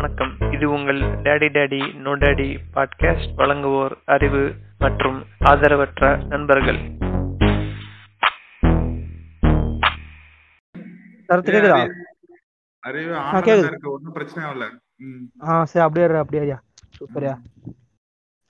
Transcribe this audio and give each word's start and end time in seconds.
வணக்கம். 0.00 0.52
இது 0.52 0.70
உங்கள் 0.70 1.00
daddy 1.24 1.48
daddy 1.54 1.94
no 1.94 2.12
daddy 2.16 2.46
podcast 2.74 3.32
வழங்குவோர் 3.36 3.94
அறிவு 4.04 4.52
மற்றும் 4.78 5.26
ஆதரவற்ற 5.44 6.26
நண்பர்கள். 6.26 6.78
அறிவு 12.78 13.18
ஒன்றும் 13.82 14.12
பிரச்சனை 14.12 14.50
இல்ல. 14.50 14.64
ஆ 15.42 15.64
சரி 15.64 15.84
அப்படியே 15.86 16.18
அப்படியே 16.18 16.54
சூப்பர்யா 16.98 17.34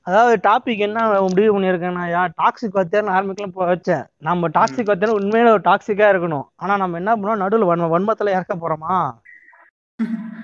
அதாவது 0.07 0.37
டாபிக் 0.51 0.85
என்ன 0.89 1.21
முடிவு 1.21 1.61
பண்ணியிருக்கேன்னா 1.61 2.05
யா 2.15 2.23
டாக்ஸிக் 2.43 2.79
வத்தியார்னு 2.79 3.15
ஆரம்பிக்கலாம் 3.19 3.73
வச்சேன். 3.73 4.05
நம்ம 4.19 4.49
டாக்ஸிக் 4.49 4.91
வத்தியார் 4.93 5.19
உண்மையில 5.19 5.49
ஒரு 5.49 5.65
டாக்ஸிக்கா 5.65 6.07
இருக்கணும். 6.13 6.47
ஆனா 6.57 6.77
நம்ம 6.77 6.97
என்ன 6.97 7.17
பண்ணோம் 7.17 7.37
நடுவில் 7.37 7.69
வன்ம 7.71 7.91
வன்மத்துல 7.97 8.37
இறக்க 8.37 8.55
போறோமா? 8.57 8.95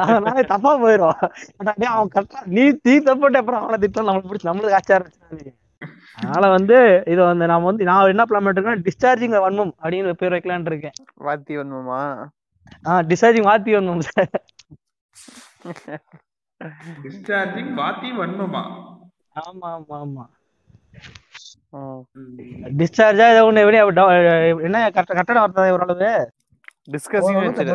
அதனால 0.00 0.42
தப்பா 0.52 0.72
போயிடும் 0.82 1.14
அவன் 1.90 2.10
கரெக்டா 2.14 2.40
நீ 2.54 2.64
தீ 2.84 2.94
தப்புட்டு 3.08 3.40
அப்புறம் 3.40 3.62
அவனை 3.62 3.78
திட்டம் 3.84 4.08
நம்மளுக்கு 4.08 4.30
பிடிச்சி 4.30 4.48
நம்மளுக்கு 4.48 4.78
ஆச்சா 4.78 4.96
இருந்துச்சு 4.98 5.52
அதனால 6.18 6.44
வந்து 6.54 6.76
இதை 7.12 7.22
வந்து 7.24 7.48
நான் 7.50 7.64
வந்து 7.64 7.88
நான் 7.88 8.12
என்ன 8.12 8.24
பிளான் 8.28 8.46
பண்ணிருக்கேன் 8.46 8.84
டிஸ்சார்ஜிங் 8.86 9.34
வன்மம் 9.44 9.72
அப்படின்னு 9.82 10.14
பேர் 10.20 10.34
வைக்கலாம்னு 10.34 10.70
இருக்கேன். 10.72 10.96
வாத்தி 11.26 11.54
வன்மமா 11.58 11.98
ஆ 12.86 13.00
டிஸ்சார்ஜிங் 13.10 13.48
வாத்தி 13.48 13.74
வன்மம் 13.76 14.06
சார் 14.08 14.30
டிஸ்சார்ஜிங் 17.04 17.72
வாத்தி 17.80 18.10
வன்மமா 18.18 18.62
ஆமா 19.40 19.68
ஆமா 19.76 19.96
ஆமா. 20.00 20.24
டிஸ்சார்ஜா 22.80 23.26
ஏதோ 23.32 23.42
ஒண்ணு 23.48 23.62
எப்படி 23.64 23.78
என்ன 24.66 24.78
கரெக்ட் 24.94 25.16
கரெக்டான 25.16 25.42
வார்த்தை 25.42 25.72
ஓரளவு 25.76 26.10
டிஸ்கசிங் 26.94 27.38
வச்சிரு. 27.42 27.74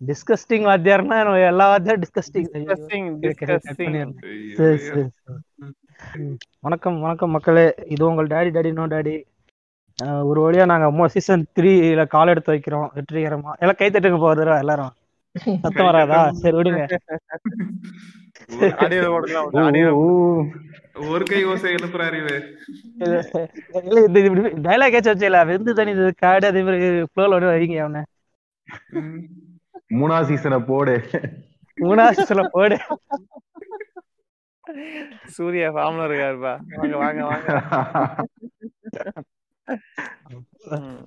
டிஸ்கஸ்டிங் 0.00 0.66
வாத்தியார்னா 0.68 1.16
எல்லா 1.48 1.64
வாத்தியாரும் 1.70 2.02
டிஸ்கஸ்டிங். 2.02 2.48
வணக்கம் 6.66 6.98
வணக்கம் 7.04 7.32
மக்களே. 7.36 7.64
இது 7.94 8.02
உங்கள் 8.08 8.30
டேடி 8.32 8.50
டேடி 8.56 8.70
நோ 8.78 8.84
டேடி. 8.92 9.14
ஒரு 10.30 10.40
வழியா 10.44 10.64
நாங்க 10.72 11.08
சீசன் 11.14 11.42
த்ரீல 11.58 12.02
கால் 12.14 12.32
எடுத்து 12.32 12.52
வைக்கிறோம். 12.54 12.88
வெற்றிகரமா. 12.96 13.52
எல்லாம் 13.62 13.78
கை 13.80 13.88
தட்டுங்க 13.94 14.20
போகுது 14.24 14.44
எல்லாரும். 14.64 14.92
சத்தம் 15.64 15.88
வராதா? 15.88 16.20
சரி 16.42 16.54
விடுங்க. 16.58 16.82
ஒரு 21.14 21.24
கை 21.30 21.40
ஓசை 21.50 21.72
எழுப்புற 21.78 22.02
அறிவு 22.10 22.36
இல்ல 23.02 23.16
இல்ல, 23.88 23.98
இது 24.06 24.22
இப்படி 24.28 24.42
டைலாக் 24.68 24.96
ஏச்சு 24.98 25.12
வச்சல 25.12 25.42
வெந்து 25.50 25.76
தனி 25.80 25.90
இது 25.96 26.06
காடு 26.24 26.46
அதே 26.50 26.62
மாதிரி 26.68 26.88
ஃப்ளோல 27.10 27.36
வந்து 27.36 27.52
வைங்க 27.56 27.76
அவனை. 27.84 28.02
மூணாவது 29.90 30.28
சீசனை 30.30 30.58
போடு. 30.70 30.94
மூணாவது 31.78 32.28
சொல்ல 32.30 32.42
போடு. 32.54 32.76
சூர்யா 35.34 35.68
ஃபார்ம்ல 35.74 36.06
இருக்காருப்பா. 36.08 36.54
வாங்க 36.78 36.96
வாங்க 37.02 37.22
வாங்க. 37.30 37.46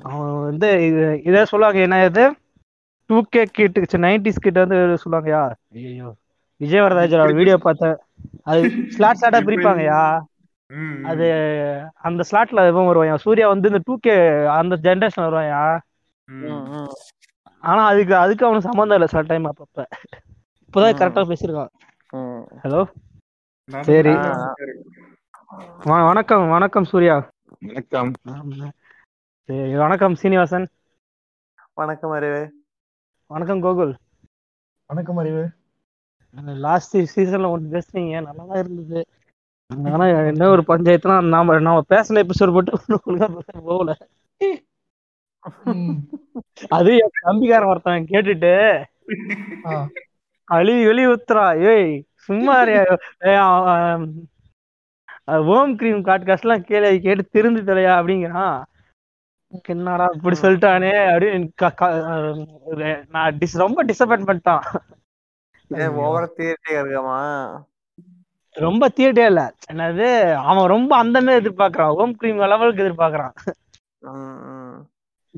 அவன் 0.09 0.33
வந்து 0.47 0.69
இது 0.87 1.03
இதே 1.29 1.43
சொல்லுவாங்க 1.51 1.79
என்ன 1.87 1.99
இது? 2.09 2.25
டூ 3.09 3.17
கே 3.33 3.41
கிட் 3.57 3.79
நைன்டிஸ் 4.07 4.43
கிட்ட 4.45 4.57
வந்து 4.63 4.99
சொல்லுவாங்கயா 5.03 5.43
ஐயோ 5.79 6.09
விஜய் 6.61 6.83
வரதாஜோட 6.85 7.23
வீடியோ 7.39 7.57
பார்த்தேன் 7.65 7.97
அது 8.49 8.61
ஸ்லாட் 8.95 9.19
ஸ்லாட்டா 9.21 9.39
பிரிப்பாங்கயா. 9.47 10.01
அது 11.11 11.25
அந்த 12.09 12.21
ஸ்லாட்ல 12.29 12.67
இவன் 12.71 12.89
வருவான் 12.89 13.23
சூர்யா 13.25 13.47
வந்து 13.53 13.71
இந்த 13.71 13.81
டூ 13.87 13.95
கே 14.05 14.15
அந்த 14.59 14.75
ஜென்ரேஷன் 14.85 15.25
வருவாயா. 15.27 15.63
ஆனா 17.63 17.81
அதுக்கு 17.91 18.13
அதுக்கு 18.15 18.45
அவனுக்கு 18.45 18.67
சம்மந்தம் 18.69 18.97
இல்லை. 18.97 19.07
சில 19.13 19.21
டைம் 19.21 19.45
அப்பப்ப. 19.49 19.85
இப்போதான் 20.65 20.99
கரெக்டா 20.99 21.21
பேசியிருக்கான். 21.31 21.71
ஹலோ 22.63 22.81
சரி. 23.89 24.13
வணக்கம் 26.07 26.45
வணக்கம் 26.55 26.89
சூர்யா. 26.91 27.15
வணக்கம். 27.67 28.11
சரி 29.49 29.75
வணக்கம் 29.83 30.15
சீனிவாசன். 30.21 30.67
வணக்கம் 31.79 32.13
அறிவு. 32.17 32.41
வணக்கம் 33.31 33.63
கோகுல். 33.65 33.93
வணக்கம் 34.89 35.19
அறிவு. 35.23 35.43
லாஸ்ட் 36.65 36.97
சீசன்ல 37.13 37.49
ஒன்று 37.55 37.67
பேசுனீங்க. 37.75 38.15
நல்லா 38.27 38.43
தான் 38.49 38.61
இருந்தது. 38.63 39.01
ஆனா 39.91 40.05
என்ன 40.31 40.49
ஒரு 40.55 40.63
பஞ்சாயத்துனா 40.67 41.17
நாம 41.35 41.59
நாம 41.67 41.83
பேசின 41.89 42.21
எபிசோட் 42.25 42.55
மட்டும் 42.57 42.81
போகல. 43.69 43.91
அது 46.67 46.97
என் 46.97 47.09
தம்பிக்காரன் 47.23 47.67
ஒருத்தன் 47.67 48.05
கேட்டுட்டு 48.05 48.83
ஆ. 49.65 49.87
அழுவி 50.43 50.85
வெளி 50.85 51.07
ஊத்துறா 51.07 51.61
ஏய் 51.61 52.05
சும்மா 52.13 52.63
ஓம் 55.25 55.75
கிரீம் 55.75 56.05
காட்காஸ்ட் 56.05 56.41
எல்லாம் 56.41 56.61
கேளு 56.61 56.99
கேட்டு 56.99 57.29
திருந்து 57.33 57.55
தலையா 57.55 57.93
அப்படிங்கிறான் 58.01 58.63
என்னடா 59.67 60.09
இப்படி 60.13 60.39
சொல்லிட்டானே 60.39 60.91
அப்படின்னு 61.11 63.05
நான் 63.09 63.37
dis- 63.37 63.57
ரொம்ப 63.57 63.85
டிசப்பாயின்ட் 63.85 64.27
பண்ணிட்டான். 64.27 64.63
ஏன் 65.67 65.89
ஓவர 65.89 66.27
தியேட்டே 66.37 66.71
இருக்காமா? 66.71 67.19
ரொம்ப 68.49 68.89
தியேட்டே 68.89 69.25
இல்ல. 69.25 69.53
என்னது 69.71 70.33
அவன் 70.33 70.65
ரொம்ப 70.65 70.97
அந்த 70.97 71.21
மாதிரி 71.21 71.45
எதிர்பார்க்கறான். 71.45 71.95
ஓம் 71.95 72.15
கிரீம் 72.15 72.37
லெவலுக்கு 72.37 72.83
எதிர்பார்க்கறான். 72.83 73.33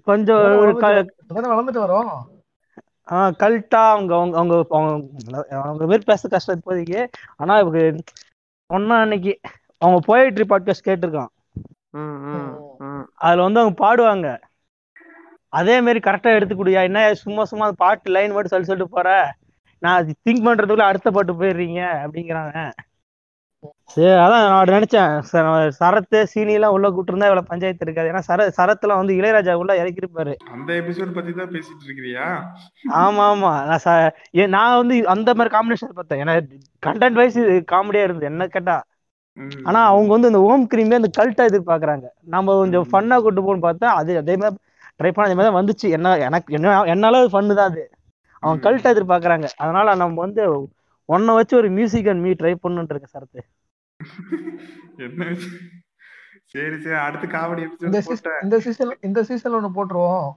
கொஞ்சம் 0.03 0.35
வளர்ந்துட்டு 0.35 1.77
வரோம். 1.77 2.17
ஆஹ் 3.11 3.31
கல்ட்டா 3.39 3.89
அவங்க 3.89 4.15
அவங்க 4.15 4.37
அவங்க 4.37 4.65
அவங்க 4.69 5.47
அவங்க 5.49 5.85
பேர் 5.85 6.03
பேச 6.03 6.27
கஷ்டம் 6.27 6.61
இப்போதைக்கு. 6.65 7.07
ஆனா 7.35 7.59
இவங்க 7.59 7.95
ஒன்னா 8.73 8.99
அன்னைக்கு 8.99 9.39
அவங்க 9.77 9.99
போயிட்ரி 10.07 10.43
பாட்காஸ்ட் 10.49 10.85
கேட்டிருக்கான். 10.85 11.27
ம், 11.89 11.99
ம், 11.99 12.59
ம். 12.79 13.09
அதுல 13.15 13.41
வந்து 13.41 13.59
அவங்க 13.59 13.85
பாடுவாங்க. 13.85 14.39
அதே 15.49 15.81
மாதிரி 15.81 15.99
கரெக்டா 15.99 16.33
எடுத்து 16.33 16.65
கொடுயா 16.65 16.83
என்ன 16.83 17.13
சும்மா 17.13 17.43
சும்மா 17.43 17.63
அந்த 17.63 17.75
பாட்டு 17.77 18.11
லைன் 18.11 18.31
மட்டும் 18.31 18.49
சொல்லி 18.49 18.65
சொல்லிட்டு 18.65 18.93
போற? 18.93 19.35
நான் 19.79 20.05
திங்க் 20.05 20.43
பண்றதுக்குள்ள 20.43 20.79
அடுத்த 20.79 21.11
பாட்டு 21.11 21.33
போயிடுறீங்க 21.33 22.07
அப்படிங்கிறாங்க. 22.07 22.71
சரி 23.93 24.11
அதான் 24.21 24.43
நான் 24.43 24.71
நினைச்சேன். 24.73 25.11
சரத்து 25.79 26.19
சீனி 26.31 26.53
எல்லாம் 26.53 26.75
உள்ள 26.75 26.87
கூட்டிருந்தா 26.89 27.27
இவ்வளவு 27.29 27.49
பஞ்சாயத்து 27.49 27.85
இருக்காது. 27.85 28.09
ஏன்னா 28.11 28.21
சர 28.29 28.47
சரத்துல 28.57 28.97
வந்து 28.99 29.13
இளையராஜா 29.13 29.53
உள்ள 29.61 29.73
இறக்கிருப்பாரு. 29.81 30.33
அந்த 30.53 30.69
எபிசோட் 30.81 31.15
பத்தி 31.17 31.33
தான் 31.33 31.53
பேசிட்டு 31.55 31.85
இருக்கிறியா? 31.87 32.25
ஆமா 33.01 33.25
ஆமா. 33.33 33.51
நான் 33.69 33.85
நான் 34.57 34.79
வந்து 34.81 34.97
அந்த 35.15 35.29
மாதிரி 35.33 35.53
காம்பினேஷன் 35.55 35.97
பார்த்தேன். 35.99 36.21
ஏன்னா 36.23 36.35
கண்டென்ட் 36.83 37.19
வைஸ் 37.21 37.39
இது 37.43 37.55
காமெடியா 37.73 38.05
இருந்தது 38.05 38.31
என்ன 38.31 38.47
கேட்டா. 38.55 38.77
ஆனா 39.67 39.79
அவங்க 39.91 40.09
வந்து 40.15 40.29
இந்த 40.31 40.41
ஓம் 40.47 40.65
கிரீமே 40.71 40.99
அந்த 40.99 41.09
கல்ட்டா 41.19 41.43
எதிர்பார்க்கறாங்க. 41.51 42.05
நம்ம 42.33 42.55
கொஞ்சம் 42.59 42.87
ஃபன்னா 42.91 43.17
கொண்டு 43.25 43.41
போகணும்னு 43.41 43.67
பார்த்தா 43.67 43.89
அது 43.99 44.11
அதே 44.21 44.35
மாதிரி 44.41 44.59
ட்ரை 44.99 45.11
பண்ண 45.11 45.27
அதே 45.27 45.35
மாதிரி 45.37 45.49
தான் 45.49 45.59
வந்துச்சு. 45.59 45.87
என்ன 45.97 46.15
எனக்கு 46.27 46.49
என்ன 46.57 46.73
என்னால 46.93 47.21
ஃபன்னு 47.33 47.57
தான் 47.59 47.71
அது. 47.71 47.83
அவன். 48.43 48.61
கல்ட்டா 48.65 48.91
எதிர்பார்க்கறாங்க. 48.95 49.47
அதனால 49.63 49.95
நம்ம 50.01 50.21
வந்து 50.25 50.43
ஒன்ன 51.09 51.33
வச்சு 51.37 51.53
ஒரு 51.61 51.69
மியூசிக் 51.77 52.09
அண்ட் 52.11 52.23
மீ 52.25 52.31
ட்ரை 52.41 52.53
பண்ணுன்னு 52.63 52.93
இருக்க 52.93 53.07
சரத்து? 53.15 53.41
சரி 56.53 56.77
சரி 56.83 56.97
அடுத்து 57.05 57.27
காமெடி 57.35 57.61
இந்த 57.87 57.99
இந்த 58.45 58.57
சீசன் 58.65 58.95
இந்த 59.07 59.21
சீசன்ல 59.29 59.59
ஒண்ணு 59.59 59.75
போட்டுருவோம். 59.77 60.29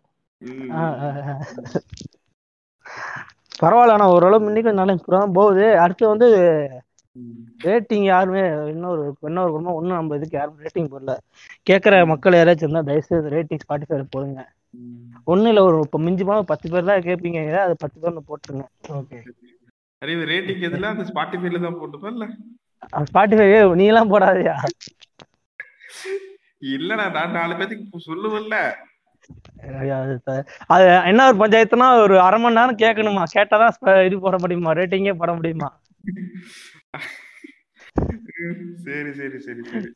பரவாயில்ல 3.63 3.95
ஆனா 3.97 4.07
ஓரளவு 4.15 4.49
இன்னைக்கு 4.51 4.79
நல்லா 4.81 4.95
தான் 5.17 5.37
போகுது. 5.39 5.67
அடுத்து 5.85 6.05
வந்து. 6.15 6.29
ரேட்டிங் 7.67 8.07
யாருமே 8.13 8.43
இன்னொரு 8.73 9.03
இன்னொரு 9.29 9.51
குடும்பம் 9.53 9.77
ஒன்றும் 9.79 9.99
நம்ம 9.99 10.17
இதுக்கு 10.19 10.37
யாரும் 10.39 10.59
ரேட்டிங் 10.65 10.91
போடல. 10.95 11.13
கேட்குற 11.69 11.95
மக்கள் 12.11 12.37
யாராச்சும் 12.39 12.67
இருந்தால் 12.67 12.89
தயவுசெய்து 12.89 13.33
ரேட்டிங் 13.37 13.63
ஸ்பாட்டிஃபைல 13.63 14.05
போடுங்க. 14.15 14.43
ஒன்றும் 15.33 15.51
இல்லை 15.53 15.63
ஒரு 15.69 15.77
இப்போ 15.87 15.99
மிஞ்சி 16.07 16.25
போனால் 16.29 16.51
பத்து 16.51 16.67
பேர் 16.73 16.91
தான் 16.91 17.07
கேட்பீங்க 17.09 17.41
அது 17.67 17.77
பத்து 17.85 17.97
பேர் 18.03 18.29
போட்டுருங்க. 18.31 18.67
ஓகே. 18.99 19.21
அறிவு 20.03 20.25
ரேட்டிங் 20.25 20.65
எதுல? 20.65 20.87
அந்த 20.87 21.05
ஸ்பாட்டிஃபைல 21.05 21.61
தான் 21.61 21.79
போட்டுப்பா 21.79 22.09
இல்ல? 22.11 22.25
ஸ்பாட்டிஃபை 23.07 23.47
நீ 23.75 23.85
எல்லாம் 23.87 24.11
போடாதயா? 24.11 24.57
இல்லடா 26.73 27.07
நான் 27.13 27.31
நாலு 27.31 27.55
பேத்துக்கு 27.55 28.07
சொல்லுவல்ல 28.07 28.57
அது 30.69 30.85
என்ன 31.05 31.21
ஒரு 31.27 31.37
பஞ்சாயத்துனா 31.39 31.87
ஒரு 32.03 32.17
அரை 32.21 32.39
மணி 32.41 32.55
நேரம் 32.55 32.79
கேட்கணுமா? 32.79 33.23
கேட்டாதான் 33.35 33.75
இது 34.05 34.21
போட 34.21 34.37
முடியுமா? 34.39 34.73
ரேட்டிங்கே 34.73 35.15
போட 35.15 35.33
முடியுமா. 35.35 35.69
சரி 38.85 39.11
சரி 39.15 39.39
சரி 39.39 39.63
சரி. 39.65 39.89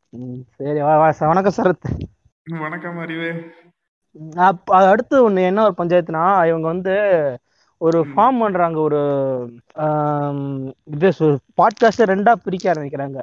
வா- 0.81 0.99
வா, 1.00 1.08
வணக்கம் 1.29 1.56
சரத் 1.56 1.87
வணக்கம் 2.61 2.99
அறிவு. 2.99 3.29
அடுத்து 4.82 5.17
ஒண்ணு 5.26 5.41
என்ன 5.47 5.64
ஒரு 5.64 5.75
பஞ்சாயத்துனா 5.79 6.23
இவங்க 6.47 6.67
வந்து 6.69 6.94
ஒரு 7.82 8.00
ஃபார்ம் 8.15 8.38
பண்றாங்க 8.41 8.79
ஒரு 8.81 9.00
இது 10.85 11.11
பாட்காஸ்ட் 11.61 12.09
ரெண்டா 12.12 12.32
பிரிக்க 12.32 12.73
ஆரம்பிக்கிறாங்க. 12.73 13.19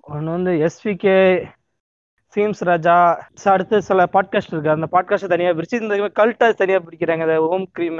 ஒன்று 0.00 0.30
வந்து 0.30 0.52
எஸ்விகே 0.66 1.44
சீம்ஸ் 2.34 2.64
ராஜா 2.68 2.96
அடுத்து 3.44 3.82
சில 3.82 4.04
பாட்காஸ்ட் 4.12 4.50
இருக்கு. 4.50 4.70
அந்த 4.70 4.86
பாட்காஸ்ட் 4.92 5.32
தனியா 5.32 5.50
பிரிச்சு 5.50 5.80
இந்த 5.80 5.96
கல்ட்டா 5.96 6.54
தனியா 6.54 6.78
பிரிக்கிறாங்க. 6.78 7.20
இந்த 7.20 7.40
ஓம் 7.46 7.66
கிரீம் 7.72 7.98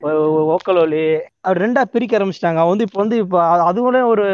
ஓக்கல் 0.00 0.80
ஒலி 0.80 1.20
அவர் 1.40 1.60
ரெண்டா 1.60 1.82
பிரிக்க 1.82 2.18
ஆரம்பிச்சிட்டாங்க. 2.18 2.60
அவன் 2.62 2.72
வந்து 2.72 2.84
இப்போ 2.84 3.00
வந்து 3.00 3.16
இப்போ 3.16 3.38
அ- 3.40 3.72
அதுவோட 3.72 4.04
ஒரு 4.06 4.26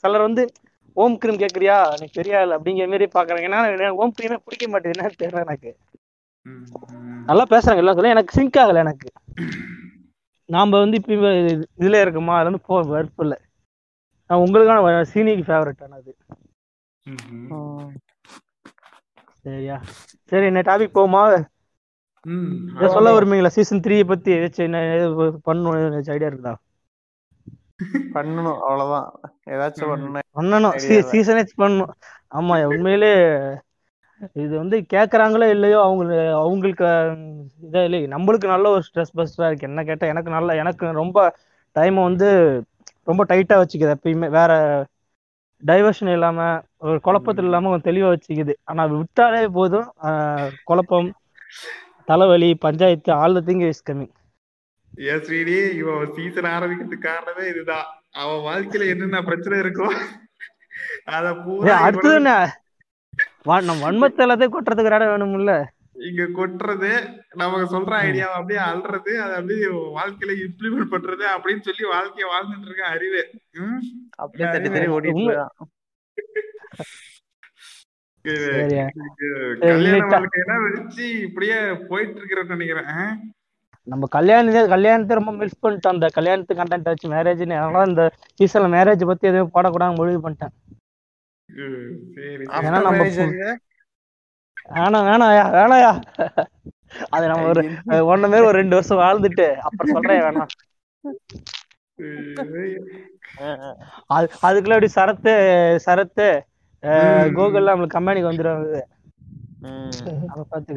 சிலர் 0.00 0.20
வந்து 0.20 0.44
ஓம் 0.92 1.18
கிரீம் 1.18 1.36
கேக்குறியா? 1.36 1.76
நீ 2.00 2.06
பெரிய 2.12 2.40
ஆள் 2.40 2.60
அப்படிங்கிற 2.60 2.86
மாதிரி 2.86 3.08
பாக்குறாங்க. 3.14 3.46
ஏன்னா 3.46 3.78
எனக்கு 3.78 3.96
ஓம் 3.96 4.12
கிரீமே 4.20 4.36
பிடிக்க 4.44 4.64
மாட்டேது 4.66 4.98
என்னன்னு 4.98 5.22
தெரியல 5.22 5.44
எனக்கு. 5.46 5.76
நல்லா 7.30 7.44
பேசுறாங்க 7.50 7.82
எல்லாம் 7.82 7.98
சொல்ல 7.98 8.14
எனக்கு 8.14 8.36
சிங்க் 8.36 8.60
ஆகல 8.62 8.82
எனக்கு. 8.84 9.08
நாம 10.48 10.78
வந்து 10.82 10.98
இப்போ 11.00 11.12
இதுல 11.78 12.00
இருக்குமா 12.04 12.34
அது 12.38 12.48
வந்து 12.48 12.62
போ 12.68 12.80
வெறுப்பு 12.92 13.22
இல்லை. 13.24 13.38
நான் 14.30 14.42
உங்களுக்கான 14.44 14.80
சீனிக்கு 15.12 15.44
ஃபேவரட் 15.48 15.82
ஆனது. 15.86 16.12
சரியா. 19.44 19.76
சரி 20.32 20.46
என்ன 20.50 20.62
டாபிக் 20.68 20.98
போமா 20.98 21.22
சொல்ல 22.94 23.10
வருவீங்களா 23.14 23.50
சீசன் 23.54 23.82
த்ரீ 23.84 23.96
பத்தி 24.10 24.30
ஏதாச்சும் 24.36 24.66
என்ன 24.68 24.80
ஏதோ 24.96 25.08
பண்ணணும் 25.48 25.76
ஏதாச்சும் 25.80 26.14
ஐடியா 26.16 26.30
இருக்குதா? 26.30 26.54
பண்ணணும் 28.14 28.58
அவ்வளவுதான். 28.66 29.08
ஏதாச்சும் 29.52 29.90
பண்ணணும் 29.92 30.26
பண்ணணும். 30.38 30.76
சீசனே 31.12 31.42
பண்ணணும். 31.62 31.92
ஆமா 32.38 32.56
உண்மையிலே 32.72 33.12
இது 34.36 34.52
வந்து 34.58 34.76
கேக்குறாங்களோ 34.92 35.46
இல்லையோ 35.54 35.78
அவங்க 35.84 36.04
அவங்களுக்கு 36.40 36.84
அஹ், 36.90 37.20
இதா 37.62 37.82
இல்லை 37.86 38.00
நம்மளுக்கு 38.14 38.46
நல்ல 38.52 38.66
ஒரு 38.70 38.82
ஸ்ட்ரெஸ் 38.88 39.16
பஸ்டரா 39.18 39.48
இருக்கு. 39.48 39.68
என்ன 39.70 39.82
கேட்டா 39.84 40.06
எனக்கு 40.12 40.30
நல்ல 40.30 40.56
எனக்கு 40.62 40.92
ரொம்ப 40.98 41.18
டைமை 41.76 42.02
வந்து 42.08 42.28
ரொம்ப 43.06 43.22
டைட்டா 43.30 43.56
வச்சுக்குது 43.60 43.94
எப்பயுமே. 43.96 44.28
வேற 44.32 44.52
டைவர்ஷன் 45.62 46.12
இல்லாம 46.12 46.40
ஒரு 46.84 46.98
குழப்பத்தில் 47.00 47.48
இல்லாம 47.48 47.70
கொஞ்சம் 47.70 47.88
தெளிவா 47.88 48.10
வச்சுக்குது. 48.10 48.54
ஆனா 48.64 48.82
விட்டாலே 48.92 49.42
போதும். 49.56 49.88
குழப்பம் 50.64 51.08
தலைவலி 52.08 52.50
panchayat 52.62 53.10
all 53.18 53.36
the 53.36 53.44
thing 53.48 53.64
is 53.66 53.84
coming 53.86 54.14
ஏன் 55.06 55.22
ஸ்ரீடி 55.24 55.56
இவன் 55.80 56.12
சீசன் 56.16 56.48
ஆரம்பிக்கிறதுக்கு 56.54 57.08
காரணமே 57.08 57.44
இதுதான். 57.52 57.86
அவன் 58.14 58.40
வாழ்க்கையில 58.46 58.88
என்னென்ன 58.92 59.18
பிரச்சனை 59.22 59.56
இருக்கோ 59.60 59.88
அத 61.14 61.26
பூரா 61.42 61.74
அடுத்தது 61.80 62.18
நம்ம 63.44 63.90
வன்மத்தை 63.90 64.20
எல்லாத்தையும் 64.20 64.54
கொட்டுறதுக்கு 64.54 64.84
இடம் 64.84 65.08
வேணும்ல 65.08 65.64
இங்க 65.92 66.22
கொட்டுறது 66.22 66.90
நமக்கு 67.34 67.78
சொல்ற 67.78 67.90
ஐடியா 67.90 68.26
அப்படியே 68.28 68.60
அல்றது 68.60 69.10
அதை 69.20 69.34
அப்படியே 69.34 69.66
வாழ்க்கையில 69.66 70.34
இம்ப்ளிமெண்ட் 70.44 70.92
பண்றது 70.94 71.24
அப்படின்னு 71.34 71.60
சொல்லி 71.60 71.84
வாழ்க்கைய 71.92 72.26
வாழ்ந்துட்டு 72.32 72.64
இருக்க 72.64 72.84
அறிவு? 72.84 73.30
அப்படியே 74.16 74.50
தட்டி 74.50 74.68
தட்டி 74.68 74.86
ஓடிட்டு 74.86 75.34
கல்யாண 78.24 78.90
இன்னைக்கு- 79.78 80.08
வாழ்க்கையெல்லாம் 80.10 80.78
வச்சு 80.78 81.20
இப்படியே 81.20 81.72
போயிட்டு 81.72 82.20
இருக்கிறேன்னு 82.20 82.56
நினைக்கிறேன்? 82.56 83.32
நம்ம 83.82 84.06
கல்யாணத்தை 84.06 84.68
கல்யாணத்தை 84.68 85.16
ரொம்ப 85.16 85.32
மிஸ் 85.32 85.66
பண்ணிட்டோம். 85.66 85.88
அந்த 85.88 86.06
கல்யாணத்து 86.16 86.52
கண்டென்ட் 86.54 86.82
வச்சு 86.82 87.10
மேரேஜ்னு 87.10 87.58
அதனால 87.58 87.82
இந்த 87.88 88.12
சீசன்ல 88.42 88.72
மேரேஜ் 88.76 89.06
பத்தி 89.06 89.28
எதுவும் 89.28 89.50
போடக்கூடாது 89.54 89.94
முடிவு 89.94 90.30
பண்ணிட்டேன். 90.30 90.54
வேணாம் 94.72 95.06
வேணாயா 95.08 95.44
வேணாயா 95.56 95.92
அது 97.08 97.26
நம்ம 97.26 97.48
ஒரு 97.48 97.62
ஒன்ன 97.88 98.44
ஒரு 98.44 98.50
ரெண்டு 98.50 98.74
வருஷம் 98.74 98.98
வாழ்ந்துட்டு 98.98 99.46
அப்புறம் 99.58 99.92
சொல்றேன் 99.92 100.22
வேணாம் 100.22 100.52
அது 104.06 104.26
அதுக்குள்ள 104.42 104.76
அப்படி 104.76 104.88
சரத்து 104.94 105.32
சரத்து. 105.86 106.28
கோகுல் 107.36 107.68
நம்மளுக்கு 107.70 107.96
கம்பெனிக்கு 107.96 108.86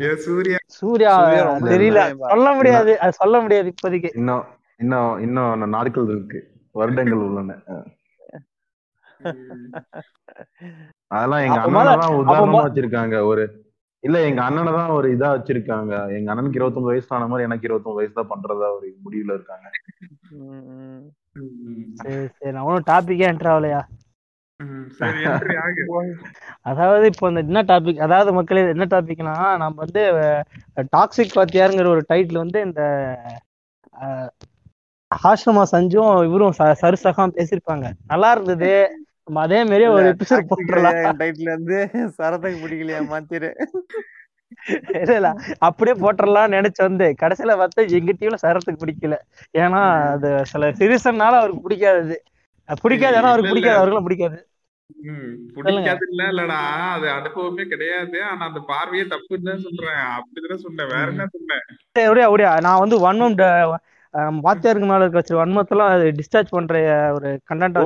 ஏ, 0.01 0.15
சூர்யா. 0.67 1.13
தெரியல. 1.65 1.99
சொல்ல 2.27 2.53
முடியாது. 2.53 2.99
அது 2.99 3.11
சொல்ல 3.11 3.39
முடியாது 3.39 3.73
இப்போதைக்கு. 3.73 4.09
இன்னும் 4.15 4.45
இன்னும் 4.77 5.19
இன்னும் 5.19 5.69
நாட்கள் 5.69 6.07
இருக்கு. 6.07 6.39
வருடங்கள் 6.71 7.21
உள்ளன. 7.25 7.57
அதெல்லாம் 11.11 11.43
எங்க 11.45 11.59
அண்ணனை 11.65 11.91
உதாரணமா 12.23 12.61
வச்சிருக்காங்க. 12.67 13.17
ஒரு 13.31 13.43
இல்ல 14.03 14.17
எங்க 14.27 14.41
அண்ணனை 14.45 14.71
தான் 14.73 14.93
ஒரு 14.95 15.07
இதா 15.13 15.27
வச்சிருக்காங்க. 15.33 15.91
எங்க 16.15 16.27
அண்ணனுக்கு 16.31 16.59
இருபத்தொன்பது 16.59 16.93
வயசு 16.93 17.13
ஆன 17.15 17.27
மாதிரி 17.27 17.45
எனக்கு 17.45 17.67
இருபத்தொன்பது 17.67 18.01
வயசு 18.01 18.15
தான் 18.15 18.31
பண்றதா 18.31 18.69
ஒரு 18.73 18.87
முடிவுல 19.03 19.35
இருக்காங்க. 19.37 19.67
சரி 22.01 22.17
சரி. 22.33 22.51
நான் 22.51 22.65
ஒன்றும் 22.65 22.87
டாபிக்கே 22.89 23.29
என்ட்ரு 23.29 23.51
ஆகலையா? 23.51 23.81
அதாவது 26.65 27.05
இப்போ 27.11 27.25
இந்த 27.29 27.41
என்ன 27.45 27.61
டாபிக் 27.69 27.99
அதாவது 27.99 28.31
மக்களே 28.33 28.63
என்ன 28.69 28.85
டாபிக்னா 28.91 29.33
நம்ம 29.57 29.75
வந்து 29.83 30.03
டாக்ஸிக் 30.93 31.37
பாத்தியாருங்கிற 31.37 31.87
ஒரு 31.89 32.03
டைட்டில் 32.09 32.41
வந்து 32.41 32.59
இந்த 32.61 32.81
அஹ், 34.01 34.29
ஆஷ்ரமா 35.11 35.63
சஞ்சும் 35.71 36.13
இவரும் 36.27 36.55
ச- 36.57 36.77
சருசகம் 36.79 37.35
பேசியிருப்பாங்க. 37.35 37.85
நல்லா 38.05 38.29
இருந்தது. 38.31 38.71
அதே 39.25 39.63
மாதிரியே 39.63 39.87
ஒரு 39.87 40.03
எபிசோட் 40.03 41.03
என் 41.03 41.17
title 41.17 41.43
வந்து 41.43 41.89
சரத்துக்கு 41.93 42.61
பிடிக்கலையா 42.61 43.05
மாத்திரு. 43.09 43.53
இல்ல 45.11 45.35
அப்படியே 45.57 45.99
போட்டுடலாம்னு 46.01 46.53
நினைச்சு 46.53 46.81
வந்து 46.81 47.15
கடைசியில 47.21 47.67
பார்த்தா 47.67 47.89
எங்க 47.89 48.11
டீம்ல 48.19 48.33
சரத்துக்கு 48.41 48.83
பிடிக்கல. 48.85 49.17
ஏன்னா 49.57 50.05
அது 50.05 50.45
சில 50.45 50.71
சீரியஸ்னால 50.71 51.17
அவருக்கு 51.17 51.61
பிடிக்காது 51.61 52.23
பிடிக்காது 52.81 53.15
ஏன்னா 53.15 53.19
அவருக்கு. 53.19 53.47
பிடிக்காது 53.47 53.75
அவருக்கும் 53.75 54.03
பிடிக்காது. 54.03 54.47
ம், 55.01 55.51
பிடிக்காது 55.53 56.07
இல்ல 56.09 56.23
இல்லடா 56.23 56.91
அது 56.91 57.09
அனுபவமே 57.09 57.63
கிடையாது. 57.63 58.23
ஆனா 58.23 58.45
அந்த 58.45 58.59
பார்வையே 58.59 59.05
தப்புன்னு 59.05 59.57
சொல்றேன். 59.57 59.95
அப்படிதான் 59.95 60.55
சொன்னேன். 60.55 60.87
வேற 60.87 61.07
என்ன 61.07 61.25
சொன்னேன்? 61.93 62.59
நான் 62.61 62.79
வந்து 62.79 63.09
ட- 63.09 63.41
அஹ் 63.41 63.75
வாத்தியாருக்கு 64.39 64.87
மேல 64.87 65.03
இருக்க 65.03 65.17
வச்சு 65.17 65.35
வன்மத்தெல்லாம் 65.37 65.93
டிஸ்சார்ஜ் 66.17 66.49
பண்ற 66.49 66.73
ஒரு 67.13 67.29
கண்டென்ட் 67.49 67.77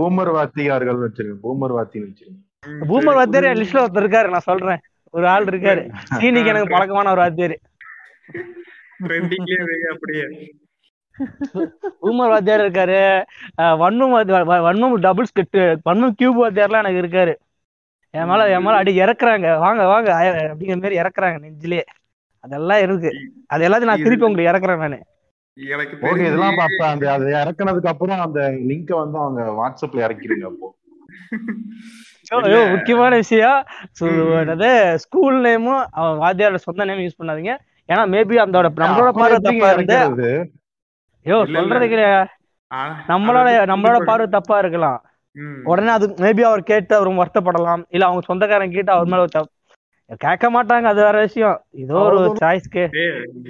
பூமர் 0.00 0.30
வாத்தியார்கள் 0.32 0.98
வச்சிருங்க 1.04 1.36
பூமர் 1.44 1.74
வாத்தின்னு 1.76 2.08
வச்சிருங்க 2.08 2.38
ம், 2.66 2.82
பூமர் 2.90 3.18
வாத்தியார் 3.18 3.44
என் 3.44 3.60
லிஸ்ட்ல 3.60 3.82
ஒருத்தர் 3.82 4.04
இருக்காரு 4.04 4.28
நான் 4.28 4.48
சொல்றேன். 4.50 4.80
ஒரு 5.14 5.26
ஆள் 5.28 5.44
இருக்காரு. 5.44 5.82
சீனிக்கு 6.14 6.46
எனக்கு 6.46 6.68
பழக்கமான 6.68 7.10
ஒரு 7.10 7.20
வாத்தியார். 7.20 7.56
அப்படியே. 9.94 10.24
பூமர் 12.02 12.32
வாத்தியார் 12.32 12.60
இருக்காரு. 12.60 12.98
வன்மம் 13.82 14.14
வன்மம் 14.66 14.96
டபுள் 15.06 15.30
ஸ்கிட் 15.30 15.58
வன்மம் 15.88 16.16
கியூப் 16.18 16.40
வாத்தியார்லாம் 16.42 16.82
எனக்கு 16.82 17.02
இருக்காரு. 17.04 17.34
என் 18.14 18.28
மேல 18.30 18.48
என் 18.50 18.62
மேல 18.62 18.76
அடி 18.76 18.92
இறக்குறாங்க. 19.00 19.58
வாங்க 19.58 19.82
வாங்க 19.86 20.10
அப்படிங்கிற 20.50 20.78
மாதிரி 20.80 21.00
இறக்குறாங்க 21.02 21.38
நெஞ்சிலே. 21.44 21.82
அதெல்லாம் 22.44 22.82
இருக்கு. 22.82 23.10
அது 23.46 23.62
எல்லாத்தையும் 23.68 23.90
நான் 23.92 24.04
திருப்பி 24.06 24.26
உங்களுக்கு 24.26 24.52
இறக்குறேன் 24.52 24.82
நானு. 24.84 24.98
எனக்கு 25.56 26.24
இதெல்லாம் 26.24 26.58
அப்ப 26.58 26.82
அந்த 26.86 27.04
அதை 27.12 27.28
இறக்குனதுக்கு 27.32 27.92
அப்புறம் 27.92 28.20
அந்த 28.20 28.40
லிங்க 28.70 28.90
வந்து 28.96 29.18
அவங்க 29.18 29.42
வாட்ஸ்அப்ல 29.60 30.02
இறக்கிடுங்க 30.06 30.46
அப்போ. 30.50 30.68
முக்கியமான 32.74 33.12
விஷயம். 33.14 33.60
என்னது 34.42 34.70
ஸ்கூல் 35.04 35.36
நேமும் 35.46 35.82
அவன் 36.00 36.20
வாத்தியாரோட 36.22 36.60
சொந்த 36.66 36.86
நேம் 36.88 37.02
யூஸ் 37.06 37.20
பண்ணாதீங்க. 37.20 37.52
ஏன்னா 37.88 38.04
மேபி 38.14 38.36
அந்த 38.44 38.62
நம்மளோட 38.82 39.10
பார்வை 39.18 39.38
தப்பா 39.48 39.68
இருந்து? 39.72 40.30
ஐயோ. 41.26 41.38
சொல்றது 41.52 41.86
கிடையாது 41.88 42.30
நம்மளோட 43.12 43.48
நம்மளோட 43.72 43.98
பார்வை 44.10 44.26
தப்பா 44.28 44.56
இருக்கலாம். 44.58 45.00
உடனே 45.64 45.90
அது 45.96 46.06
மேபி 46.24 46.42
அவர் 46.50 46.62
கேட்டு 46.62 46.94
அவர் 46.96 47.10
வருத்தப்படலாம். 47.20 47.82
இல்ல 47.88 48.06
அவங்க 48.06 48.22
சொந்தக்காரங்க 48.26 48.74
கேட்டு 48.74 48.92
அவர் 48.92 49.12
மேல 49.12 49.26
கேட்க 50.22 50.46
மாட்டாங்க 50.50 50.86
அது 50.90 51.00
வேற 51.02 51.16
விஷயம். 51.20 51.56
ஏதோ 51.82 51.96
ஒரு 52.08 52.18
சாய்ஸ்க்கு 52.40 52.82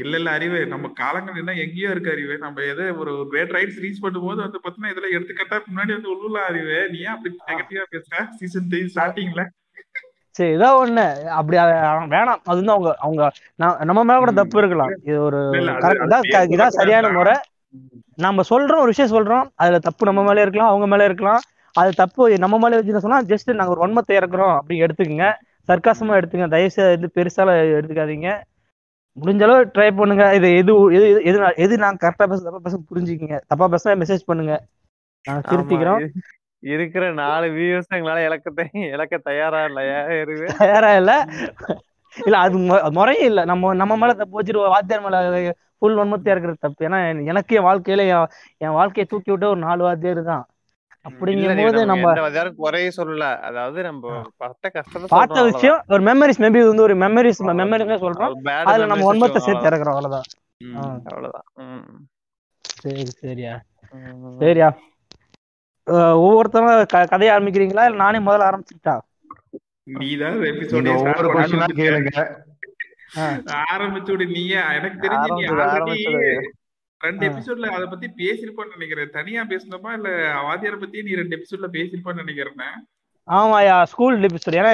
இல்ல 0.02 0.14
இல்ல 0.20 0.28
அறிவு. 0.30 0.60
நம்ம 0.66 0.90
காலங்கள் 1.00 1.40
என்ன 1.42 1.54
எங்கேயோ 1.64 1.88
இருக்கு 1.90 2.14
அறிவு. 2.14 2.34
நம்ம 2.38 2.62
எதோ 2.72 2.84
ஒரு 3.02 3.12
கிரேட் 3.32 3.52
ரைட்ஸ் 3.56 3.80
ரீச் 3.84 4.02
பண்ணும்போது 4.04 4.40
வந்து 4.44 4.60
பாத்தீங்கன்னா 4.62 4.92
இதுல 4.94 5.10
எடுத்துக்கிட்டா 5.16 5.58
முன்னாடி 5.68 5.92
வந்து 5.96 6.12
உள்ளூர்ல 6.14 6.42
அறிவு. 6.50 6.78
நீ 6.92 6.98
ஏன் 6.98 7.14
அப்படி 7.14 7.32
நெகட்டிவா 7.50 7.84
பேசுற? 7.94 8.22
சீசன் 8.38 8.68
த்ரீ 8.72 8.80
ஸ்டார்டிங்ல 8.94 9.44
சரி 10.36 10.50
ஏதோ 10.56 10.68
ஒண்ணு. 10.80 11.04
அப்படி 11.36 11.56
வேணாம். 12.14 12.40
அது 12.44 12.58
வந்து 12.60 12.72
அவங்க 12.72 12.90
அவங்க 13.04 13.22
நம்ம 13.90 14.00
மேல 14.04 14.18
கூட 14.18 14.32
தப்பு 14.40 14.58
இருக்கலாம். 14.62 14.94
இது 15.08 15.18
ஒரு 15.22 15.38
இதான் 16.54 16.76
சரியான. 16.78 17.10
முறை. 17.18 17.34
நம்ம 18.18 18.42
சொல்றோம் 18.50 18.82
ஒரு 18.84 18.92
விஷயம் 18.92 19.14
சொல்றோம். 19.14 19.46
அதுல 19.54 19.78
தப்பு 19.78 20.08
நம்ம 20.10 20.22
மேல 20.22 20.44
இருக்கலாம் 20.44 20.70
அவங்க 20.72 20.86
மேல 20.86 21.04
இருக்கலாம். 21.04 21.40
அது 21.74 21.90
தப்பு 21.94 22.38
நம்ம 22.44 22.58
மேல 22.58 22.76
வச்சு 22.78 23.04
சொன்னா 23.06 23.20
ஜஸ்ட் 23.30 23.56
நாங்க 23.58 23.74
ஒரு 23.74 23.84
வன்மத்தை 23.84 24.14
இறக்குறோம் 24.20 24.54
அப்படி 24.58 24.76
எடுத்துக்கங்க. 24.84 25.26
சர்க்காசமா 25.68 26.14
எடுத்துங்க. 26.18 26.48
தயவுசெய்து 26.48 26.92
இது 26.92 27.10
பெருசால 27.14 27.48
எடுத்துக்காதீங்க. 27.78 28.42
முடிஞ்ச 29.20 29.42
அளவு 29.42 29.64
ட்ரை 29.64 29.96
பண்ணுங்க. 29.96 30.34
இது 30.34 30.56
எது 30.56 30.72
எது 30.92 31.20
எது- 31.20 31.24
எது 31.24 31.38
நான்- 31.40 31.56
எது 31.56 31.78
நான் 31.78 31.98
கரெக்டா 32.00 32.26
பேச 32.26 32.42
தப்பா 32.42 32.58
பேச 32.62 32.78
புரிஞ்சுக்கிங்க. 32.94 33.40
தப்பா 33.46 33.68
பேசினா 33.68 33.96
மெசேஜ் 33.98 34.26
பண்ணுங்க. 34.26 34.64
ஆமா, 35.30 35.32
திருத்திக்கிறோம். 35.32 36.08
இருக்கிற 36.58 37.12
நாலு 37.12 37.46
வியூஸ் 37.46 37.94
எங்களால 37.94 38.24
இழக்க 38.24 38.50
தெ- 38.50 38.68
இழக்க 38.72 39.18
தயாரா 39.18 39.64
இல்லையா 39.64 40.02
இருக்கு 40.02 40.54
தயாரா 40.58 40.96
இல்ல. 40.96 41.26
இல்ல 42.24 42.38
அது 42.38 42.58
முறையே 42.90 43.24
இல்ல. 43.24 43.44
நம்ம 43.44 43.74
நம்ம 43.74 43.96
மேல 43.96 44.12
தப்பு 44.12 44.42
வச்சிருவோம். 44.42 44.68
வாத்தியார் 44.68 45.02
மேல 45.02 45.54
ஃபுல் 45.78 45.96
வன்மத்தையா 45.96 46.30
இருக்கிறது 46.30 46.56
தப்பு. 46.60 46.88
ஏன்னா 46.88 47.24
எனக்கு 47.24 47.56
என் 47.56 47.62
வாழ்க்கையில 47.62 48.08
என் 48.08 48.26
என் 48.56 48.68
வாழ்க்கையை 48.68 49.04
தூக்கி 49.08 49.30
விட்ட 49.30 49.48
ஒரு 49.48 49.58
நாலு 49.58 49.82
வாத்தியார் 49.82 50.22
தான். 50.22 50.46
இல்ல 51.06 51.24
அப்படிங்கும் 51.24 51.54
நீ 51.54 51.62
போது 51.62 51.86
நம்ம 51.86 52.12
குறைய 52.56 52.90
சொல்லல. 52.96 53.40
அதாவது 53.40 53.82
நம்ம 53.82 54.22
பட்ட 54.36 54.68
கஷ்டத்தை 54.68 55.02
பார்த்த 55.08 55.42
விஷயம் 55.44 55.82
ஒரு 55.88 56.02
மெமரிஸ் 56.02 56.40
மேபி 56.42 56.56
இது 56.56 56.66
வந்து 56.66 56.82
ஒரு 56.82 56.96
மெமரிஸ். 56.96 57.38
மெமரிஸ் 57.38 58.02
சொல்றோம். 58.02 58.48
அதுல 58.62 58.86
நம்ம 58.86 59.14
வச்சுக்கோங்க, 59.14 59.36
சேர்த்து 59.36 59.68
இறக்குறோம் 59.68 59.94
அவ்வளவுதான். 59.94 60.22
அவ்வளவுதான். 61.04 61.44
சரி 62.60 63.04
சரியா. 63.06 63.62
சரியா. 64.38 64.76
ஒவ்வொருத்தரும் 66.14 66.86
க- 66.88 67.08
கதைய 67.10 67.30
ஆரம்பிக்கிறீங்களா? 67.36 67.84
இல்ல 67.84 67.90
நானே 67.90 68.18
முதல்ல 68.18 68.50
ஆரம்பிச்சுட்டா 68.50 68.98
ஆரம்பிச்சு 73.74 74.10
விடு 74.10 74.26
நீயே 74.26 74.58
எனக்கு 74.74 75.08
தெரிஞ்சு 75.08 76.42
ரெண்டு. 77.00 77.24
எபிசோட்ல 77.28 77.70
அத 77.76 77.84
பத்தி 77.86 78.08
பேசிருப்பான்னு 78.20 78.76
நினைக்கிறேன். 78.76 79.14
தனியா 79.16 79.42
பேசணுமா? 79.52 79.90
இல்ல 79.98 80.08
வாத்தியார 80.46 80.76
பத்தி 80.82 81.04
நீ 81.06 81.14
ரெண்டு 81.20 81.36
எபிசோட்ல 81.38 81.68
பேசிருப்பான்னு 81.76 82.22
நினைக்கிறேன்? 82.24 82.76
ஆமாயா 83.28 83.76
ஸ்கூல் 83.92 84.26
எபிசோட் 84.28 84.58
ஏன்னா 84.60 84.72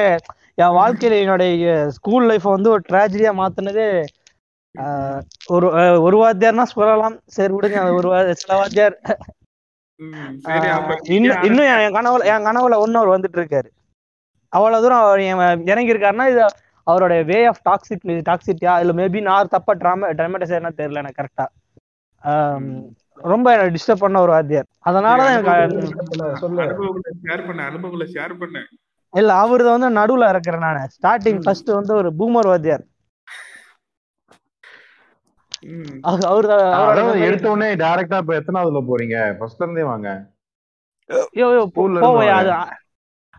என் 0.63 0.77
வாழ்க்கையில 0.79 1.21
என்னுடைய 1.23 1.69
ஸ்கூல் 1.99 2.27
லைஃப் 2.31 2.55
வந்து 2.55 2.73
ஒரு 2.75 2.83
ட்ராஜடியா 2.91 3.33
மாத்துனது 3.39 3.85
ஒரு 5.55 5.67
ஒரு 6.07 6.17
வாத்தியார்னா 6.23 6.65
சொல்லலாம். 6.73 7.17
சரி 7.37 7.53
விடுங்க 7.57 7.81
ஒரு 7.99 8.09
சில 8.43 8.53
வாத்தியார். 8.61 8.97
இன்னும் 11.15 11.43
இன்னும் 11.49 11.69
என் 11.73 11.97
கனவுல 11.97 12.29
என் 12.33 12.47
கனவுல 12.49 12.79
இன்னொரு 12.87 13.11
வந்துட்டு 13.15 13.39
இருக்காரு 13.41 13.69
அவ்வளவு 14.53 14.83
தூரம் 14.85 15.03
அவர் 15.03 15.21
இறங்கி 15.73 15.93
இருக்காருன்னா 15.95 16.27
இது 16.33 16.43
அவரோட 16.87 17.15
வே 17.31 17.39
ஆஃப் 17.51 17.63
டாக்ஸிக் 17.69 18.07
டாக்ஸிட்டியா 18.31 18.73
இல்ல 18.83 18.93
மேபி 19.01 19.21
நான் 19.29 19.53
தப்பா 19.55 19.75
ட்ராமா 19.83 20.09
ட்ராமடைஸ் 20.19 20.55
தெரியல 20.81 21.03
எனக்கு 21.03 21.21
கரெக்டா 21.21 21.47
ரொம்ப 23.15 23.71
டிஸ்டர்ப் 23.71 23.99
பண்ண 23.99 24.21
ஒரு 24.21 24.33
வாத்தியார். 24.33 24.67
அதனாலதான் 24.85 25.37
எனக்கு 25.37 25.77
இல்ல, 26.09 26.35
சொல்லு. 26.35 26.61
அனுபவங்களை 26.61 27.19
ஷேர் 27.23 27.47
பண்ண 27.47 27.65
அனுபவங்களை 27.65 28.13
ஷேர் 28.13 28.39
பண்ண. 28.39 28.67
இல்ல 29.11 29.35
அவரு 29.35 29.79
வந்து 29.79 29.91
நடுவுல 29.91 30.29
இருக்கிறேன் 30.29 30.61
நானு. 30.61 30.89
ஸ்டார்டிங். 31.03 31.41
ஃபர்ஸ்ட் 31.43 31.69
வந்து 31.69 31.95
ஒரு 31.95 32.13
பூமர் 32.19 32.47
வாத்தியார். 32.47 32.85
அவரு- 36.73 37.21
எடுத்த 37.21 37.51
உடனே 37.51 37.75
டைரக்டா 37.75 38.17
இப்ப 38.17 38.41
எத்தனாவதுல 38.41 38.85
போறீங்க? 38.89 39.37
ஃபர்ஸ்ட்ல 39.39 39.63
இருந்தே 39.63 39.83
வாங்க. 39.83 40.31
யோ 41.13 41.17
யோ 41.35 41.67
School 41.67 41.91
ல 41.91 41.97
இருந்து 41.97 42.01
போவையா 42.01 42.73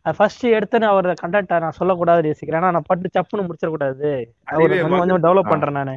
ஃபர்ஸ்ட் 0.05 0.45
எடுத்தேன்னு 0.55 0.87
அவர் 0.91 1.07
கண்டக்டா 1.21 1.57
நான் 1.63 1.77
சொல்லக்கூடாது 1.77 2.29
யோசிக்கிறேன். 2.29 2.61
ஏன்னா 2.61 2.71
நான் 2.75 2.89
பட்டு 2.89 3.09
சப்புன்னு 3.15 3.45
முடிச்சிடக்கூடாது. 3.45 4.09
அவர் 4.53 4.73
கொஞ்சம் 4.93 5.23
டெவலப் 5.25 5.51
பண்றேன் 5.51 5.77
நானு. 5.79 5.95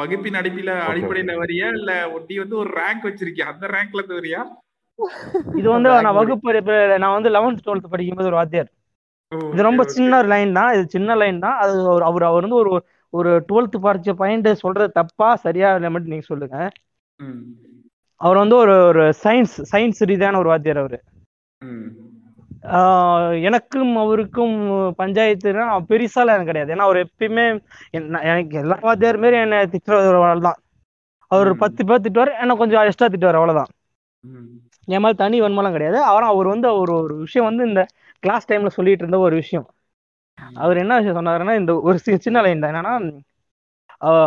வகுப்பின் 0.00 0.38
அடிப்பில 0.40 0.72
அடிப்படையில 0.88 1.36
வரியா 1.42 1.68
இல்ல 1.78 1.92
நீ 2.26 2.36
வந்து 2.42 2.58
ஒரு 2.62 2.72
ரேங்க் 2.80 3.06
வச்சிருக்கியா? 3.08 3.46
அந்த 3.52 3.66
ரேங்க்ல 3.76 4.02
வரியா 4.18 4.42
இது 5.58 5.68
வந்து 5.68 5.88
நான் 6.04 6.18
வகுப்பு 6.18 6.52
நான் 7.02 7.16
வந்து 7.16 7.30
லெவன்த் 7.34 7.64
டுவெல்த் 7.66 7.92
படிக்கும்போது 7.92 8.30
ஒரு 8.30 8.38
வாத்தியார். 8.38 8.70
இது 9.52 9.66
ரொம்ப 9.66 9.82
சின்ன 9.94 10.12
ஒரு 10.20 10.28
லைன் 10.32 10.56
தான். 10.58 10.70
இது 10.74 10.84
சின்ன 10.94 11.16
லைன் 11.22 11.38
தான். 11.44 11.56
அது 11.62 11.72
ஒரு 11.94 12.04
அவர் 12.04 12.24
அவர் 12.30 12.44
வந்து 12.46 12.60
ஒரு 12.62 12.72
ஒரு 13.12 13.30
டுவெல்த் 13.48 13.76
படிச்ச 13.86 14.12
பாயிண்ட் 14.20 14.48
சொல்றது 14.62 14.96
தப்பா 14.98 15.28
சரியா 15.44 15.68
இல்லை 15.76 15.90
மட்டும் 15.92 16.12
நீங்க 16.14 16.26
சொல்லுங்க. 16.30 16.56
அவர் 18.20 18.40
வந்து 18.42 18.56
ஒரு 18.62 18.74
ஒரு 18.90 19.04
சயின்ஸ் 19.22 19.56
சயின்ஸ் 19.72 20.00
ரீதியான 20.10 20.38
ஒரு 20.42 20.50
வாத்தியார் 20.52 20.82
அவரு. 20.82 20.98
எனக்கும் 23.48 23.92
அவருக்கும் 23.96 24.54
பஞ்சாயத்துனா 25.00 25.64
பெருசாலாம் 25.90 26.36
எனக்கு 26.36 26.50
கிடையாது. 26.50 26.72
ஏன்னா 26.74 26.86
அவர் 26.88 26.98
எப்பயுமே 27.04 27.44
எனக்கு 28.32 28.56
எல்லா 28.62 28.76
வாத்தியார் 28.86 29.20
மாரி 29.24 29.36
என்ன 29.44 29.60
திட்டுற 29.74 29.98
ஒரு 30.10 30.20
ஆள் 30.30 30.46
தான் 30.46 30.58
அவர். 31.30 31.50
பத்து 31.62 31.86
பேர் 31.88 32.04
திட்டுவார் 32.06 32.32
என்ன 32.42 32.56
கொஞ்சம் 32.62 32.84
எக்ஸ்ட்ரா 32.88 33.08
திட்டுவார் 33.14 33.38
அவ்வளவுதான். 33.40 33.70
ம், 34.24 34.48
என் 34.88 35.02
மேல 35.04 35.16
தனி 35.22 35.38
வன்மலாம் 35.44 35.76
கிடையாது. 35.76 35.98
ஆனால் 36.10 36.32
அவர் 36.34 36.52
வந்து 36.54 36.68
ஒரு 36.82 36.94
ஒரு 37.04 37.14
விஷயம் 37.24 37.48
வந்து 37.50 37.64
இந்த 37.70 37.82
கிளாஸ் 38.22 38.48
டைம்ல 38.50 38.70
சொல்லிட்டு 38.78 39.04
இருந்த 39.04 39.18
ஒரு 39.26 39.34
விஷயம். 39.42 39.66
அவர் 40.62 40.82
என்ன 40.82 40.96
விஷயம் 40.98 41.18
சொன்னாருன்னா 41.20 41.54
இந்த 41.60 41.72
ஒரு 41.88 41.98
சின்ன 42.26 42.42
லைன் 42.46 42.62
தான். 42.64 42.72
என்னன்னா 42.72 42.94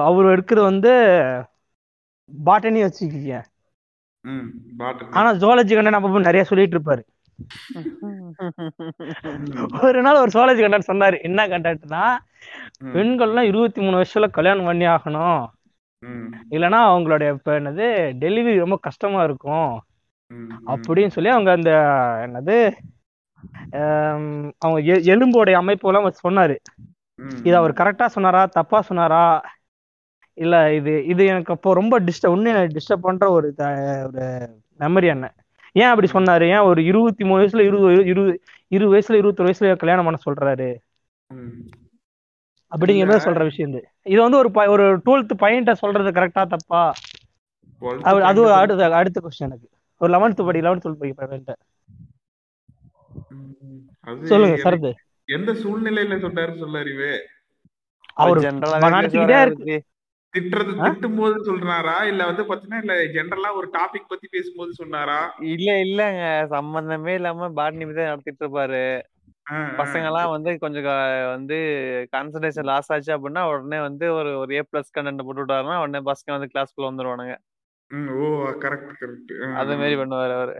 அவர் 0.07 0.33
எடுக்கிறது 0.33 0.69
வந்து 0.71 0.91
பாட்டனி 2.31 2.79
வச்சுக்கிங்க. 2.85 3.35
ஆனா 5.19 5.29
ஜுவாலஜி 5.41 5.73
கண்டன் 5.75 5.97
அப்பப்போ 5.99 6.21
நிறைய 6.29 6.43
சொல்லிட்டு 6.49 6.75
இருப்பாரு. 6.77 7.03
ஒரு 9.83 10.01
நாள் 10.01 10.15
ஒரு 10.15 10.31
ஜுவாலஜி 10.33 10.61
கண்டன் 10.61 10.87
சொன்னாரு. 10.87 11.21
என்ன 11.21 11.47
கண்டன்ட்னா 11.47 12.17
ம், 12.79 12.93
பெண்கள்லாம் 12.93 13.43
இருபத்தி 13.43 13.81
மூணு 13.81 13.97
வயசுல 13.97 14.31
கல்யாணம் 14.31 14.65
பண்ணி 14.65 14.87
ஆகணும். 14.87 15.47
இல்லைன்னா 16.51 16.89
அவங்களுடைய 16.89 17.33
இப்ப 17.33 17.59
என்னது 17.59 18.21
டெலிவரி 18.21 18.57
ரொம்ப 18.57 18.79
கஷ்டமா 18.81 19.23
இருக்கும். 19.23 19.81
அப்படின்னு 20.67 21.09
சொல்லி 21.09 21.29
அவங்க 21.29 21.51
அந்த 21.51 21.69
என்னது 22.25 22.71
அவங்க 24.61 24.79
எலும்போடைய 25.11 25.55
அமைப்பு 25.55 25.89
எல்லாம் 25.89 26.23
சொன்னாரு. 26.23 26.57
இது 27.41 27.55
அவர் 27.55 27.73
கரெக்டா 27.73 28.05
சொன்னாரா 28.15 28.49
தப்பா 28.57 28.81
சொன்னாரா? 28.81 29.41
இல்ல 30.37 30.73
இது 30.73 31.05
இது 31.05 31.25
எனக்கு 31.25 31.53
அப்போ 31.53 31.73
ரொம்ப 31.73 31.99
டிஸ்டர்ப் 31.99 32.27
உன்னை 32.27 32.67
டிஸ்டர்ப் 32.75 33.01
பண்ற 33.01 33.31
ஒரு 33.31 33.53
ஒரு 34.05 34.49
மெமரி 34.79 35.07
என்ன 35.07 35.33
ஏன் 35.71 35.85
அப்படி 35.85 36.07
சொன்னாரு? 36.11 36.49
ஏன் 36.49 36.59
ஒரு 36.59 36.83
இருபத்தி 36.83 37.23
மூணு 37.23 37.43
வயசுல 37.43 37.59
இருபது 37.59 38.05
இருபது 38.05 38.41
இரு 38.67 38.85
வயசுல 38.93 39.13
இருபத்தொரு 39.13 39.49
வயசுல 39.49 39.75
கல்யாணம் 39.75 40.05
பண்ண 40.05 40.19
சொல்றாரு. 40.29 40.69
ம். 41.27 41.69
அப்படிங்கிற 42.71 43.05
மாதிரி 43.07 43.31
சொல்ற 43.31 43.43
விஷயம் 43.43 43.71
இது. 43.71 43.87
இது 44.03 44.21
வந்து 44.21 44.37
ஒரு 44.37 44.51
ஒரு 44.71 44.97
டுவெல்த் 44.97 45.29
பையன்ட்ட 45.39 45.71
சொல்றது 45.73 46.11
கரெக்டா 46.11 46.45
தப்பா? 46.47 46.93
அது. 48.01 48.53
அடுத்த 48.53 48.95
அடுத்த 48.95 49.21
கொஸ்டின் 49.23 49.45
எனக்கு. 49.45 49.69
ஒரு 49.97 50.13
லெவன்த் 50.13 50.45
படி 50.45 50.59
லெவன்த் 50.59 50.85
டுவெல்த் 50.85 51.11
படி 51.13 51.13
பையன்ட்ட. 51.17 51.53
சொல்லுங்க 54.21 54.55
சரது. 54.57 54.91
எந்த 55.25 55.51
சூழ்நிலையில 55.53 56.13
சொன்னாரு 56.17 56.57
சொல்ல 56.57 56.79
அறிவு 56.79 57.27
அவர் 58.13 58.37
நடத்திக்கிட்டே 58.37 59.41
இருக்கு. 59.41 59.75
திட்டுறது? 60.33 60.73
திட்டும் 60.79 61.17
போது 61.17 61.37
சொல்றாரா? 61.47 61.95
இல்ல 62.11 62.21
வந்து 62.27 62.43
பாத்தீங்கன்னா 62.49 62.81
இல்ல 62.83 62.95
ஜென்ரலா 63.15 63.49
ஒரு 63.59 63.67
டாபிக் 63.73 64.11
பத்தி 64.11 64.27
பேசும்போது 64.29 64.71
சொன்னாரா? 64.79 65.19
இல்ல 65.51 65.69
இல்லங்க. 65.85 66.23
சம்பந்தமே 66.53 67.13
இல்லாம 67.19 67.49
பாட்னி 67.57 67.85
தான் 67.91 68.11
நடத்திட்டு 68.11 68.45
இருப்பாரு. 68.45 68.83
பசங்க 69.79 70.05
எல்லாம் 70.09 70.33
வந்து 70.33 70.49
கொஞ்சம் 70.63 70.85
வந்து 71.33 71.55
கான்சன்ட்ரேஷன் 72.13 72.69
லாஸ் 72.69 72.91
ஆச்சு 72.93 73.11
அப்படின்னா 73.15 73.43
உடனே 73.51 73.79
வந்து 73.87 74.05
ஒரு 74.19 74.31
ஒரு 74.41 74.51
ஏ 74.57 74.63
பிளஸ் 74.69 74.95
கண்டென்ட் 74.97 75.25
போட்டு 75.27 75.43
விட்டாருன்னா 75.43 75.77
உடனே 75.83 76.01
பசங்க 76.09 76.35
வந்து 76.35 76.51
கிளாஸ்க்குள்ள 76.53 76.89
வந்துருவானுங்க. 76.89 77.35
ஓ 78.17 78.27
கரெக்ட் 78.63 78.93
கரெக்ட் 78.99 79.33
அது 79.61 79.73
மாதிரி 79.81 79.95
பண்ணுவாரு 80.01 80.35
அவரு. 80.37 80.55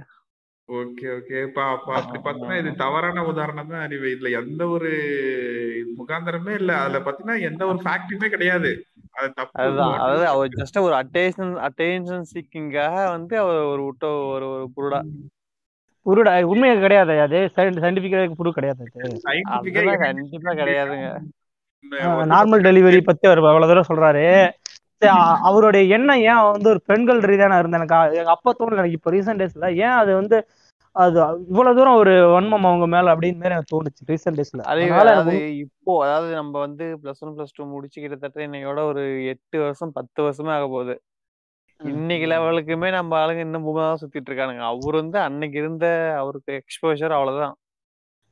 Okay 0.70 1.08
okay. 1.16 1.38
இப்ப 1.48 1.62
அப்ப 1.72 1.90
அப்படி 1.98 2.20
பார்த்தோம்னா 2.20 2.58
இது 2.60 2.72
தவறான 2.84 3.24
உதாரணம் 3.32 3.72
தான் 3.72 3.86
அறிவு. 3.86 4.08
இதுல 4.14 4.30
எந்த 4.42 4.62
ஒரு 4.76 4.90
முகாந்திரமே 6.00 6.54
இல்ல. 6.62 6.72
அதுல 6.84 7.00
பாத்தீங்கன்னா 7.06 7.40
எந்த 7.50 7.64
ஒரு 7.68 7.80
ஃபேக்டரியுமே 7.86 8.30
கிடையாது. 8.30 8.72
அதுதான். 9.62 9.96
அதாவது 9.98 10.26
அவர் 10.32 10.56
ஜஸ்ட் 10.60 10.80
ஒரு 10.86 10.96
அட்டென்ஷன் 11.00 11.54
அட்டென்ஷன் 11.68 12.26
சீக்கிங்காக 12.32 12.96
வந்து 13.16 13.36
அவர் 13.44 13.60
ஒரு 13.74 13.82
விட்ட 13.88 14.06
ஒரு 14.34 14.48
ஒரு 14.54 14.66
புருடா 14.76 15.02
புருடா 16.06 16.32
உண்மையா 16.52 16.76
கிடையாது. 16.84 17.14
அது 17.26 17.40
சயின்டிபிக் 17.58 18.40
புரு 18.40 18.52
கிடையாது 18.52 18.84
சயின்டிபிக்கா 19.26 19.96
கண்டிப்பா 20.04 20.54
கிடையாதுங்க. 20.62 21.10
நார்மல் 22.34 22.66
டெலிவரி 22.68 23.00
பத்தி 23.02 23.26
அவர் 23.30 23.42
அவ்வளவு 23.44 23.70
தூரம் 23.72 23.90
சொல்றாரு. 23.92 24.26
அவருடைய 25.48 25.84
எண்ணம் 25.96 26.24
ஏன் 26.32 26.42
வந்து 26.48 26.68
ஒரு 26.74 26.82
பெண்கள் 26.90 27.22
ரீதியான 27.30 27.60
இருந்த 27.62 27.80
எனக்கு 27.80 27.96
அப்பா 28.36 28.50
தோணல 28.52 28.82
எனக்கு 28.82 28.98
இப்போ 28.98 29.12
ரீசெண்ட் 29.16 29.42
டேஸ்ல 29.42 29.70
ஏன் 29.86 29.96
அது 30.02 30.12
வந்து 30.20 30.38
அது 30.96 31.18
இவ்வளவு 31.48 31.76
தூரம் 31.76 31.96
ஒரு 31.96 32.14
வன்மம் 32.32 32.68
அவங்க 32.68 32.88
மேல 32.88 33.16
அப்படின்னு 33.16 33.38
மாதிரி 33.38 33.54
எனக்கு 33.54 33.72
தோணுச்சு 33.74 34.08
ரீசெண்ட் 34.08 34.40
டேஸ்ல 34.40 34.64
அது 34.64 34.82
அதனால 34.94 35.36
இப்போ 35.60 36.04
அதாவது 36.04 36.34
நம்ம 36.34 36.60
வந்து 36.60 36.86
பிளஸ் 37.04 37.22
ஒன் 37.22 37.36
பிளஸ் 37.38 37.56
டூ 37.56 37.66
முடிச்சு 37.66 38.02
கிட்டத்தட்ட 38.02 38.48
இன்னையோட 38.48 38.80
ஒரு 38.84 39.04
எட்டு 39.26 39.60
வருஷம் 39.60 39.92
பத்து 39.92 40.24
வருஷமே 40.24 40.50
ஆக 40.50 40.68
போகுது. 40.68 40.96
இன்னைக்கு 41.80 42.26
லெவலுக்குமே 42.28 42.92
நம்ம 42.92 43.18
ஆளுங்க 43.18 43.40
இன்னும் 43.40 43.66
பூமா 43.66 43.82
தான் 43.82 44.00
சுத்திட்டு 44.02 44.30
இருக்கானுங்க. 44.32 44.64
அவர் 44.66 44.96
வந்து 44.96 45.20
அன்னைக்கு 45.20 45.58
இருந்த 45.58 45.86
அவருக்கு 46.18 46.52
எக்ஸ்போஷர் 46.54 47.10
அவ்வளவுதான். 47.10 47.56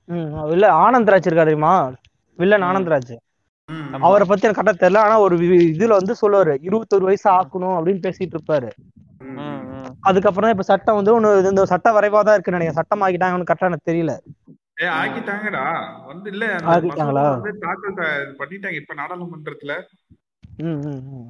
ம், 0.09 0.51
இல்ல 0.51 0.67
ஆனந்த்ராஜ் 0.79 1.25
இருக்கா 1.25 1.43
தெரியுமா? 1.43 1.73
வில்லன் 2.39 2.61
ம். 2.61 2.63
ஆனந்த்ராஜ் 2.63 3.15
ம், 3.69 4.03
அவரை 4.03 4.27
பத்தி 4.27 4.47
எனக்கு 4.47 4.61
கரெக்டா 4.61 4.81
தெரியல 4.81 4.97
ஆனா 4.97 5.19
ஒரு 5.19 5.35
வி- 5.37 5.65
இதுல 5.71 5.97
வந்து 5.97 6.15
சொல்லுவாரு 6.21 6.53
இருபத்தொரு 6.61 7.03
வயசு 7.03 7.27
ஆக்கணும் 7.31 7.75
அப்படின்னு 7.77 8.05
பேசிட்டு 8.05 8.35
இருப்பாரு. 8.35 8.69
அதுக்கப்புறம் 10.01 10.47
தான் 10.47 10.55
இப்ப 10.55 10.67
சட்டம் 10.69 10.97
வந்து 10.99 11.13
ஒண்ணு 11.15 11.31
இது 11.39 11.49
இந்த 11.49 11.65
சட்ட 11.65 11.89
வரைவா 11.91 12.21
தான் 12.21 12.35
இருக்கு 12.35 12.55
நினைக்கிறேன். 12.55 12.79
சட்டம் 12.79 13.03
ஆக்கிட்டாங்கன்னு 13.05 13.49
கரெக்டா 13.49 13.69
எனக்கு 13.71 13.89
தெரியல. 13.91 14.13
ஏ 14.81 14.87
ஆக்கிட்டாங்கடா. 14.99 15.63
வந்து 16.05 16.27
இல்ல 16.29 16.43
ஆக்கிட்டாங்களா? 16.73 17.25
தாக்கல் 17.65 17.97
பண்ணிட்டாங்க. 18.39 18.77
இப்ப 18.81 18.95
நாடாளுமன்றத்துல 18.95 19.73
ம் 20.61 20.79
ம் 20.85 21.03
ம். 21.15 21.29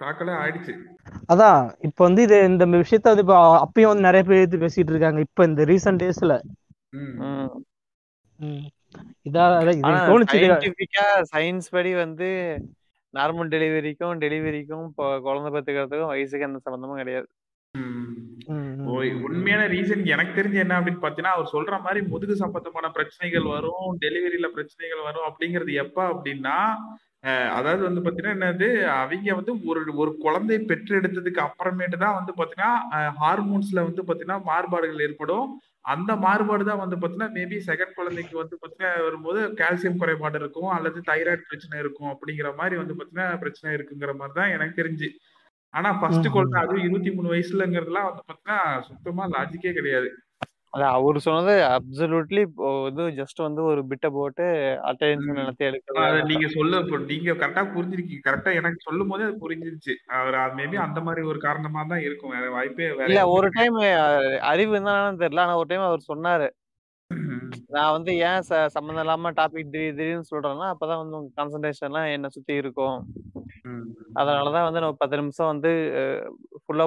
தாக்கலே 0.00 0.32
ஆயிடுச்சு. 0.36 0.72
அதான் 1.32 1.58
இப்ப 1.80 1.98
வந்து 2.04 2.22
இது 2.22 2.36
இந்த 2.44 2.64
விஷயத்த 2.74 3.12
வந்து 3.12 3.24
இப்ப 3.26 3.36
அப்பயும் 3.60 3.90
வந்து 3.92 4.06
நிறைய 4.08 4.22
பேர் 4.22 4.40
எடுத்து 4.40 4.62
பேசிட்டு 4.64 4.92
இருக்காங்க. 4.92 5.20
இப்ப 5.20 5.44
இந்த 5.44 5.64
ரீசெண்ட் 5.64 6.02
டேஸ்ல 6.02 6.34
ம். 6.94 7.14
ம். 8.38 8.64
இதா 9.28 9.44
சயின்ஸ் 11.32 11.70
படி 11.70 11.92
வந்து 11.94 12.28
நார்மல் 13.14 13.48
டெலிவரிக்கும் 13.48 14.20
டெலிவரிக்கும் 14.20 14.84
இப்போ 14.88 15.06
குழந்தை 15.20 15.50
பெற்றுக்கிறதுக்கும் 15.52 16.12
வயசுக்கு 16.12 16.46
எந்த 16.46 16.60
சம்மந்தமும் 16.64 17.00
கிடையாது. 17.02 17.26
உண்மையான 19.26 19.62
ரீசன் 19.66 20.02
எனக்கு 20.14 20.32
தெரிஞ்சு 20.34 20.58
என்ன 20.62 20.76
அப்படின்னு 20.78 21.04
பாத்தீங்கன்னா 21.04 21.36
அவர் 21.36 21.52
சொல்ற 21.54 21.74
மாதிரி 21.84 22.00
முதுகு 22.10 22.34
சம்பந்தமான 22.42 22.90
பிரச்சனைகள் 22.96 23.46
வரும் 23.54 23.88
டெலிவரியில 24.04 24.48
பிரச்சனைகள் 24.56 25.06
வரும் 25.08 25.26
அப்படிங்கிறது 25.28 25.72
எப்ப 25.84 25.98
அப்படின்னா 26.12 26.56
அதாவது 27.56 27.82
வந்து 27.86 28.00
பாத்தீங்கன்னா 28.00 28.36
என்னது 28.38 28.66
அவங்க 28.94 29.34
வந்து 29.38 29.52
ஒரு 29.70 29.80
ஒரு 30.02 30.10
குழந்தை 30.24 30.56
பெற்றெடுத்ததுக்கு 30.70 31.40
அப்புறமேட்டு 31.46 31.98
தான் 32.02 32.18
வந்து 32.18 32.32
பாத்தீங்கன்னா 32.40 32.72
ஹார்மோன்ஸ்ல 33.20 33.84
வந்து 33.88 34.02
பாத்தீங்கன்னா 34.08 34.40
மாறுபாடுகள் 34.50 35.04
ஏற்படும். 35.06 35.46
அந்த 35.92 36.12
மாறுபாடு 36.24 36.64
தான் 36.68 36.82
வந்து 36.82 36.96
பாத்தீங்கன்னா 36.98 37.34
மேபி 37.38 37.56
செகண்ட் 37.68 37.96
குழந்தைக்கு 37.96 38.34
வந்து 38.40 38.56
பாத்தீங்கன்னா 38.60 39.04
வரும்போது 39.06 39.40
கால்சியம் 39.60 40.00
குறைபாடு 40.02 40.38
இருக்கும் 40.42 40.70
அல்லது 40.76 41.00
தைராய்டு 41.08 41.48
பிரச்சனை 41.48 41.78
இருக்கும் 41.82 42.12
அப்படிங்கிற 42.12 42.50
மாதிரி 42.60 42.76
வந்து 42.82 42.96
பாத்தீங்கன்னா 42.98 43.28
பிரச்சனை 43.42 43.72
இருக்குங்கிற 43.76 44.14
மாதிரி 44.20 44.36
தான் 44.40 44.54
எனக்கு 44.56 44.80
தெரிஞ்சு. 44.80 45.08
ஆனா 45.74 45.88
ஃபர்ஸ்ட் 46.00 46.28
ம். 46.30 46.52
அதுவும் 46.56 46.82
இருபத்தி 46.82 47.10
மூணு 47.10 47.32
வயசுலங்கிறதுலாம் 47.32 48.08
வந்து 48.08 48.22
பாத்தீங்கன்னா 48.24 48.58
சுத்தமா 48.88 49.24
லாஜிக்கே 49.32 49.72
கிடையாது. 49.72 50.10
அது 50.72 50.84
அவர் 50.90 51.18
சொன்னது 51.18 51.52
அப்சல்யூட்லி 51.68 52.40
இது 52.88 53.02
ஜஸ்ட் 53.18 53.40
வந்து 53.42 53.60
ஒரு 53.62 53.80
பிட்ட 53.90 54.06
போட்டு 54.10 54.44
அட்டென்ஷன். 54.84 55.28
எல்லாத்தையும் 55.34 55.68
அத 55.68 55.68
எடுக்கிறது. 55.68 56.24
நீங்க 56.30 56.46
சொல்ல 56.48 56.80
இப்போ 56.80 56.98
நீங்க 57.04 57.32
கரெக்டா 57.32 57.62
புரிஞ்சிருக்கீங்க. 57.74 58.24
கரெக்டா 58.26 58.52
எனக்கு 58.54 58.80
சொல்லும் 58.82 59.10
போதே 59.10 59.24
அது 59.24 59.36
புரிஞ்சிருச்சு. 59.44 59.94
அவர் 60.16 60.36
அது 60.40 60.56
மேபி 60.56 60.78
அந்த 60.86 61.00
மாதிரி 61.00 61.22
ஒரு 61.26 61.38
காரணமா 61.38 61.82
தான் 61.84 62.02
இருக்கும். 62.02 62.34
வேற 62.36 62.48
வாய்ப்பே 62.50 62.88
வேற 63.00 63.22
ஒரு 63.34 63.50
டைம் 63.50 63.78
அறிவு 64.46 64.74
என்னன்னு 64.80 65.22
தெரியல. 65.22 65.44
ஆனா 65.46 65.56
ஒரு 65.56 65.68
டைம் 65.68 65.88
அவர் 65.88 66.08
சொன்னாரு. 66.10 66.48
நான் 67.68 67.92
வந்து 67.92 68.10
ஏன் 68.24 68.42
ச 68.42 68.60
சம்மந்தம் 68.74 69.04
இல்லாம 69.04 69.30
டாபிக் 69.36 69.70
திடீர் 69.70 69.94
திடீர்னு 69.94 70.30
சொல்றேன்னா 70.30 70.66
அப்பதான் 70.72 71.00
வந்து 71.02 71.18
உங்க 71.18 71.30
கான்சன்ட்ரேஷன்லாம் 71.38 72.08
என்ன 72.14 72.28
சுத்தி 72.28 72.54
இருக்கும் 72.54 72.96
ம். 73.66 73.84
அதனாலதான் 74.16 74.66
வந்து 74.66 74.80
நம்ம 74.80 74.96
பத்து 74.98 75.20
நிமிஷம் 75.20 75.50
வந்து 75.52 75.70
ஃபுல்லா 76.62 76.86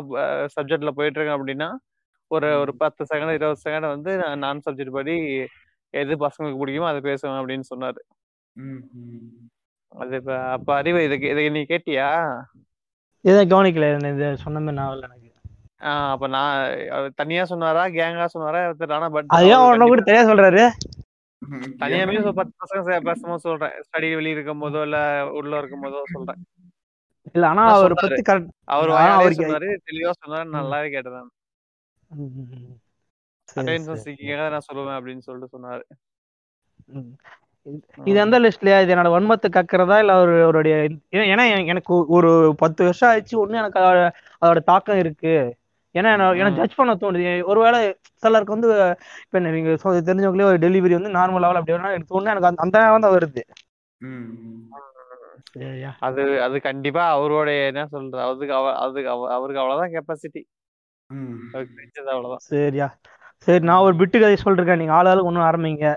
சப்ஜெக்ட்ல 0.56 0.94
போயிட்டு 0.98 1.18
இருக்கேன் 1.18 1.38
அப்படின்னா 1.38 1.70
ஒரு 2.32 2.48
ஒரு 2.62 2.72
ம். 2.74 2.80
பத்து 2.80 3.02
செகண்ட் 3.12 3.36
இருபது 3.36 3.64
செகண்ட் 3.66 3.88
வந்து 3.92 4.12
நான் 4.38 4.66
சப்ஜெக்ட் 4.66 4.98
படி 4.98 5.16
எது 5.94 6.14
பசங்களுக்கு 6.24 6.62
பிடிக்குமோ 6.62 6.90
அதை 6.90 7.02
பேசுவேன் 7.04 7.40
அப்படின்னு 7.40 7.68
சொன்னாரு. 7.70 8.02
அது 9.96 10.16
இப்ப 10.16 10.34
அப்ப 10.50 10.70
அறிவு 10.76 11.00
இதுக்கு 11.04 11.28
இதை 11.30 11.44
நீ 11.50 11.62
கேட்டியா 11.70 12.08
இதை 13.26 13.42
கவனிக்கல 13.48 13.86
இது 14.12 14.28
சொன்ன 14.38 14.60
மாதிரி 14.60 14.78
நான் 14.80 14.94
இல்லை 14.94 15.08
எனக்கு 15.10 15.27
அப்ப 16.14 16.28
நான் 16.36 16.54
அவர் 16.96 17.18
தனியா 17.22 17.44
சொன்னாரா 17.52 17.84
கேங்கா 17.98 18.28
சொன்னாரா. 18.36 18.62
ஆனா 18.98 19.10
பட் 19.16 19.28
அது 19.36 19.50
ஏன் 19.50 19.58
அவரு 19.58 19.76
உன்ன 19.76 19.88
கூட 19.92 20.24
சொல்றாரு. 20.32 20.64
தனியா 21.82 22.06
மீன்ஸ் 22.10 22.30
ஒரு 22.30 22.38
பத்து 22.40 22.54
பசங்க 22.64 23.00
பேசும்போது 23.10 23.46
சொல்றேன். 23.48 23.76
ஸ்டடி 23.88 24.08
வெளிய 24.20 24.38
இருக்கும் 24.38 24.64
போதோ 24.64 24.82
இல்ல 24.88 25.00
உள்ள 25.40 25.54
இருக்கும் 25.62 25.84
போதோ 25.86 26.02
சொல்றேன். 26.16 26.42
இல்ல 27.36 27.46
ஆனா 27.52 27.64
அவர் 27.76 28.00
பத்தி 28.00 28.22
அவர் 28.76 28.92
அவருக்கு 28.98 29.46
சொன்னாரு 29.46 29.70
தெளிவா 29.90 30.14
சொன்னாரு 30.24 30.48
நல்லாவே 30.58 30.90
கேட்டதான் 30.96 31.30
நான் 34.54 34.68
சொல்லுவேன் 34.70 34.98
அப்படின்னு 34.98 35.26
சொல்லிட்டு 35.28 35.56
சொன்னாரு. 35.56 35.84
இது. 37.68 38.18
எந்த 38.24 38.38
லிஸ்ட்லயா? 38.44 38.78
இது 38.84 38.94
என்னோட 38.96 39.10
வன்மத்தை 39.16 39.48
கக்கிறதா? 39.56 39.96
இல்ல 40.04 40.14
அவர் 40.18 40.32
அவருடைய 40.46 40.76
ஏன்னா 41.34 41.46
எனக்கு 41.72 41.94
ஒரு 42.18 42.30
பத்து 42.62 42.82
வருஷம் 42.88 43.10
ஆயிடுச்சு. 43.10 43.36
ஒண்ணு 43.44 43.62
எனக்கு 43.62 43.80
அதோட 44.42 44.62
தாக்கம் 44.72 45.02
இருக்கு. 45.04 45.34
ஏன்னா 46.06 46.52
ம். 46.52 46.56
ஜட்ஜ் 46.56 46.76
பண்ண 46.76 46.94
தோணுது. 46.94 47.44
ஒருவேளை 47.44 47.96
சிலருக்கு 48.14 48.54
வந்து 48.54 48.98
இப்ப 49.24 49.40
நீங்க 49.40 49.70
சொ- 49.70 50.04
தெரிஞ்சவங்களே 50.04 50.44
ஒரு 50.44 50.58
டெலிவரி 50.58 51.02
வந்து 51.02 51.10
நார்மல் 51.10 51.42
லெவல் 51.42 51.56
அப்படி 51.56 51.78
வேணா 51.78 51.92
எனக்கு 51.92 52.18
தோணுது 52.18 52.24
எனக்கு 52.24 52.46
அந்த 52.46 52.62
அந்த 52.62 52.80
நேரம் 52.80 53.00
தான் 53.00 53.18
வருது. 53.18 53.42
அது 56.00 56.42
அது 56.42 56.62
கண்டிப்பா 56.62 57.10
அவருடைய 57.10 57.66
என்ன 57.66 57.86
சொல்றது 57.86 58.24
அதுக்கு 58.24 58.54
அவ 58.54 58.76
அதுக்கு 58.76 59.10
அவ- 59.10 59.34
அவருக்கு 59.34 59.62
அவ்வளவுதான் 59.62 60.04
கெப்பாசிட்டி 60.04 60.44
அவ்வளவுதான். 61.98 62.38
சரியா. 62.38 62.96
சரி 63.38 63.66
நான் 63.66 63.82
ஒரு 63.82 63.96
பிட்டு 63.96 64.20
கதை 64.20 64.36
சொல்றேன் 64.36 64.78
நீங்க 64.78 64.94
ஆளாளுக்கு 64.94 65.24
ஒன்றும் 65.24 65.44
ஆரம்பிங்க. 65.44 65.96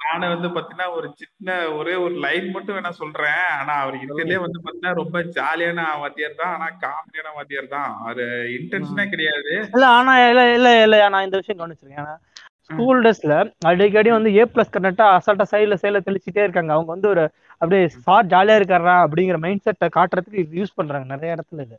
நானு 0.00 0.26
வந்து 0.32 0.48
பாத்தீங்கன்னா 0.48 0.86
ஒரு 0.96 1.08
சின்ன 1.20 1.48
ஒரே 1.76 1.94
ஒரு 2.04 2.14
லைன் 2.24 2.46
மட்டும் 2.54 2.76
வேணா 2.76 2.92
சொல்றேன். 3.00 3.42
ஆனா 3.58 3.74
அவர் 3.82 3.96
இருக்கிறதுலே 3.98 4.38
வந்து 4.44 4.58
பாத்தீங்கன்னா 4.58 4.94
ரொம்ப 5.00 5.18
ஜாலியான 5.36 5.84
வாத்தியார் 6.02 6.40
தான். 6.40 6.54
ஆனா 6.56 6.68
காமெடியான 6.84 7.34
வாத்தியார் 7.36 7.74
தான். 7.76 7.90
அவரு 8.02 8.24
இன்டென்ஷனே 8.56 9.06
கிடையாது. 9.12 9.52
இல்ல 9.74 9.86
ஆனா 9.98 10.14
இல்ல 10.24 10.44
இல்ல 10.56 10.70
இல்ல 10.84 11.08
நான் 11.08 11.26
இந்த 11.28 11.40
விஷயம் 11.40 11.60
கவனிச்சிருக்கேன். 11.60 12.02
ஏன்னா 12.02 12.16
ஸ்கூல் 12.68 13.02
டேஸ்ல 13.04 13.34
அடிக்கடி 13.68 14.10
வந்து 14.14 14.30
ஏ 14.34 14.42
பிளஸ் 14.54 14.74
கரெக்டா 14.74 15.04
அசால்ட்டா 15.16 15.46
சைடுல 15.52 15.76
சைடுல 15.82 16.00
தெளிச்சுட்டே 16.08 16.42
இருக்காங்க. 16.46 16.72
அவங்க 16.76 16.90
வந்து 16.94 17.08
ஒரு 17.12 17.22
அப்படியே 17.60 17.84
சார் 18.06 18.30
ஜாலியா 18.32 18.56
இருக்காரா 18.60 18.96
அப்படிங்கிற 19.04 19.38
மைண்ட் 19.44 19.64
செட்டை 19.66 19.88
காட்டுறதுக்கு 19.96 20.42
இது 20.44 20.60
யூஸ் 20.60 20.76
பண்றாங்க 20.78 21.06
நிறைய 21.14 21.36
இடத்துல 21.36 21.64
இது. 21.66 21.76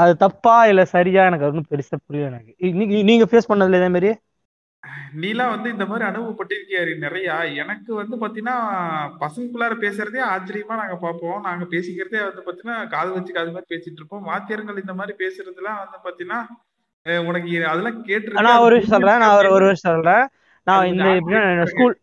அது 0.00 0.12
தப்பா 0.16 0.56
இல்ல 0.70 0.82
சரியா 0.92 1.22
எனக்கு 1.30 1.48
ஒன்றும் 1.48 1.68
பெருசா 1.70 1.96
புரியல 2.00 2.30
எனக்கு. 2.32 2.52
நீங்க 3.10 3.24
ஃபேஸ் 3.30 3.50
பண்ணதுல 3.50 3.80
இதே 3.80 3.90
மாதிரி? 3.96 4.10
நீலாம் 5.20 5.50
வந்து 5.50 5.68
இந்த 5.70 5.84
மாதிரி 5.86 6.08
அனுபவப்பட்டிருக்கியாரு 6.08 6.92
நிறைய. 6.98 7.28
எனக்கு 7.54 7.90
வந்து 7.94 8.16
பாத்தீங்கன்னா 8.22 8.56
பசங்களுக்குள்ளார 9.20 9.74
பேசுறதே 9.84 10.20
ஆச்சரியமா 10.30 10.74
நாங்க 10.80 10.96
பார்ப்போம். 10.96 11.40
நாங்க 11.40 11.64
பேசிக்கிறதே 11.64 12.20
வந்து 12.26 12.42
பாத்தீங்கன்னா 12.46 12.88
காது 12.88 13.12
வச்சு 13.12 13.32
காது 13.32 13.50
மாதிரி 13.50 13.68
பேசிட்டு 13.72 13.98
இருப்போம். 14.00 14.22
வாத்தியாரங்கள் 14.22 14.80
இந்த 14.80 14.94
மாதிரி 14.94 15.16
பேசுறதுலாம் 15.24 15.80
வந்து 15.82 15.98
பாத்தீங்கன்னா 16.04 16.40
அஹ் 17.06 17.26
உனக்கு 17.26 17.66
அதெல்லாம் 17.66 18.04
கேட்டிருக்கு 18.06 18.46
நான் 18.48 18.58
ஒரு 18.58 18.76
விஷயம் 18.78 19.00
சொல்றேன். 19.00 19.18
நான் 19.18 19.36
ஒரு 19.36 19.50
ஒரு 19.50 19.66
விஷயம் 19.68 19.94
சொல்றேன். 19.94 20.26
நான் 20.66 20.86
இந்த 20.86 21.62
ஸ்கூல் 21.64 21.96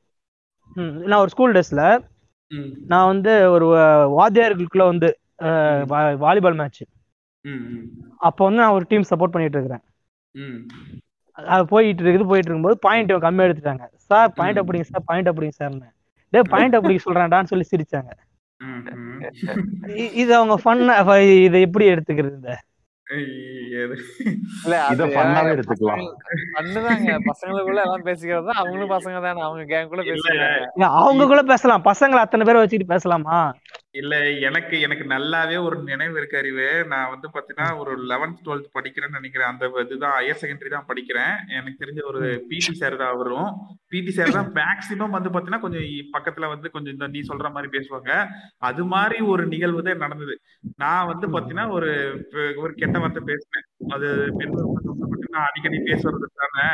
நான் 1.10 1.20
ஒரு 1.20 1.30
ஸ்கூல் 1.30 1.54
டேஸ்ல 1.54 1.84
நான் 2.88 3.06
வந்து 3.06 3.52
ஒரு 3.52 3.68
வாத்தியார்களுக்குள்ள 4.18 4.86
வந்து 4.86 5.10
வாலிபால் 6.26 6.56
மேட்ச். 6.56 6.82
அப்போ 8.18 8.46
வந்து 8.46 8.62
நான் 8.62 8.72
ஒரு 8.72 8.86
டீம் 8.88 9.10
சப்போர்ட் 9.10 9.36
பண்ணிட்டு 9.36 9.58
இருக்கிறேன். 9.58 9.84
ம். 10.32 10.62
அது 11.54 11.64
போயிட்டு 11.74 12.04
இருக்குது 12.04 12.30
போயிட்டு 12.32 12.50
இருக்கும்போது 12.50 12.78
பாயிண்ட் 12.88 13.14
கம்மியா 13.26 13.48
எடுத்துட்டாங்க. 13.50 13.86
சார் 14.10 14.34
பாயிண்ட் 14.40 14.62
அப்படிங்க 14.62 14.88
சார் 14.92 15.06
பாயிண்ட் 15.10 15.30
அப்படிங்க 15.32 15.56
சார்னு. 15.62 15.90
டே 16.34 16.42
பாயிண்ட் 16.54 16.78
அப்படிங்க 16.80 17.04
சொல்றேன்டான்னு 17.08 17.52
சொல்லி 17.54 17.68
சிரிச்சாங்க. 17.74 18.12
இது 20.24 20.32
அவங்க 20.40 20.58
ஃபன் 20.64 20.84
இதை 21.46 21.62
எப்படி 21.68 21.86
எடுத்துக்கிறது 21.94 22.36
இந்த 22.40 22.58
அவங்களும் 28.62 28.92
பசங்க 28.96 29.18
தானே. 29.26 29.42
அவங்க 29.46 31.26
கூட 31.32 31.42
பேசலாம். 31.52 31.86
பசங்களை 31.90 32.20
அத்தனை 32.26 32.46
பேரை 32.46 32.60
வச்சுக்கிட்டு 32.62 32.94
பேசலாமா? 32.94 33.38
இல்ல 33.96 34.16
எனக்கு 34.40 34.76
எனக்கு 34.82 35.06
நல்லாவே 35.10 35.56
ஒரு 35.64 35.78
நினைவு 35.84 36.16
இருக்கு 36.18 36.38
அறிவு. 36.38 36.66
நான் 36.88 37.12
வந்து 37.14 37.28
பாத்தீங்கன்னா 37.28 37.78
ஒரு 37.78 37.94
லெவன்த் 38.12 38.44
டுவெல்த் 38.46 38.68
படிக்கிறேன்னு 38.76 39.18
நினைக்கிறேன். 39.18 39.50
அந்த 39.52 39.66
இதுதான் 39.84 40.16
ஹையர் 40.18 40.42
செகண்டரி 40.42 40.72
தான் 40.76 40.88
படிக்கிறேன். 40.90 41.34
எனக்கு 41.52 41.82
தெரிஞ்ச 41.84 42.02
ஒரு. 42.12 42.22
பிடி 42.50 42.74
சார் 42.74 42.98
தான் 43.02 43.18
வரும் 43.22 43.50
பிடி 43.92 44.12
சார் 44.12 44.36
தான் 44.38 44.52
மேக்சிமம் 44.60 45.16
வந்து 45.18 45.30
பாத்தீங்கன்னா 45.30 45.64
கொஞ்சம் 45.66 45.88
பக்கத்துல 46.16 46.50
வந்து 46.54 46.70
கொஞ்சம் 46.72 46.96
இந்த 46.96 47.08
நீ 47.08 47.22
சொல்ற 47.32 47.50
மாதிரி 47.56 47.72
பேசுவாங்க. 47.78 48.12
அது 48.70 48.84
மாதிரி 48.94 49.20
ஒரு 49.32 49.46
நிகழ்வு 49.48 49.84
தான் 49.88 50.04
நடந்தது. 50.06 50.36
நான் 50.78 51.10
வந்து. 51.12 51.28
பாத்தீங்கன்னா 51.36 51.68
ஒரு 51.78 51.92
ஒரு 52.64 52.74
கெட்ட 52.76 52.98
வார்த்தை 53.00 53.24
பேசினேன். 53.32 53.68
அது 53.96 54.08
நான் 55.34 55.48
அடிக்கடி 55.48 55.78
பேசுறது 55.88 56.28
தானே? 56.40 56.68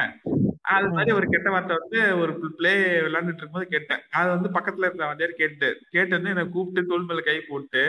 அது 0.73 0.87
மாதிரி. 0.93 1.11
ஒரு 1.17 1.27
கெட்ட 1.31 1.47
வார்த்தை 1.51 1.75
வந்து 1.79 1.99
ஒரு 2.21 2.31
பிளே 2.57 2.71
விளையாண்டுட்டு 3.05 3.41
இருக்கும்போது 3.41 3.73
கேட்டேன். 3.73 4.03
அது 4.19 4.29
வந்து 4.35 4.49
பக்கத்துல 4.55 4.87
இருந்த 4.87 5.05
வாத்தியார் 5.05 5.41
கேட்டு 5.41 5.67
கேட்டு 5.95 6.15
வந்து 6.17 6.31
என்னை 6.33 6.45
கூப்பிட்டு 6.49 6.83
தோல் 7.05 7.11
மேல 7.11 7.23
கை 7.25 7.37
போட்டு 7.49 7.83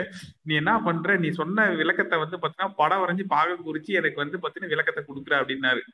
நீ 0.48 0.54
என்ன 0.62 0.72
பண்ற? 0.86 1.16
நீ 1.24 1.28
சொன்ன 1.40 1.68
விளக்கத்தை 1.82 2.16
வந்து 2.24 2.40
பாத்தீங்கன்னா 2.40 2.78
படம் 2.80 3.04
வரைஞ்சு 3.04 3.26
பாகம் 3.36 3.68
குறிச்சு 3.68 4.00
எனக்கு 4.02 4.22
வந்து 4.24 4.42
பாத்தீங்கன்னா 4.42 4.74
விளக்கத்தை 4.74 5.02
கொடுக்குற 5.04 5.36
அப்படின்னாரு. 5.42 5.84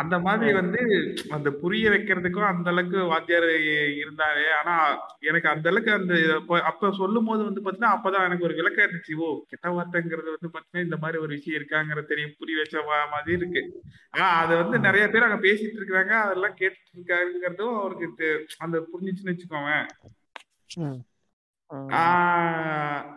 அந்த 0.00 0.16
மாதிரி 0.26 0.50
வந்து 0.58 0.82
அந்த 1.36 1.48
புரிய 1.62 1.90
வைக்கிறதுக்கும் 1.92 2.46
அந்த 2.50 2.68
அளவுக்கு 2.72 2.98
வாத்தியார் 3.10 3.46
இருந்தாரு. 4.02 4.44
ஆனா 4.58 4.74
எனக்கு 5.30 5.48
அந்த 5.52 5.66
அளவுக்கு 5.70 5.92
அந்த 5.98 6.14
அப்ப 6.70 6.90
சொல்லும் 7.00 7.28
போது 7.30 7.42
வந்து 7.48 7.62
பாத்தீங்கன்னா 7.64 7.94
அப்பதான் 7.96 8.26
எனக்கு 8.28 8.46
ஒரு 8.48 8.58
விளக்கம் 8.60 8.84
இருந்துச்சு. 8.86 9.14
ஓ 9.24 9.28
கெட்ட 9.50 9.74
வார்த்தைங்கிறது 9.76 10.36
வந்து 10.36 10.52
பாத்தீங்கன்னா 10.54 10.86
இந்த 10.88 10.98
மாதிரி 11.02 11.22
ஒரு 11.24 11.32
விஷயம் 11.36 11.58
இருக்காங்கிற 11.60 12.02
தெரியும் 12.12 12.36
புரிய 12.40 12.58
வச்ச 12.60 12.84
மாதிரி 13.14 13.38
இருக்கு. 13.38 13.62
ஆனா 14.14 14.28
அதை 14.42 14.54
வந்து 14.62 14.78
நிறைய 14.88 15.06
பேர் 15.14 15.28
அங்க 15.28 15.40
பேசிட்டு 15.48 15.80
இருக்காங்க 15.82 16.14
அதெல்லாம் 16.26 16.58
கேட்டுட்டு 16.62 16.94
இருக்காங்கிறதும் 16.98 17.78
அவருக்கு 17.80 18.30
அந்த 18.66 18.78
புரிஞ்சிச்சுன்னு 18.92 19.34
வச்சுக்கோங்க 19.34 19.74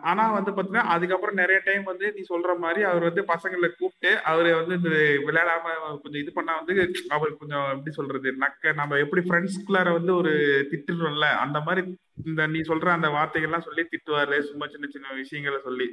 ஆனா 0.02 0.24
வந்து 0.32 0.50
பாத்தீங்கன்னா 0.50 0.84
அதுக்கப்புறம் 0.86 1.34
நிறைய 1.34 1.58
டைம் 1.64 1.84
வந்து 1.84 2.06
நீ 2.16 2.22
சொல்ற 2.28 2.58
மாதிரி 2.58 2.82
அவர் 2.82 3.02
வந்து 3.02 3.22
பசங்களை 3.22 3.68
கூப்பிட்டு 3.70 4.10
அவரு 4.22 4.50
வந்து 4.54 4.74
இந்த 4.74 4.90
விளையாடாம 5.26 5.74
கொஞ்சம் 6.02 6.20
இது 6.22 6.32
பண்ணா 6.32 6.54
வந்து 6.60 6.74
அவர் 7.08 7.36
கொஞ்சம் 7.36 7.66
எப்படி 7.70 7.94
சொல்றது 7.94 8.32
நக்க 8.44 8.74
நம்ம 8.74 8.98
எப்படி 8.98 9.22
ஃப்ரெண்ட்ஸ்குள்ளார 9.28 9.92
வந்து 9.92 10.14
ஒரு 10.16 10.32
திட்டுறோம்ல 10.72 11.28
அந்த 11.44 11.60
மாதிரி 11.60 11.82
இந்த 12.26 12.46
நீ 12.46 12.60
சொல்ற 12.60 12.88
அந்த 12.88 13.08
வார்த்தைகள்லாம் 13.08 13.66
சொல்லி 13.68 13.84
திட்டுவாரு 13.92 14.38
சும்மா 14.40 14.66
சின்ன 14.66 14.88
சின்ன 14.92 15.14
விஷயங்களை 15.14 15.60
சொல்லி. 15.64 15.88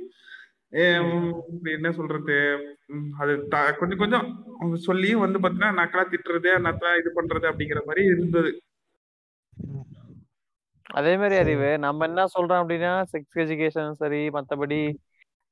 என்ன 1.73 1.91
சொல்றது 1.91 2.35
அது 3.17 3.33
கொஞ்சம் 3.79 3.99
கொஞ்சம் 3.99 4.25
சொல்லியும் 4.87 5.23
வந்து 5.25 5.39
பாத்தீங்கன்னா 5.39 5.79
நக்கலா 5.81 6.05
திட்டுறது 6.13 6.51
நக்கலா 6.67 6.91
இது 7.01 7.11
பண்றது 7.15 7.45
அப்படிங்கிற 7.51 7.81
மாதிரி 7.85 8.03
இருந்தது. 8.05 8.51
அதே 10.89 11.13
மாதிரி. 11.15 11.35
அறிவு. 11.41 11.69
நம்ம 11.85 12.05
என்ன 12.05 12.25
சொல்றோம் 12.35 12.61
அப்படின்னா 12.61 12.93
செக்ஸ் 13.13 13.39
எஜுகேஷன் 13.43 13.93
சரி 14.01 14.21
மத்தபடி 14.35 14.79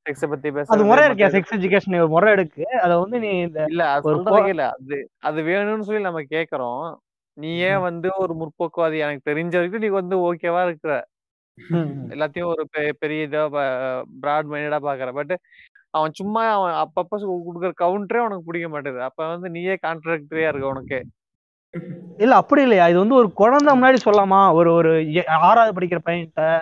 செக்ஸ 0.06 0.24
பத்தி 0.30 0.48
அது 0.48 0.56
பேசுறது 0.56 0.86
முறை 0.88 1.04
இது 1.12 1.28
செக்ஸ் 1.34 1.54
எஜுகேஷன் 1.56 1.94
முறை 2.14 2.30
இருக்கு 2.36 2.64
அதை 2.82 2.94
வந்து 3.02 3.18
நீ 3.24 3.30
இல்ல 3.68 3.82
அது 3.94 4.12
இல்ல 4.50 4.64
அது 4.74 4.96
அது 5.28 5.38
வேணும்னு 5.48 5.86
சொல்லி 5.88 6.02
நம்ம 6.08 6.22
கேக்குறோம். 6.34 6.84
நீ 7.36 7.50
ஏன் 7.68 7.84
வந்து 7.86 8.08
ஒரு 8.22 8.32
முற்போக்குவாதி? 8.40 8.98
எனக்கு 9.04 9.28
தெரிஞ்ச 9.30 9.54
வரைக்கும் 9.56 9.84
நீ 9.84 9.90
வந்து 9.96 10.16
ஓகேவா 10.26 10.62
இருக்கிற. 10.66 10.92
எல்லாத்தையும் 12.14 12.50
ஒரு 12.52 12.62
பெரிய 13.00 13.26
இதா 13.26 13.42
பிராட் 14.22 14.50
மைண்டடா 14.52 14.80
பாக்குற. 14.86 15.10
பட் 15.18 15.34
அவன் 15.94 16.14
சும்மா 16.20 16.42
அவன் 16.54 16.74
அப்பப்ப 16.84 17.18
குடுக்குற 17.42 17.72
கவுண்டரே 17.82 18.20
உனக்கு 18.26 18.46
பிடிக்க 18.46 18.68
மாட்டேது 18.68 19.00
அப்ப 19.08 19.28
வந்து 19.32 19.48
நீயே 19.56 19.74
கான்ட்ராக்டரியா 19.84 20.50
இருக்க 20.52 20.74
உனக்கு. 20.74 20.98
இல்ல 22.18 22.34
அப்படி 22.34 22.62
இல்லையா? 22.62 22.88
இது 22.88 22.98
வந்து 22.98 23.14
ஒரு 23.14 23.32
குழந்தை 23.32 23.80
முன்னாடி 23.80 23.96
சொல்லலாமா? 24.04 24.52
ஒரு 24.52 24.72
ஒரு 24.72 25.22
ஆறாவது 25.26 25.80
படிக்கிற 25.80 25.98
பையன்கிட்ட 26.04 26.60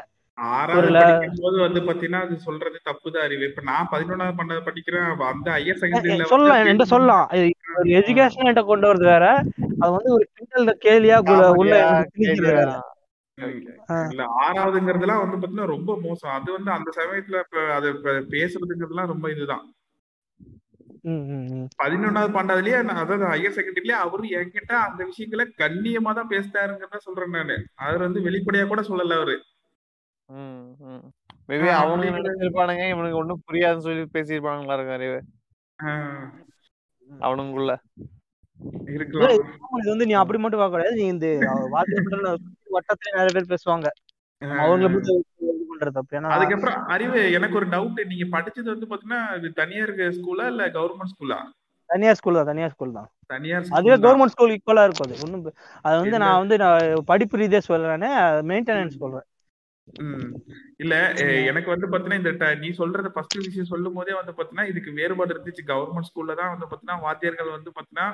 போது 1.37 1.61
வந்து 1.61 1.81
பாத்தீங்கன்னா 1.81 2.21
அது 2.21 2.39
சொல்றது 2.39 2.81
தப்புதான் 2.91 3.17
அறிவு. 3.17 3.45
இப்ப 3.45 3.63
நான் 3.63 3.89
பதினொன்னாவது 3.93 4.33
பண்ணது 4.37 4.61
படிக்கிறேன் 4.65 5.17
அந்த 5.17 5.51
ஹையர் 5.51 6.23
சொல்லலாம் 6.25 6.79
சொல்லலாம். 6.85 7.29
ஒரு 7.79 7.91
எஜுகேஷன் 7.91 8.45
என்கிட்ட 8.45 8.65
கொண்டு 8.65 8.95
வரது 8.95 9.05
வேற. 9.05 9.45
அது 9.81 9.93
வந்து 9.93 10.13
ஒரு 10.13 10.29
கிண்டல் 10.35 10.79
கேலியா 10.85 11.23
குல- 11.23 11.51
உள்ள. 11.51 12.07
இல்ல 14.11 14.25
ஆறாவதுங்கிறதுலாம் 14.53 15.31
வந்து 15.31 15.47
பாத்தீங்கன்னா 15.47 15.67
ரொம்ப 15.67 15.99
மோசம். 16.03 16.31
அது 16.31 16.53
வந்து 16.53 16.71
அந்த 16.71 16.91
சமயத்துல 16.97 17.35
அது 17.71 17.93
பேசுறதுங்கிறதுலாம் 18.31 19.07
ரொம்ப 19.07 19.31
இதுதான். 19.31 19.73
பதினொன்னாவது 21.81 22.33
பன்னெண்டாவதுலயே 22.35 22.77
அதாவது 23.03 23.25
ஹையர் 23.31 23.57
செகண்டரியிலே 23.57 23.97
அவரு 24.05 24.29
என்கிட்ட 24.41 24.73
அந்த 24.87 25.01
விஷயங்களை 25.09 25.45
கண்ணியமா 25.63 26.11
தான் 26.19 26.31
பேசினாருங்கிறத 26.35 27.01
சொல்றேன் 27.07 27.35
நானு. 27.39 27.57
அவர் 27.85 28.07
வந்து 28.07 28.21
வெளிப்படையா 28.27 28.67
கூட 28.73 28.83
சொல்லல 28.91 29.19
அவரு. 29.21 29.37
மேபி 31.49 31.69
அப்படி 31.79 32.11
நினைச்சிருப்பானுங்க 32.19 32.85
இவனுக்கு 32.93 33.21
ஒண்ணும் 33.23 33.45
புரியாதுன்னு 33.49 33.87
சொல்லி 33.87 34.05
பேசியிருப்பானுங்களா 34.17 34.77
இருக்கும் 34.77 34.99
அறிவு 34.99 35.19
இருக்கலாம். 38.97 39.33
இது 39.81 39.93
வந்து 39.93 40.07
நீ 40.09 40.15
அப்படி 40.21 40.39
மட்டும் 40.43 40.61
பார்க்க 40.61 40.77
கூடாது. 40.77 40.97
நீ 41.01 41.05
இந்த 41.15 41.27
வாத்தியார் 41.75 42.07
வட்டத்துல 42.77 43.17
நிறைய 43.17 43.33
பேர் 43.37 43.53
பேசுவாங்க. 43.53 43.89
அவங்கள 44.63 44.89
பண்றது 45.83 45.93
தப்பு 45.93 46.19
ஏன்னா 46.19 46.31
அதுக்கப்புறம் 46.31 46.87
அறிவு 46.87 47.33
எனக்கு 47.33 47.57
ஒரு 47.57 47.67
டவுட் 47.67 48.07
நீங்க 48.07 48.27
படிச்சது 48.33 48.71
வந்து 48.75 48.87
பாத்தீங்கன்னா 48.91 49.23
தனியார் 49.53 49.95
ஸ்கூலா 50.13 50.47
இல்ல 50.47 50.67
கவர்மெண்ட் 50.69 51.13
ஸ்கூலா 51.15 51.39
தனியார் 51.91 52.15
ஸ்கூல் 52.15 52.35
தான் 52.35 52.47
தனியார் 52.47 52.71
ஸ்கூல் 52.71 52.93
தான். 52.93 53.09
தனியார் 53.27 53.65
அதுவே 53.71 53.97
கவர்மெண்ட் 53.97 54.33
ஸ்கூல் 54.35 54.51
ஈக்குவலா 54.51 54.85
இருக்கும் 54.85 55.09
அது. 55.09 55.43
ப- 55.43 55.53
அது 55.83 55.97
வந்து 55.97 56.19
நான் 56.19 56.39
வந்து 56.39 56.57
நான் 56.59 57.03
படிப்பு 57.05 57.39
ரீதியா 57.39 57.61
சொல்றேனே 57.69 58.11
மெயின்டெனன்ஸ் 58.51 59.01
சொல்றேன். 59.03 59.27
இல்ல 60.83 60.95
எனக்கு 61.51 61.69
வந்து 61.73 61.87
பாத்தீங்கன்னா 61.91 62.19
இந்த 62.21 62.49
நீ 62.63 62.69
சொல்றது 62.79 63.09
ஃபர்ஸ்ட் 63.15 63.37
விஷயம் 63.47 63.69
சொல்லும் 63.71 63.97
போதே 63.99 64.15
வந்து 64.19 64.33
பாத்தீங்கன்னா 64.37 64.67
இதுக்கு 64.71 64.91
வேறுபாடு 64.99 65.35
இருந்துச்சு. 65.35 65.63
கவர்மெண்ட் 65.71 66.09
ஸ்கூல்ல 66.09 66.37
தான் 66.41 66.53
வந்து 66.53 66.67
பாத்தீங்கன்னா 66.71 66.99
வாத்தியார்கள் 67.07 67.51
வந்து 67.57 67.73
பாத்தீங்கன்னா 67.77 68.07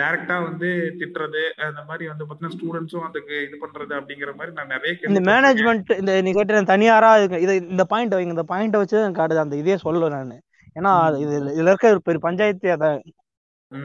டைரக்டா 0.00 0.36
வந்து 0.48 0.68
திட்டுறது 1.00 1.42
அந்த 1.68 1.82
மாதிரி 1.90 2.06
வந்து 2.12 2.26
பாத்தீங்கன்னா 2.26 2.56
ஸ்டூடெண்ட்ஸும் 2.56 3.06
அதுக்கு 3.08 3.36
இது 3.46 3.58
பண்றது 3.64 3.94
அப்படிங்கிற 3.98 4.32
மாதிரி 4.40 4.54
நான் 4.58 4.72
நிறைய 4.74 5.10
இந்த 5.12 5.22
மேனேஜ்மெண்ட் 5.30 5.92
இந்த 6.00 6.14
நீ 6.26 6.32
கேட்ட 6.38 6.62
தனியாரா 6.74 7.10
இது 7.44 7.54
இந்த 7.74 7.86
பாயிண்ட் 7.92 8.16
வைங்க 8.18 8.36
இந்த 8.36 8.46
பாயிண்ட் 8.52 8.80
வச்சு 8.82 8.98
காட்டுது. 9.20 9.44
அந்த 9.44 9.56
இதே 9.62 9.78
சொல்லுவேன் 9.86 10.16
நான். 10.16 10.34
ஏன்னா 10.78 10.92
இது 11.24 11.34
இதுல 11.56 11.70
இருக்க 11.72 11.90
பெரிய 12.08 12.22
பஞ்சாயத்தே 12.28 12.74
அதான். 12.76 12.98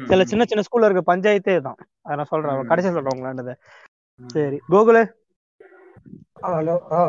சில 0.09 0.23
சின்ன 0.31 0.43
சின்ன 0.49 0.63
ஸ்கூல்ல 0.67 0.87
இருக்க 0.87 1.03
பஞ்சாயத்தே 1.11 1.55
தான் 1.67 1.79
அதை 2.05 2.15
நான் 2.19 2.29
சொல்றேன். 2.31 2.69
கடைசியா 2.71 2.93
சொல்றேன் 2.97 3.15
உங்களாண்டது. 3.15 3.53
சரி. 4.35 4.57
கோகுல? 4.73 4.99
ஹலோ 6.43 6.75
ஆ. 6.91 7.01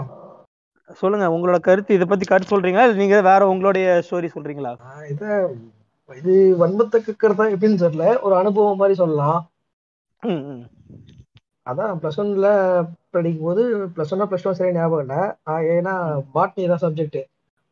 சொல்லுங்க 1.01 1.27
உங்களோட 1.35 1.59
கருத்து 1.61 1.97
இதை 1.97 2.07
பத்தி 2.07 2.25
கருத்து 2.27 2.53
சொல்றீங்களா? 2.53 2.85
இல்ல 2.87 3.01
நீங்க 3.03 3.19
வேற 3.29 3.43
உங்களுடைய 3.49 3.87
ஸ்டோரி 4.07 4.29
சொல்றீங்களா? 4.35 4.73
இத 5.13 5.23
இது 6.11 6.33
வன்மத்தை 6.61 6.99
கக்கிறதா 7.01 7.45
எப்படின்னு 7.55 7.83
தெரியல. 7.83 8.07
ஒரு 8.25 8.35
அனுபவம் 8.37 8.81
மாதிரி 8.81 8.95
சொல்லலாம். 8.95 9.41
அதான் 11.67 11.99
ப்ளஸ் 12.01 12.19
ஒன்ல 12.23 12.49
படிக்கும் 13.15 13.47
போது 13.47 13.63
ப்ளஸ் 13.95 14.13
ஒன்னா 14.15 14.27
ப்ளஸ் 14.31 14.45
டூ 14.45 14.53
சரியா 14.53 14.77
ஞாபகம் 14.77 15.05
இல்லை. 15.05 15.21
ஏன்னா 15.75 15.95
பாட்னி 16.35 16.67
தான் 16.67 16.83
சப்ஜெக்ட் 16.85 17.21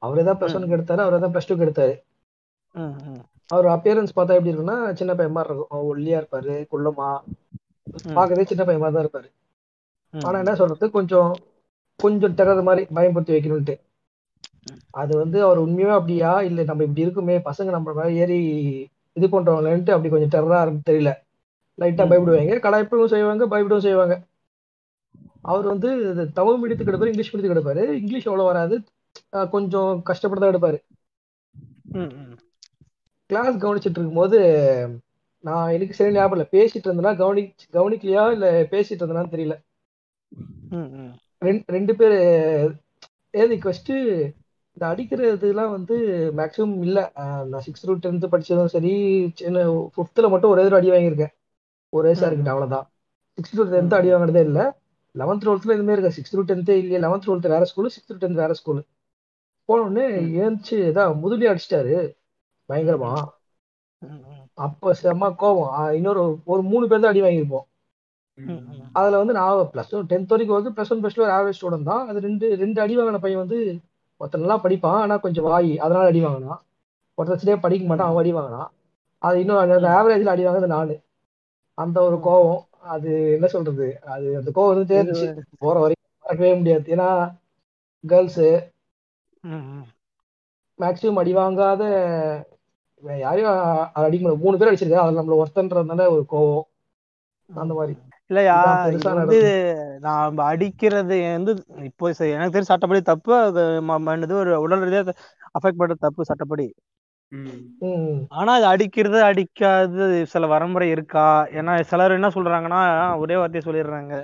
அவரே 0.03 0.23
தான் 0.29 0.39
ப்ளஸ் 0.41 0.57
ஒனுக்கு 0.59 0.77
எடுத்தாரு 0.79 1.05
அவரே 1.05 1.19
தான் 1.19 1.33
ப்ளஸ் 1.35 1.49
டூக்கு 1.49 1.67
எடுத்தாரு. 1.67 1.95
அவர் 3.51 3.67
அப்பியரன்ஸ் 3.75 4.17
பார்த்தா 4.17 4.37
எப்படி 4.37 4.53
இருக்குன்னா 4.53 4.79
சின்ன 4.99 5.13
பையன் 5.15 5.37
மாதிரி 5.37 5.51
இருக்கும். 5.51 5.87
ஒல்லியா 5.91 6.19
இருப்பாரு 6.21 6.55
குள்ளமா. 6.73 7.11
ம். 8.01 8.15
பார்க்கறதே 8.17 8.49
சின்ன 8.51 8.65
பையன் 8.65 8.83
மாதிரி 8.83 8.97
தான் 8.97 9.07
இருப்பாரு. 9.07 9.29
ஆனா 10.15 10.37
என்ன 10.43 10.55
சொல்றது 10.61 10.87
கொஞ்சம் 10.91 11.31
கொஞ்சம் 12.01 12.35
டெரர் 12.39 12.63
மாதிரி 12.63 12.83
பயன்படுத்தி 12.99 13.35
வைக்கணும்ட்டு 13.35 13.75
அது 14.95 15.13
வந்து 15.17 15.39
அவர் 15.47 15.59
உண்மையாவே 15.59 15.97
அப்படியா? 15.99 16.31
இல்ல 16.49 16.61
நம்ம 16.65 16.85
இப்படி 16.85 17.05
இருக்குமே 17.07 17.37
பசங்க 17.49 17.71
நம்ம 17.71 17.93
மேல 17.93 18.11
ஏறி 18.23 18.39
இது 19.17 19.27
பண்றவங்களேன்ட்டு 19.27 19.95
அப்படி 19.95 20.11
கொஞ்சம் 20.13 20.35
டெரரா 20.35 20.59
தெரியல. 20.89 21.11
லைட்டா. 21.79 22.05
பயப்படுவாங்க 22.11 22.59
கலாய்ப்பும் 22.67 23.13
செய்வாங்க 23.15 23.45
பயப்படவும் 23.53 23.87
செய்வாங்க. 23.89 24.15
அவர் 25.45 25.67
வந்து 25.67 25.89
தமிழ் 26.39 26.59
மீடியத்துக்கு 26.61 26.93
எடுப்பாரு 26.93 27.13
இங்கிலீஷ் 27.13 27.31
மீடியத்துக்கு 27.31 27.57
எடுப்பாரு. 27.57 27.85
இங்கிலீஷ் 28.01 28.29
அவ்வளவு 28.29 28.51
வராது. 28.51 28.77
கொஞ்சம் 29.55 29.91
கஷ்டப்பட்டு 30.09 30.43
தான் 30.43 30.53
எடுப்பாரு. 30.53 30.79
கிளாஸ் 33.31 33.57
கவனிச்சிட்டு 33.57 33.99
இருக்கும்போது 33.99 34.39
நான் 35.45 35.73
எனக்கு 35.73 35.95
சரி 35.95 36.15
ஞாபகம் 36.15 36.37
இல்லை. 36.37 36.49
பேசிட்டு 36.57 36.87
இருந்தேன்னா 36.89 37.13
கவனி 37.17 37.43
கவனிக்கலையா? 37.73 38.25
இல்ல 38.33 38.47
பேசிட்டு 38.73 39.03
இருந்தேனான்னு 39.03 39.35
தெரியல. 39.37 39.57
ரெண்டு 41.41 41.63
ரெண்டு 41.67 41.95
பேர் 41.95 42.13
ஏதிக்கு 43.33 43.63
ஃபர்ஸ்ட் 43.63 43.91
இந்த 43.91 44.81
அடிக்கிறதுலாம் 44.81 45.71
வந்து 45.71 45.97
மேக்ஸிமம் 46.37 46.79
இல்லை. 46.79 47.11
நான் 47.15 47.53
சிக்ஸ்த் 47.53 47.87
டு 47.87 47.95
டென்த்து 47.95 48.33
படிச்சதும் 48.33 48.65
சரி 48.65 48.93
சின்ன 49.35 49.65
ஃபிஃப்த்தில் 49.97 50.29
மட்டும் 50.29 50.51
ஒரே 50.51 50.65
ஒரு 50.65 50.77
அடி 50.77 50.91
வாங்கியிருக்கேன். 50.91 51.33
ஒரே 51.89 52.15
சார் 52.15 52.35
கிட்ட 52.35 52.53
அவ்வளோதான் 52.53 52.87
சிக்ஸ்த் 53.39 53.57
டு 53.57 53.65
டென்த்து 53.65 53.95
அடி 53.95 54.13
வாங்கினதே 54.13 54.41
இல்லை. 54.41 54.65
லெவன்த் 55.19 55.45
டுவெல்த்தில் 55.45 55.75
இதுமாரி 55.77 55.93
இருக்கேன் 55.93 56.15
சிக்ஸ்த் 56.17 56.45
டு 56.45 56.55
டென்த்தே 56.55 56.69
இல்லையே. 56.69 56.99
லெவன்த் 56.99 57.27
டுவெல்த் 57.27 57.49
வேற 57.49 57.67
ஸ்கூலு 57.77 57.89
சிக்ஸ்த் 57.89 58.17
டு 58.19 58.27
டென்த் 58.27 58.33
வேற 58.33 58.55
ஸ்கூலு 58.65 58.83
போனோடனே 59.69 60.05
ஏந்துச்சு 60.41 60.77
இதான் 60.91 61.19
முதுலி 61.25 61.47
அடிச்சிட்டாரு. 61.47 62.19
பயங்கரமா. 62.69 63.25
ம், 63.99 64.07
ம். 64.07 64.47
அப்போ 64.55 64.93
செம்ம 65.03 65.35
கோவம். 65.39 65.69
ஆ, 65.71 65.93
இன்னொரு 65.93 66.39
ஒரு 66.45 66.63
மூணு 66.63 66.89
பேர் 66.89 67.01
தான் 67.01 67.11
அடி 67.11 67.23
வாங்கியிருப்போம். 67.23 67.67
அதுல 68.99 69.19
வந்து 69.23 69.35
நான் 69.39 69.71
ப்ளஸ் 69.73 69.93
ஒன் 69.97 70.09
டென்த் 70.13 70.33
வரைக்கும் 70.33 70.59
வந்து 70.59 70.73
plus 70.77 70.93
one 70.95 71.03
plus 71.03 71.19
two 71.19 71.25
average 71.37 71.59
student 71.59 71.91
தான். 71.91 72.05
அது 72.09 72.19
ரெண்டு 72.27 72.47
ரெண்டு 72.63 72.79
அடி 72.85 72.95
வாங்கின 72.99 73.21
பையன் 73.25 73.43
வந்து 73.45 73.59
ஒருத்தன் 74.21 74.43
நல்லா 74.45 74.59
படிப்பான் 74.65 74.99
ஆனா 75.03 75.17
கொஞ்சம் 75.25 75.47
வாய் 75.51 75.71
அதனால 75.85 76.09
அடி 76.11 76.21
வாங்கினான். 76.25 76.61
ஒருத்தன் 77.19 77.43
சரியா 77.43 77.59
படிக்க 77.65 77.85
மாட்டான் 77.91 78.11
அவன் 78.11 78.23
அடி 78.23 78.33
வாங்கினான். 78.39 78.69
அது 79.23 79.37
இன்னும் 79.43 79.61
அந்த 79.65 79.89
ஆவரேஜ்ல 79.99 80.35
அடி 80.35 80.45
வாங்குறது 80.47 80.75
நானு 80.77 80.95
அந்த 81.79 81.99
ஒரு 82.09 82.17
கோவம் 82.27 82.61
அது 82.95 83.11
என்ன 83.37 83.47
சொல்றது 83.55 83.87
அது 84.15 84.27
அந்த 84.41 84.51
கோவம் 84.57 84.73
வந்து 84.73 84.91
தேர்ந்துச்சு. 84.93 85.29
போற 85.65 85.77
வரைக்கும் 85.83 85.97
மறக்கவே 86.25 86.53
முடியாது. 86.61 86.87
ஏன்னா 86.95 87.09
கேர்ள்ஸ். 88.05 88.45
மேக்ஸிமம் 90.79 91.21
அடி 91.23 91.33
வாங்காத 91.35 91.83
யாரையும் 93.03 93.53
அடிக்க 94.01 94.23
முடியாது. 94.23 94.45
மூணு 94.45 94.59
பேர் 94.59 94.71
அடிச்சிருக்கேன் 94.71 95.05
அதுல 95.05 95.21
நம்மள 95.21 95.41
ஒருத்தன்றதுனால 95.43 96.09
ஒரு 96.15 96.25
கோவம். 96.33 96.67
அந்த 97.51 97.73
மாதிரி. 97.75 97.95
இல்லையா? 98.31 98.57
வந்து 99.21 99.39
நாம 100.05 100.45
அடிக்கிறது 100.51 101.17
வந்து 101.37 101.53
இப்போ 101.89 102.05
எனக்கு 102.35 102.55
தெரிஞ்ச 102.55 102.71
சட்டப்படி 102.73 103.01
தப்பு 103.11 103.33
அது 103.41 103.63
ஒரு 104.43 104.53
உடல் 104.67 104.85
ரீதியா 104.87 105.03
அஃபெக்ட் 105.59 105.81
பண்ற 105.81 105.97
தப்பு 106.07 106.31
சட்டப்படி. 106.31 106.67
ஆனா 108.39 108.51
அது 108.59 108.67
அடிக்கிறது 108.73 109.19
அடிக்காது 109.29 110.05
சில 110.33 110.47
வரமுறை 110.47 110.89
இருக்கா? 110.95 111.27
ஏன்னா 111.59 111.73
சிலர் 111.91 112.17
என்ன 112.17 112.29
சொல்றாங்கன்னா 112.37 112.81
ஒரே 113.23 113.37
வார்த்தையை 113.41 113.65
சொல்லிடுறாங்க. 113.67 114.15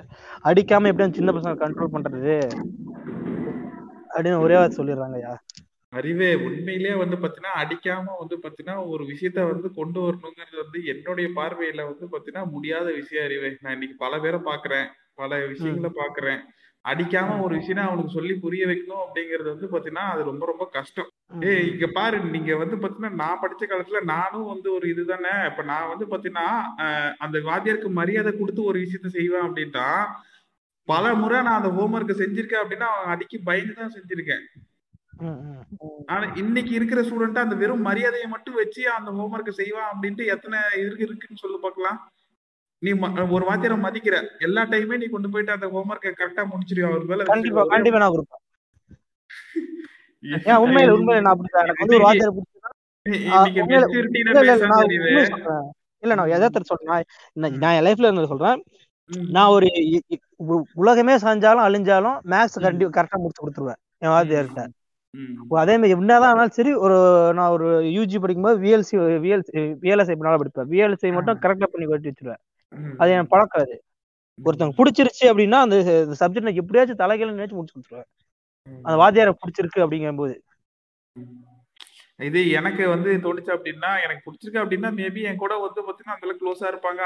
அடிக்காம 0.49 0.89
எப்படி 0.91 1.17
சின்ன 1.19 1.31
பசங்க 1.37 1.55
கண்ட்ரோல் 1.63 1.93
பண்றது 1.95 2.35
அப்படின்னு 4.11 4.43
ஒரே 4.45 4.57
வார்த்தை 4.57 4.77
சொல்லிடுறாங்கய்யா. 4.79 5.33
அறிவே 5.93 6.29
உண்மையிலேயே 6.45 6.95
வந்து 6.95 7.17
பாத்தீங்கன்னா 7.17 7.53
அடிக்காம 7.61 8.15
வந்து 8.21 8.35
பாத்தீங்கன்னா 8.43 8.77
ஒரு 8.87 9.03
விஷயத்த 9.05 9.45
வந்து 9.51 9.67
கொண்டு 9.73 9.99
வரணுங்கிறது 10.05 10.57
வந்து 10.63 10.79
என்னுடைய 10.93 11.27
பார்வையில 11.37 11.83
வந்து 11.91 12.05
பாத்தீங்கன்னா 12.13 12.45
முடியாத 12.55 12.87
விஷயம் 12.91 13.25
அறிவே. 13.27 13.49
நான் 13.61 13.75
இன்னைக்கு 13.77 13.97
பல 13.97 14.19
பேரை 14.19 14.39
பாக்குறேன். 14.49 14.87
பல 15.15 15.39
விஷயங்களை 15.45 15.91
பாக்குறேன். 16.01 16.41
அடிக்காம 16.85 17.37
ஒரு 17.45 17.53
விஷயம் 17.59 17.87
அவனுக்கு 17.87 18.15
சொல்லி 18.17 18.33
புரிய 18.43 18.65
வைக்கணும் 18.67 19.03
அப்படிங்கிறது 19.05 19.49
வந்து 19.53 19.67
பாத்தீங்கன்னா 19.71 20.05
அது 20.11 20.21
ரொம்ப 20.23 20.43
ரொம்ப 20.45 20.65
கஷ்டம். 20.75 21.09
ஏய் 21.49 21.65
இங்க 21.71 21.87
பாரு 21.87 22.17
நீங்க 22.35 22.51
வந்து 22.55 22.75
பாத்தீங்கன்னா 22.75 23.19
நான் 23.23 23.41
படிச்ச 23.41 23.63
காலத்துல 23.65 24.01
நானும் 24.13 24.45
வந்து 24.45 24.69
ஒரு 24.73 24.85
இதுதானே. 24.89 25.33
இப்ப 25.49 25.63
நான் 25.63 25.91
வந்து 25.93 26.05
பாத்தீங்கன்னா 26.05 26.47
அந்த 27.17 27.39
வாத்தியாருக்கு 27.39 27.91
மரியாதை 28.01 28.33
கொடுத்து 28.33 28.63
ஒரு 28.63 28.79
விஷயத்த 28.85 29.11
செய்வேன் 29.17 29.47
அப்படின்னா 29.47 29.87
பல 30.87 31.05
முறை 31.13 31.37
நான் 31.41 31.59
அந்த 31.61 31.71
ஹோம்ஒர்க்கை 31.77 32.15
செஞ்சிருக்கேன் 32.23 32.63
அப்படின்னா 32.63 32.89
அவன் 32.93 33.11
அடிக்கி 33.15 33.37
பயந்து 33.43 33.73
தான் 33.73 33.95
செஞ்சிருக்கேன். 33.97 34.43
ஆனா 36.07 36.25
இன்னைக்கு 36.35 36.73
இருக்கிற 36.75 36.99
ஸ்டூடெண்ட் 37.01 37.43
அந்த 37.43 37.55
வெறும் 37.55 37.85
மரியாதையை 37.87 38.27
மட்டும் 38.27 38.55
வச்சு 38.55 38.81
அந்த 38.91 39.09
ஹோம்ஒர்க்கை 39.11 39.53
செய்வான் 39.59 39.89
அப்படின்ட்டு 39.91 40.25
எத்தனை 40.33 40.59
இருக்கு 40.81 41.05
இருக்குன்னு 41.07 41.43
சொல்லு 41.43 41.57
பார்க்கலாம் 41.59 41.99
நீ 42.81 42.91
ஒரு 43.35 43.43
வாத்தியாரை 43.45 43.77
மதிக்கிற. 43.85 44.15
எல்லா 44.39 44.63
டைமே 44.73 44.97
நீ 45.01 45.07
கொண்டு 45.07 45.29
போயிட்டு 45.29 45.55
அந்த 45.55 45.67
ஹோம்ஒர்க்கை 45.67 46.11
கரெக்டா 46.13 46.43
முடிச்சிருவியா? 46.51 46.89
அவர் 46.91 47.07
மேல 47.11 47.25
கண்டிப்பா 47.31 47.63
கண்டிப்பா 47.73 48.01
நான் 48.03 48.15
கொடுப்பேன். 48.15 48.43
உண்மையில 50.63 50.93
உண்மையில 50.97 51.23
நான் 51.25 51.33
அப்படிதான் 51.35 51.63
எனக்கு 51.63 51.83
வந்து 51.83 51.97
ஒரு 51.97 52.05
வாத்தியார் 52.05 52.35
பிடிச்சதுன்னா, 52.35 52.71
இல்ல 56.03 56.15
நான் 56.15 56.25
உண்மையை 56.25 56.63
சொல்றேன். 56.71 57.05
நான் 57.61 57.75
என் 57.77 57.85
லைஃப்ல 57.87 58.07
இருந்தது 58.09 58.31
சொல்றேன். 58.33 58.59
நான் 59.35 59.53
ஒரு 59.55 59.67
உலகமே 60.81 61.13
சாஞ்சாலும் 61.25 61.65
அழிஞ்சாலும் 61.67 62.17
மேக்ஸ் 62.33 62.63
கண்டி 62.65 62.85
கரெக்டா 62.97 63.19
முடிச்சு 63.23 63.43
கொடுத்துருவேன். 63.43 63.79
என் 64.03 64.13
வாத்தியார்கிட்ட. 64.15 64.63
அதே 65.61 65.75
மாதிரி 65.77 65.93
என்னதான் 65.95 66.31
ஆனாலும் 66.31 66.55
சரி 66.57 66.71
ஒரு 66.85 66.97
நான் 67.33 67.49
ஒரு 67.49 67.67
யூஜி 67.97 68.17
படிக்கும்போது 68.23 68.57
விஎல்சி 68.65 68.95
விஎல்சி 69.25 69.61
விஎல்எஸ்ஐ 69.83 70.15
பண்ணாலும் 70.19 70.41
படிப்பேன். 70.41 70.69
விஎல்எஸ்ஐ 70.73 71.11
மட்டும் 71.13 71.39
கரெக்டா 71.45 71.67
பண்ணி 71.73 71.87
கட்டி 71.87 72.11
வச்சிருவேன். 72.11 72.41
அது 72.97 73.11
என் 73.11 73.31
பழக்கம் 73.33 73.63
அது. 73.63 73.75
ஒருத்தவங்க 74.45 74.77
பிடிச்சிருச்சு 74.79 75.25
அப்படின்னா 75.31 75.59
அந்த 75.65 75.77
சப்ஜெக்ட் 76.21 76.47
நான் 76.47 76.61
எப்படியாச்சும் 76.63 77.01
தலைகீழ 77.03 77.29
நினைச்சு 77.37 77.57
முடிச்சு 77.57 77.77
கொடுத்துருவேன். 77.77 78.09
அந்த 78.85 78.97
வாத்தியாரை 79.03 79.33
பிடிச்சிருக்கு 79.43 79.85
அப்படிங்கும்போது. 79.85 80.35
இது 82.27 82.39
எனக்கு 82.49 82.83
வந்து 82.89 83.09
தோணுச்சு 83.25 83.51
அப்படின்னா 83.55 83.89
எனக்கு 84.03 84.23
பிடிச்சிருக்கு 84.27 84.61
அப்படின்னா 84.63 84.89
மேபி 84.99 85.21
என் 85.29 85.41
கூட 85.43 85.53
வந்து 85.65 85.81
பாத்தீங்கன்னா 85.87 86.15
அந்த 86.17 86.37
க்ளோஸா 86.41 86.67
இருப்பாங்க. 86.71 87.01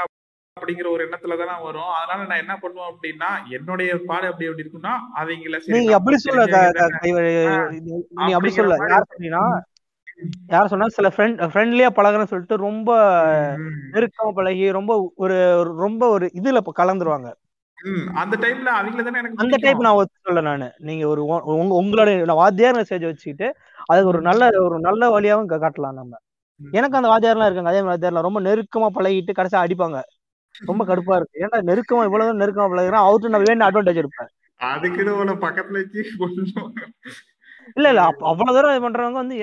அப்படிங்கிற 0.56 0.88
ஒரு 0.90 1.02
எண்ணத்துல 1.06 1.36
தானே 1.40 1.54
வரும். 1.62 1.92
அதனால 1.98 2.26
நான் 2.30 2.42
என்ன 2.42 2.54
பண்ணுவேன் 2.56 2.90
அப்படின்னா 2.90 3.28
என்னுடைய 3.56 3.90
பாடு 4.08 4.26
அப்படி 4.28 4.48
எப்படி 4.48 4.64
இருக்குன்னா 4.64 4.94
அவங்கள 5.20 5.60
நீங்க 5.74 5.92
அப்படி 5.98 6.16
சொல்ல 6.18 6.46
நீங்க 8.16 8.34
அப்படி 8.34 8.52
சொல்ல 8.52 8.78
யார் 8.86 9.10
சொன்னீங்கன்னா 9.10 9.44
யார் 10.48 10.70
சொன்னா 10.72 10.86
சில 10.88 11.08
ஃப்ரெண்ட் 11.14 11.38
ஃப்ரெண்ட்லியா 11.52 11.88
பழகுறேன்னு 11.96 12.32
சொல்லிட்டு 12.32 12.56
ரொம்ப 12.64 12.90
நெருக்கமா 13.94 14.32
பழகி 14.32 14.66
ரொம்ப 14.78 14.92
ஒரு 15.22 15.36
ரொம்ப 15.80 16.02
ஒரு 16.08 16.26
இதுல 16.40 16.60
கலந்துருவாங்க. 16.72 17.30
அந்த 18.20 18.34
டைம்ல 18.42 18.70
அவங்கள 18.78 19.02
தானே 19.02 19.20
எனக்கு 19.20 19.40
அந்த 19.42 19.56
டைப் 19.62 19.84
நான் 19.86 19.98
ஒத்துக்கல 20.00 20.42
நானு. 20.48 20.68
நீங்க 20.88 21.04
ஒரு 21.08 21.22
உங்களோட 21.80 22.10
வாத்தியார் 22.40 22.78
மெசேஜ் 22.78 23.08
வச்சுக்கிட்டு 23.08 23.48
அது 23.86 24.02
ஒரு 24.06 24.18
நல்ல 24.28 24.50
ஒரு 24.66 24.76
நல்ல 24.80 25.08
வழியாவும் 25.14 25.50
காட்டலாம் 25.54 25.98
நம்ம. 26.00 26.12
எனக்கு 26.60 26.98
அந்த 26.98 27.08
வாத்தியார்லாம் 27.08 27.48
இருக்காங்க. 27.48 27.70
அதே 27.70 27.80
மாதிரி 27.80 27.92
வாத்தியார்லாம் 27.92 28.28
ரொம்ப 28.28 28.40
நெருக்கமா 28.40 28.90
பழகிட்டு 28.98 29.38
கடைசியா 29.38 29.62
அடிப்பாங்க. 29.64 29.98
ரொம்ப 30.62 30.82
கடுப்பா 30.84 31.16
இருக்கு. 31.16 31.40
ஏன்டா 31.40 31.58
நெருக்கமா 31.62 32.04
இவ்வளவு 32.04 32.38
நெருக்கமா 32.38 32.66
பழகிறேன் 32.70 33.04
அவர்கிட்ட 33.04 33.28
நான் 33.28 33.42
வேணும் 33.42 33.66
அட்வான்டேஜ் 33.68 33.96
இருப்பேன் 33.96 34.30
அதுக்குன்னு 34.60 35.12
உன 35.16 35.32
பக்கத்துல 35.40 35.78
வச்சு 35.78 36.00
இல்ல 37.76 37.88
இல்ல 37.88 38.00
அவ்வளவு 38.26 38.54
தூரம் 38.54 38.72
இது 38.72 38.84
பண்றவங்க 38.84 39.18
வந்து 39.18 39.36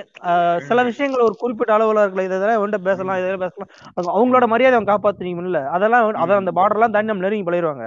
சில 0.63 0.79
விஷயங்கள் 0.83 1.21
ஒரு 1.21 1.35
குறிப்பிட்ட 1.35 1.77
அளவுல 1.77 2.03
இருக்கல 2.05 2.25
இதெல்லாம் 2.27 2.57
இவன்ட்ட 2.57 2.79
பேசலாம் 2.83 3.17
இதெல்லாம் 3.17 3.43
பேசலாம். 3.45 3.69
அவங்களோட 4.13 4.47
மரியாதை 4.47 4.75
அவங்க 4.75 4.91
காப்பாத்துறீங்கல்ல 4.91 5.61
அதெல்லாம் 5.69 6.03
வந்து- 6.03 6.21
அத 6.23 6.35
அந்த 6.35 6.51
பார்டர் 6.51 6.77
எல்லாம் 6.77 6.91
தாண்டி 6.91 7.07
நம்ம 7.07 7.23
நெருங்கி 7.23 7.49
பழகிடுவாங்க. 7.49 7.85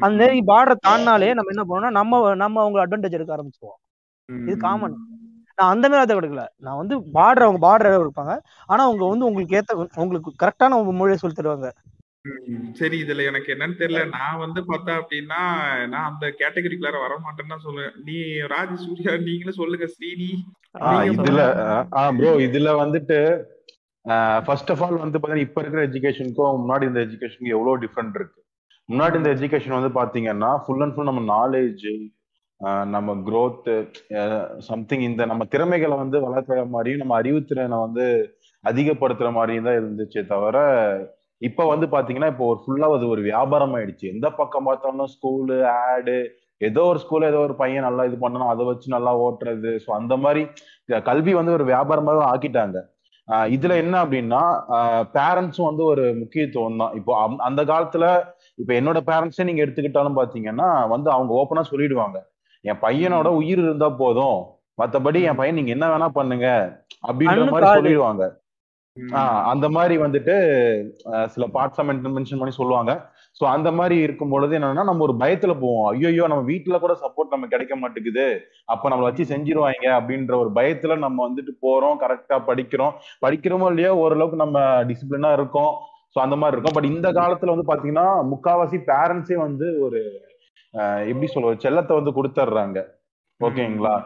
அந்த 0.00 0.14
நெருங்கி 0.16 0.44
பார்டர் 0.46 0.82
தாண்டினாலே 0.86 1.30
நம்ம 1.34 1.52
என்ன 1.54 1.64
பண்ணோம்னா 1.64 1.90
நம்ம 1.92 2.12
நம்ம 2.36 2.60
அவங்க 2.60 2.78
அட்வான்டேஜ் 2.84 3.10
எடுக்க 3.10 3.36
ஆரம்பிச்சிருவோம். 3.36 3.78
ம், 4.28 4.44
இது 4.44 4.56
காமன் 4.58 4.96
நான் 5.58 5.70
அந்த 5.70 5.88
மாதிரி 5.88 6.04
அதை 6.04 6.14
கொடுக்கல. 6.16 6.44
நான் 6.58 6.76
வந்து 6.76 6.94
பார்டர் 7.14 7.46
அவங்க 7.46 7.60
பார்டர் 7.66 8.04
இருப்பாங்க 8.04 8.32
ஆனா 8.66 8.82
அவங்க 8.84 9.04
வந்து 9.08 9.24
உங்களுக்கு 9.24 9.56
ஏத்த 9.56 9.72
உங்களுக்கு 9.96 10.30
கரெக்டான 10.38 10.78
உங்க 10.78 10.92
மொழியை 10.92 11.16
சொல்லி 11.16 11.36
தருவாங்க. 11.36 11.68
சரி 12.78 12.96
இதுல 13.04 13.24
எனக்கு 13.30 13.48
என்னன்னு 13.54 13.76
தெரியல. 13.80 14.02
நான் 14.16 14.40
வந்து 14.42 14.60
பார்த்தா 14.68 14.92
அப்படின்னா 15.00 15.40
நான் 15.92 16.08
அந்த 16.10 16.26
கேட்டகரிக்குள்ளார 16.40 17.00
வர 17.02 17.14
மாட்டேன்னு 17.24 17.52
தான் 17.54 17.66
சொல்லுவேன். 17.66 17.96
நீ 18.06 18.16
ராஜ் 18.52 18.76
சூர்யா 18.84 19.12
நீங்களும் 19.26 19.58
சொல்லுங்க 19.60 19.86
ஸ்ரீனி. 19.94 20.30
இதுல 21.10 21.42
ப்ரோ 22.20 22.30
இதுல 22.46 22.70
வந்துட்டு 22.82 23.18
ஃபர்ஸ்ட் 24.46 24.70
ஆஃப் 24.72 24.82
ஆல் 24.84 25.02
வந்து 25.04 25.18
பாத்தீங்கன்னா 25.18 25.46
இப்ப 25.48 25.60
இருக்கிற 25.62 25.82
எஜுகேஷனுக்கும் 25.88 26.62
முன்னாடி 26.62 26.84
இந்த 26.90 27.02
எஜுகேஷனுக்கு 27.06 27.54
எவ்வளவு 27.56 27.82
டிஃப்ரெண்ட் 27.84 28.16
இருக்கு. 28.18 28.40
முன்னாடி 28.88 29.14
இந்த 29.20 29.30
எஜுகேஷன் 29.36 29.78
வந்து 29.78 29.92
பாத்தீங்கன்னா 30.00 30.50
ஃபுல் 30.64 30.82
அண்ட் 30.84 30.94
ஃபுல் 30.94 31.10
நம்ம 31.10 31.24
நாலேஜ் 31.36 31.84
நம்ம 32.94 33.14
growth 33.28 33.66
சம்திங் 34.68 35.04
இந்த 35.08 35.22
நம்ம 35.30 35.42
திறமைகளை 35.54 35.96
வந்து 36.02 36.16
வளர்க்குற 36.26 36.60
மாதிரியும் 36.74 37.02
நம்ம 37.02 37.16
அறிவுத்திறனை 37.20 37.78
வந்து 37.86 38.06
அதிகப்படுத்துற 38.64 39.30
மாதிரியும் 39.38 39.66
தான் 39.68 39.78
இருந்துச்சே 39.80 40.22
தவிர 40.32 40.58
இப்ப 41.42 41.66
வந்து 41.66 41.86
பாத்தீங்கன்னா 41.86 42.26
இப்போ 42.26 42.44
ஒரு 42.46 42.58
ஃபுல்லா 42.62 42.88
அது 42.96 43.08
ஒரு 43.08 43.22
வியாபாரம் 43.22 43.74
ஆயிடுச்சு 43.74 44.06
எந்த 44.14 44.30
பக்கம் 44.30 44.64
பார்த்தாலும் 44.64 45.12
ஸ்கூலு 45.14 45.56
ஆடு 45.72 46.16
ஏதோ 46.60 46.82
ஒரு 46.82 47.00
ஸ்கூல்ல 47.02 47.24
ஏதோ 47.24 47.38
ஒரு 47.38 47.54
பையன் 47.54 47.82
நல்லா 47.82 48.04
இது 48.04 48.16
பண்ணணும் 48.20 48.50
அதை 48.52 48.64
வச்சு 48.64 48.88
நல்லா 48.88 49.12
ஓட்டுறது. 49.18 49.70
ஸோ 49.84 49.90
அந்த 49.90 50.16
மாதிரி 50.16 50.42
கல்வி 51.04 51.34
வந்து 51.34 51.52
ஒரு 51.52 51.64
வியாபாரமாவே 51.64 52.22
ஆக்கிட்டாங்க. 52.32 52.78
இதுல 53.54 53.76
என்ன 53.76 54.04
அப்படின்னா 54.04 54.40
பேரண்ட்ஸும் 55.16 55.68
வந்து 55.68 55.84
ஒரு 55.84 56.14
முக்கியத்துவம் 56.18 56.76
தான். 56.76 56.94
இப்போ 56.94 57.12
அந்த- 57.38 57.64
காலத்துல 57.64 58.04
இப்ப 58.54 58.70
என்னோட 58.80 58.98
பேரண்ட்ஸே 59.10 59.44
நீங்க 59.44 59.64
எடுத்துக்கிட்டாலும் 59.64 60.18
பாத்தீங்கன்னா 60.20 60.68
வந்து 60.88 61.10
அவங்க 61.10 61.32
ஓப்பனா 61.40 61.64
சொல்லிடுவாங்க. 61.70 62.18
என் 62.64 62.82
பையனோட 62.82 63.28
உயிர் 63.40 63.58
இருந்தா 63.58 63.88
போதும். 64.02 64.38
மத்தபடி 64.82 65.22
என் 65.22 65.36
பையன் 65.36 65.54
நீங்க 65.54 65.70
என்ன 65.70 65.86
வேணா 65.88 66.08
பண்ணுங்க 66.18 66.46
அப்படின்ற 67.08 67.34
மாதிரி. 67.50 67.66
சொல்லிடுவாங்க. 67.76 68.24
அந்த 69.52 69.66
மாதிரி 69.76 69.94
வந்துட்டு 70.02 70.34
சில 71.34 71.44
பார்ட்ஸ் 71.54 71.80
மென்ஷன் 71.88 72.40
பண்ணி 72.40 72.54
சொல்லுவாங்க. 72.58 72.92
சோ 73.38 73.44
அந்த 73.54 73.68
மாதிரி 73.78 73.96
இருக்கும் 74.06 74.32
பொழுது 74.34 74.52
என்னன்னா 74.58 74.84
நம்ம 74.88 75.04
ஒரு 75.06 75.14
பயத்துல 75.22 75.52
போவோம். 75.62 75.86
ஐயோ 75.92 76.26
நம்ம 76.32 76.44
வீட்டுல 76.50 76.78
கூட 76.84 76.94
சப்போர்ட் 77.00 77.34
நம்ம 77.34 77.48
கிடைக்க 77.54 77.76
மாட்டேங்குது. 77.76 78.26
அப்ப 78.72 78.90
நம்மள 78.90 79.08
வச்சு 79.08 79.24
செஞ்சிருவாங்க 79.32 79.88
அப்படின்ற 79.98 80.34
ஒரு 80.42 80.52
பயத்துல 80.58 80.98
நம்ம 81.06 81.18
வந்துட்டு 81.28 81.54
போறோம். 81.66 81.98
கரெக்டா 82.04 82.38
படிக்கிறோம். 82.50 82.94
படிக்கிறோமோ 83.26 83.70
இல்லையோ 83.72 83.92
ஓரளவுக்கு 84.04 84.38
நம்ம 84.44 84.60
டிசிப்ளினா 84.90 85.32
இருக்கோம். 85.38 85.72
சோ 86.14 86.20
அந்த 86.26 86.36
மாதிரி 86.40 86.56
இருக்கும். 86.56 86.76
பட் 86.78 86.92
இந்த 86.94 87.10
காலத்துல 87.20 87.54
வந்து 87.54 87.70
பாத்தீங்கன்னா 87.70 88.08
முக்காவாசி 88.32 88.78
பேரண்ட்ஸே 88.90 89.38
வந்து 89.46 89.68
ஒரு 89.86 90.00
எப்படி 91.10 91.26
சொல்ல 91.32 91.56
செல்லத்தை 91.64 91.94
வந்து 91.98 92.16
கொடுத்துட்றாங்க 92.16 92.78
ஓகேங்களா? 93.40 93.96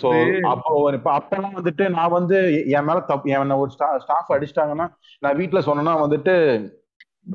சோ 0.00 0.08
அப்போ 0.50 0.72
இப்ப 0.92 1.10
அப்பெல்லாம் 1.18 1.56
வந்துட்டு 1.56 1.84
நான் 1.94 2.14
வந்து 2.16 2.36
என் 2.74 2.86
மேல 2.86 2.98
தப்பு 3.06 3.32
என்ன 3.36 3.58
ஒரு 3.58 3.70
ஸ்டாஃப் 4.04 4.34
அடிச்சிட்டாங்கன்னா 4.34 4.86
நான் 5.22 5.38
வீட்ல 5.40 5.60
சொன்னேன்னா 5.68 5.94
வந்துட்டு 6.02 6.34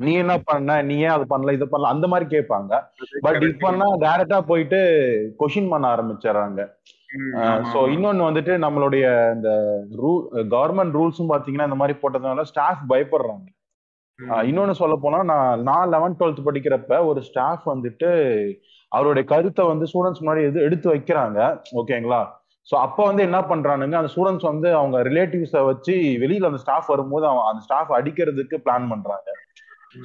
நீ 0.00 0.12
என்ன 0.14 0.34
பண்ண 0.42 0.74
நீ 0.82 0.96
ஏன் 1.00 1.14
அது 1.14 1.24
பண்ணல 1.30 1.52
இது 1.52 1.66
பண்ணல 1.66 1.92
அந்த 1.92 2.06
மாதிரி 2.06 2.26
கேட்பாங்க 2.30 2.72
பட். 3.24 3.38
இப்பன்னா 3.48 3.86
டைரக்டா 4.04 4.38
போயிட்டு 4.50 4.78
கொஷின் 5.40 5.70
பண்ண 5.70 5.86
ஆரம்பிச்சிடறாங்க 5.94 6.60
சோ. 7.70 7.78
இன்னொன்னு 7.94 8.28
வந்துட்டு 8.28 8.52
நம்மளுடைய 8.64 9.04
இந்த 9.34 9.50
ரூ 10.00 10.12
கவர்மெண்ட் 10.52 10.96
ரூல்ஸும் 10.98 11.32
பாத்தீங்கன்னா 11.32 11.68
இந்த 11.70 11.80
மாதிரி 11.80 11.96
போட்டதுனால 12.02 12.44
ஸ்டாஃப் 12.50 12.84
பயப்படுறாங்க 12.92 13.48
இன்னொன்னு 14.46 14.74
சொல்ல 14.78 14.96
போனா 14.98 15.18
நான் 15.24 15.62
நான் 15.62 15.92
லெவன்த் 15.92 16.18
டுவெல்த் 16.18 16.46
படிக்கிறப்ப 16.46 16.96
ஒரு 17.06 17.20
ஸ்டாஃப் 17.28 17.64
வந்துட்டு 17.68 18.10
அவருடைய 18.92 19.24
கருத்தை 19.32 19.64
வந்து 19.72 19.88
ஸ்டூடெண்ட்ஸ் 19.90 20.22
முன்னாடி 20.22 20.42
எது 20.48 20.64
எடுத்து 20.66 20.88
வைக்கிறாங்க 20.94 21.38
ஓகேங்களா 21.80 22.20
சோ 22.68 22.74
அப்ப 22.86 23.04
வந்து 23.04 23.22
என்ன 23.28 23.38
பண்றானுங்க 23.50 23.96
அந்த 24.00 24.10
ஸ்டூடெண்ட்ஸ் 24.14 24.48
வந்து 24.50 24.68
அவங்க 24.78 24.96
ரிலேட்டிவ்ஸை 25.08 25.62
வச்சு 25.68 25.94
வெளியில 26.22 26.50
அந்த 26.50 26.60
ஸ்டாஃப் 26.64 26.90
வரும்போது 26.92 27.24
அவன் 27.26 27.48
அந்த 27.50 27.62
ஸ்டாஃப் 27.66 27.92
அடிக்கிறதுக்கு 27.98 28.56
பிளான் 28.64 28.90
பண்றாங்க. 28.90 29.28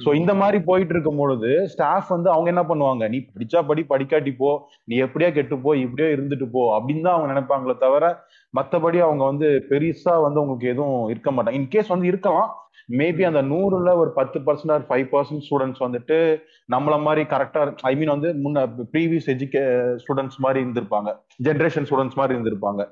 சோ 0.04 0.10
இந்த 0.14 0.32
மாதிரி 0.34 0.58
போயிட்டு 0.68 0.94
இருக்கும் 0.94 1.20
பொழுது 1.22 1.50
ஸ்டாஃப் 1.72 2.08
வந்து 2.14 2.28
அவங்க 2.30 2.48
என்ன 2.52 2.62
பண்ணுவாங்க 2.70 3.04
நீ 3.12 3.18
படிச்சா 3.34 3.60
படி 3.68 3.82
படிக்காட்டி 3.92 4.32
போ 4.40 4.48
நீ 4.88 4.94
எப்படியா 5.04 5.28
கெட்டு 5.36 5.56
போ 5.64 5.72
இப்படியோ 5.84 6.08
இருந்துட்டு 6.16 6.46
போ 6.54 6.62
அப்படின்னு 6.76 7.04
தான் 7.06 7.16
அவங்க 7.16 7.28
நினைப்பாங்களே 7.32 7.76
தவிர 7.84 8.04
மத்தபடி 8.54 9.00
அவங்க 9.00 9.24
வந்து 9.24 9.48
பெருசா 9.70 10.14
வந்து 10.26 10.40
உங்களுக்கு 10.44 10.72
எதுவும் 10.74 11.04
இருக்க 11.12 11.30
மாட்டாங்க. 11.30 11.58
இன்கேஸ் 11.60 11.92
வந்து 11.94 12.10
இருக்கலாம் 12.12 12.50
மேபி 12.88 13.22
அந்த 13.24 13.40
நூறுல 13.42 13.90
ஒரு 13.96 14.10
பத்து 14.12 14.38
percent 14.46 14.72
or 14.74 14.84
five 14.88 15.06
percent 15.14 15.44
students 15.46 15.82
வந்துட்டு 15.84 16.16
நம்மள 16.74 16.96
மாதிரி 17.02 17.22
கரெக்டா 17.32 17.62
ஐ 17.90 17.92
மீன் 17.96 18.14
வந்து 18.14 18.30
முன்ன 18.44 18.62
ப்ரீவியஸ் 18.94 19.28
எஜுகே 19.34 19.62
ஸ்டூடெண்ட்ஸ் 20.02 20.38
மாதிரி 20.44 20.60
இருந்திருப்பாங்க. 20.64 21.10
ஜென்ரேஷன் 21.48 21.88
ஸ்டூடெண்ட்ஸ் 21.88 22.18
மாதிரி 22.20 22.34
இருந்திருப்பாங்க. 22.36 22.82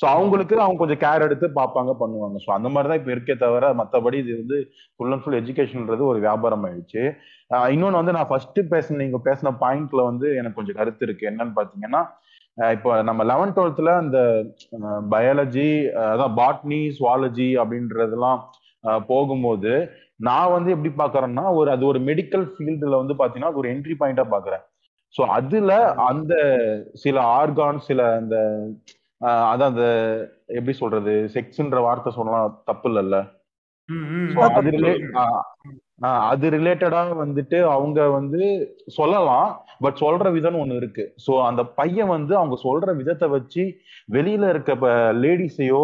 ஸோ 0.00 0.04
அவங்களுக்கு 0.14 0.54
அவங்க 0.64 0.78
கொஞ்சம் 0.82 1.02
கேர் 1.02 1.24
எடுத்து 1.26 1.46
பார்ப்பாங்க 1.58 1.92
பண்ணுவாங்க. 2.00 2.36
ஸோ 2.44 2.50
அந்த 2.54 2.68
மாதிரி 2.68 2.88
தான் 2.90 3.00
இப்போ 3.00 3.12
இருக்கே 3.14 3.34
தவிர 3.42 3.72
மற்றபடி 3.80 4.16
இது 4.22 4.32
வந்து 4.40 4.58
ஃபுல் 4.94 5.12
அண்ட் 5.12 5.24
ஃபுல் 5.24 5.38
எஜுகேஷன்ன்றது 5.40 6.04
ஒரு 6.12 6.20
வியாபாரம் 6.20 6.64
ஆயிடுச்சு. 6.68 7.02
ஆஹ் 7.50 7.68
இன்னொன்னு 7.74 8.00
வந்து 8.00 8.16
நான் 8.16 8.30
ஃபர்ஸ்ட் 8.30 8.60
பேசின 8.72 9.00
நீங்க 9.04 9.20
பேசின 9.28 9.52
பாயிண்ட்ல 9.64 10.02
வந்து 10.10 10.28
எனக்கு 10.40 10.58
கொஞ்சம் 10.60 10.78
கருத்து 10.80 11.06
இருக்கு. 11.08 11.28
என்னன்னு 11.32 11.56
பாத்தீங்கன்னா 11.60 12.02
ஆஹ் 12.58 12.72
இப்போ 12.76 12.90
நம்ம 13.02 13.20
லெவன்த் 13.24 13.56
டுவெல்த்ல 13.58 13.92
அந்த 14.00 14.18
பயாலஜி 15.14 15.68
அதான் 16.06 16.34
பாட்னி 16.40 16.80
சுவாலஜி 16.98 17.50
அப்படின்றதெல்லாம் 17.62 18.40
போகும்போது 19.08 19.72
நான் 20.20 20.52
வந்து 20.52 20.70
எப்படி 20.70 20.90
பாக்குறேன்னா 20.94 21.44
ஒரு 21.52 21.68
அது 21.70 21.84
ஒரு 21.86 22.00
மெடிக்கல் 22.00 22.46
ஃபீல்டுல 22.52 23.00
வந்து 23.00 23.14
பாத்தீங்கன்னா 23.14 23.52
அது 23.52 23.62
ஒரு 23.62 23.70
என்ட்ரி 23.72 23.96
பாயிண்டா 24.00 24.26
பாக்குறேன் 24.30 24.62
ஸோ 25.14 25.22
அதுல 25.30 25.72
அந்த 26.04 26.34
சில 26.94 27.16
ஆர்கான் 27.32 27.80
சில 27.80 28.02
அந்த 28.14 28.36
அதான் 29.50 29.72
அந்த 29.72 29.86
எப்படி 30.48 30.72
சொல்றது 30.72 31.12
செக்ஸ்ன்ற 31.34 31.80
வார்த்தை 31.80 32.12
சொல்லலாம் 32.12 32.56
தப்பு 32.64 32.88
இல்லைல்ல. 32.88 33.18
அது 36.02 36.50
ரிலேட்டடா 36.50 37.00
வந்துட்டு 37.18 37.62
அவங்க 37.62 38.08
வந்து 38.08 38.40
சொல்லலாம். 38.86 39.48
பட் 39.80 40.00
சொல்ற 40.00 40.30
விதம்னு 40.32 40.62
ஒண்ணு 40.62 40.76
இருக்கு. 40.76 41.14
சோ 41.26 41.32
அந்த 41.42 41.64
பையன் 41.64 42.08
வந்து 42.08 42.36
அவங்க 42.36 42.56
சொல்ற 42.62 42.96
விதத்தை 42.96 43.28
வச்சு 43.28 43.62
வெளியில 44.12 44.48
இருக்க 44.48 44.74
லேடிஸையோ 45.12 45.82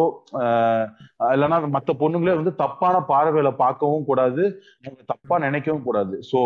இல்லைன்னா 1.35 1.59
மத்த 1.76 1.94
பொண்ணுங்களே 1.98 2.35
வந்து 2.35 2.54
தப்பான 2.54 3.04
பார்வையில 3.09 3.50
பார்க்கவும் 3.57 4.04
கூடாது. 4.04 4.42
அவங்க 4.85 5.02
தப்பா 5.07 5.38
நினைக்கவும் 5.38 5.83
கூடாது. 5.83 6.16
சோ 6.33 6.40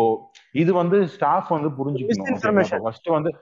இது 0.51 0.73
வந்து 0.73 1.07
ஸ்டாஃப் 1.07 1.47
வந்து 1.47 1.71
புரிஞ்சுக்கணும். 1.79 2.83
ஃபர்ஸ்ட் 2.83 3.09
வந்து 3.09 3.33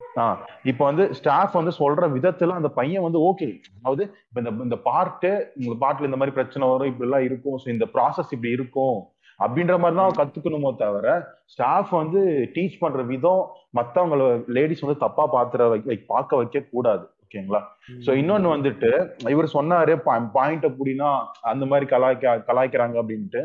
ஆஹ் 0.00 0.38
இப்ப 0.62 0.84
வந்து 0.84 1.14
ஸ்டாஃப் 1.14 1.52
வந்து 1.52 1.72
சொல்ற 1.78 2.04
விதத்துல 2.12 2.50
அந்த 2.50 2.68
பையன் 2.68 3.02
வந்து 3.02 3.18
ஓகே 3.20 3.48
அதாவது 3.78 4.02
இப்ப 4.28 4.40
இந்த 4.40 4.50
இந்த 4.64 4.76
பார்ட்டு 4.84 5.30
உங்களுக்கு 5.56 5.82
பாட்டுல 5.86 6.04
இந்த 6.04 6.16
மாதிரி 6.16 6.34
பிரச்சனை 6.34 6.68
வரும் 6.68 6.86
இப்படி 6.86 7.08
எல்லாம் 7.08 7.24
இருக்கும். 7.24 7.58
ஸோ 7.64 7.68
இந்த 7.68 7.86
ப்ராசஸ் 7.94 8.30
இப்படி 8.30 8.50
இருக்கும். 8.50 8.96
அப்படின்ற 9.40 9.74
மாதிரி 9.82 9.96
தான் 10.00 10.16
கத்துக்கணுமோ 10.18 10.70
தவிர 10.82 11.08
ஸ்டாஃப் 11.54 11.90
வந்து 12.00 12.20
டீச் 12.54 12.80
பண்ற 12.82 13.02
விதம் 13.12 13.42
மத்தவங்கள 13.78 14.22
லேடிஸ் 14.56 14.84
வந்து 14.84 15.02
தப்பா 15.04 15.24
பாத்துற 15.36 15.68
வை 15.72 15.98
பார்க்க 16.12 16.40
வைக்க 16.40 16.64
கூடாது 16.74 17.04
ஓகேங்களா? 17.24 17.60
சோ 18.04 18.10
இன்னொன்னு 18.20 18.48
வந்துட்டு 18.54 18.90
இவர் 19.34 19.54
சொன்னாரு 19.56 19.94
பாயிண்ட் 20.36 20.66
அப்படின்னா 20.70 21.10
அந்த 21.52 21.64
மாதிரி 21.70 21.86
கலாய்க்க 21.92 22.34
கலாய்க்கிறாங்க 22.48 22.96
அப்படின்ட்டு. 23.02 23.40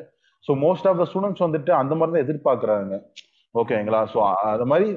So 0.45 0.51
most 0.65 0.88
of 0.89 0.99
the 1.01 1.06
students 1.10 1.45
வந்துட்டு 1.45 1.71
அந்த 1.82 1.93
மாதிரி 1.97 2.13
தான் 2.15 2.25
எதிர்பார்க்கறாங்க 2.25 2.95
ஓகேங்களா? 3.56 4.01
ஸோ 4.12 4.19
அது 4.51 4.65
மாதிரி 4.71 4.88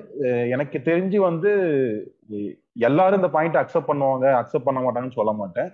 எனக்கு 0.54 0.78
தெரிஞ்சு 0.88 1.18
வந்து 1.30 1.52
எல்லாரும் 2.88 3.20
இந்த 3.20 3.30
பாயிண்ட் 3.36 3.58
அக்செப்ட் 3.62 3.90
பண்ணுவாங்க 3.90 4.26
அக்செப்ட் 4.40 4.68
பண்ண 4.68 4.80
மாட்டாங்கன்னு 4.84 5.18
சொல்ல 5.20 5.32
மாட்டேன். 5.40 5.70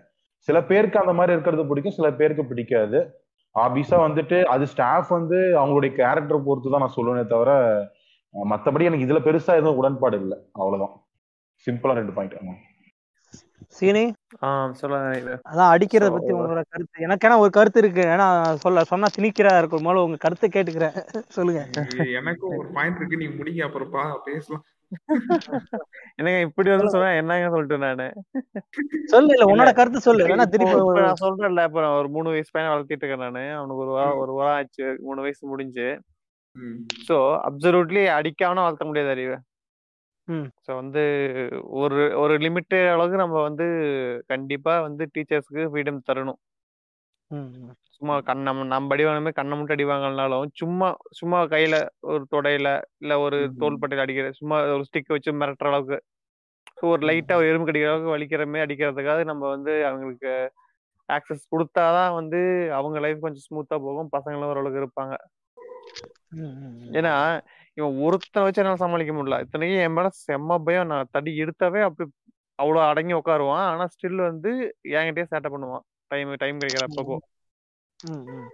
சில 0.48 0.58
பேருக்கு 0.70 1.02
அந்த 1.02 1.12
மாதிரி 1.18 1.34
இருக்கிறது 1.36 1.64
பிடிக்கும் 1.70 1.96
சில 1.98 2.08
பேருக்கு 2.20 2.44
பிடிக்காது. 2.50 3.00
ஆப்வியஸா 3.54 3.96
வந்துட்டு 4.06 4.44
அது 4.44 4.66
ஸ்டாஃப் 4.66 5.08
வந்து 5.08 5.36
அவங்களுடைய 5.36 5.92
கேரக்டர் 5.94 6.44
பொறுத்து 6.44 6.70
தான் 6.70 6.80
நான் 6.80 6.96
சொல்லுவேனே 6.96 7.26
தவிர 7.26 7.52
மத்தபடி 8.34 8.82
எனக்கு 8.82 9.06
இதுல 9.06 9.20
பெருசா 9.22 9.54
எதுவும் 9.56 9.76
உடன்பாடு 9.76 10.20
இல்லை. 10.20 10.38
அவ்வளவுதான். 10.52 10.96
சிம்பிளா 11.66 11.92
ரெண்டு 11.92 12.12
பாயிண்ட் 12.12 12.68
சீனி? 13.68 14.12
ஆஹ் 14.40 14.70
சொல்லுங்க 14.70 15.18
இது. 15.18 15.32
அதான் 15.48 15.72
அடிக்கிறத 15.72 16.10
பத்தி 16.10 16.32
உங்களோட 16.32 16.62
கருத்து. 16.68 17.02
எனக்கு 17.02 17.28
ஏன்னா 17.28 17.38
ஒரு 17.38 17.50
கருத்து 17.50 17.78
இருக்கு? 17.78 18.00
ஏன்னா 18.00 18.52
சொல்ல 18.52 18.84
சொன்னா 18.84 19.06
திணிக்கிறா 19.18 19.58
இருக்கும் 19.58 19.82
போல 19.82 20.02
உங்க 20.02 20.16
கருத்தை 20.16 20.50
கேட்டுக்கிறேன். 20.52 20.96
சொல்லுங்க. 21.28 21.62
எனக்கும் 22.14 22.56
ஒரு 22.56 22.68
பாயிண்ட் 22.68 22.96
இருக்கு. 22.96 23.16
நீ 23.16 23.26
முடிங்க 23.26 23.66
அப்புறப்பா 23.66 24.16
பேசலாம். 24.24 24.64
என்னங்க 26.18 26.38
இப்படி 26.46 26.68
வந்து 26.70 26.92
சொன்னா 26.94 27.10
என்னங்க 27.20 27.48
சொல்லிட்டு 27.54 27.78
நானு? 27.84 28.06
சொல்லு 29.12 29.32
இல்ல 29.34 29.46
உன்னோட 29.52 29.70
கருத்து 29.78 30.00
சொல்லு 30.06 30.24
திருப்பி 30.52 30.74
நான் 31.00 31.20
சொல்றேன்ல 31.22 31.64
இப்ப 31.68 31.84
ஒரு 32.00 32.08
மூணு 32.08 32.32
வயசு 32.32 32.52
பையனை 32.52 32.70
வளர்த்திட்டு 32.72 33.04
இருக்கேன் 33.04 33.26
நானு. 33.26 33.44
அவனுக்கு 33.58 33.84
ஒரு 33.86 33.92
வாரம் 33.96 34.20
ஒரு 34.24 34.32
வாரம் 34.32 34.56
ஆச்சு 34.58 34.86
மூணு 35.00 35.20
வயசு 35.20 35.42
முடிஞ்சு. 35.46 35.88
சோ 37.06 37.16
அப்சல்யூட்லி 37.48 38.02
அடிக்காம 38.18 38.58
வளர்த்த 38.60 38.84
முடியாது 38.84 39.10
அறிவு. 39.10 39.36
சோ 40.66 40.74
வந்து 40.80 41.02
ஒரு 41.80 42.00
ஒரு 42.22 42.34
லிமிட் 42.38 42.76
அளவுக்கு 42.92 43.16
நம்ம 43.16 43.42
வந்து 43.42 43.66
கண்டிப்பா 44.26 44.74
வந்து 44.80 45.04
டீச்சர்ஸ்க்கு 45.14 45.64
ஃப்ரீடம் 45.70 46.06
தரணும். 46.08 46.40
சும்மா 48.00 48.14
கண் 48.20 48.42
நம்ம 48.42 48.62
நம்ம 48.66 48.94
அடி 48.94 49.04
வாங்கினமே 49.06 49.32
கண்ணை 49.32 49.54
மட்டும் 49.56 49.76
அடி 49.76 49.84
வாங்கலனாலும் 49.86 50.52
சும்மா 50.60 50.88
சும்மா 51.18 51.38
கையில 51.50 51.76
ஒரு 52.10 52.22
தொடையில 52.32 52.68
இல்ல 53.02 53.12
ஒரு 53.20 53.38
ம். 53.42 53.54
தோள்பட்டையில 53.58 54.04
அடிக்கிற 54.04 54.28
சும்மா 54.38 54.58
ஒரு 54.74 54.84
ஸ்டிக் 54.88 55.12
வச்சு 55.14 55.32
மிரட்டுற 55.40 55.70
அளவுக்கு. 55.70 55.98
ஸோ 56.78 56.84
ஒரு 56.92 57.02
லைட்டா 57.08 57.36
ஒரு 57.36 57.48
எறும்பு 57.50 57.68
கடிக்கிற 57.68 57.90
அளவுக்கு 57.90 58.14
வலிக்கிற 58.14 58.44
மாதிரி 58.46 58.64
அடிக்கிறதுக்காக 58.66 59.24
நம்ம 59.30 59.42
வந்து 59.48 59.72
அவங்களுக்கு 59.88 60.32
ஆக்சஸ் 61.08 61.44
கொடுத்தாதான் 61.52 62.12
வந்து 62.18 62.40
அவங்க 62.78 62.98
லைஃப் 63.00 63.24
கொஞ்சம் 63.24 63.46
ஸ்மூத்தா 63.48 63.76
போகும். 63.86 64.10
பசங்களும் 64.12 64.50
ஓரளவுக்கு 64.50 64.82
இருப்பாங்க. 64.82 65.14
ஏன்னா 66.98 67.14
இவன் 67.76 67.96
ஒருத்தனை 68.04 68.44
வச்சு 68.46 68.60
என்னால 68.62 68.80
சமாளிக்க 68.84 69.12
முடியல. 69.14 69.38
இத்தனைக்கும் 69.44 69.84
என் 69.84 69.96
மேல 69.96 70.08
செம்ம 70.20 70.58
பயம். 70.66 70.90
நான் 70.92 71.12
தடி 71.12 71.32
எடுத்தாவே 71.44 71.82
அப்படி 71.88 72.06
அவ்வளவு 72.58 72.82
அடங்கி 72.88 73.14
உட்காருவான் 73.18 73.66
ஆனா 73.68 73.84
ஸ்டில் 73.94 74.20
வந்து 74.28 74.50
என்கிட்டயே 74.94 75.28
சேட்டை 75.32 75.50
பண்ணுவான். 75.54 75.84
டைம் 76.10 76.32
டைம் 76.42 76.60
கிடைக்கிறப்போ 76.60 77.02
ம், 77.10 77.22
ம். 78.02 78.48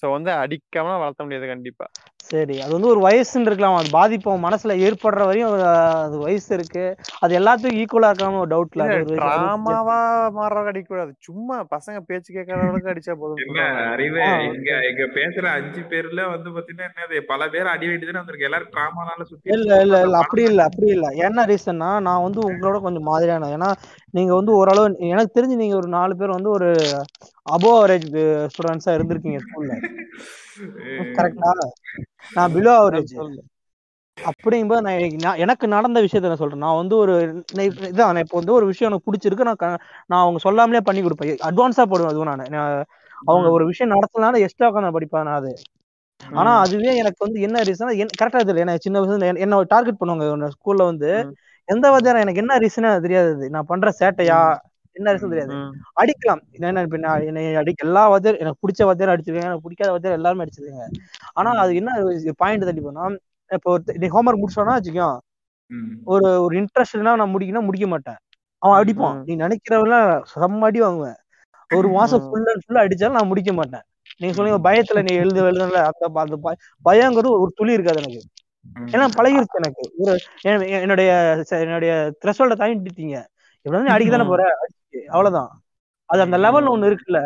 சோ 0.00 0.10
வந்து 0.10 0.30
அடிக்காம 0.30 0.98
வளர்த்த 0.98 1.22
முடியாது 1.22 1.46
கண்டிப்பா 1.46 1.86
சரி 2.30 2.56
அது 2.58 2.72
வந்து 2.72 2.90
ஒரு 2.90 3.00
வயசுன்னு 3.04 3.48
இருக்கலாம் 3.48 3.76
அது 3.76 3.88
பாதிப்பு 3.92 4.28
அவன் 4.30 4.44
மனசுல 4.44 4.72
ஏற்படுற 4.86 5.20
வரையும் 5.28 5.52
அது 6.00 6.16
வயசு 6.24 6.48
இருக்கு. 6.56 6.82
அது 7.20 7.32
எல்லாத்துக்கும் 7.38 7.78
ஈக்குவலா 7.80 8.10
இருக்காம 8.10 8.40
ஒரு 8.40 8.50
டவுட்ல 8.52 8.86
டிராமாவா 9.12 9.96
மாறுறவங்க 10.36 10.72
அடிக்க 10.72 10.88
கூடாது. 10.88 11.12
சும்மா 11.26 11.56
பசங்க 11.72 12.00
பேச்சு 12.08 12.30
கேட்காத 12.32 12.60
அளவுக்கு 12.64 12.92
அடிச்சா 12.92 13.14
போதும். 13.14 13.40
அறிவு. 13.92 14.20
இங்க 14.50 14.72
இங்க 14.90 15.06
பேசுற 15.16 15.44
அஞ்சு 15.58 15.82
பேர்ல 15.90 16.26
வந்து 16.32 16.50
பாத்தீங்கன்னா 16.50 16.88
என்னது? 16.90 17.22
பல 17.30 17.48
பேர் 17.48 17.72
அடி 17.72 17.86
தானே 18.00 18.18
வந்திருக்கு 18.18 18.48
எல்லாரும் 18.48 18.72
டிராமானால 18.74 19.26
சுத்தி 19.26 19.54
இல்ல 19.54 19.70
இல்ல 19.84 19.96
இல்ல. 20.02 20.16
அப்படி 20.24 20.44
இல்ல 20.44 20.60
அப்படி 20.68 20.88
இல்ல. 20.96 21.06
என்ன 21.26 21.46
ரீசன்னா 21.48 21.90
நான் 22.06 22.24
வந்து 22.26 22.42
உங்களோட 22.48 22.78
கொஞ்சம் 22.82 23.08
மாதிரியான 23.08 23.50
ஏன்னா 23.56 23.70
நீங்க 24.14 24.32
வந்து 24.34 24.52
ஓரளவு 24.58 24.84
எனக்கு 25.10 25.36
தெரிஞ்சு 25.36 25.56
நீங்க 25.56 25.76
ஒரு 25.76 25.90
நாலு 25.94 26.14
பேர் 26.16 26.36
வந்து 26.36 26.52
ஒரு 26.52 26.68
அபோ 27.46 27.72
அவரேஜ் 27.78 28.10
ஸ்டூடெண்ட்ஸா 28.52 28.94
இருந்திருக்கீங்க 28.96 29.40
ஸ்கூல்ல 29.46 29.72
கரெக்டா 31.14 31.48
நான் 32.34 32.54
பிலோ 32.54 32.80
அவரேஜ். 32.80 33.38
அப்படிங்கும்போது 34.20 34.80
நான் 34.80 34.94
எனக்கு- 34.94 35.66
நான் 35.66 35.68
நடந்த 35.68 36.00
விஷயத்த 36.00 36.20
நான் 36.20 36.36
சொல்றேன். 36.36 36.58
நான் 36.58 36.76
வந்து 36.76 36.96
ஒரு 36.96 37.44
நான் 37.54 37.66
இதான் 37.66 37.96
நான் 37.96 38.16
இப்போ 38.16 38.36
வந்து 38.36 38.52
ஒரு 38.52 38.66
விஷயம் 38.66 38.92
எனக்கு 38.92 39.12
பிடிச்சிருக்கு. 39.12 39.54
நான் 39.54 39.78
நான் 40.06 40.20
அவங்க 40.20 40.38
சொல்லாமலே 40.38 40.80
பண்ணி 40.80 41.02
கொடுப்பேன். 41.02 41.38
அட்வான்ஸா 41.44 41.82
போடுவேன் 41.82 42.06
அதுவும் 42.06 42.26
நான். 42.26 42.46
நான் 42.48 42.84
அவங்க 43.24 43.50
ஒரு 43.50 43.66
விஷயம் 43.66 44.00
நடத்தலனால 44.00 44.38
எக்ஸ்ட்ரா 44.38 44.72
உட்காந்து 44.72 44.96
படிப்பேன் 45.00 45.22
நான் 45.22 45.34
அது. 45.34 45.56
ஆனா 46.32 46.58
அதுவே 46.60 46.96
எனக்கு 46.96 47.24
வந்து 47.24 47.40
என்ன 47.40 47.62
ரீசன் 47.62 48.08
கரெக்டா 48.22 48.40
தெரியல. 48.42 48.56
எனக்கு 48.56 48.80
சின்ன 48.80 49.00
வயசுல 49.00 49.38
என்ன- 49.38 49.62
டார்கெட் 49.62 49.96
பண்ணுவாங்க 50.00 50.48
ஸ்கூல்ல 50.48 50.84
வந்து. 50.84 51.12
எந்த 51.64 51.90
வகையான 51.90 52.20
எனக்கு 52.20 52.40
என்ன 52.40 52.56
ரீசனே 52.58 53.00
தெரியாது. 53.00 53.50
நான் 53.50 53.66
பண்ற 53.66 53.92
சேட்டையா? 54.00 54.58
என்ன 54.98 55.14
ரீசன் 55.14 55.28
தெரியாது. 55.28 55.54
அடிக்கலாம். 56.00 56.42
என்ன 56.50 57.20
என்னை 57.20 57.74
எல்லா 57.82 58.08
வாத்தியார் 58.08 58.36
எனக்கு 58.36 58.68
பிடிச்ச 58.68 58.84
வாத்தியார் 58.84 59.18
அடிச்சிருக்காங்க 59.18 59.40
எனக்கு 59.40 59.60
பிடிக்காத 59.60 59.90
வாத்தியார் 59.90 60.16
எல்லாருமே 60.16 60.44
அடிச்சிருக்காங்க 60.44 60.90
ஆனா 61.32 61.50
அது 61.50 61.74
என்ன 61.74 61.92
பாயிண்ட் 62.36 62.64
தள்ளி 62.64 62.80
போனா 62.80 63.06
இப்போ 63.48 63.80
நீ 63.86 64.06
ஹோம்ஒர்க் 64.06 64.44
முடிச்சோன்னா 64.46 64.78
வச்சுக்கோ. 64.78 65.18
ஒரு 66.04 66.42
ஒரு 66.42 66.60
இன்ட்ரெஸ்ட்னா 66.60 67.00
நான் 67.00 67.20
முடிக்கணும் 67.20 67.60
முடிக்க 67.60 67.86
மாட்டேன். 67.86 68.14
அவன் 68.58 68.84
அடிப்பான். 68.84 69.22
நீ 69.24 69.36
நினைக்கிறவெல்லாம் 69.36 70.22
செம்ம 70.34 70.58
அடி 70.58 70.80
வாங்குவேன். 70.80 71.14
ஒரு 71.74 71.88
மாசம். 71.88 72.30
ஃபுல் 72.30 72.44
அண்ட் 72.46 72.62
ஃபுல்லா 72.68 72.90
அடிச்சாலும் 72.90 73.12
நான் 73.12 73.26
முடிக்க 73.26 73.52
மாட்டேன். 73.52 73.80
நீங்க 74.16 74.36
சொல்லுங்க 74.36 74.70
பயத்துல 74.70 75.02
நீ 75.02 75.14
எழுத 75.14 75.42
எழுதுல 75.42 75.70
அந்த 75.70 76.10
அந்த 76.14 76.36
பய- 76.36 76.56
பயங்கிறது 76.84 77.28
ஒரு 77.28 77.52
துளி 77.54 77.72
இருக்காது 77.72 78.02
எனக்கு. 78.02 78.22
ஏன்னா 78.92 79.08
பழகிருச்சு 79.16 79.54
எனக்கு. 79.54 79.94
ஒரு 79.98 80.18
என்- 80.46 80.68
என்னுடைய 80.68 81.44
என்னுடைய 81.48 82.14
த்ரெஷோல்ட 82.24 82.54
தாண்டிட்டீங்க. 82.56 83.24
நீ 83.62 83.86
அடிக்க 83.86 84.16
தானே. 84.16 84.28
போற? 84.28 84.58
அவ்வளவுதான். 84.94 85.50
அது 86.10 86.20
அந்த 86.20 86.38
லெவல்ல 86.38 86.74
ஒண்ணு 86.74 86.90
இருக்குல்ல. 86.90 87.20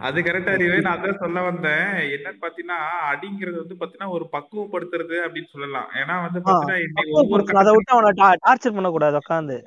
அது 0.00 0.20
கரெக்டா 0.20 0.52
அறிவு. 0.52 0.80
நான் 0.80 0.96
அதான் 0.98 1.18
சொல்ல 1.18 1.40
வந்தேன். 1.42 1.84
என்னன்னு 2.14 2.40
பாத்தீங்கன்னா 2.40 2.78
அடிங்கிறது 3.10 3.56
வந்து 3.56 3.74
பாத்தீங்கன்னா 3.74 4.08
ஒரு 4.08 4.28
பக்குவப்படுத்துறது 4.32 5.16
அப்படின்னு 5.26 5.52
சொல்லலாம். 5.52 5.88
ஏன்னா 5.94 6.22
வந்து 6.22 6.40
பாத்தீங்கன்னா. 6.40 7.58
அதை 7.58 7.74
விட்டு 7.74 7.92
அவனை 7.92 8.10
டார்ச்சர் 8.44 8.76
பண்ணக்கூடாது 8.76 9.16
உட்காந்து 9.16 9.58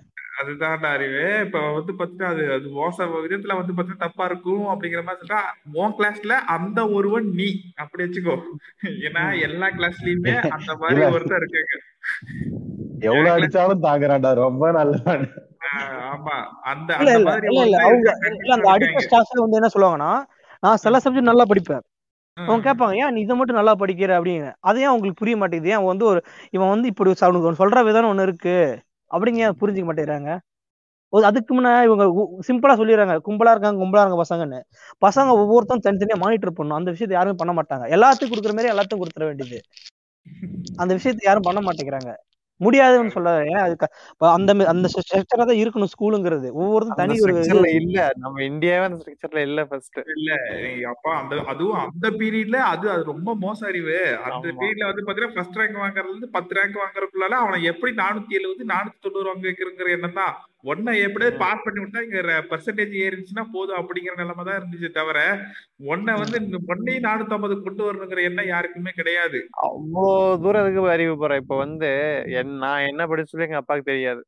அதுதான் 0.41 0.83
அறிவு. 0.85 1.21
இப்ப 1.45 1.71
வந்து 1.71 1.93
பாத்தீங்கன்னா 1.93 2.29
அது 2.29 2.53
அது 2.53 2.67
மோச 2.69 3.05
விதத்துல 3.13 3.55
வந்து 3.55 3.73
பாத்தீங்கன்னா 3.73 3.97
தப்பா 3.97 4.25
இருக்கும் 4.25 4.65
அப்படிங்கிற 4.67 5.03
மாதிரி 5.03 5.21
சொல்றா 5.23 5.39
உன் 5.73 5.95
கிளாஸ்ல 5.97 6.33
அந்த 6.47 6.89
ஒருவன் 6.89 7.29
நீ. 7.31 7.47
அப்படி 7.75 8.03
வச்சுக்கோ. 8.03 8.35
ஏன்னா 9.05 9.41
எல்லா 9.41 9.69
கிளாஸ்லயுமே 9.69 10.35
அந்த 10.49 10.75
மாதிரி. 10.75 11.01
ஒருத்தர் 11.15 11.41
இருக்காங்க. 11.41 11.75
எவ்வளவு 13.01 13.33
அடிச்சாலும் 13.35 13.85
தாங்குறான்டா. 13.87 14.33
ரொம்ப 14.35 14.71
நல்லவன். 14.71 15.25
வந்து 19.39 19.59
என்ன 19.59 19.69
சொல்லுவாங்கன்னா 19.75 20.11
நான் 20.63 20.75
சில 20.75 20.97
சப்ஜெக்ட் 20.97 21.31
நல்லா 21.31 21.43
படிப்பேன். 21.43 21.83
அவங்க. 22.37 22.63
கேட்பாங்க 22.67 22.95
ஏன் 22.95 23.13
நீ 23.13 23.21
இதை 23.21 23.35
மட்டும் 23.35 23.55
நல்லா 23.55 23.73
படிக்கிற? 23.75 24.11
அப்படின்னு. 24.17 24.51
அது 24.59 24.81
ஏன் 24.81 24.87
உங்களுக்கு 24.87 25.19
புரிய 25.19 25.37
மாட்டேங்குது? 25.37 25.73
ஏன் 25.75 25.83
வந்து 25.83 26.05
ஒரு 26.05 26.19
இவன் 26.51 26.69
வந்து 26.69 26.87
இப்படி 26.87 27.13
அவனுக்கு 27.19 27.63
சொல்ற 27.63 27.83
விதம் 27.83 28.09
ஒண்ணு 28.11 28.21
இருக்கு. 28.21 28.57
அப்படிங்க 29.11 29.43
புரிஞ்சுக்க 29.61 29.87
மாட்டேங்கிறாங்க? 29.89 30.31
அதுக்கு 31.13 31.61
முன்ன 31.61 31.83
இவங்க 31.83 32.05
சிம்பிளா 32.47 32.73
சொல்லிடுறாங்க. 32.79 33.15
கும்பலா 33.27 33.51
இருக்காங்க 33.51 33.77
கும்பலா 33.83 34.01
இருக்காங்க 34.01 34.23
பசங்கன்னு. 34.23 34.59
பசங்க 35.05 35.29
ஒவ்வொருத்தரும் 35.41 35.85
தனித்தனியா 35.85 36.17
மானிட்டர் 36.17 36.51
பண்ணும் 36.51 36.77
அந்த 36.77 36.91
விஷயத்தை 36.91 37.17
யாருமே 37.17 37.35
பண்ண 37.37 37.51
மாட்டாங்க. 37.53 37.85
எல்லாத்துக்கும் 37.95 38.33
கொடுக்குற 38.33 38.53
மாதிரி 38.53 38.73
எல்லாத்துக்கும் 38.73 39.03
கொடுத்துட 39.03 39.25
வேண்டியது. 39.25 39.59
அந்த 40.75 40.93
விஷயத்தை 40.93 41.23
யாரும் 41.25 41.41
பண்ண 41.41 41.59
மாட்டேங்கிறாங்க. 41.61 42.11
முடியாதுன்னு 42.61 43.13
சொல்ல 43.13 43.31
ஏன்? 43.47 43.61
அதுக்கு 43.63 43.87
அந்த 44.31 44.51
அந்த 44.71 44.87
ஸ்ட்ரக்சரா 44.93 45.43
தான் 45.43 45.59
இருக்கணும் 45.59 45.91
ஸ்கூலுங்கிறது. 45.91 46.47
ஒவ்வொருத்தரும் 46.59 47.01
தனி 47.01 47.15
ஒரு 47.23 47.33
இல்ல. 47.79 47.99
நம்ம 48.23 48.41
இந்தியாவே 48.47 48.85
அந்த 48.87 48.99
ஸ்ட்ரக்சர்ல 49.01 49.43
இல்ல 49.47 49.63
ஃபர்ஸ்ட் 49.67 49.99
இல்ல. 50.15 50.31
அப்பா 50.91 51.13
அந்த 51.19 51.41
அதுவும் 51.47 51.79
அந்த 51.83 52.07
பீரியட்ல 52.17 52.59
அது 52.71 52.85
அது 52.93 53.03
ரொம்ப 53.11 53.29
மோச 53.43 53.59
அறிவு 53.69 53.97
அந்த. 54.27 54.45
பீரியட்ல 54.55 54.89
வந்து 54.89 55.05
பாத்தீங்கன்னா 55.05 55.35
ஃபர்ஸ்ட் 55.35 55.59
ரேங்க் 55.59 55.81
வாங்குறதுல 55.81 56.13
இருந்து 56.13 56.35
பத்து 56.35 56.57
ரேங்க் 56.57 56.81
வாங்குறதுக்குள்ளால 56.81 57.39
அவனை 57.43 57.59
எப்படி 57.71 57.93
நானூத்தி 57.99 58.39
எழுபது 58.39 58.71
நானூத்தி 58.71 58.99
தொண்ணூறு 58.99 59.29
வாங்க 59.29 59.47
வைக்கிறங்கிற 59.47 59.89
எண்ணம் 59.97 60.19
தான் 60.19 60.35
ஒன்னை 60.63 60.93
எப்படியோ 61.05 61.29
பாஸ் 61.41 61.63
பண்ணி 61.65 61.79
விட்டா 61.81 61.99
இங்க 62.05 62.19
பெர்சன்டேஜ் 62.51 62.93
ஏறிச்சுன்னா 63.03 63.43
போதும் 63.53 63.79
அப்படிங்கிற 63.79 64.13
நிலைமை 64.21 64.43
தான் 64.45 64.57
இருந்துச்சு 64.59 64.89
தவிர 64.97 65.19
ஒன்ன 65.93 66.15
வந்து 66.21 66.37
ஒன்னையும் 66.71 67.05
நானூத்தி 67.07 67.35
ஐம்பது 67.35 67.55
கொண்டு 67.65 67.83
வரணுங்கிற 67.87 68.21
எண்ணம் 68.29 68.49
யாருக்குமே 68.51 68.91
கிடையாது. 68.99 69.39
அவ்வளோ 69.67 70.05
தூரம் 70.43 70.63
இருக்கு 70.63 70.93
அறிவு 70.95 71.13
போறேன் 71.21 71.41
இப்ப 71.43 71.57
வந்து 71.63 71.89
என் 72.39 72.55
நான் 72.63 72.87
என்ன 72.91 73.07
படிச்சு 73.11 73.33
சொல்லி 73.33 73.47
எங்க 73.47 73.61
அப்பாவுக்கு 73.61 73.91
தெரியாது. 73.91 74.23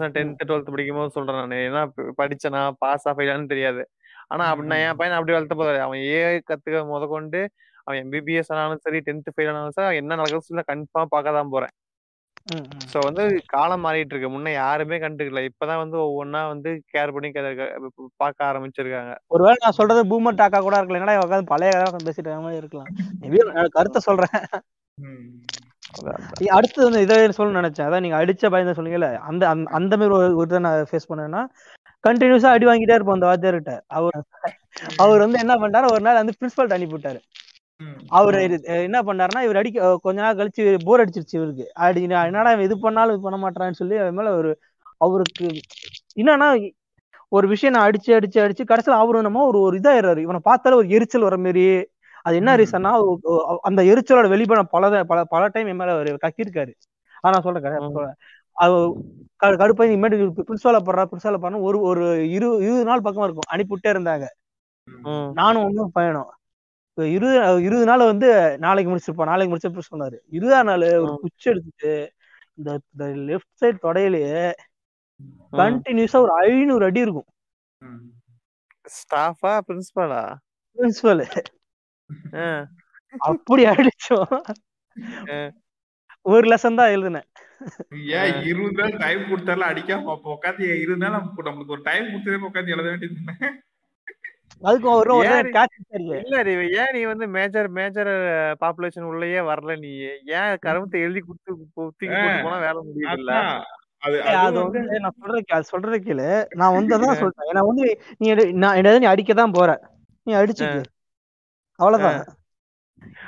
நான் 0.00 0.14
டென்த் 0.16 0.46
டுவெல்த் 0.48 0.72
படிக்கும் 0.74 1.00
போது 1.00 1.16
சொல்றேன் 1.16 1.40
நான். 1.40 1.56
என்ன 1.68 1.80
படிச்சனா 1.88 2.18
படிச்சேனா 2.20 2.62
பாஸ் 2.84 3.06
ஆஃபைலான்னு 3.12 3.52
தெரியாது. 3.54 3.82
ஆனா 4.32 4.44
அப்படி 4.52 4.70
நான் 4.72 4.84
என் 4.86 4.98
பையன் 5.00 5.18
அப்படி 5.18 5.34
வளர்த்த 5.34 5.56
போதாது 5.60 5.80
அவன் 5.86 6.00
ஏ 6.10 6.20
கத்துக்க 6.50 6.78
முத 6.92 7.04
கொண்டு 7.14 7.40
அவன் 7.86 7.98
எம்பிபிஎஸ் 8.02 8.50
ஆனாலும் 8.54 8.82
சரி 8.86 9.00
டென்த் 9.08 9.34
ஃபெயில் 9.34 9.50
ஆனாலும் 9.52 9.76
சரி 9.76 10.00
என்ன 10.02 10.16
நடக்கிறது 10.20 10.48
சொல்லி 10.48 10.64
கன்ஃபார்ம் 10.70 11.12
பார்க்க 11.14 11.38
தான் 11.38 11.52
போறேன். 11.54 11.74
ம், 12.54 12.58
ம். 12.58 12.78
சோ 12.92 12.98
வந்து 13.00 13.42
காலம் 13.46 13.84
மாறிட்டு 13.84 14.14
இருக்கு 14.14 14.30
முன்ன 14.30 14.52
யாருமே 14.52 14.98
கண்டுக்கல. 14.98 15.48
இப்பதான் 15.48 15.76
வந்து 15.76 15.98
ஒவ்வொன்னா 15.98 16.46
வந்து 16.46 16.82
கேர் 16.92 17.12
பண்ணி 17.12 17.30
க- 17.30 17.54
க- 17.54 18.08
பார்க்க 18.16 18.44
ஆரம்பிச்சிருக்காங்க. 18.44 19.14
ஒருவேளை 19.26 19.56
நான் 19.60 19.72
சொல்றது 19.72 20.04
பூமர் 20.04 20.34
டாக்கா 20.34 20.60
கூட 20.60 20.76
இருக்கலாம் 20.76 20.88
என்னடா 20.88 21.26
இவன் 21.26 21.44
பழைய 21.44 21.72
கதை 21.72 22.06
பேசிட்டு 22.06 22.28
இருக்க 22.28 22.56
இருக்கலாம். 22.56 22.86
நான் 23.52 23.66
கருத்தை 23.66 24.00
சொல்றேன். 24.00 24.44
ம். 24.94 25.38
அடுத்து 26.48 26.82
வந்து 26.82 27.00
இதை 27.00 27.30
சொல்ல 27.30 27.60
நினைச்சேன். 27.60 27.86
அதான் 27.86 28.00
நீங்க 28.00 28.24
அடிச்ச 28.24 28.50
பயந்த 28.50 28.82
சொன்னீங்கல்ல 28.82 29.16
அந்த 29.16 29.48
அந்த- 29.48 29.70
அந்த 29.70 29.96
மாதிரி 29.96 30.16
ஒரு 30.16 30.36
ஒரு 30.36 30.46
இதை 30.46 30.58
நான் 30.58 30.86
ஃபேஸ் 30.90 31.10
பண்ணேன்னா 31.12 31.44
கண்டினியூஸா 32.08 32.46
அடி 32.46 32.66
வாங்கிட்டே 32.66 32.94
இருப்போம் 32.94 33.20
அந்த 33.20 33.26
வாத்தியார்கிட்ட. 33.26 33.80
அவர் 33.86 34.22
அவர் 34.96 35.18
வந்து 35.18 35.38
என்ன 35.38 35.54
பண்ணாரு 35.54 35.92
ஒரு 35.92 36.00
நாள் 36.00 36.14
வந்து 36.14 36.32
பிரின்சிபல்ட்ட 36.40 36.72
அனுப்பி 36.72 36.96
விட்டாரு 36.96 37.20
ம். 37.20 37.45
அவரு 38.10 38.38
என்ன 38.86 38.98
பண்ணாருன்னா 39.06 39.40
இவர் 39.46 39.60
அடிக்க 39.60 39.88
கொஞ்ச 40.04 40.18
நாள் 40.20 40.38
கழிச்சு 40.38 40.62
போர் 40.86 41.02
அடிச்சிருச்சு 41.02 41.36
இவருக்கு. 41.38 41.64
அடி 41.84 42.00
என்னடா 42.04 42.52
இது 42.66 42.76
பண்ணாலும் 42.84 43.14
இது 43.14 43.26
பண்ண 43.26 43.38
மாட்டான்னு 43.44 43.80
சொல்லி 43.82 43.96
அது 44.04 44.12
மேல 44.18 44.32
ஒரு 44.40 44.50
அவருக்கு 45.06 45.46
என்னன்னா 46.22 46.48
ஒரு 47.32 47.46
விஷயம் 47.52 47.74
நான் 47.74 47.86
அடிச்சு 47.88 48.10
அடிச்சு 48.18 48.38
அடிச்சு 48.44 48.64
கடைசியில 48.70 48.98
அவரு 49.02 49.26
நம்ம 49.26 49.44
ஒரு 49.50 49.58
ஒரு 49.66 49.76
இதாயிடுறாரு 49.80 50.20
இவனை 50.26 50.40
பார்த்தாலே 50.48 50.78
ஒரு 50.80 50.88
எரிச்சல் 50.96 51.26
வர 51.28 51.36
மாதிரி 51.46 51.64
அது 52.26 52.34
என்ன. 52.40 52.52
ரீசன்னா 52.60 52.92
அந்த 53.68 53.80
எரிச்சலோட 53.90 54.28
வெளிப்பட 54.34 54.62
பல 54.74 54.84
பல 55.10 55.20
பல 55.34 55.42
டைம் 55.54 55.68
என் 55.72 55.80
மேல 55.80 55.94
அவர் 55.96 56.10
கக்கியிருக்காரு. 56.24 56.72
ஆனா 57.24 57.32
நான் 57.34 57.46
சொல்றேன் 57.46 57.64
கடுப்பாய் 59.60 59.88
இனிமேட்டு 59.88 60.16
பிரின்சால 60.40 60.78
போடுறா 60.86 61.04
பிரின்சால 61.10 61.38
போடுறா 61.42 61.60
ஒரு 61.68 61.78
ஒரு 61.90 62.04
இரு 62.36 62.48
இருபது 62.64 62.88
நாள் 62.90 63.04
பக்கம் 63.06 63.26
இருக்கும். 63.26 63.48
அனுப்பிவிட்டே 63.54 63.90
இருந்தாங்க. 63.94 64.26
நானும் 65.38 65.64
ஒன்றும் 65.66 65.92
பயணம் 65.96 66.30
இருபது 66.98 67.62
இருபது 67.62 67.86
நாள் 67.90 68.10
வந்து 68.10 68.28
நாளைக்கு 68.58 68.90
முடிச்சிருப்போம் 68.92 69.30
நாளைக்கு 69.30 69.52
முடிச்சிருப்போம் 69.52 69.90
சொன்னாரு. 69.92 70.16
இருபதாம் 70.28 70.68
நாள் 70.70 70.86
ஒரு. 71.00 71.12
குச்சி 71.22 71.50
எடுத்துட்டு 71.50 71.92
இந்த 72.58 73.06
லெஃப்ட் 73.28 73.60
சைடு 73.62 73.78
தொடையிலேயே. 73.86 74.44
கண்டினியூஸா 75.52 76.20
ஒரு 76.26 76.32
ஐநூறு 76.44 76.84
அடி 76.84 77.00
இருக்கும். 77.00 77.28
ஸ்டாஃபா 78.96 79.52
பிரின்சிபலா? 79.68 80.22
பிரின்சிபல். 80.78 81.24
அப்படி 83.20 83.62
அடிச்சோம். 83.66 84.34
ஒரு 86.22 86.44
லெசன் 86.52 86.78
தான் 86.80 86.94
எழுதுனேன். 86.96 87.28
ஏன் 88.20 88.34
இருபது 88.50 88.76
நாள் 88.80 89.00
டைம் 89.04 89.22
கொடுத்தாலும் 89.28 89.68
அடிக்காம 89.68 90.16
உட்காந்து 90.34 90.64
இருபது 90.82 91.02
நாள் 91.04 91.16
நம்மளுக்கு 91.48 91.76
ஒரு 91.76 91.82
டைம் 91.82 92.10
கொடுத்ததே 92.12 92.40
உட்காந்து 92.48 92.74
எழுத 92.74 92.88
வேண்டியது 92.88 93.50
அதுக்கு 94.62 94.88
ஒரு 94.90 95.12
இல்ல 96.20 96.36
நீ 96.48 96.52
ஏன் 96.78 96.92
நீ 96.92 97.00
வந்து 97.04 97.26
மேஜர் 97.34 97.68
மேஜர் 97.70 98.10
பாப்புலேஷன் 98.60 99.08
உள்ளேயே 99.10 99.40
வரல 99.48 99.74
நீ? 99.78 99.90
ஏன் 100.36 100.52
கருமத்தை 100.64 101.00
எழுதி 101.00 101.20
கொடுத்து 101.20 102.06
போனா 102.44 102.58
வேலை 102.58 102.80
இல்ல? 103.14 103.32
அதான். 104.02 104.24
அது 104.40 104.56
வந்து 104.62 104.80
நான் 104.96 105.14
சொல்றது 105.16 105.40
கே- 105.40 105.56
அது 105.56 105.64
சொல்றது 105.64 105.98
கேளு. 105.98 106.26
நான் 106.54 106.74
வந்து 106.74 106.96
அதான் 106.96 107.06
சொல்றேன். 107.22 107.52
நான் 107.52 107.68
வந்து 107.70 107.86
நீ 108.18 108.26
நான் 108.56 108.76
என்னது 108.76 108.98
நீ 108.98 109.06
அடிக்க 109.06 109.34
தான் 109.34 109.52
போற. 109.52 109.70
நீ 110.26 110.32
அடிச்சுக்க. 110.34 110.76
அவ்வளவுதான். 111.78 112.20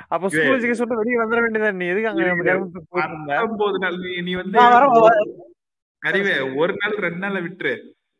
அப்ப 0.07 0.29
ஸ்கூல் 0.29 0.53
எஜுகேஷன் 0.53 0.79
சொல்லிட்டு 0.79 1.01
வெளியே 1.01 1.19
வந்துட 1.19 1.39
வேண்டியதான் 1.41 1.75
நீ 1.75 1.87
எதுக்கு 1.87 2.09
அங்க 2.09 2.23
நாள் 3.79 3.97
நீ 4.23 4.33
வந்து 4.35 4.57
அறிவே 6.01 6.33
ஒரு 6.55 6.73
நாள் 6.77 6.95
ரெண்டு 6.99 7.21
நாள்ல 7.23 7.39
விட்டுரு. 7.45 7.73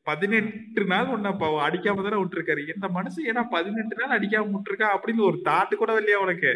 பதினெட்டு 0.08 0.84
நாள் 0.86 1.12
உன்னை 1.14 1.32
அடிக்காம 1.66 2.04
தானே 2.06 2.20
விட்டுருக்காரு. 2.20 2.62
இந்த 2.74 2.88
மனுஷன் 2.96 3.28
ஏன்னா 3.32 3.44
பதினெட்டு 3.52 4.00
நாள் 4.02 4.16
அடிக்காம 4.18 4.54
விட்டுருக்கா 4.54 4.90
அப்படின்னு 4.96 5.28
ஒரு 5.30 5.40
தாட்டு 5.48 5.76
கூட 5.76 5.98
இல்லையா 6.02 6.20
உனக்கு 6.20 6.52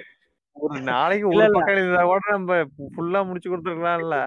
ஒரு 0.57 0.79
நாளைக்கு 0.89 1.27
ஒரு. 1.29 1.45
பக்கம் 1.55 1.75
எழுதினா 1.75 2.01
கூட 2.07 2.25
நம்ம 2.31 2.57
ஃபுல்லா 2.95 3.21
முடிச்சு 3.27 3.51
கொடுத்துருக்கலாம்ல. 3.51 4.17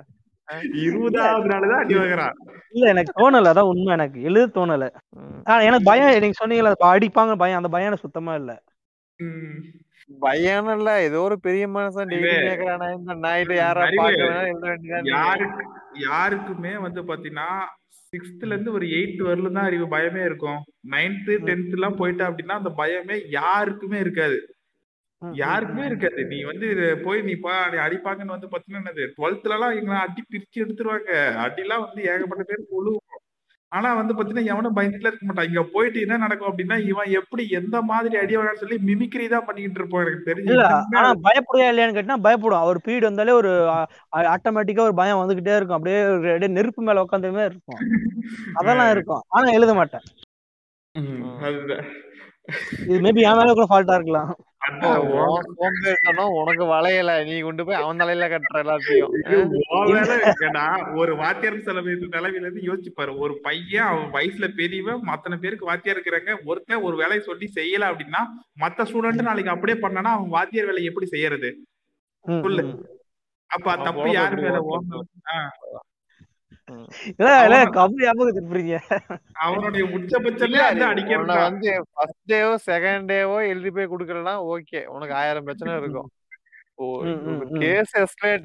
இருபதாவது 0.82 1.48
நாள் 1.52 1.68
தான் 1.70 1.82
அடி 1.82 1.94
வாங்குறான். 1.94 2.34
இல்ல 2.74 2.84
எனக்கு 2.92 3.12
தோணல. 3.20 3.50
அதான் 3.52 3.70
உண்மை 3.70 3.90
எனக்கு 3.94 4.18
எழுத 4.28 4.46
தோணல. 4.56 4.86
ஆனா 5.46 5.58
எனக்கு 5.68 5.88
பயம் 5.88 6.22
நீங்க 6.24 6.38
சொன்னீங்களா 6.40 6.74
அப்ப 6.74 6.86
அடிப்பாங்க 6.92 7.34
பயம். 7.42 7.60
அந்த 7.60 7.70
பயம் 7.74 7.88
எனக்கு 7.90 8.06
சுத்தமா 8.06 8.34
இல்ல. 8.40 8.52
பயம் 10.10 10.68
இல்ல. 10.74 10.90
ஏதோ 11.06 11.20
ஒரு 11.28 11.36
பெரிய 11.46 11.64
மனுஷன் 11.70 12.12
கேக்குறானா 12.44 12.88
இந்த 12.96 13.14
நாயிட்ட 13.24 13.54
யாரா 13.56 13.86
எழுத 13.86 14.68
யாருக்குமே 16.06 16.74
வந்து 16.84 17.00
பாத்தீங்கன்னா 17.08 17.48
சிக்ஸ்த்ல 18.12 18.52
இருந்து 18.52 18.72
ஒரு 18.72 18.86
எயித் 18.86 19.22
வரலும் 19.22 19.52
தான் 19.52 19.64
அறிவு 19.64 19.86
பயமே 19.86 20.22
இருக்கும். 20.24 20.60
நைன்த்து 20.90 21.34
டென்த் 21.48 21.74
எல்லாம் 21.76 21.96
போயிட்டா 21.96 22.24
அப்படின்னா 22.30 22.58
அந்த 22.60 22.72
பயமே 22.76 23.16
யாருக்குமே 23.30 23.98
இருக்காது. 23.98 24.38
யாருக்குமே 25.22 25.84
இருக்காது. 25.86 26.24
நீ 26.24 26.38
வந்து 26.42 26.66
போய் 27.04 27.22
நீ 27.22 27.34
பா 27.34 27.52
அடிப்பாங்கன்னு 27.86 28.34
வந்து 28.36 28.50
பாத்தீங்கன்னா 28.52 28.82
என்னது? 28.82 29.04
டுவெல்த்ல 29.16 29.56
எல்லாம் 29.56 29.76
எங்களை 29.78 29.98
அடி 29.98 30.22
பிரிச்சு 30.32 30.62
எடுத்துருவாங்க. 30.64 31.12
அடிலாம் 31.44 31.84
வந்து 31.86 32.02
ஏகப்பட்ட 32.12 32.44
பேர் 32.44 32.70
கொழுவோம் 32.74 33.22
ஆனா 33.72 33.88
வந்து 33.98 34.14
பாத்தீங்கன்னா 34.14 34.50
எவனும் 34.52 34.76
பயந்துட்டுல 34.76 35.10
இருக்க 35.10 35.26
மாட்டான். 35.28 35.48
இங்க 35.48 35.62
போயிட்டு 35.72 35.98
என்ன 36.04 36.16
நடக்கும் 36.16 36.50
அப்படின்னா 36.50 36.76
இவன் 36.90 37.10
எப்படி 37.20 37.42
எந்த 37.58 37.76
மாதிரி 37.88 38.16
அடி 38.20 38.34
வரான்னு 38.36 38.62
சொல்லி 38.62 38.78
மிமிக்ரி 38.88 39.26
தான் 39.28 39.46
பண்ணிக்கிட்டு 39.46 39.80
இருப்போம் 39.80 40.02
எனக்கு 40.04 40.28
தெரிஞ்சு. 40.28 40.52
இல்ல 40.52 40.66
ஆனா 40.94 41.08
பயப்படுயா 41.26 41.68
இல்லையான்னு 41.70 41.96
கேட்டா 41.98 42.16
பயப்படும் 42.26 42.62
அவர் 42.62 42.84
பீரியட் 42.84 43.08
வந்தாலே 43.08 43.34
ஒரு 43.40 43.52
ஆட்டோமேட்டிக்கா 44.34 44.86
ஒரு 44.88 44.96
பயம் 45.00 45.22
வந்துகிட்டே 45.22 45.56
இருக்கும். 45.58 45.78
அப்படியே 45.78 45.98
ஒரு 46.10 46.30
அப்படியே 46.32 46.52
நெருப்பு 46.56 46.86
மேல 46.88 47.04
உட்காந்த 47.06 47.32
மாதிரி 47.32 47.52
இருக்கும். 47.52 47.80
அதெல்லாம் 48.60 48.92
இருக்கும். 48.94 49.22
ஆனா 49.34 49.46
எழுத 49.56 49.74
மாட்டேன். 49.74 50.04
இது 52.86 52.98
மேபி 53.04 53.22
என் 53.28 53.38
மேல 53.38 53.52
கூட 53.52 53.66
ஃபால்ட்டா 53.70 53.96
இருக்கலாம். 53.98 54.30
உனக்கு 56.40 56.64
வளையல. 56.72 57.10
நீ 57.28 57.34
கொண்டு 57.46 57.62
போய் 57.66 57.78
அவன் 57.80 58.00
தலையில 58.02 58.28
கட்டுற 58.32 58.62
எல்லாத்தையும். 58.64 59.12
ஒரு 61.02 61.12
வாத்தியார் 61.22 61.58
செலவு 61.68 61.94
நிலவில 62.14 62.42
இருந்து 62.42 62.66
யோசிச்சு 62.68 62.92
பாரு 62.98 63.12
ஒரு 63.24 63.36
பையன் 63.46 63.88
அவன் 63.90 64.10
வயசுல 64.16 64.48
பெரியவன் 64.60 65.06
மத்தனை 65.10 65.38
பேருக்கு 65.44 65.70
வாத்தியார் 65.70 65.98
இருக்கிறாங்க. 65.98 66.34
ஒருத்தன் 66.50 66.84
ஒரு 66.88 66.98
வேலையை 67.02 67.22
சொல்லி 67.30 67.48
செய்யல 67.58 67.90
அப்படின்னா 67.92 68.22
மத்த 68.64 68.88
ஸ்டூடெண்ட் 68.90 69.28
நாளைக்கு 69.28 69.54
அப்படியே 69.54 69.78
பண்ணனா 69.84 70.12
அவன் 70.16 70.34
வாத்தியார் 70.36 70.70
வேலையை 70.70 70.90
எப்படி 70.92 71.08
செய்யறது. 71.14 71.50
அப்ப 73.50 73.76
தப்பு 73.86 74.08
யாரு 74.12 74.36
மேல 74.44 74.58
அவனுடைய 79.46 79.82
உச்சபட்சமே 79.96 80.60
அடிக்கிறது 80.90 81.36
வந்து 81.46 81.70
ஃபர்ஸ்ட் 81.92 82.24
டேவோ 82.32 82.52
செகண்ட் 82.70 83.10
டேவோ 83.12 83.36
எழுதி 83.50 83.70
போய் 83.76 83.92
குடுக்கலன்னா 83.92 84.34
ஓகே 84.54 84.80
உனக்கு 84.94 85.14
ஆயிரம் 85.22 85.46
பிரச்சனை 85.48 85.76
இருக்கும். 85.82 86.08
கேஸ் 87.62 87.94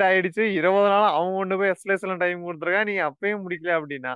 ஆயிடுச்சு. 0.08 0.44
இருபது 0.60 0.90
நாள் 0.92 1.14
அவன் 1.16 1.38
கொண்டு 1.40 1.58
போய் 1.62 1.74
எஸ்கலேஷன் 1.74 2.22
டைம் 2.24 2.46
கொடுத்துருக்கான். 2.48 2.90
நீ 2.92 2.96
அப்பயும் 3.10 3.44
முடிக்கல 3.46 3.72
அப்படின்னா? 3.80 4.14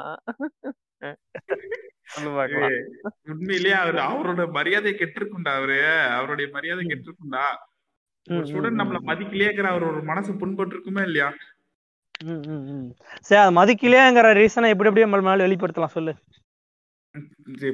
உண்மையிலேயே 3.32 3.76
அவரு 3.82 4.00
அவரோட 4.10 4.42
மரியாதை 4.58 4.92
கெட்டிருக்குண்டா 5.00 5.54
அவரு. 5.60 5.80
அவருடைய 6.18 6.48
மரியாதை 6.58 6.84
கெட்டிருக்குண்டா 6.92 7.46
ஸ்டூடெண்ட் 8.50 8.82
நம்மள 8.82 9.00
மதிக்கலையேங்கிற 9.10 9.68
அவர் 9.74 9.90
ஒரு 9.90 10.02
மனசு 10.12 10.32
புண்பட்டு 10.34 10.74
இருக்குமே 10.76 11.04
இல்லையா. 11.10 11.28
சரி 13.28 13.40
அது 13.42 13.54
மதிக்கலையேங்கிற 13.60 14.28
ரீசனை 14.40 14.70
எப்படி 14.74 14.90
எப்படி 14.90 15.06
நம்ம 15.06 15.22
மேல 15.30 15.46
வெளிப்படுத்தலாம் 15.48 15.96
சொல்லு. 15.96 16.14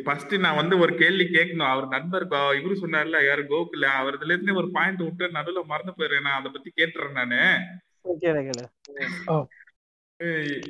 ஃபர்ஸ்ட் 0.05 0.33
நான் 0.43 0.59
வந்து 0.59 0.75
ஒரு 0.83 0.93
கேள்வி 1.01 1.25
கேட்கணும். 1.35 1.71
அவர் 1.73 1.85
நண்பர் 1.93 2.25
இவரு 2.59 2.75
சொன்னார்ல 2.81 3.19
யாரு 3.27 3.43
கோகுல? 3.51 3.85
அவர் 4.01 4.17
இதுல 4.17 4.33
இருந்து 4.35 4.59
ஒரு 4.61 4.67
பாயிண்ட் 4.75 5.01
விட்டு 5.05 5.35
நடுவுல 5.37 5.63
மறந்து 5.71 5.93
போயிடுறேன் 5.97 6.27
நான் 6.27 6.39
அதை 6.39 6.51
பத்தி 6.55 6.71
கேட்டுறேன் 6.79 7.17
நானு. 7.19 7.39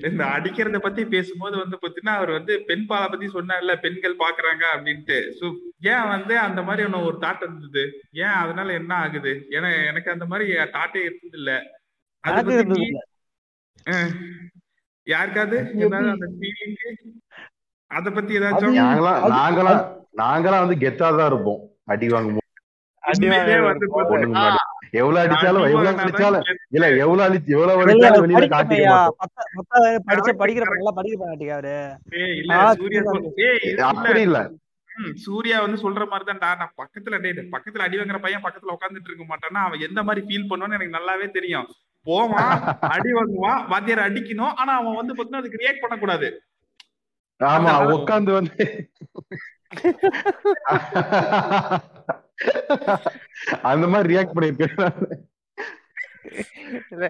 இந்த 0.09 0.23
அடிக்கிறத 0.35 0.77
பத்தி 0.83 1.01
பேசும்போது 1.13 1.55
வந்து 1.61 1.77
பாத்தீங்கன்னா 1.79 2.15
அவர் 2.19 2.31
வந்து 2.37 2.53
பெண் 2.69 2.85
பாலை 2.89 3.07
பத்தி 3.13 3.27
சொன்னார்ல 3.33 3.73
பெண்கள் 3.85 4.21
பாக்குறாங்க 4.21 4.63
அப்படின்ட்டு. 4.73 5.17
சோ 5.39 5.45
ஏன் 5.93 6.07
வந்து 6.13 6.33
அந்த 6.47 6.61
மாதிரி 6.67 6.85
ஒண்ணு 6.87 7.07
ஒரு 7.09 7.17
தாட் 7.25 7.43
இருந்தது? 7.47 7.83
ஏன் 8.23 8.37
அதனால 8.43 8.73
என்ன 8.81 8.93
ஆகுது? 9.05 9.33
ஏன்னா 9.57 9.71
எனக்கு 9.89 10.13
அந்த 10.15 10.27
மாதிரி 10.33 10.45
தாட்டே 10.77 11.01
இருந்தது 11.09 11.39
இல்ல 11.41 11.51
அதை 12.23 12.55
யாருக்காவது? 15.07 15.57
ஏதாவது 15.77 16.09
அந்த 16.15 16.27
ஃபீலிங் 16.33 16.75
அத 17.91 18.11
பத்தி 18.11 18.37
ஏதாச்சும் 18.39 18.75
நாங்களாம் 19.35 19.81
நாங்களாம் 20.21 20.63
வந்து 20.63 20.77
கெத்தா 20.83 21.07
தான் 21.13 21.29
இருப்போம். 21.31 21.61
அடி 21.91 22.07
வாங்கும் 22.09 22.37
போது 22.37 22.39
அடி 23.03 23.19
உண்மையிலே 23.19 23.55
வாங்குறது 23.57 23.67
வந்து 23.67 24.11
பொண்ணுங்க 24.11 24.11
பாத்தீங்கன்னா 24.11 24.43
முன்னாடி. 24.43 24.59
எவ்வளவு 24.99 25.21
அடிச்சாலும் 25.23 25.63
அடி 25.63 25.73
எவ்வளவு 25.73 26.01
அடிச்சாலும். 26.03 26.43
இல்ல 26.75 26.85
எவ்வளவு 27.03 27.25
அடிச்சு 27.27 27.53
எவ்வளவு 27.55 27.81
அடிச்சாலும் 27.83 28.23
வெளியில 28.25 28.47
காட்டிக்க 28.53 28.85
மாட்டோம். 28.87 29.17
படிச்ச 30.09 30.31
படிக்கிற. 30.41 30.65
பையன்லாம் 30.65 30.99
படிக்க 30.99 31.17
மாட்டேங்க 31.21 31.53
அவரு. 31.57 31.75
சூர்யா 32.81 33.03
அப்படி 33.91 34.21
இல்ல. 34.27 34.39
வந்து 35.63 35.77
சொல்ற 35.83 36.03
மாதிரி 36.11 36.25
தான்டா 36.29 36.49
நான் 36.61 36.75
பக்கத்துல 36.79 37.19
டேய் 37.23 37.51
பக்கத்துல 37.53 37.85
அடி 37.85 37.99
வாங்குற 37.99 38.19
பையன் 38.25 38.45
பக்கத்துல 38.45 38.75
உட்காந்துட்டு 38.75 39.09
இருக்க 39.11 39.25
மாட்டான்னா 39.29 39.61
அவன் 39.67 39.85
எந்த 39.87 39.99
மாதிரி 40.07 40.21
ஃபீல் 40.27 40.49
பண்ணுவான்னு 40.49 40.77
எனக்கு 40.79 40.97
நல்லாவே 40.97 41.27
தெரியும். 41.37 41.69
போவான் 42.07 42.53
அடி 42.93 43.11
வாங்குவான் 43.17 43.61
வாத்தியார் 43.67 44.07
அடிக்கணும். 44.07 44.55
ஆனா 44.61 44.71
அவன் 44.79 44.99
வந்து 44.99 45.15
பாத்தீங்கன்னா 45.15 45.41
அதுக்கு 45.43 45.61
ரியாக்ட் 45.63 45.83
பண்ணக்கூடாது. 45.83 46.29
ஆமா 47.39 47.73
உட்காந்து 47.97 48.31
வந்து 48.39 48.65
அந்த 53.71 53.85
மாதிரி 53.91 54.07
ரியாக்ட் 54.13 54.35
பண்ணிருக்கேன் 54.35 54.75
இல்ல 56.93 57.05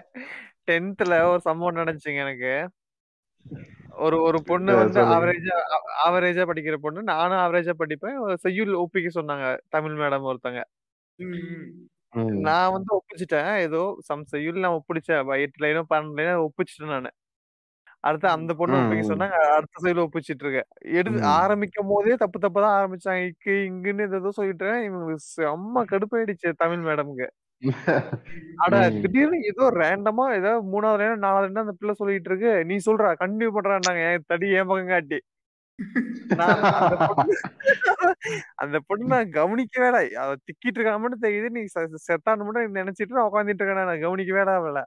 டென்த்ல 0.68 1.14
ஒரு 1.30 1.40
சம்பவம் 1.46 1.78
நடந்துச்சுங்க 1.80 2.20
எனக்கு. 2.26 2.52
ஒரு 4.04 4.16
ஒரு 4.22 4.38
பொண்ணு 4.50 4.72
வந்து. 4.76 5.00
ஆவரேஜா 5.14 5.56
ஆவரேஜா 6.06 6.44
படிக்கிற 6.50 6.76
பொண்ணு. 6.84 7.00
நானும் 7.10 7.42
ஆவரேஜா 7.44 7.74
படிப்பேன். 7.82 8.18
செய்யுள் 8.44 8.80
ஒப்பிக்க 8.82 9.08
சொன்னாங்க 9.18 9.46
தமிழ் 9.68 9.96
மேடம் 10.02 10.28
ஒருத்தங்க. 10.30 10.62
ம். 12.14 12.30
நான் 12.42 12.72
வந்து 12.74 12.90
ஒப்பிச்சிட்டேன் 12.96 13.50
ஏதோ 13.64 13.80
சம் 14.06 14.24
செய்யுள் 14.30 14.62
நான் 14.62 14.78
ஒப்பிடிச்சேன் 14.78 15.20
எட்டு 15.44 15.62
லைனோ 15.64 15.82
பன்னெண்டு 15.90 16.18
லைனோ 16.20 16.38
ஒப்பிச்சிட்டேன் 16.44 16.94
நானு 16.94 17.10
அடுத்து 18.04 18.26
அந்த 18.30 18.52
பொண்ணு 18.58 18.78
ஒப்பிக்க 18.78 19.02
ம். 19.02 19.10
சொன்னாங்க 19.10 19.36
அடுத்த 19.52 19.82
செய்யுள் 19.82 20.04
ஒப்பிச்சிட்டு 20.04 20.44
இருக்கேன் 20.44 20.68
எடுத்து 20.96 21.20
ம். 21.20 21.28
ஆரம்பிக்கும் 21.36 21.90
போதே 21.90 22.14
தப்பு 22.22 22.38
தப்பு 22.40 22.64
தான் 22.64 22.76
ஆரம்பிச்சாங்க 22.78 23.22
இக்கு 23.28 23.54
இங்குன்னு 23.68 24.06
ஏதோ 24.12 24.32
சொல்லிட்டு. 24.38 24.70
இவங்களுக்கு 24.86 25.24
செம்ம 25.30 25.84
கடுப்பாயிடுச்சு 25.92 26.50
தமிழ் 26.60 26.84
மேடம்க்கு 26.86 27.28
அட 28.62 28.74
ம். 28.84 28.96
திடீர்னு 29.02 29.38
ஏதோ 29.50 29.64
ரேண்டமா 29.76 30.24
ஏதோ 30.36 30.52
மூணாவது 30.70 31.00
லைன் 31.02 31.24
நாலாவது 31.24 31.48
லைன் 31.48 31.64
அந்த 31.64 31.74
பிள்ளை 31.78 31.94
சொல்லிட்டு 31.98 32.30
இருக்கு 32.30 32.52
நீ 32.68 32.76
சொல்றா 32.86 33.10
கண்டினியூ 33.20 33.50
பண்றான்னாங்க 33.56 34.02
என் 34.08 34.26
தடி 34.28 34.48
என் 34.56 34.68
பக்கம் 34.70 34.92
காட்டி 34.92 35.18
அந்த 38.62 38.78
பொண்ணு 38.86 39.06
நான் 39.06 39.30
கவனிக்கவே 39.30 39.88
இல்லை 39.88 40.14
அவ 40.14 40.34
திக்கிட்டு 40.46 40.78
இருக்கா 40.78 40.96
மட்டும் 40.96 41.22
தெரியுது. 41.22 41.48
நீ 41.56 41.62
செத்தான்னு 42.08 42.46
மட்டும் 42.46 42.74
நினைச்சிட்டு 42.74 43.18
நான் 43.18 43.30
உட்காந்துட்டு 43.30 43.60
இருக்கேன். 43.60 43.84
நான் 43.84 44.00
கவனிக்கவே 44.00 44.40
இல்லை 44.40 44.54
அவளை. 44.54 44.82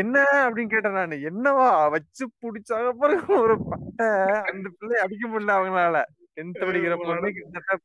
என்ன 0.00 0.16
அப்படின்னு 0.44 0.66
கேட்டேன் 0.66 0.92
நானு. 0.92 1.16
என்னவா? 1.30 1.88
வச்சு 1.94 2.24
புடிச்சாங்க 2.42 2.90
பாருங்க. 3.00 3.26
ஒரு 3.44 3.56
பட்டை 3.70 4.06
அந்த 4.50 4.68
பிள்ளை 4.78 4.96
அடிக்க 5.04 5.24
முடியல 5.28 5.56
அவங்களால. 5.58 5.98
டென்த் 6.36 6.68
படிக்கிற 6.68 6.94
பொண்ணு 7.02 7.28
கிட்டத்தட்ட 7.36 7.82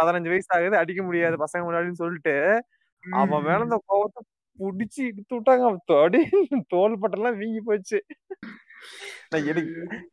பதினஞ்சு 0.00 0.28
வயசு 0.32 0.50
ஆகுது. 0.56 0.76
அடிக்க 0.76 1.02
முடியாது. 1.02 1.36
பசங்க 1.44 1.62
முன்னாடின்னு 1.66 2.02
சொல்லிட்டு 2.02 2.34
அவன் 3.22 3.44
மேல 3.46 3.66
அந்த 3.66 3.78
கோவத்தை 3.88 4.20
புடிச்சு 4.58 5.00
இழுத்து 5.08 5.36
விட்டாங்க. 5.36 5.64
அவன் 5.68 5.82
தொடி 5.92 6.20
தோல் 6.68 7.00
பட்டெல்லாம் 7.02 7.38
வீங்கி 7.42 7.60
போச்சு. 7.64 7.98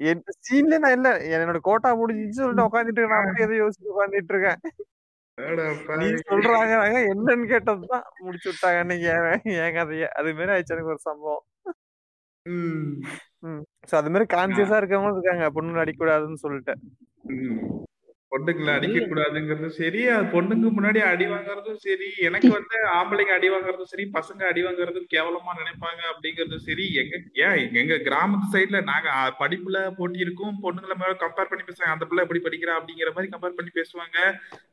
எனக்கு 0.10 0.32
சீன்ல 0.48 0.78
நான் 0.84 0.96
இல்ல. 0.98 1.10
என்னோட 1.38 1.60
கோட்டா 1.70 1.90
முடிஞ்சிச்சு 2.02 2.42
சொல்லிட்டு 2.42 2.68
உட்காந்துட்டு 2.70 3.02
இருக்கேன். 3.02 3.26
நான் 3.26 3.44
எதை 3.46 3.56
யோசிச்சு 3.64 3.94
உட்காந்துட்டு 3.94 4.34
இருக்கேன். 4.36 4.62
சொல்றாங்க 6.30 6.76
என்னன்னு 7.12 7.46
கேட்டதுதான் 7.52 8.06
முடிச்சு 8.26 8.48
விட்டாங்க 8.52 8.80
அன்னைக்கு 8.84 9.08
என் 9.66 9.76
கதைய. 9.78 10.08
அது 10.20 10.36
மாதிரி 10.38 10.54
ஆயிடுச்சு 10.54 10.76
எனக்கு 10.76 10.94
ஒரு 10.96 11.04
சம்பவம். 11.10 11.44
சோ 13.90 13.94
அது 14.00 14.12
மாதிரி 14.14 14.28
கான்சியஸா 14.36 14.80
இருக்கவங்களும் 14.82 15.18
இருக்காங்க. 15.18 15.48
பொண்ணு 15.58 15.84
அடிக்கூடாதுன்னு 15.84 16.44
சொல்லிட்டு. 16.46 16.76
பொண்ணுங்களை 18.32 18.72
அடிக்க 18.74 19.00
கூடாதுங்கிறதும் 19.02 19.76
சரி 19.78 20.00
அது 20.08 20.26
பொண்ணுங்க 20.32 20.70
முன்னாடி 20.74 21.00
அடி 21.06 21.26
வாங்குறதும் 21.26 21.78
சரி 21.84 22.08
எனக்கு 22.20 22.50
வந்து 22.50 22.78
ஆம்பளைங்க 22.94 23.34
அடி 23.34 23.50
வாங்குறதும் 23.50 23.90
சரி 23.90 24.06
பசங்க 24.14 24.42
அடி 24.44 24.62
வாங்குறதும் 24.64 25.08
கேவலமா 25.14 25.52
நினைப்பாங்க 25.60 26.02
அப்படிங்கறதும் 26.12 26.64
சரி. 26.66 26.86
எங்க 26.94 27.14
ஏன் 27.44 27.62
எங்க- 27.74 28.00
கிராமத்து 28.08 28.48
சைடுல 28.54 28.82
நாங்க 28.84 29.10
படிப்புல 29.40 29.78
போட்டி 29.94 30.20
இருக்கும் 30.20 30.58
பொண்ணுங்களை 30.64 30.96
மேல 30.96 31.14
கம்பேர் 31.18 31.50
பண்ணி 31.50 31.64
பேசுவாங்க. 31.64 31.94
அந்த 31.94 32.06
பிள்ளை 32.06 32.24
எப்படி 32.24 32.42
படிக்கிறா 32.42 32.76
அப்படிங்கிற 32.78 33.12
மாதிரி 33.12 33.32
கம்பேர் 33.32 33.58
பண்ணி 33.58 33.72
பேசுவாங்க. 33.76 34.18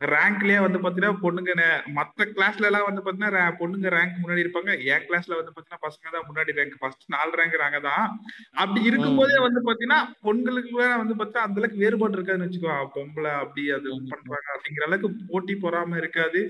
ரேங்க்லயே 0.08 0.58
வந்து 0.60 0.78
பாத்தீங்கன்னா 0.78 1.14
பொண்ணுங்க 1.22 1.52
மத்த 1.94 2.28
கிளாஸ்ல 2.32 2.64
எல்லாம் 2.64 2.88
வந்து 2.88 3.04
பாத்தீங்கன்னா 3.04 3.30
பொண்ணுங்க 3.60 3.88
ரேங்க் 3.96 4.20
முன்னாடி 4.22 4.44
இருப்பாங்க. 4.44 4.70
என் 4.88 5.06
கிளாஸ்ல 5.06 5.38
வந்து 5.40 5.54
பாத்தீங்கன்னா 5.54 5.84
பசங்க 5.86 6.12
தான் 6.12 6.28
முன்னாடி 6.28 6.58
ரேங்க் 6.58 6.76
ஃபர்ஸ்ட் 6.78 7.06
நாலு 7.08 7.32
ரேங்க் 7.34 7.58
நாங்க 7.58 7.80
தான். 7.80 8.04
அப்படி 8.56 8.82
இருக்கும்போதே 8.84 9.38
வந்து 9.40 9.62
பாத்தீங்கன்னா 9.64 10.00
பொண்களுக்கு 10.24 10.72
வந்து 10.96 11.14
பார்த்தா 11.14 11.46
அந்த 11.46 11.58
அளவுக்கு 11.60 11.82
வேறுபாடு 11.84 12.16
இருக்காதுன்னு 12.16 12.48
வச்சுக்கோ 12.48 12.76
பொம்பளை 12.94 13.32
அப்படி 13.44 13.64
அது 13.76 13.88
பண்றாங்க 14.12 14.48
அப்படிங்கிற 14.54 14.86
அளவுக்கு 14.88 15.26
போட்டி 15.30 15.54
பொறாம 15.64 15.96
இருக்காது. 15.96 16.40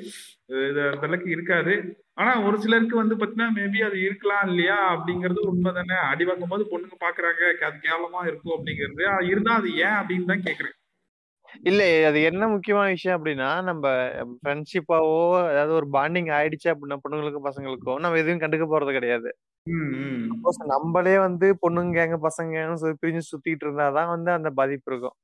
அந்த 0.65 0.81
அளவுக்கு 1.01 1.31
இருக்காது. 1.31 1.75
ஆனா 2.15 2.33
ஒரு 2.47 2.57
சிலருக்கு 2.65 2.97
வந்து 2.97 3.15
பாத்தீங்கன்னா 3.15 3.51
மேபி 3.59 3.81
அது 3.87 3.99
இருக்கலாம் 4.01 4.47
இல்லையா 4.49 4.79
அப்படிங்கிறது 4.95 5.49
உண்மைதானே. 5.51 5.99
அடி 6.11 6.25
வாங்கும் 6.25 6.53
போது 6.55 6.65
பொண்ணுங்க 6.73 6.99
பாக்குறாங்க 7.01 7.43
அது 7.69 7.77
கேவலமா 7.87 8.23
இருக்கும் 8.27 8.57
அப்படிங்கிறது. 8.57 9.03
இருந்தா 9.27 9.55
அது 9.55 9.71
ஏன் 9.87 9.99
அப்படின்னு 10.01 10.31
தான் 10.33 10.47
கேக்குறேன். 10.49 10.77
இல்ல 11.69 11.83
அது 12.07 12.19
என்ன 12.23 12.45
முக்கியமான 12.49 12.87
விஷயம் 12.89 13.17
அப்படின்னா 13.19 13.49
நம்ம 13.63 13.85
ஃப்ரெண்ட்ஷிப்பாவோ 14.39 15.19
ஏதாவது 15.51 15.73
ஒரு 15.73 15.87
பாண்டிங் 15.93 16.31
ஆயிடுச்சு 16.39 16.69
அப்படின்னா 16.73 16.99
பொண்ணுங்களுக்கும் 17.05 17.47
பசங்களுக்கும் 17.49 18.01
நம்ம 18.01 18.19
எதுவும் 18.19 18.43
கண்டுக்க 18.43 18.67
போறது 18.69 18.93
கிடையாது. 18.93 19.31
நம்மளே 20.73 21.15
வந்து 21.19 21.47
பொண்ணுங்க 21.63 21.93
கேங்க 21.99 22.17
பசங்க 22.27 22.65
பிரிஞ்சு 23.03 23.23
சுத்திட்டு 23.31 23.65
இருந்தாதான் 23.67 24.11
வந்து 24.15 24.31
அந்த 24.31 24.49
பாதிப்பு 24.51 24.91
இருக்கும். 24.93 25.17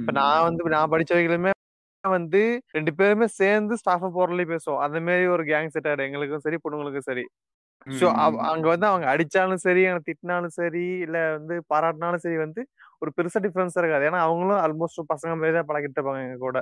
இப்ப 0.00 0.12
நான் 0.18 0.44
வந்து 0.46 0.72
நான் 0.74 0.92
படிச்ச 0.92 1.12
வரைக்குமே 1.14 1.52
வந்து 2.04 2.40
ரெண்டு 2.76 2.92
பேருமே 2.98 3.26
சேர்ந்து 3.38 3.74
ஸ்டாஃப் 3.80 4.06
போறதுலயே 4.16 4.48
பேசுவோம். 4.52 4.80
அந்த 4.84 4.98
மாதிரி 5.06 5.26
ஒரு 5.34 5.44
கேங் 5.50 5.72
செட் 5.74 5.88
ஆயிடும். 5.90 6.08
எங்களுக்கும் 6.08 6.44
சரி 6.46 6.58
பொண்ணுங்களுக்கும் 6.64 7.08
சரி. 7.10 7.24
சோ 7.92 8.06
அங்க 8.50 8.66
வந்து 8.72 8.86
அவங்க 8.90 9.06
அடிச்சாலும் 9.12 9.62
சரி 9.64 9.82
அவங்க 9.88 10.04
திட்டினாலும் 10.08 10.54
சரி 10.58 10.86
இல்ல 11.06 11.18
வந்து 11.36 11.56
பாராட்டினாலும் 11.72 12.24
சரி 12.24 12.38
வந்து 12.38 12.62
ஒரு 13.02 13.12
பெருசா 13.16 13.40
டிஃபரன்ஸ் 13.46 13.78
இருக்காது. 13.82 14.06
ஏன்னா 14.10 14.20
அவங்களும் 14.28 14.62
ஆல்மோஸ்ட் 14.64 15.02
பசங்க 15.12 15.34
மாதிரி 15.40 15.56
தான் 15.58 15.70
பழகிட்டு 15.70 15.98
இருப்பாங்க 15.98 16.22
எங்க 16.26 16.40
கூட. 16.46 16.58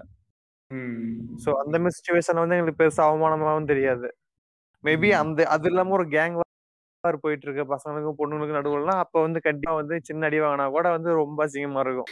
சோ 1.39 1.51
அந்த 1.63 1.77
மாதிரி 1.79 1.97
சுச்சுவேஷன் 1.99 2.41
வந்து 2.43 2.57
எங்களுக்கு 2.57 2.81
பெருசா 2.81 3.03
அவமானமாவும் 3.09 3.71
தெரியாது. 3.71 4.09
மேபி 4.85 5.11
அந்த 5.21 5.41
அது 5.55 5.69
இல்லாம 5.71 5.95
ஒரு 5.99 6.07
கேங் 6.15 6.37
வார் 7.05 7.19
போயிட்டு 7.25 7.47
இருக்க. 7.49 7.65
பசங்களுக்கும் 7.75 8.19
பொண்ணுங்களுக்கும் 8.21 8.61
நடுவுலாம் 8.61 9.03
அப்ப 9.05 9.17
வந்து 9.27 9.41
கண்டிப்பா 9.47 9.75
வந்து 9.81 9.97
சின்ன 10.09 10.27
அடி 10.29 10.41
வாங்கினா 10.43 10.67
கூட 10.77 10.87
வந்து 10.97 11.11
ரொம்ப 11.23 11.39
அசிங்கமா 11.47 11.83
இருக்கும். 11.87 12.11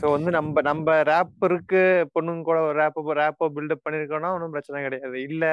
சோ 0.00 0.06
வந்து 0.14 0.30
நம்ம 0.30 0.62
நம்ம 0.62 0.96
ரேப்பருக்கு 1.10 1.80
பொண்ணுங்க 2.14 2.42
கூட 2.48 2.58
ஒரு 2.66 2.76
ரேப் 2.80 2.98
ரேப்போ 3.20 3.46
பில்டப் 3.56 3.84
பண்ணிருக்கோம்னா 3.84 4.32
ஒன்றும் 4.36 4.54
பிரச்சனை 4.54 4.82
கிடையாது. 4.84 5.16
இல்ல 5.28 5.44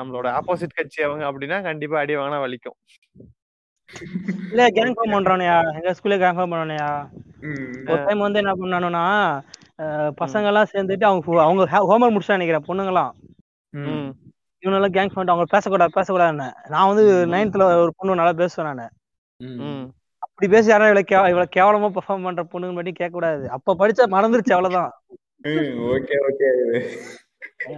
நம்மளோட 0.00 0.26
ஆப்போசிட் 0.38 0.78
கட்சி 0.78 1.00
அவங்க 1.06 1.24
அப்படின்னா 1.30 1.58
கண்டிப்பா 1.68 1.96
அடி 2.02 2.14
வாங்கினா 2.16 2.42
வலிக்கும். 2.44 2.76
இல்ல 4.52 4.62
கேங் 4.76 4.94
ஃபார்ம் 4.96 5.14
பண்றானயா? 5.16 5.56
எங்க 5.78 5.92
ஸ்கூல்ல 5.98 6.18
கேங் 6.22 6.36
ஃபார்ம் 6.36 6.52
பண்ணானயா. 6.52 6.90
ஒரு 7.90 8.00
டைம் 8.06 8.26
வந்து 8.26 8.42
என்ன 8.42 8.52
பண்ணானுன்னா 8.60 9.04
பசங்க 10.20 10.46
எல்லாம் 10.50 10.70
சேர்ந்துட்டு 10.72 11.08
அவங்க 11.08 11.42
அவங்க 11.46 11.64
ஹோம்ஒர்க் 11.90 12.14
முடிச்சா 12.16 12.38
நினைக்கிறேன் 12.38 12.68
பொண்ணுங்களாம் 12.68 13.12
இவனெல்லாம் 14.62 14.94
கேங் 14.96 15.12
பண்ணிட்டு 15.12 15.34
அவங்க 15.34 15.46
பேசக்கூடாது 15.52 15.96
பேசக்கூடாதுன்னு. 15.98 16.48
நான் 16.72 16.90
வந்து 16.90 17.04
நைன்த்ல 17.34 17.66
ஒரு 17.82 17.92
பொண்ணு 17.98 18.20
நல்லா 18.20 18.34
பேசுவேன் 18.42 18.68
நானு. 18.70 18.86
ம் 20.40 20.42
அப்படி 20.42 20.54
பேசி 20.54 20.70
யாரும் 20.70 20.90
இவ்வளவு 20.90 21.30
இவ்வளவு 21.30 21.54
கேவலமா 21.56 21.88
பெர்ஃபார்ம் 21.96 22.26
பண்ற 22.26 22.42
பொண்ணுங்க 22.52 22.74
மட்டும் 22.76 22.98
கேட்க 22.98 23.14
கூடாது 23.16 23.44
அப்ப 23.56 23.74
படிச்சா 23.80 24.04
மறந்துருச்சு 24.14 24.54
அவ்வளவுதான். 24.56 24.92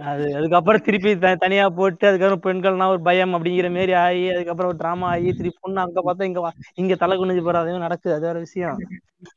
அது 0.07 0.25
அதுக்கப்புறம் 0.37 0.83
திருப்பி 0.85 1.11
தனியா 1.41 1.65
போட்டு 1.77 2.05
அதுக்கப்புறம் 2.09 2.43
பெண்கள்னா 2.45 2.85
ஒரு 2.93 3.01
பயம் 3.01 3.33
அப்படிங்கிற 3.37 3.69
மாதிரி 3.71 3.93
ஆகி 4.03 4.23
அதுக்கப்புறம் 4.33 4.71
ஒரு 4.71 4.79
டிராமா 4.81 5.07
ஆகி 5.13 5.29
திருப்பி 5.39 5.59
பொண்ணு 5.59 5.83
அங்க 5.83 6.01
பார்த்தா 6.05 6.27
இங்க 6.29 6.51
இங்க 6.75 6.95
தலை 6.95 7.17
குனிஞ்சு 7.17 7.43
அதுவும் 7.61 7.85
நடக்குது. 7.87 8.15
அது 8.15 8.27
வேற 8.29 8.39
விஷயம். 8.39 8.77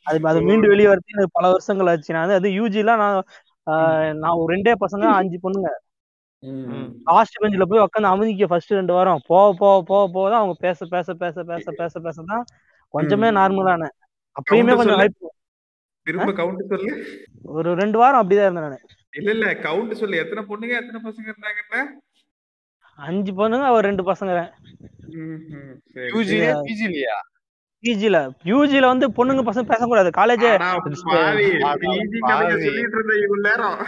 அது 0.05 0.21
அது 0.31 0.41
மீண்டு 0.49 0.71
வெளியே 0.73 0.91
எனக்கு 0.93 1.37
பல 1.39 1.47
வருஷங்கள் 1.53 1.91
ஆச்சு. 1.95 2.17
நான் 2.19 2.37
அது 2.41 2.51
யூஜிலாம் 2.61 3.03
நான் 3.05 3.19
நான் 4.23 4.39
ஒரு 4.41 4.49
ரெண்டே 4.55 4.75
பசங்க 4.85 5.05
அஞ்சு 5.21 5.39
பொண்ணுங்க. 5.43 5.71
லாஸ்ட் 7.09 7.41
பெஞ்சில் 7.43 7.69
போய் 7.71 7.85
உட்காந்து 7.85 8.13
அமைதிக்க 8.13 8.47
ஃபர்ஸ்ட் 8.47 8.79
ரெண்டு 8.79 8.93
வாரம். 8.93 9.21
போக 9.27 9.47
போக 9.61 9.77
போக 9.83 10.03
போக 10.15 10.27
தான் 10.31 10.41
அவங்க 10.43 10.57
பேச 10.61 10.79
பேச 10.87 11.15
பேச 11.15 11.45
பேச 11.45 11.73
பேச 11.73 12.01
பேச 12.01 12.19
தான் 12.25 12.45
கொஞ்சமே. 12.93 13.31
நார்மலான. 13.39 13.89
அப்பயுமே 14.33 14.77
கொஞ்சம் 14.77 14.99
hype. 14.99 15.25
திரும்ப 16.03 16.33
கவுண்ட் 16.33 16.69
சொல்லு. 16.69 17.21
ஒரு 17.43 17.75
ரெண்டு 17.75 17.99
வாரம் 17.99 18.21
அப்படிதான் 18.21 18.47
இருந்தேன் 18.47 18.63
நானு. 18.63 18.81
இல்ல 19.17 19.31
இல்ல 19.31 19.55
கவுண்ட் 19.55 19.93
சொல்லு. 19.93 20.17
எத்தனை 20.17 20.45
பொண்ணுங்க 20.45 20.81
எத்தனை 20.81 21.01
பசங்க 21.05 21.33
இருந்தாங்கன்னு? 21.33 21.83
அஞ்சு 22.97 23.33
பொண்ணுங்க 23.33 23.71
ஒரு 23.71 23.87
ரெண்டு 23.89 24.13
பசங்க 24.13 24.51
பிஜில. 27.83 28.31
யூஜில 28.45 28.87
வந்து 28.87 29.09
பொண்ணுங்க 29.09 29.43
பசங்க 29.45 29.63
பேசக்கூடாது. 29.63 30.11
காலேஜ். 30.17 30.59
சொல்லிட்டு 32.49 32.91
இருந்த 32.93 33.15
இவ்வளவு 33.21 33.41
நேரம். 33.43 33.87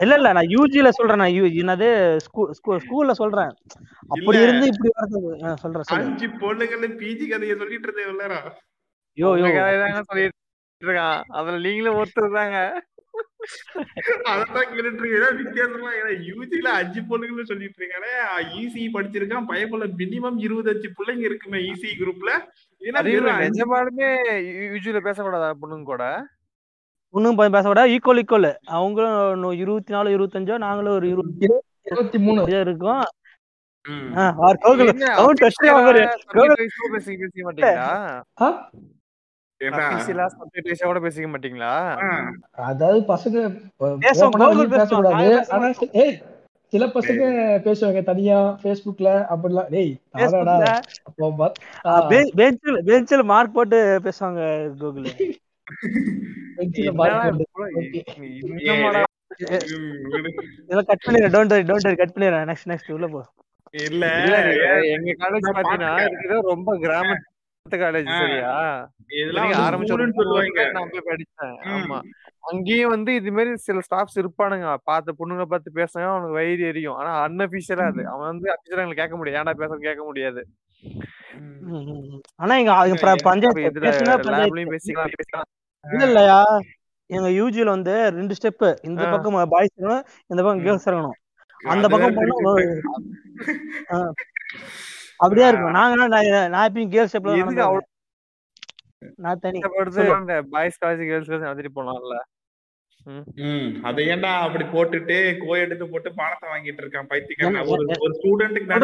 இல்ல 0.00 0.14
இல்ல 0.14 0.32
நான் 0.32 0.50
யூஜில 0.50 0.88
சொல்றேன் 0.88 1.16
நான் 1.16 1.36
என்னது 1.60 1.88
ஸ்கூல் 2.18 2.80
ஸ்கூல்ல 2.80 3.10
சொல்றேன். 3.12 3.52
அப்படி. 4.08 4.38
இருந்து 4.42 4.66
இப்படி 4.66 4.90
வரது 4.94 5.20
சொல்றேன் 5.56 5.92
அஞ்சு 5.98 6.26
பொண்ணுங்களும் 6.40 6.96
பிஜி 6.98 7.28
கதையை 7.28 7.56
சொல்லிட்டு 7.56 7.86
இருந்த 7.88 8.02
இவ்வளவு 8.02 8.22
நேரம். 8.22 8.48
யோ 9.18 9.30
யோ. 9.40 9.50
தாங்க 9.78 10.02
சொல்லிட்டு 10.02 10.38
இருக்கான் 10.82 11.20
அதுல 11.30 11.58
நீங்களும் 11.58 11.96
ஒருத்தர் 11.96 12.32
தாங்க. 12.32 12.58
அதான் 14.24 14.70
கேட்டுட்டு 14.70 15.02
இருக்கேன். 15.02 15.36
வித்தியாசமா 15.36 15.90
ஏன்னா 15.92 16.12
யூஜில 16.28 16.68
அஞ்சு 16.74 17.00
பொண்ணுங்களும் 17.00 17.42
சொல்லிட்டு 17.42 17.80
இருக்கானே. 17.80 18.10
ஈசி 18.56 18.82
படிச்சிருக்கான். 18.94 19.48
பயப்புல 19.48 19.86
மினிமம் 19.98 20.38
இருபத்தஞ்சு 20.38 20.90
பிள்ளைங்க 20.98 21.24
இருக்குமே 21.24 21.60
குரூப்ல 21.98 22.32
இல்ல 22.82 23.00
வெறும் 23.02 23.30
அஞ்சு- 23.30 23.46
நிஜமாலுமே 23.46 24.10
யூஜில 24.66 25.00
பேசக்கூடாதா 25.00 25.50
பொண்ணுங்க 25.62 25.82
கூட? 25.84 26.04
பொண்ணுங்க 27.14 27.36
பையன் 27.36 27.52
பேசக்கூடாது 27.52 27.90
ஈக்குவல் 27.90 28.22
ஈக்குவல் 28.22 28.56
அவங்களும் 28.64 29.52
இருபத்தி 29.52 29.92
நாலு 29.92 30.18
இருபத்தஞ்சோ 30.18 30.58
நாங்களும் 30.58 30.94
ஒரு 30.94 31.08
இருபத்தி 31.08 31.46
இருபத்தி 31.82 32.18
மூணு. 32.18 32.60
இருக்கோம். 32.60 33.04
பேசிக்க 41.00 41.28
மாட்டீங்களா? 41.28 41.72
அதாவது 42.50 43.00
பசங்க 43.00 43.38
பேசக்கூடாது. 43.98 44.68
பேச 44.68 45.54
ஆனா. 45.54 45.70
ஏய் 45.92 46.16
சில 46.72 46.86
பசங்க 46.86 47.22
பேசுவாங்க 47.66 48.02
தனியா 48.02 48.58
Facebookல 48.62 49.08
அப்படிலாம். 49.30 49.70
டேய் 52.08 52.32
பெஞ்சில் 52.84 53.22
மார்க் 53.22 53.54
போட்டு 53.54 54.00
பேசுவாங்க 54.04 54.42
கூகுள் 54.78 55.04
கட் 60.84 61.04
பண்ணிடுறேன். 61.06 61.32
Don't 61.34 61.52
worry 61.54 61.62
don't 61.62 61.86
worry 61.88 61.94
cut 61.94 62.14
பண்ணிடுறேன். 62.14 62.48
நெக்ஸ்ட் 62.50 62.68
நெக்ஸ்ட் 62.68 62.92
உள்ள 62.92 63.06
போ. 63.06 63.24
இல்ல. 63.70 64.04
எங்க 64.82 65.10
காலேஜ் 65.18 65.48
பாத்தீங்கன்னா. 65.54 66.06
இருக்கிறது 66.06 66.48
ரொம்ப 66.48 66.76
கிராமத்து 66.76 67.28
காலேஜ். 67.70 68.18
சரியா? 68.18 68.90
இதெல்லாம் 69.06 69.48
நீங்க 69.48 69.58
வந்து 69.58 69.76
ஆரம்பிச்ச 69.76 69.92
ஒரு 69.92 70.08
ஸ்கூல்னு 70.08 70.12
மூணு 70.12 70.12
சொல்லுவாங்க. 70.12 70.70
நான் 70.70 70.88
போய் 70.90 71.08
படிச்சேன். 71.10 71.56
ஆமா. 71.74 72.00
அங்கேயும் 72.40 72.90
வந்து 72.90 73.14
இது 73.14 73.32
மாதிரி 73.32 73.56
சில 73.56 73.78
ஸ்டாஃப்ஸ் 73.78 74.18
இருப்பானுங்க. 74.20 74.76
பார்த்த 74.84 75.14
பொண்ணுங்களை 75.18 75.44
பார்த்து 75.44 75.72
பேசுங்க 75.74 76.02
அவனுக்கு 76.02 76.32
வயிறு 76.32 76.66
எரியும். 76.66 76.94
ஆனா 76.94 77.28
அன்அபிஷியலா 77.28 77.86
அது. 77.86 78.08
அவன் 78.08 78.26
வந்து 78.26 78.50
அபிஷியலா 78.50 78.82
எங்களுக்கு 78.84 79.02
கேட்க 79.02 79.16
முடியாது. 79.16 79.50
ஏன்டா 79.50 79.54
பேச 79.54 79.76
கேட்க 79.80 80.04
முடியாது. 80.04 80.46
ஆனா 82.36 82.56
இங்க 82.56 82.72
பஞ்சாயத்து 83.22 83.80
பேசுனா 83.80 84.14
பேசிக்கலாம் 84.20 85.10
பேசிக்கலாம். 85.14 85.48
இல்ல 85.84 86.04
இல்லையா 86.06 86.38
எங்க 87.10 87.28
யூஜில 87.36 87.68
வந்து 87.68 87.94
ரெண்டு 88.10 88.34
ஸ்டெப் 88.34 88.64
இந்த. 88.82 89.02
பக்கம் 89.12 89.36
பாய்ஸ் 89.50 89.74
இருக்கணும் 89.74 90.02
இந்த 90.30 90.40
பக்கம். 90.42 90.64
கேர்ள்ஸ் 90.64 90.88
இருக்கணும் 90.88 91.16
அந்த 91.60 91.86
பக்கம் 91.88 92.16
போனா 92.16 92.34
அப்படியே 95.20 95.46
இருக்கும். 95.48 95.72
நாங்க 95.72 95.94
நான் 96.06 96.12
நான் 96.50 96.66
எப்பயும் 96.68 96.92
கேர்ள்ஸ் 96.92 97.12
ஸ்டெப்ல 97.12 97.34
நான் 99.16 99.40
தனி. 99.40 99.58
பாய்ஸ் 100.50 100.78
காலேஜ் 100.82 101.06
கேர்ள்ஸ் 101.06 101.30
காலேஜ் 101.30 101.46
நடத்திட்டு 101.46 101.76
போலாம்ல. 101.76 102.16
ம். 103.06 103.22
ம். 103.44 103.68
அதை 103.84 104.02
ஏன்டா 104.08 104.30
அப்படி 104.38 104.64
போட்டுட்டு 104.72 105.14
கோ 105.38 105.52
எடுத்து 105.58 105.84
போட்டு 105.88 106.08
பணத்தை 106.14 106.46
வாங்கிட்டு 106.50 106.82
இருக்கான் 106.82 107.06
பைத்தியக்காரன்? 107.06 107.68
ஒரு 107.98 108.12
ஸ்டூடெண்ட்டுக்கு 108.18 108.74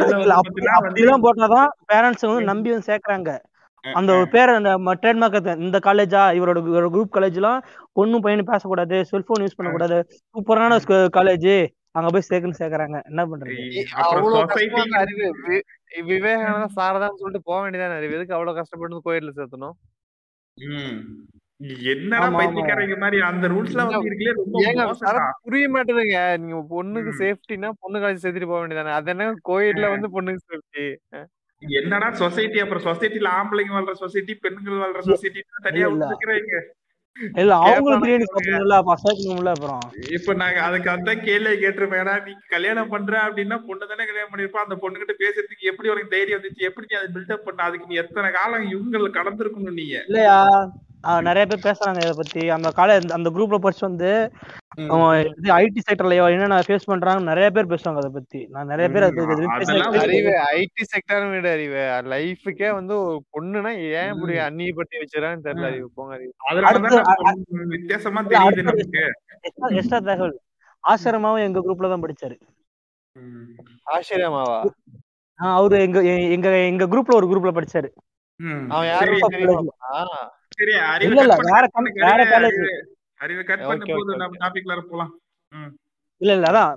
அப்படிலாம் 0.79 1.25
போட்டாதான் 1.27 1.69
பேரண்ட்ஸ் 1.93 2.27
வந்து 2.27 2.45
நம்பி 2.45 2.71
வந்து 2.71 2.89
சேர்க்கறாங்க. 2.93 3.33
அந்த 3.81 4.15
ஒரு 4.15 4.29
பேர் 4.29 4.49
அந்த 4.49 4.71
ட்ரேட்மார்க் 5.03 5.57
இந்த 5.59 5.79
காலேஜா 5.83 6.23
இவரோட 6.39 6.59
இவரோட 6.71 6.89
குரூப் 6.95 7.15
காலேஜ்லாம் 7.15 7.59
பொண்ணும் 7.97 8.21
பையனும் 8.21 8.45
பேசக்கூடாது 8.45 9.05
செல்போன் 9.05 9.43
யூஸ் 9.43 9.57
பண்ணக்கூடாது. 9.57 9.99
சூப்பரான. 10.33 10.79
காலேஜ் 11.17 11.55
அங்க 11.91 12.11
போய் 12.11 12.27
சேர்க்கன்னு 12.31 12.59
சேர்க்கறாங்க. 12.59 13.03
என்ன 13.05 13.27
பண்றது? 13.27 13.55
விவேகானந்தா 16.07 16.69
சாரதான்னு 16.77 17.21
சொல்லிட்டு 17.21 17.43
போக 17.45 17.59
வேண்டியதானே 17.61 17.97
அறிவு. 17.97 18.15
எதுக்கு 18.15 18.35
அவ்வளவு 18.35 18.57
கஷ்டப்பட்டு 18.57 19.03
கோயில்ல 19.05 19.31
சேர்த்தணும்? 19.37 19.77
புரிய 25.43 25.69
மாட்டேதுங்க. 25.69 26.39
நீங்க 26.39 26.59
பொண்ணுக்கு 26.71 27.13
சேஃப்டினா 27.21 27.71
பொண்ணு 27.81 27.99
காலேஜ் 27.99 28.25
சேர்த்துட்டு 28.25 28.47
போக 28.47 28.61
வேண்டியதானே. 28.63 28.93
அது 28.99 29.11
என்ன 29.11 29.33
கோயில்ல 29.49 29.87
அஹ். 29.87 29.95
வந்து 29.95 30.09
பொண்ணுக்கு 30.17 30.43
சேஃப்டி 30.51 30.85
என்னடா 31.63 32.09
சொசைட்டி 32.15 32.59
அப்புறம் 32.61 32.87
சொசைட்டில 32.87 33.29
ஆம்பளைங்க 33.37 33.77
வாழ்ற 33.77 33.93
சொசைட்டி 34.01 34.35
பெண்கள் 34.37 34.83
வாழ்ற 34.83 35.03
சொசைட்டி 35.07 35.41
தனியா 35.63 35.87
இல்ல 35.87 36.03
விட்டுருக்கிறீங்க 36.03 36.57
இல்ல 37.37 37.53
அவங்களும் 37.67 38.03
அப்புறம். 39.51 39.85
இப்ப 40.17 40.35
நாங்க 40.35 40.59
அதுக்கு 40.61 40.89
அந்த 40.91 41.11
கேள்வியை 41.23 41.55
கேட்டிருப்பேன் 41.57 42.11
நீ 42.27 42.33
கல்யாணம் 42.49 42.91
பண்ற 42.91 43.15
அப்படின்னா 43.23 43.57
பொண்ணு 43.69 43.87
தானே 43.87 44.07
கல்யாணம் 44.07 44.33
பண்ணிருப்பா 44.33 44.65
அந்த 44.65 44.77
பொண்ணுகிட்ட 44.77 45.15
பேசுறதுக்கு 45.23 45.71
எப்படி 45.71 45.91
உனக்கு 45.91 46.15
தைரியம் 46.15 46.39
வந்துச்சு? 46.39 46.67
எப்படி 46.69 46.89
நீ 46.91 46.97
அதை 46.99 47.09
பில்டப் 47.15 47.47
பண்ண? 47.47 47.63
அதுக்கு 47.63 47.89
நீ 47.89 47.97
எத்தனை 47.97 48.31
காலம் 48.31 48.67
இவங்களை 48.73 49.11
கடந்திருக்கணும் 49.11 49.79
நீங்க? 49.81 49.97
இல்லையா? 50.09 50.39
நிறைய 51.27 51.45
பேர் 51.47 51.67
பேசுறாங்க 51.67 51.99
இதை 51.99 52.15
பத்தி. 52.17 52.43
அந்த 52.51 52.69
காலேஜ் 52.77 53.07
அந்த 53.11 53.29
குரூப்ல 53.31 53.59
படிச்சு 53.59 53.85
வந்து 53.85 54.11
அவன் 54.87 55.05
இது 55.31 55.51
ஐடி 55.57 55.81
செக்டர்லயோ 55.83 56.25
என்னென்ன 56.31 56.59
ஃபேஸ் 56.67 56.85
பண்றாங்க 56.85 57.23
நிறைய 57.23 57.49
பேர் 57.51 57.71
பேசுவாங்க 57.71 58.01
அதை 58.03 58.11
பத்தி. 58.11 58.41
நான் 58.51 58.67
நிறைய 58.67 58.89
பேர் 58.89 59.07
அறிவு 59.07 60.33
ஐடி 60.57 60.85
செக்டர் 60.93 61.29
விட 61.31 61.49
அறிவு. 61.51 61.83
லைஃபுக்கே 62.11 62.71
வந்து 62.75 62.95
ஒரு 63.03 63.19
பொண்ணுனா 63.35 63.73
ஏன் 63.93 64.11
இப்படி 64.15 64.35
ம், 64.35 64.45
அந்நியப்பட்டு 64.47 65.01
வச்சிடறான்னு 65.03 65.45
தெரியல. 65.47 65.69
அறிவு 65.71 65.89
போங்க 65.95 66.15
அறிவு. 66.15 66.33
வித்தியாசமா 67.71 68.23
தெரியுது 68.33 68.67
நமக்கு. 68.69 69.05
எக்ஸ்ட்ரா 69.73 70.01
தகவல். 70.03 70.37
ஆசிரமாவும் 70.85 71.45
எங்க 71.45 71.61
குரூப்ல 71.61 71.89
தான் 71.89 72.05
படிச்சாரு. 72.05 72.37
ஆஹ் 75.39 75.55
அவரு 75.55 75.77
எங்க 75.83 75.99
எங்க 76.35 76.49
எங்க 76.67 76.85
குரூப்ல 76.87 77.15
ஒரு 77.15 77.27
குரூப்ல 77.27 77.53
படிச்சாரு. 77.57 77.89
அவன் 78.71 78.89
யாரும் 78.89 79.23
இல்ல 81.07 81.23
இல்ல 81.25 81.35
வேற 81.49 81.65
வேற 82.05 82.13
அறிவை 82.13 82.27
காலேஜ் 82.33 82.59
அறிவை 82.59 82.77
அறிவை 83.21 83.43
கட் 83.49 83.65
பண்ண 83.67 83.75
ஓகே 83.75 83.93
ஓகே 83.93 83.99
போது 83.99 84.21
நம்ம 84.21 84.29
ஓகே 84.29 84.41
டாபிக்ல 84.45 84.75
போலாம். 84.93 85.11
ம், 85.53 85.73
இல்ல 86.21 86.31
இல்ல 86.37 86.47
அதான். 86.53 86.73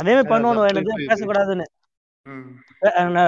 அதே 0.00 0.12
மாதிரி 0.14 0.30
பண்ணுவோம். 0.32 0.58
புரியுது 0.78 1.10
பேசக்கூடாதுன்னு. 1.10 1.66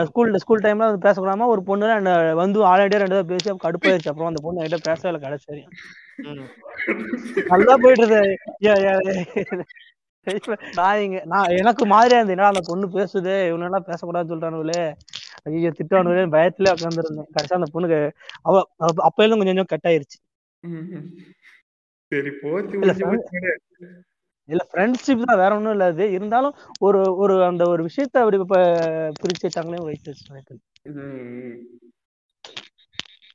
ஸ்கூல் 0.08 0.38
ஸ்கூல் 0.42 0.64
டைம்ல 0.64 0.88
வந்து 0.88 1.04
பேசக்கூடாம 1.06 1.46
ஒரு 1.52 1.62
பொண்ணு 1.68 1.86
என்ன 1.94 2.10
வந்து 2.40 2.58
ஆல்ரெடியா 2.70 3.00
ரெண்டு 3.02 3.18
பேர் 3.18 3.30
பேசி 3.32 3.54
கடுப்பாயிருச்சு. 3.64 4.10
அப்புறம் 4.12 4.30
அந்த 4.30 4.42
பொண்ணு 4.46 4.64
கிட்ட 4.64 4.78
பேசவே 4.88 5.10
இல்லை 5.10 5.22
கடைசி. 5.22 5.62
நல்லா 7.52 7.74
போயிட்டு 7.84 8.20
இப்ப 10.26 10.54
நான் 10.78 11.02
இங்க 11.04 11.18
நான் 11.24 11.54
எனக்கு 11.60 11.84
மாதிரியா 11.86 12.18
இருந்தது. 12.18 12.34
என்னடா 12.34 12.52
அந்த 12.54 12.62
பொண்ணு 12.66 12.86
பேசுது? 12.96 13.34
இவனெல்லாம் 13.50 13.86
பேசக்கூடாதுன்னு 13.86 14.32
சொல்றானுங்களே. 14.32 14.82
ஐயோ 15.48 15.70
திட்டானுங்களே 15.78 16.24
பயத்துல 16.34 16.72
உட்காந்துருந்தேன் 16.74 17.30
கடைசியா 17.34 17.58
அந்த 17.60 17.70
பொண்ணுக்கு 17.74 17.98
அவ 18.42 18.62
அப்ப 19.08 19.18
இருந்து 19.20 19.38
கொஞ்சம் 19.38 19.52
கொஞ்சம் 19.52 19.72
கட் 19.74 19.88
ஆயிருச்சு. 19.90 20.18
சரி 22.12 22.30
இல்ல 24.48 24.62
ஃப்ரெண்ட்ஷிப் 24.70 25.24
தான் 25.24 25.40
வேற 25.40 25.50
ஒண்ணும் 25.56 25.74
இல்ல 25.74 25.84
அது 25.84 26.04
இருந்தாலும் 26.12 26.54
ஒரு 26.78 27.00
ஒரு 27.16 27.34
அந்த 27.44 27.62
ஒரு 27.68 27.82
விஷயத்த 27.88 28.22
அப்படி 28.22 28.38
இப்ப 28.40 28.60
பிரிச்சு 29.20 29.46
வச்சாங்களே 29.46 29.80
வைத்து. 29.82 30.12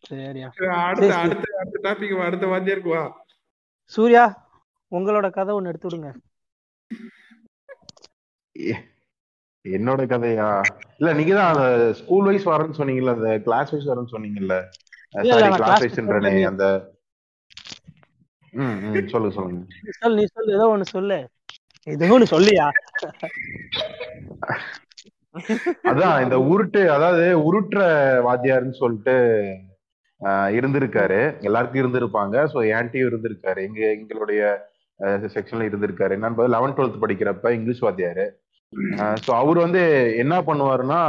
சரியா. 0.10 0.48
சரி, 0.50 0.66
சரி 0.66 0.80
அடுத்த 0.82 1.06
சரி 1.06 1.16
அடுத்த 1.22 1.60
அடுத்த 1.62 1.80
டாபிக் 1.86 2.26
அடுத்த 2.26 2.46
வாத்தியாருக்கு 2.48 2.92
வா. 2.92 3.04
சூர்யா 3.94 4.26
உங்களோட 4.92 5.28
கதை 5.32 5.54
ஒண்ணு 5.56 5.72
எடுத்து 5.72 5.88
விடுங்க. 5.90 6.10
என்னோட 9.66 10.02
கதையா? 10.12 10.48
இல்ல 11.00 11.12
நீங்க 11.14 11.34
தான் 11.36 11.58
ஸ்கூல் 12.00 12.28
வைஸ் 12.30 12.50
வரேன்னு 12.52 12.80
சொன்னீங்கல்ல 12.80 13.16
அந்த 13.18 13.32
கிளாஸ் 13.48 13.72
வைஸ் 13.74 13.90
வரேன்னு 13.92 14.14
சொன்னீங்கல்ல? 14.16 14.56
சாரி 15.26 15.42
நான் 15.46 15.62
கிளாஸ் 15.62 15.84
வைஸ்ன்றனே 15.86 16.34
அந்த 16.52 16.66
ம் 18.54 18.76
ம் 18.88 19.08
சொல்லுங்க. 19.14 19.36
சொல்லுங்க 19.38 19.64
சொல்லு 20.02 20.18
நீ 20.20 20.26
சொல்லு 20.36 20.52
ஏதோ 20.58 20.68
ஒண்ணு 20.74 20.86
சொல்லு. 20.94 21.18
ஏதோ 21.88 22.12
ஒண்ணு 22.16 22.28
சொல்லியா? 22.34 22.68
அதான் 25.92 26.22
இந்த 26.26 26.38
உருட்டு 26.52 26.82
அதாவது 26.90 27.26
உருட்டுற 27.48 27.82
வாத்தியார்னு 28.28 28.80
சொல்லிட்டு 28.82 29.16
இருந்திருக்காரு. 30.58 31.20
எல்லாருக்கும் 31.48 31.82
இருந்திருப்பாங்க. 31.82 32.36
ஸோ 32.54 32.58
ஏன்டியும் 32.76 33.10
இருந்திருக்காரு. 33.10 33.60
எங்க 33.68 33.82
எங்களுடைய 33.96 34.42
செக்ஷன்ல 35.36 35.68
இருந்திருக்காரு. 35.70 36.16
என்னன்னு 36.18 36.54
லெவன்த் 36.56 36.78
டுவெல்த் 36.78 37.04
படிக்கிறப்ப 37.04 37.52
இங்கிலீஷ் 37.58 37.86
வாத்தியாரு. 37.86 38.26
ஸோ 39.26 39.32
அவர் 39.42 39.58
வந்து 39.66 39.82
என்ன 40.24 40.36
பண்ணுவாருன்னா 40.48 41.02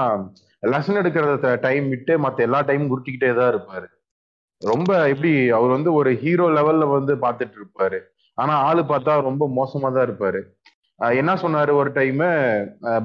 லெசன் 0.72 1.00
எடுக்கிறத 1.00 1.54
டைம் 1.66 1.86
விட்டு 1.92 2.12
மற்ற 2.24 2.44
எல்லா 2.46 2.60
டைமும் 2.68 2.92
உருட்டிக்கிட்டே 2.94 3.30
தான் 3.38 3.50
இருப்பாரு. 3.54 3.86
ரொம்ப 4.62 4.90
எப்படி 5.12 5.32
அவர் 5.56 5.76
வந்து 5.76 5.90
ஒரு 6.00 6.10
ஹீரோ 6.22 6.46
லெவல்ல 6.58 6.84
வந்து 6.96 7.14
பார்த்துட்டு 7.24 7.56
இருப்பாரு. 7.60 7.98
ஆனா 8.38 8.54
ஆளு 8.68 8.82
பார்த்தா 8.92 9.12
ரொம்ப 9.30 9.44
மோசமா 9.58 9.88
தான் 9.96 10.06
இருப்பாரு. 10.08 10.40
என்ன 11.20 11.32
சொன்னாரு 11.42 11.72
ஒரு 11.80 11.90
டைம் 11.98 12.22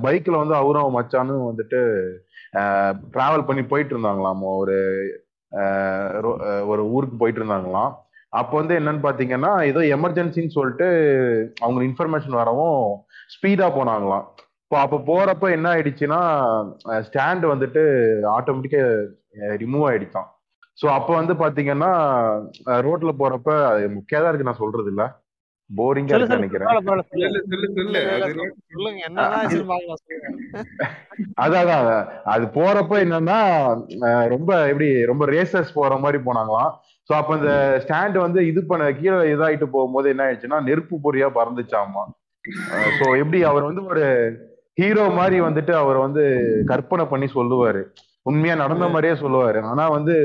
பைக்ல 0.06 0.36
வந்து 0.41 0.56
அவரும் 0.60 0.84
அவன் 0.84 0.97
மச்சானும் 0.97 1.49
வந்துட்டு 1.49 1.80
டிராவல் 3.16 3.47
பண்ணி 3.49 3.64
போயிட்டு 3.72 3.93
இருந்தாங்களாம். 3.95 4.41
ஒரு 4.62 4.78
ஒரு 6.72 6.84
ஊருக்கு 6.95 7.18
போயிட்டு 7.22 7.41
இருந்தாங்களாம். 7.41 7.91
அப்போ 8.39 8.54
வந்து 8.60 8.74
என்னன்னு 8.80 9.02
பாத்தீங்கன்னா 9.08 9.52
ஏதோ 9.72 9.82
எமர்ஜென்சின்னு 9.95 10.56
சொல்லிட்டு 10.58 10.88
அவங்க 11.64 11.80
இன்ஃபர்மேஷன் 11.89 12.39
வரவும் 12.41 12.80
ஸ்பீடா 13.34 13.68
போனாங்களாம். 13.78 14.26
இப்போ 14.72 14.82
அப்போ 14.84 14.97
போறப்ப 15.07 15.45
என்ன 15.55 15.67
ஆயிடுச்சுன்னா 15.72 16.19
ஸ்டாண்ட் 17.07 17.45
வந்துட்டு 17.49 17.82
ஆட்டோமேட்டிக்கா 18.36 18.84
ரிமூவ் 19.61 19.84
ஆயிடுச்சான் 19.88 20.28
ஸோ 20.78 20.86
அப்போ 20.97 21.11
வந்து 21.17 21.34
பாத்தீங்கன்னா 21.41 21.89
ரோட்ல 22.86 23.11
போறப்ப 23.22 23.49
அது 23.72 23.82
முக்கியதா 23.95 24.30
இருக்கு 24.30 24.47
நான் 24.49 24.61
சொல்றது 24.61 24.89
இல்ல 24.93 25.05
போரிங்கா 25.69 26.15
இருக்கு 26.17 26.38
நினைக்கிறேன். 26.39 26.69
அதான் 31.43 31.61
அதான் 31.63 31.89
அது 32.36 32.47
போறப்ப 32.57 33.01
என்னன்னா 33.05 33.39
ரொம்ப 34.36 34.51
எப்படி 34.72 34.89
ரொம்ப 35.11 35.28
ரேசஸ் 35.36 35.76
போற 35.80 35.97
மாதிரி 36.05 36.22
போனாங்களாம். 36.28 36.72
ஸோ 37.09 37.13
அப்ப 37.17 37.38
இந்த 37.39 37.55
ஸ்டாண்ட் 37.86 38.19
வந்து 38.26 38.41
இது 38.51 38.63
பண்ண 38.72 38.88
கீழே 39.01 39.17
இதாயிட்டு 39.34 39.67
போகும்போது 39.76 40.13
என்ன 40.13 40.26
ஆயிடுச்சுன்னா 40.28 40.61
நெருப்பு 40.69 40.97
பொறியா 41.07 41.30
பறந்துச்சாமா. 41.39 42.05
ஸோ 42.99 43.05
எப்படி 43.24 43.41
அவர் 43.51 43.69
வந்து 43.69 43.84
ஒரு 43.91 44.05
ஹீரோ 44.78 45.05
மாதிரி 45.09 45.41
வந்துட்டு 45.41 45.72
அவர் 45.72 45.97
வந்து 45.97 46.24
கற்பனை 46.65 47.05
பண்ணி 47.05 47.28
சொல்லுவாரு. 47.36 47.82
உண்மையா 48.22 48.55
நடந்த 48.55 48.88
மாதிரியே 48.88 49.13
சொல்லுவாரு. 49.22 49.61
ஆனா 49.61 49.89
வந்து 49.89 50.15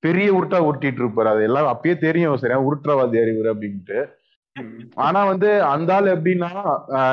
பெரிய 0.00 0.28
உருட்டா 0.32 0.58
உருட்டிட்டு 0.68 1.00
இருப்பாரு. 1.02 1.28
அது 1.34 1.42
எல்லாம் 1.42 1.68
அப்பயே 1.72 1.94
தெரியும் 1.98 2.36
சரியா 2.36 2.58
உருட்டுறவாதி 2.68 3.16
அறிவுரு 3.24 3.48
அப்படின்ட்டு. 3.54 3.98
ஆனா 4.94 5.24
வந்து 5.24 5.48
அந்த 5.62 5.94
ஆள் 5.94 6.12
எப்படின்னா 6.16 6.50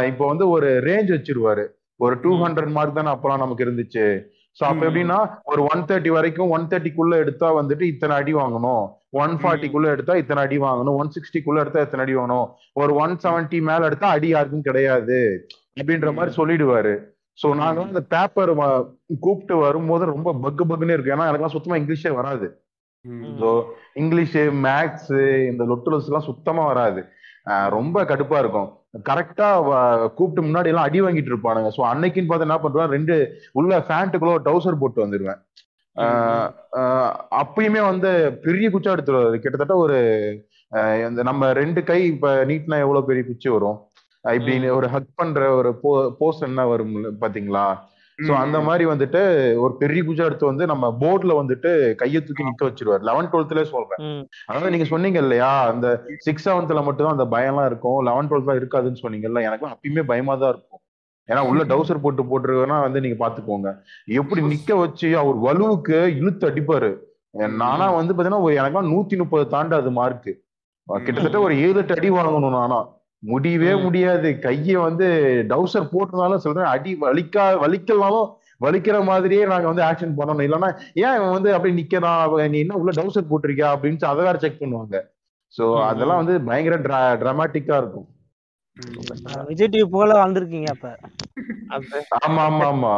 இப்போ 0.10 0.24
வந்து 0.28 0.50
ஒரு 0.50 0.68
ரேஞ்ச் 0.86 1.10
வச்சிருவாரு. 1.16 1.66
ஒரு 2.00 2.16
டூ 2.20 2.32
ஹண்ட்ரட் 2.44 2.72
மார்க் 2.72 2.96
தானே 2.96 3.12
அப்பெல்லாம் 3.12 3.44
நமக்கு 3.44 3.66
இருந்துச்சு. 3.66 4.06
சோ 4.58 4.64
அப்ப. 4.64 4.86
எப்படின்னா 4.88 5.18
ஒரு 5.44 5.62
ஒன் 5.64 5.84
தேர்ட்டி 5.90 6.08
வரைக்கும் 6.08 6.50
ஒன் 6.50 6.68
தேர்ட்டிக்குள்ள 6.72 7.14
எடுத்தா 7.16 7.48
வந்துட்டு 7.60 7.82
இத்தனை 7.82 8.16
அடி 8.16 8.34
வாங்கணும். 8.34 8.84
ஒன் 9.10 9.34
ஃபார்ட்டிக்குள்ள 9.42 9.88
எடுத்தா 9.96 10.14
இத்தனை 10.16 10.44
அடி 10.44 10.58
வாங்கணும். 10.58 10.96
ஒன் 11.02 11.12
சிக்ஸ்டிக்குள்ள 11.16 11.60
எடுத்தா 11.60 11.82
இத்தனை 11.82 12.06
அடி 12.06 12.16
வாங்கணும். 12.20 12.48
ஒரு 12.74 12.94
ஒன் 12.96 13.16
செவன்ட்டி 13.24 13.62
மேல 13.62 13.86
எடுத்தா 13.86 14.10
அடி 14.10 14.28
யாருக்கும் 14.28 14.62
கிடையாது. 14.62 15.20
அப்படின்ற 15.78 16.10
மாதிரி 16.18 16.32
சொல்லிடுவாரு. 16.40 16.94
சோ 17.40 17.48
நாங்க 17.62 17.82
அந்த 17.82 18.02
பேப்பர் 18.14 18.52
கூப்பிட்டு 19.26 19.56
வரும்போது 19.66 20.04
ரொம்ப 20.14 20.30
பக்கு 20.44 20.64
பக்குன்னு 20.70 20.96
இருக்கு 20.96 21.14
ஏன்னா 21.16 21.28
எனக்குலாம் 21.30 21.56
சுத்தமா 21.56 21.80
இங்கிலீஷே 21.82 22.12
வராது. 22.20 22.48
ஸோ 23.40 23.50
இங்கிலீஷ் 24.02 24.36
மேக்ஸ் 24.66 25.14
இந்த 25.52 25.64
லொட்டுலஸ் 25.72 26.10
எல்லாம் 26.10 26.28
சுத்தமா 26.30 26.66
வராது. 26.72 27.02
ரொம்ப 27.76 28.04
கடுப்பா 28.12 28.38
இருக்கும். 28.44 28.70
கரெக்டா 29.10 29.48
கூப்பிட்டு 30.18 30.48
முன்னாடி 30.48 30.70
எல்லாம் 30.72 30.88
அடி 30.88 31.00
வாங்கிட்டு 31.02 31.32
இருப்பானுங்க. 31.32 31.70
ஸோ 31.78 31.82
அன்னைக்குன்னு 31.92 32.30
பார்த்து 32.30 32.48
என்ன 32.48 32.58
பண்றேன் 32.66 32.94
ரெண்டு 32.96 33.16
உள்ள 33.60 33.80
ஃபேண்ட்டுக்குள்ள 33.88 34.36
டவுசர் 34.50 34.82
போட்டு 34.84 35.04
ஆஹ் 36.82 37.10
அப்பயுமே 37.42 37.82
வந்து 37.90 38.12
பெரிய 38.46 38.68
குச்சா 38.70 38.94
எடுத்துருவாரு. 38.96 39.38
கிட்டத்தட்ட 39.44 39.76
ஒரு 39.86 39.98
நம்ம 41.30 41.52
ரெண்டு 41.54 41.82
கை 41.90 41.98
இப்ப 42.14 42.32
நீட்னா 42.52 42.78
எவ்வளவு 42.86 43.08
பெரிய 43.10 43.24
குச்சி 43.28 43.50
வரும்? 43.56 43.78
ஆஹ் 44.24 44.36
இப்படி 44.38 44.70
ஒரு 44.78 44.88
ஹக் 44.94 45.10
பண்ற 45.20 45.48
ஒரு 45.60 45.70
போஸ்ட் 46.20 46.48
என்ன 46.48 46.66
வரும் 46.72 46.94
பாத்தீங்களா? 47.24 47.66
சோ 48.20 48.32
அந்த 48.42 48.58
மாதிரி 48.66 48.84
வந்துட்டு 48.90 49.22
ஒரு 49.64 49.74
பெரிய 49.80 50.02
குச்சா 50.08 50.26
எடுத்து 50.30 50.46
வந்து 50.50 50.66
நம்ம 50.72 50.90
போர்ட்ல 51.02 51.34
வந்துட்டு 51.40 51.70
கையை 52.02 52.20
தூக்கி 52.22 52.48
நிக்க 52.48 52.64
வச்சிருவாரு. 52.68 53.04
லெவன் 53.10 53.30
டுவெல்த்ல 53.32 53.64
சொல்றேன். 53.72 54.02
அதாவது 54.50 54.74
நீங்க 54.74 54.88
சொன்னீங்க 54.92 55.20
இல்லையா 55.26 55.52
அந்த 55.72 55.88
சிக்ஸ் 56.26 56.46
செவன்த்ல 56.48 56.84
மட்டும் 56.88 57.06
தான் 57.08 57.18
அந்த 57.18 57.28
பயம்லாம் 57.36 57.70
இருக்கும். 57.72 58.00
லெவன் 58.10 58.30
டுவெல்த்ல 58.32 58.58
இருக்காதுன்னு 58.62 59.04
சொன்னீங்கல்ல 59.04 59.42
எனக்கு 59.50 59.68
அப்பயுமே 59.72 60.04
பயமா 60.12 60.36
தான் 60.44 60.54
இருக்கும். 60.56 60.82
ஏன்னா 61.30 61.42
உள்ள 61.50 61.64
டவுசர் 61.64 62.04
போட்டு 62.06 62.24
போட்டுருக்கனா 62.30 62.78
வந்து 62.86 63.02
நீங்க 63.06 63.18
பாத்துக்கோங்க. 63.24 63.70
எப்படி 64.22 64.42
நிக்க 64.52 64.78
வச்சு 64.84 65.10
அவர் 65.24 65.38
வலுவுக்கு 65.48 65.98
இழுத்து 66.22 66.46
அடிப்பாரு. 66.50 66.92
நானா 67.64 67.86
வந்து 68.00 68.14
பாத்தீங்கன்னா 68.14 68.46
ஒரு 68.48 68.56
எனக்குலாம் 68.60 68.92
நூத்தி 68.94 69.18
முப்பது 69.18 69.46
தாண்டாது 69.56 69.92
மார்க் 70.00 70.32
கிட்டத்தட்ட 70.88 71.40
ஒரு 71.40 71.54
ஏழு 71.66 71.78
எட்டு 71.82 71.96
அடி 71.98 72.10
வாங்கணும் 72.16 72.58
நானா. 72.60 72.80
முடியவே 73.24 73.72
முடியாது. 73.84 74.30
கைய 74.46 74.78
வந்து 74.88 75.08
டவுசர் 75.52 75.92
போட்டிருந்தாலும் 75.94 76.44
சொல்றேன். 76.46 76.72
அடி 76.76 76.94
வலிக்கா 77.04 77.46
வலிக்கலாலும் 77.64 78.30
வலிக்கிற 78.62 78.98
மாதிரியே 79.10 79.44
நாங்க 79.52 79.68
வந்து 79.72 79.86
ஆக்ஷன் 79.90 80.18
பண்ணணும். 80.18 80.46
இல்லைன்னா 80.48 80.70
ஏன் 81.04 81.16
இவன் 81.18 81.36
வந்து 81.38 81.50
அப்படி 81.56 81.74
நிக்கிறான்? 81.80 82.22
நீ 82.54 82.60
என்ன 82.66 82.80
உள்ள 82.82 82.94
டவுசர் 83.00 83.30
போட்டிருக்கியா? 83.32 83.70
அப்படின்னு 83.76 84.12
அதை 84.12 84.24
வேற 84.30 84.38
செக் 84.44 84.62
பண்ணுவாங்க. 84.64 85.00
சோ 85.54 85.66
அதெல்லாம் 85.90 86.22
வந்து 86.22 86.36
பயங்கர 86.50 86.78
டிராமாட்டிக்கா 87.24 87.78
இருக்கும். 87.82 88.08
விஜய் 89.50 89.72
டிவி 89.74 89.88
போல 89.96 90.14
வந்திருக்கீங்க 90.24 90.70
அப்ப. 90.76 90.88
ஆமா 92.26 92.42
ஆமா 92.50 92.66
ஆமா 92.74 92.94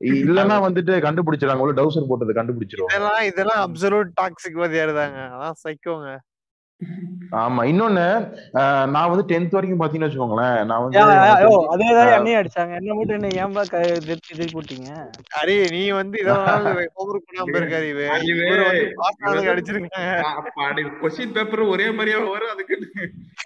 இல்லன்னா 0.00 0.56
வந்துட்டு 0.66 0.94
கண்டுபிடிச்சிடாங்க 1.04 1.64
உள்ள 1.64 1.74
டவுசர் 1.78 2.08
போட்டது 2.08 2.32
கண்டுபிடிச்சிருவாங்க 2.38 2.94
இதெல்லாம் 2.96 3.26
இதெல்லாம் 3.30 3.60
அப்சல்யூட் 3.66 4.10
டாக்ஸிக் 4.20 4.60
வாதியார் 4.62 4.92
தாங்க. 5.00 5.20
அதான் 5.34 5.58
சைக்கோங்க 5.64 6.08
ஆமா 7.38 7.62
இன்னொன்னு 7.68 8.04
நான் 8.88 9.10
வந்து 9.10 9.24
டென்த் 9.30 9.54
வரைக்கும் 9.56 9.80
பாத்தீங்கன்னு 9.80 10.08
வச்சுக்கோங்களேன் 10.08 10.58
நான் 10.68 10.82
வந்து 10.82 10.98
அதேதான். 11.72 12.10
என்னையும் 12.16 12.40
அடிச்சாங்க 12.40 12.74
என்ன 12.78 12.94
மட்டும் 12.94 13.16
என்ன 13.18 13.30
ஏன்பா 13.38 13.62
திருப்பி 13.70 14.26
திருப்பி 14.30 14.58
விட்டீங்க 14.58 14.90
அரே 15.38 15.56
நீ 15.74 15.82
வந்து 15.96 16.20
இதெல்லாம் 16.22 16.66
கொஸ்டின் 21.02 21.34
பேப்பர் 21.36 21.64
ஒரே 21.74 21.88
மாதிரியா 21.92 22.20
வரும் 22.28 22.54
அதுக்கு? 22.54 22.76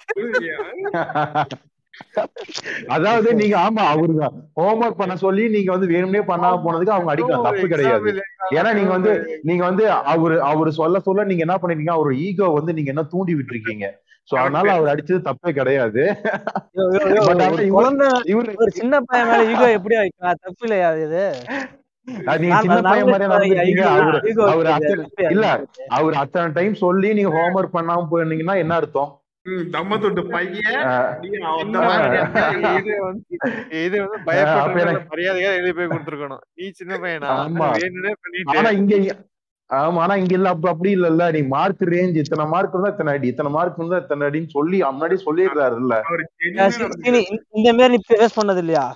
அதாவது 2.90 3.28
நீங்க 3.40 3.56
ஆமா 3.60 3.82
அவருங்க 3.92 4.24
ஹோம்ஒர்க் 4.58 5.00
பண்ண 5.00 5.14
சொல்லி 5.22 5.44
நீங்க 5.54 5.70
வந்து 5.74 5.88
வேணும்னே 5.92 6.22
பண்ணாம 6.30 6.60
போனதுக்கு 6.64 6.96
அவங்க 6.96 7.12
அடிக்கலாம் 7.12 7.46
தப்பு 7.48 7.66
கிடையாது. 7.72 8.10
ஏன்னா 8.58 8.70
நீங்க 8.78 8.92
வந்து 8.96 9.12
நீங்க 9.48 9.62
வந்து 9.68 9.84
அவரு 10.12 10.36
அவரு 10.50 10.72
சொல்ல 10.80 11.00
சொல்ல 11.08 11.26
நீங்க 11.30 11.44
என்ன 11.46 11.56
பண்ணிருக்கீங்க 11.58 11.96
அவர் 11.96 12.12
ஈகோ 12.26 12.48
வந்து 12.58 12.74
நீங்க 12.78 12.92
என்ன 12.94 13.04
தூண்டி 13.12 13.34
விட்டுருக்கீங்க. 13.38 13.86
சோ 14.28 14.34
அதனால 14.40 14.66
அவர் 14.76 14.92
அடிச்சது 14.92 15.20
தப்பே 15.28 15.52
கிடையாது. 15.52 16.02
ஒரு 17.78 18.72
சின்ன 18.78 19.00
பையன் 19.08 19.30
மேல 19.30 19.44
ஈகோ 19.52 19.68
எப்படி 19.78 19.96
வைக்கலாம் 20.00 20.40
தப்பு 20.44 20.64
இல்லையா 20.68 20.90
இது 21.06 21.24
அவரு 23.92 24.18
அவரு 24.52 24.70
இல்ல. 25.34 25.46
அவர் 25.96 26.14
அத்தனை 26.22 26.48
டைம் 26.56 26.74
சொல்லி 26.84 27.08
நீங்க 27.18 27.32
ஹோம்ஒர்க் 27.36 27.76
பண்ணாம 27.76 28.06
போயிருந்தீங்கன்னா 28.12 28.56
என்ன 28.62 28.74
அர்த்தம்? 28.80 29.10
தம்ம 29.72 29.98
தொட்டு 29.98 30.22
பையன் 30.28 30.60
இது 33.80 33.96
வந்து 34.04 34.18
எனக்கு- 34.82 35.08
மரியாதையா 35.10 35.50
எழுதி 35.58 35.72
போய் 35.72 35.90
கொடுத்துருக்கணும். 35.90 36.40
நீ 36.56 36.64
சின்ன 36.78 36.92
பையனா? 37.02 37.26
ஆமா. 37.40 37.66
வேணும்னே 37.76 38.12
பண்ணிட்டு. 38.18 38.54
ஆனா 38.54 38.68
இங்க 38.78 38.92
ஆமா 39.70 39.98
ஆனா 40.02 40.14
இங்க 40.20 40.32
இல்ல 40.36 40.48
அப்ப 40.52 40.68
அப்படி 40.70 40.90
இல்லல்ல. 40.94 41.24
நீ 41.34 41.40
மார்க் 41.50 41.82
ரேஞ்ச் 41.90 42.16
இத்தனை 42.22 42.44
மார்க் 42.52 42.72
இருந்தா 42.74 42.90
இத்தனை 42.92 43.12
அடி 43.12 43.26
இத்தனை 43.28 43.50
மார்க் 43.56 43.76
இருந்தா 43.78 43.98
இத்தனை 44.02 44.26
அடின்னு 44.28 44.54
சொல்லி 44.54 44.78
முன்னாடி 44.88 45.16
சொல்லிடுறாரு 45.26 45.76
இல்ல 45.82 45.94
இந்த- 46.48 47.72
மாதிரி 47.72 47.92
நீ 47.94 47.98
ஃபேஸ் 48.08 48.36
பண்ணது 48.38 48.60
இல்லையா 48.64 48.86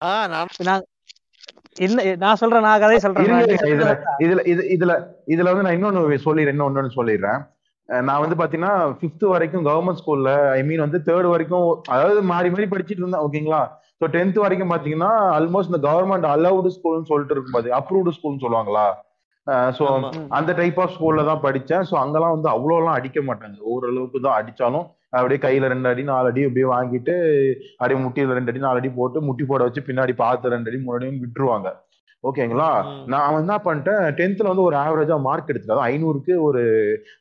ஆ 0.00 0.10
நான் 0.32 0.48
நான் 0.68 0.84
என்ன 1.78 2.02
நான் 2.22 2.38
சொல்றேன் 2.40 2.62
நான் 2.62 2.80
கதையை 2.82 3.00
சொல்றேன் 3.02 3.26
இதுல 3.66 3.90
இதுல 4.22 4.40
இது 4.52 4.62
இதுல 4.74 4.92
இதுல 5.34 5.50
வந்து 5.52 5.64
நான் 5.66 5.76
இன்னொன்னு 5.76 6.00
சொல்லிடுறேன் 6.26 6.54
இன்னொன்னு 6.56 6.96
சொல்லிடுறேன். 6.96 7.38
நான் 7.88 8.22
வந்து 8.22 8.36
பாத்தீங்கன்னா 8.38 8.72
பிப்த் 9.00 9.24
வரைக்கும் 9.34 9.66
கவர்மெண்ட் 9.68 10.00
ஸ்கூல்ல 10.00 10.30
ஐ 10.56 10.62
மீன் 10.68 10.84
வந்து 10.84 10.98
தேர்ட் 11.06 11.28
வரைக்கும் 11.34 11.68
அதாவது 11.94 12.20
மாறி 12.32 12.48
மாறி 12.54 12.66
படிச்சிட்டு 12.72 13.02
இருந்தேன் 13.02 13.24
ஓகேங்களா 13.26 13.60
ஸோ 14.00 14.06
டென்த் 14.14 14.38
வரைக்கும் 14.44 14.72
பாத்தீங்கன்னா 14.72 15.10
ஆல்மோஸ்ட் 15.36 15.70
இந்த 15.72 15.80
கவர்மெண்ட் 15.86 16.26
அலவுடு 16.34 16.70
ஸ்கூல்னு 16.76 17.10
சொல்லிட்டு 17.10 17.34
இருக்கும் 17.34 17.56
பாத்து 17.56 17.76
அப்ரூவ்டு 17.78 18.14
ஸ்கூல்னு 18.16 18.44
சொல்லுவாங்களா? 18.44 18.84
ஸோ. 19.76 19.84
அந்த 20.38 20.50
டைப் 20.60 20.78
ஆஃப் 20.82 20.94
ஸ்கூல்ல 20.96 21.24
தான் 21.30 21.42
படிச்சேன். 21.46 21.84
ஸோ 21.90 21.94
அங்கெல்லாம் 22.02 22.34
வந்து 22.36 22.48
அவ்வளோலாம் 22.54 22.96
அடிக்க 22.98 23.18
மாட்டாங்க. 23.28 23.58
ஓரளவுக்கு 23.72 24.18
தான் 24.26 24.38
அடிச்சாலும் 24.40 24.86
அப்படியே 25.18 25.40
கையில 25.44 25.68
ரெண்டு 25.72 25.88
அடி 25.90 26.02
நாலு 26.10 26.28
அடி 26.30 26.42
அப்படியே 26.48 26.66
வாங்கிட்டு 26.74 27.14
அப்படியே 27.78 27.98
முட்டியில 28.04 28.34
ரெண்டு 28.38 28.52
அடி 28.52 28.62
நாலு 28.66 28.80
அடி 28.80 28.90
போட்டு 28.98 29.18
முட்டி 29.28 29.44
போட 29.50 29.62
வச்சு 29.68 29.82
பின்னாடி 29.88 30.14
பார்த்து 30.24 30.52
ரெண்டு 30.54 30.70
அடி 30.70 30.80
மூணு 30.88 31.12
விட்டுருவாங்க. 31.24 31.68
ஓகேங்களா. 32.24 32.68
நான் 33.06 33.34
என்ன 33.34 33.58
பண்ணிட்டேன் 33.58 34.00
டென்த்ல 34.14 34.42
வந்து 34.42 34.62
ஒரு 34.62 34.76
ஆவரேஜா 34.76 35.20
மார்க் 35.20 35.48
எடுத்துட்டேன். 35.48 35.70
அதாவது 35.70 35.86
ஐநூறுக்கு 35.88 36.40
ஒரு 36.40 36.62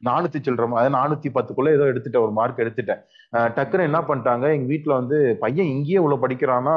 நானூத்தி 0.06 0.40
சில்லற 0.40 0.68
அதாவது 0.72 0.96
நானூத்தி 0.96 1.34
பத்துக்குள்ள 1.34 1.74
ஏதோ 1.74 1.84
எடுத்துட்டேன் 1.84 2.22
ஒரு 2.22 2.32
மார்க் 2.32 2.60
எடுத்துட்டேன். 2.60 3.02
அஹ் 3.34 3.50
டக்குன்னு 3.56 3.82
என்ன 3.82 4.02
பண்ணிட்டாங்க 4.02 4.54
எங்க 4.54 4.66
வீட்ல 4.66 4.94
வந்து 4.94 5.38
பையன் 5.40 5.66
இங்கேயே 5.66 5.94
இவ்வளவு 5.94 6.28
படிக்கிறான்னா 6.28 6.76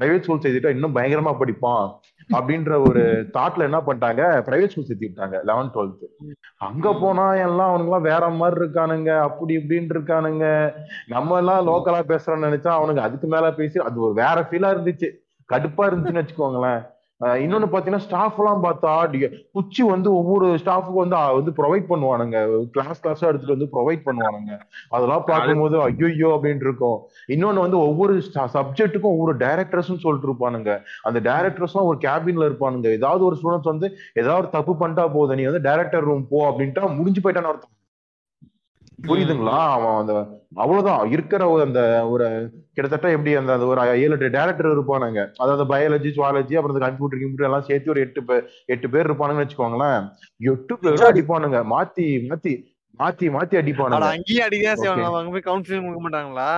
பிரைவேட் 0.00 0.20
ஸ்கூல் 0.20 0.38
சேர்த்துட்டா 0.38 0.68
இன்னும் 0.68 0.94
பயங்கரமா 0.94 1.34
படிப்பான் 1.40 1.86
அப்படின்ற 2.32 2.88
ஒரு 2.88 3.02
தாட்ல 3.32 3.62
என்ன 3.62 3.80
பண்ணிட்டாங்க 3.80 4.22
பிரைவேட் 4.46 4.68
ஸ்கூல் 4.68 4.84
சேர்த்து 4.84 5.08
விட்டாங்க 5.08 5.36
லெவன்த் 5.44 5.74
டுவெல்த் 5.74 6.34
அங்க 6.58 6.94
போனா 6.94 7.34
எல்லாம் 7.34 7.70
அவனுங்களாம் 7.70 8.00
வேற 8.00 8.28
மாதிரி 8.28 8.60
இருக்கானுங்க 8.60 9.18
அப்படி 9.20 9.56
இப்படின்னு 9.56 9.94
இருக்கானுங்க. 9.94 10.74
நம்ம 11.06 11.36
எல்லாம் 11.36 11.66
லோக்கலா 11.66 12.02
பேசுறோம்னு 12.08 12.48
நினைச்சா 12.48 12.72
அவனுங்க 12.78 12.98
அதுக்கு 12.98 13.26
மேல 13.26 13.52
பேசி 13.52 13.78
அது 13.78 14.00
ஒரு 14.00 14.14
வேற 14.14 14.46
ஃபீலா 14.50 14.70
இருந்துச்சு. 14.76 15.10
கடுப்பா 15.50 15.84
இருந்துச்சுன்னு 15.88 16.22
வச்சுக்கோங்களேன். 16.22 16.80
இன்னொன்னு 17.20 17.68
பாத்தீங்கன்னா 17.70 18.04
ஸ்டாஃப் 18.04 18.36
எல்லாம் 18.40 18.62
பார்த்தா 18.64 18.90
குச்சி 19.56 19.82
வந்து 19.82 20.08
ஒவ்வொரு 20.18 20.46
ஸ்டாஃபுக்கும் 20.64 21.02
வந்து 21.04 21.16
வந்து 21.38 21.52
ப்ரொவைட் 21.56 21.86
பண்ணுவானுங்க. 21.88 22.36
கிளாஸ் 22.74 23.00
கிளாஸா 23.04 23.28
எடுத்துட்டு 23.30 23.56
வந்து 23.56 23.70
ப்ரொவைட் 23.72 24.02
பண்ணுவானுங்க. 24.04 24.52
அதெல்லாம் 24.88 25.24
பார்க்கும்போது 25.30 25.76
ஐயோ 25.82 26.28
அப்படின்னு 26.36 26.66
இருக்கும். 26.68 26.98
இன்னொன்னு 27.36 27.64
வந்து 27.66 27.78
ஒவ்வொரு 27.78 28.14
சப்ஜெக்ட்டுக்கும் 28.56 29.14
ஒவ்வொரு 29.16 29.34
டைரக்டர்ஸ்ன்னு 29.44 30.04
சொல்லிட்டு 30.04 30.30
இருப்பானுங்க. 30.30 30.80
அந்த 31.02 31.20
டைரக்டர்ஸ்லாம் 31.30 31.90
ஒரு 31.92 31.98
கேபின்ல 32.06 32.48
இருப்பானுங்க. 32.50 32.92
ஏதாவது 33.00 33.24
ஒரு 33.24 33.38
ஸ்டூடெண்ட்ஸ் 33.40 33.72
வந்து 33.74 33.90
ஏதாவது 34.14 34.40
ஒரு 34.42 34.50
தப்பு 34.58 34.74
பண்ணிட்டா 34.82 35.06
போதும். 35.16 35.36
நீ 35.36 35.44
வந்து 35.44 35.66
டைரக்டர் 35.68 36.08
ரூம் 36.10 36.28
போ 36.28 36.40
அப்படின்ட்டா 36.50 36.94
முடிஞ்சு 37.00 37.22
போயிட்டான்னு 37.26 37.52
அர்த்தம். 37.52 37.74
புரியுதுங்களா 38.98 39.58
அவன் 39.72 39.98
அந்த 39.98 40.14
அவ்வளவுதான் 40.62 41.12
இருக்கிற 41.14 41.42
ஒரு 41.50 41.62
அந்த 41.66 41.80
ஒரு 42.12 42.26
கிட்டத்தட்ட 42.76 43.08
எப்படி 43.10 43.32
அந்த 43.40 43.66
ஒரு 43.66 43.80
ஏழு 43.96 44.14
எட்டு 44.16 44.32
டேரக்டர் 44.36 44.74
இருப்பானுங்க 44.74 45.20
அதாவது 45.42 45.64
பயாலஜி 45.72 46.10
சுவாலஜி 46.16 46.56
அப்புறம் 46.58 46.84
கம்ப்யூட்டர் 46.84 47.20
கம்ப்யூட்டர் 47.20 47.48
எல்லாம் 47.50 47.68
சேர்த்து 47.68 47.92
ஒரு 47.94 48.02
எட்டு 48.06 48.22
பேர் 48.28 48.42
எட்டு 48.68 48.88
பேர் 48.88 49.08
இருப்பானுங்கன்னு 49.08 49.44
வச்சுக்கோங்களேன் 49.44 50.00
எட்டு 50.40 50.76
பேரும் 50.82 51.10
அடிப்பானுங்க 51.10 51.60
மாத்தி 51.74 52.08
மாத்தி 52.28 52.54
மாத்தி 53.00 53.26
மாத்தி 53.34 53.56
அடிப்பானுங்க 53.60 54.08
அங்கேயே 54.14 54.40
அடிதான் 54.46 54.80
செய்வாங்க. 54.80 55.04
அவங்க 55.10 55.34
போய் 55.34 55.48
கவுன்சிலிங் 55.48 55.86
கொடுக்க 55.86 56.02
மாட்டாங்களா 56.06 56.50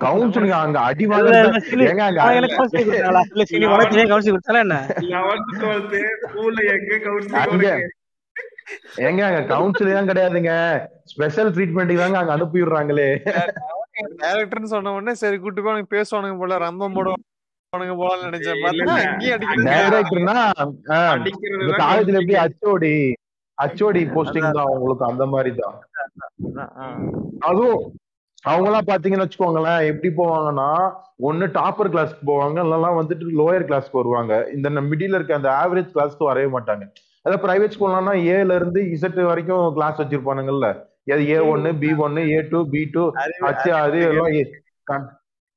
கவுன்சிலிங் 0.00 0.54
அங்க 0.58 0.78
அடி 0.82 1.04
சீனி, 1.66 1.84
ஏங்க 9.06 9.22
அங்க 9.28 9.40
கவுன்சிலிங் 9.50 9.96
உனக்கு 9.96 10.10
கவுன்சிலிங் 10.10 10.10
கிடையாதுங்க 10.10 10.52
ஸ்பெஷல் 11.12 11.52
ட்ரீட்மெண்ட்டுக்கு 11.56 12.02
தாங்க 12.02 12.18
அங்க 12.22 12.32
அனுப்பி 12.36 12.60
விடுறாங்களே 12.62 13.08
டைரக்டர்னு 14.22 14.72
சொன்ன 14.72 14.92
உடனே 14.96 15.14
சரி 15.20 15.36
கூட்டு 15.44 15.60
போய் 15.60 15.72
அவனுக்கு 15.72 15.94
பேசுவானுங்க 15.96 16.38
போல 16.42 16.58
ரம்பம் 16.64 16.98
அடிக்கிறது. 21.14 21.70
காலேஜ்ல 21.80 22.20
எப்படி 22.20 22.36
அச்சோடி 22.44 22.92
அச்சோடி 23.58 24.02
போஸ்டிங் 24.14 24.56
தான் 24.56 24.72
உங்களுக்கு 24.74 25.04
அந்த 25.08 25.24
மாதிரி 25.34 25.50
தான். 25.60 25.76
அதுவும் 27.48 27.80
அவங்க 28.44 28.66
எல்லாம் 28.70 28.88
பாத்தீங்கன்னு 28.90 29.24
வச்சுக்கோங்களேன் 29.24 29.86
எப்படி 29.90 30.10
போவாங்கன்னா 30.18 30.68
ஒண்ணு 31.28 31.46
டாப்பர் 31.58 31.92
கிளாஸ்க்கு 31.94 32.28
போவாங்க 32.30 32.58
இல்லைன்னா 32.64 32.90
வந்துட்டு 32.98 33.32
லோயர் 33.40 33.68
கிளாஸ்க்கு 33.68 34.00
வருவாங்க. 34.00 34.32
இந்த 34.56 34.68
மிடில் 34.90 35.16
இருக்க 35.18 35.40
அந்த 35.40 35.50
ஆவரேஜ் 35.62 35.92
கிளாஸ்க்கு 35.94 36.30
வரவே 36.30 36.50
மாட்டாங்க. 36.56 36.84
அதாவது 37.26 37.42
பிரைவேட் 37.44 37.72
ஸ்கூல்லனா 37.74 38.12
ஏல 38.34 38.56
இருந்து 38.58 38.80
இசட் 38.94 39.18
வரைக்கும் 39.28 39.72
கிளாஸ் 39.74 40.00
வச்சிருப்பானுங்கல்ல. 40.00 40.66
அது 41.12 41.22
ஏ 41.28 41.36
ஒன்னு 41.52 41.70
பி 41.82 41.90
ஒன்னு 42.04 42.20
A 42.30 42.38
two 42.50 42.58
B 42.70 42.80
two 42.94 43.02
H 43.44 43.68
அது 43.80 43.98
எல்லாம் 44.08 45.06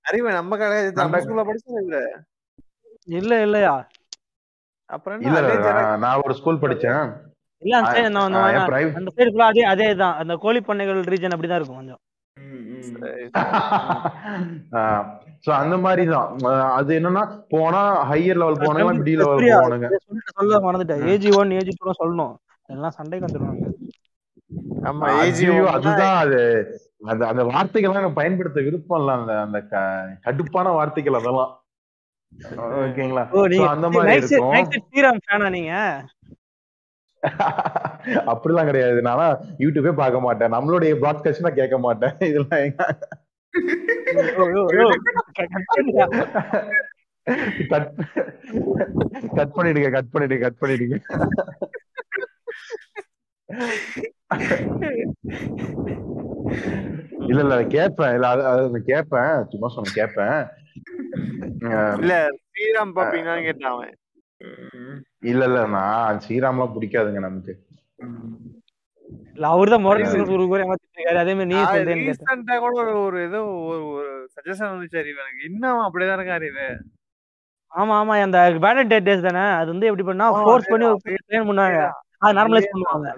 அறிவு 0.06 0.28
நம்ம 0.34 0.58
ஸ்கூல்ல 1.24 1.44
படிச்சது 1.50 1.80
இல்ல. 1.84 1.98
இல்ல 3.18 3.42
இல்லையா? 3.46 3.74
அப்புறம் 4.90 5.22
இல்ல 5.22 5.40
நான் 6.04 6.22
ஒரு 6.26 6.34
ஸ்கூல் 6.40 6.62
படிச்சேன். 6.64 7.04
இல்ல 7.62 7.78
அந்த 7.78 7.90
சைடு 9.10 9.28
ஃபுல்லா 9.28 9.50
அதே 9.52 9.64
அதே 9.74 9.96
தான். 9.96 10.16
அந்த 10.22 10.36
கோழி 10.44 10.62
பண்ணைகள் 10.62 11.02
ரீஜன் 11.14 11.36
அப்படிதான் 11.36 11.62
இருக்கும் 11.62 11.82
கொஞ்சம். 11.82 12.02
சோ 15.44 15.50
அந்த 15.62 15.76
மாதிரி 15.84 16.04
தான் 16.14 16.30
அது 16.78 16.92
என்னன்னா 17.00 17.24
போனா 17.54 17.82
ஹையர் 18.10 18.40
லெவல் 18.42 18.62
போனாங்க 18.64 18.94
மிடி 19.00 19.14
லெவல் 19.22 19.46
போவானுங்க 19.46 19.90
சொல்ல 20.38 20.60
மறந்துட்டேன். 20.66 21.06
ஏஜி 21.14 21.32
ஒன் 21.40 21.56
ஏஜி 21.60 21.74
டூ 21.78 21.94
சொல்லணும். 22.02 22.34
எல்லாம் 22.70 22.96
சண்டைக்கு 22.98 23.28
வந்துருவாங்க. 23.28 23.66
ஆமா 24.90 25.08
ஏஜி 25.24 25.48
அதுதான் 25.76 26.18
அது. 26.24 26.42
அந்த 27.12 27.24
அந்த 27.32 27.44
வார்த்தைகள்லாம் 27.54 28.02
எனக்கு 28.02 28.20
பயன்படுத்த 28.22 28.60
விருப்பம் 28.68 29.00
இல்ல. 29.02 29.12
அந்த 29.20 29.34
அந்த 29.46 29.60
கடுப்பான 30.28 30.74
வார்த்தைகள் 30.78 31.20
அதெல்லாம். 31.20 31.54
ஓகேங்களா? 32.84 33.24
அந்த 33.74 33.88
மாதிரி 33.94 34.18
இருக்கும். 34.22 34.52
நைட் 34.56 34.76
ஸ்ரீராம் 34.86 35.22
ஃபேனா 35.26 35.48
நீங்க? 35.58 35.74
அப்படிலாம் 38.32 38.70
கிடையாது. 38.70 39.00
நானா 39.08 39.26
யூடியூபே 39.64 39.94
பார்க்க 40.02 40.26
மாட்டேன். 40.26 40.54
நம்மளுடைய 40.56 40.92
ப்ராட்காஸ்ட் 41.04 41.46
நான் 41.48 41.60
கேட்க 41.62 41.78
மாட்டேன். 41.86 42.14
இதெல்லாம் 42.30 42.64
கட் 49.38 49.56
பண்ணிடுங்க 49.56 49.90
கட் 49.92 50.12
பண்ணிடுங்க 50.14 50.40
கட் 50.40 50.62
பண்ணிடுங்க. 50.62 50.96
இல்ல 57.28 57.40
இல்ல 57.42 57.68
கேட்பேன். 57.68 58.14
இல்ல 58.14 58.28
அது 58.28 58.44
அது 58.46 58.70
நான் 58.70 58.84
கேட்பேன். 58.84 59.34
சும்மா 59.52 59.68
சொன்ன 59.68 59.94
கேட்பேன். 59.94 60.38
அஹ் 61.70 61.96
இல்ல 62.00 62.14
ஸ்ரீராம் 62.50 62.96
பாப்பீங்களான்னு 62.96 63.44
கேட்டான் 63.44 63.98
இல்ல 65.22 65.44
இல்ல 65.46 65.68
நான் 65.68 66.22
ஸ்ரீராம்லாம் 66.26 66.76
பிடிக்காதுங்க 66.76 67.20
நமக்கு. 67.20 67.54
ஒரு 69.60 70.46
கூட 70.48 70.60
ஏமாத்திட்டு 70.64 70.98
இருக்காரு. 70.98 71.22
அதே 71.24 71.34
மாதிரி 71.34 71.50
நீ 71.52 71.58
கூட 72.64 72.74
ஒரு 72.82 72.94
ஒரு 73.04 73.20
ஏதோ 73.28 73.40
ஒரு 73.70 73.84
ஒரு 73.94 74.10
சஜஷன் 74.36 74.72
வந்துச்சு 74.74 75.00
அறிவு 75.02 75.22
எனக்கு. 75.24 75.48
இன்னும் 75.50 75.84
அப்படிதான் 75.86 76.18
இருக்கு 76.18 76.38
அறிவு. 76.38 76.68
ஆமா 77.72 77.96
ஆமா 78.00 78.14
அந்த 78.26 78.38
பேலட் 78.66 78.94
டேஸ் 79.08 79.26
தானே? 79.26 79.46
அது 79.60 79.70
வந்து 79.74 79.88
எப்படி 79.90 80.06
பண்ணா 80.06 80.28
ஃபோர்ஸ் 80.38 80.70
பண்ணி 80.72 80.86
அதேதான், 80.88 81.26
ட்ரெயின் 81.28 81.50
பண்ணாங்க 81.50 81.80
அது 82.22 82.38
நார்மலைஸ் 82.38 82.72
பண்ணுவாங்க. 82.72 83.10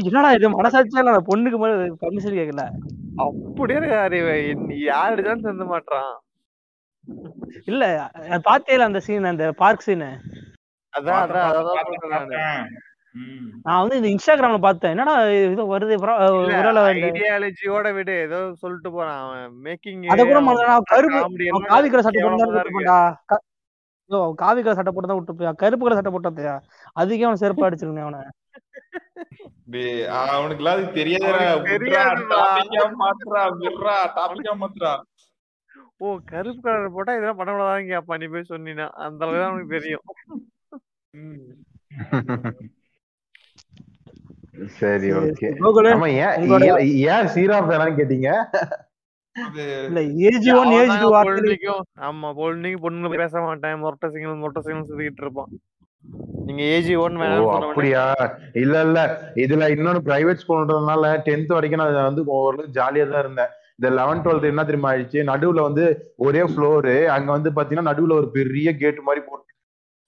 என்னடா 0.00 0.30
இது 0.36 0.48
அந்த 1.04 1.22
பொண்ணுக்கு 1.30 1.58
மட்டும் 1.60 2.00
பர்மிஷன் 2.02 2.38
கேட்கல 2.40 2.64
அப்படியே 3.22 3.78
இருக்கு 3.78 3.96
அறிவு. 4.06 4.34
யாருதான் 4.90 5.44
தந்த 5.46 5.64
மாட்டான் 5.72 6.10
இல்ல 7.70 7.84
இல்ல 8.68 8.84
அந்த 8.84 9.00
சீன் 9.06 9.30
அந்த 9.32 9.46
பார்க் 9.62 9.86
சீன் 9.86 10.04
அதான் 10.94 11.20
அதான் 11.22 11.46
அதான் 11.50 11.80
சொல்றேன் 12.04 12.68
நானு. 13.18 13.36
நான் 13.66 13.80
வந்து 13.80 13.98
இந்த 13.98 14.08
இன்ஸ்டாகிராம்ல 14.12 14.60
பார்த்தேன். 14.62 14.92
என்னடா 14.94 15.14
இது 15.46 15.64
வருது 15.70 15.94
ஐடியாலஜியோட 17.08 17.86
விடு 17.96 18.14
ஏதோ 18.24 18.38
சொல்லிட்டு 18.62 18.90
போறான் 18.92 19.22
மேக்கிங் 19.64 20.02
அத 20.08 20.24
கூட 20.24 20.40
கருப்பு 20.90 21.20
காவி 21.68 21.88
கலர் 21.88 22.06
சட்டை 22.06 22.22
போட்டு 22.24 22.42
தான் 22.42 22.56
விட்டு 22.56 22.76
போண்டா 22.76 22.98
க- 23.30 23.42
ஐயோ, 24.10 24.20
காவி 24.42 24.60
கலர் 24.60 24.78
சட்டை 24.78 24.92
போட்டு 24.92 25.10
தான் 25.10 25.18
விட்டு 25.18 25.38
போயா 25.38 25.52
கருப்பு 25.62 25.84
கலர் 25.84 26.00
சட்டை 26.00 26.12
போட்டதையா 26.14 26.54
அதுக்கே 26.96 27.26
அவன் 27.26 27.42
செருப்பு 27.42 27.66
அடிச்சிருக்கேன் 27.66 28.06
அவனை. 28.06 28.22
அவனுக்கு 30.30 30.64
டாபிக்கா 34.14 34.54
மாத்துறா 34.58 34.92
ஓ 36.00 36.08
கருப்பு 36.28 36.60
கலர் 36.64 36.94
போட்டா 36.94 37.12
இதெல்லாம் 37.14 37.38
பண்ணக்கூடாதான் 37.38 37.88
கேப்பா 37.88 38.18
நீ 38.20 38.28
போய் 38.28 38.50
சொன்னீனா 38.50 38.86
அந்த 39.02 39.20
அளவுக்கு 39.20 39.42
தான் 39.42 39.50
அவனுக்கு 39.50 39.76
தெரியும். 39.76 40.04
சரி 44.78 45.08
ஓகே. 45.18 45.48
ஆமா 45.94 46.08
ஏன் 46.20 46.36
ஏன் 47.06 47.28
வேணாம்னு 47.70 47.98
கேட்டீங்க? 48.00 48.30
இல்ல 49.88 50.00
ஏஜி 50.28 50.50
ஒன் 50.60 50.72
ஏஜ் 50.78 50.94
ஆமா 52.08 52.28
பொழுதுக்கும் 52.38 52.84
பொண்ணுங்க 52.84 53.18
பேச 53.22 53.34
மாட்டேன். 53.46 53.76
மொட்டை 53.84 54.06
சிங்கிள் 54.14 54.42
மொட்டை 54.44 54.60
சிங்கிள் 54.66 55.02
இருப்பான். 55.22 55.50
நீங்க 56.46 56.62
ஏஜி 56.74 56.94
ஒன் 57.04 57.16
ஓ 57.16 57.20
வேணாம்னு 57.22 57.46
சொன்ன 57.46 57.58
உடனே 57.58 57.70
அப்படியா 57.70 58.04
இல்ல 58.62 58.76
இல்ல. 58.86 58.98
இதுல 59.44 59.68
இன்னொன்னு 59.74 60.02
பிரைவேட் 60.08 60.42
ஸ்கூல்ன்றதுனால 60.42 61.12
டென்த் 61.26 61.56
வரைக்கும் 61.56 61.82
நான் 61.82 62.08
வந்து 62.10 62.24
ஓரளவுக்கு 62.36 62.76
ஜாலியா 62.78 63.06
தான் 63.10 63.24
இருந்தேன். 63.24 63.50
இந்த 63.78 63.88
லெவன் 63.98 64.22
டுவெல்த் 64.24 64.50
என்ன 64.52 64.62
தெரியுமா 64.64 64.90
ஆயிடுச்சு? 64.92 65.20
நடுவுல 65.30 65.62
வந்து 65.68 65.84
ஒரே 66.26 66.42
ஃப்ளோரு 66.52 66.94
அங்க 67.16 67.28
வந்து 67.36 67.50
பாத்தீங்கன்னா 67.50 67.90
நடுவுல 67.90 68.14
ஒரு 68.20 68.28
பெரிய 68.30 68.68
கேட் 68.82 69.06
மாதிரி 69.08 69.22
போட்டு 69.26 69.46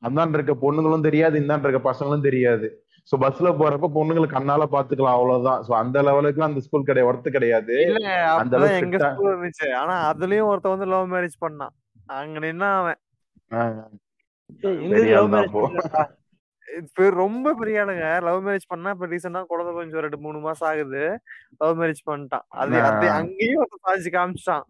அந்தாண்ட 0.03 0.39
இருக்க 0.39 0.55
பொண்ணுங்களும் 0.63 1.07
தெரியாது 1.07 1.35
இந்தாண்ட 1.41 1.67
இருக்க 1.67 1.83
பசங்களும் 1.91 2.27
தெரியாது. 2.29 2.67
சோ 3.11 3.17
பஸ்ல 3.23 3.51
போறப்ப 3.61 3.89
பொண்ணுங்களுக்கு 3.95 4.37
கண்ணால 4.37 4.67
பாத்துக்கலாம் 4.75 5.17
அவ்வளவுதான். 5.19 5.63
சோ 5.67 5.73
அந்த 5.83 6.03
லெவலுக்கு 6.09 6.43
அந்த 6.49 6.61
ஸ்கூல் 6.67 6.87
கிடையாது 6.89 7.09
ஒர்த்து 7.11 7.31
கிடையாது. 7.37 7.77
அந்த 8.43 8.61
எங்க 8.83 8.99
ஸ்கூல் 9.07 9.33
இருந்துச்சு. 9.33 9.69
ஆனா 9.81 9.95
அதுலயும் 10.11 10.51
ஒருத்தன் 10.51 10.75
வந்து 10.75 10.91
லவ் 10.93 11.11
மேரேஜ் 11.15 11.37
பண்ணான். 11.47 11.75
அங்க 12.19 12.39
நின்னா 12.45 12.69
அவன். 12.81 13.01
ரொம்ப 17.21 17.53
பெரிய 17.61 17.83
ஆளுங்க. 17.83 18.07
லவ் 18.27 18.41
மேரேஜ் 18.47 18.71
பண்ணா 18.73 18.93
இப்ப 18.95 19.07
ரீசெண்டா 19.13 19.41
குழந்தை 19.53 19.71
கொஞ்சம் 19.79 20.03
ரெண்டு 20.05 20.19
மூணு 20.25 20.39
மாசம் 20.47 20.69
ஆகுது. 20.71 21.03
லவ் 21.63 21.79
மேரேஜ் 21.81 22.03
பண்ணிட்டான். 22.11 22.47
அது 22.63 22.77
அது 22.89 23.07
அங்கேயும் 23.19 23.61
ஒருத்தன் 23.63 23.85
சாதிச்சு 23.87 24.11
காமிச்சிட்டான். 24.17 24.67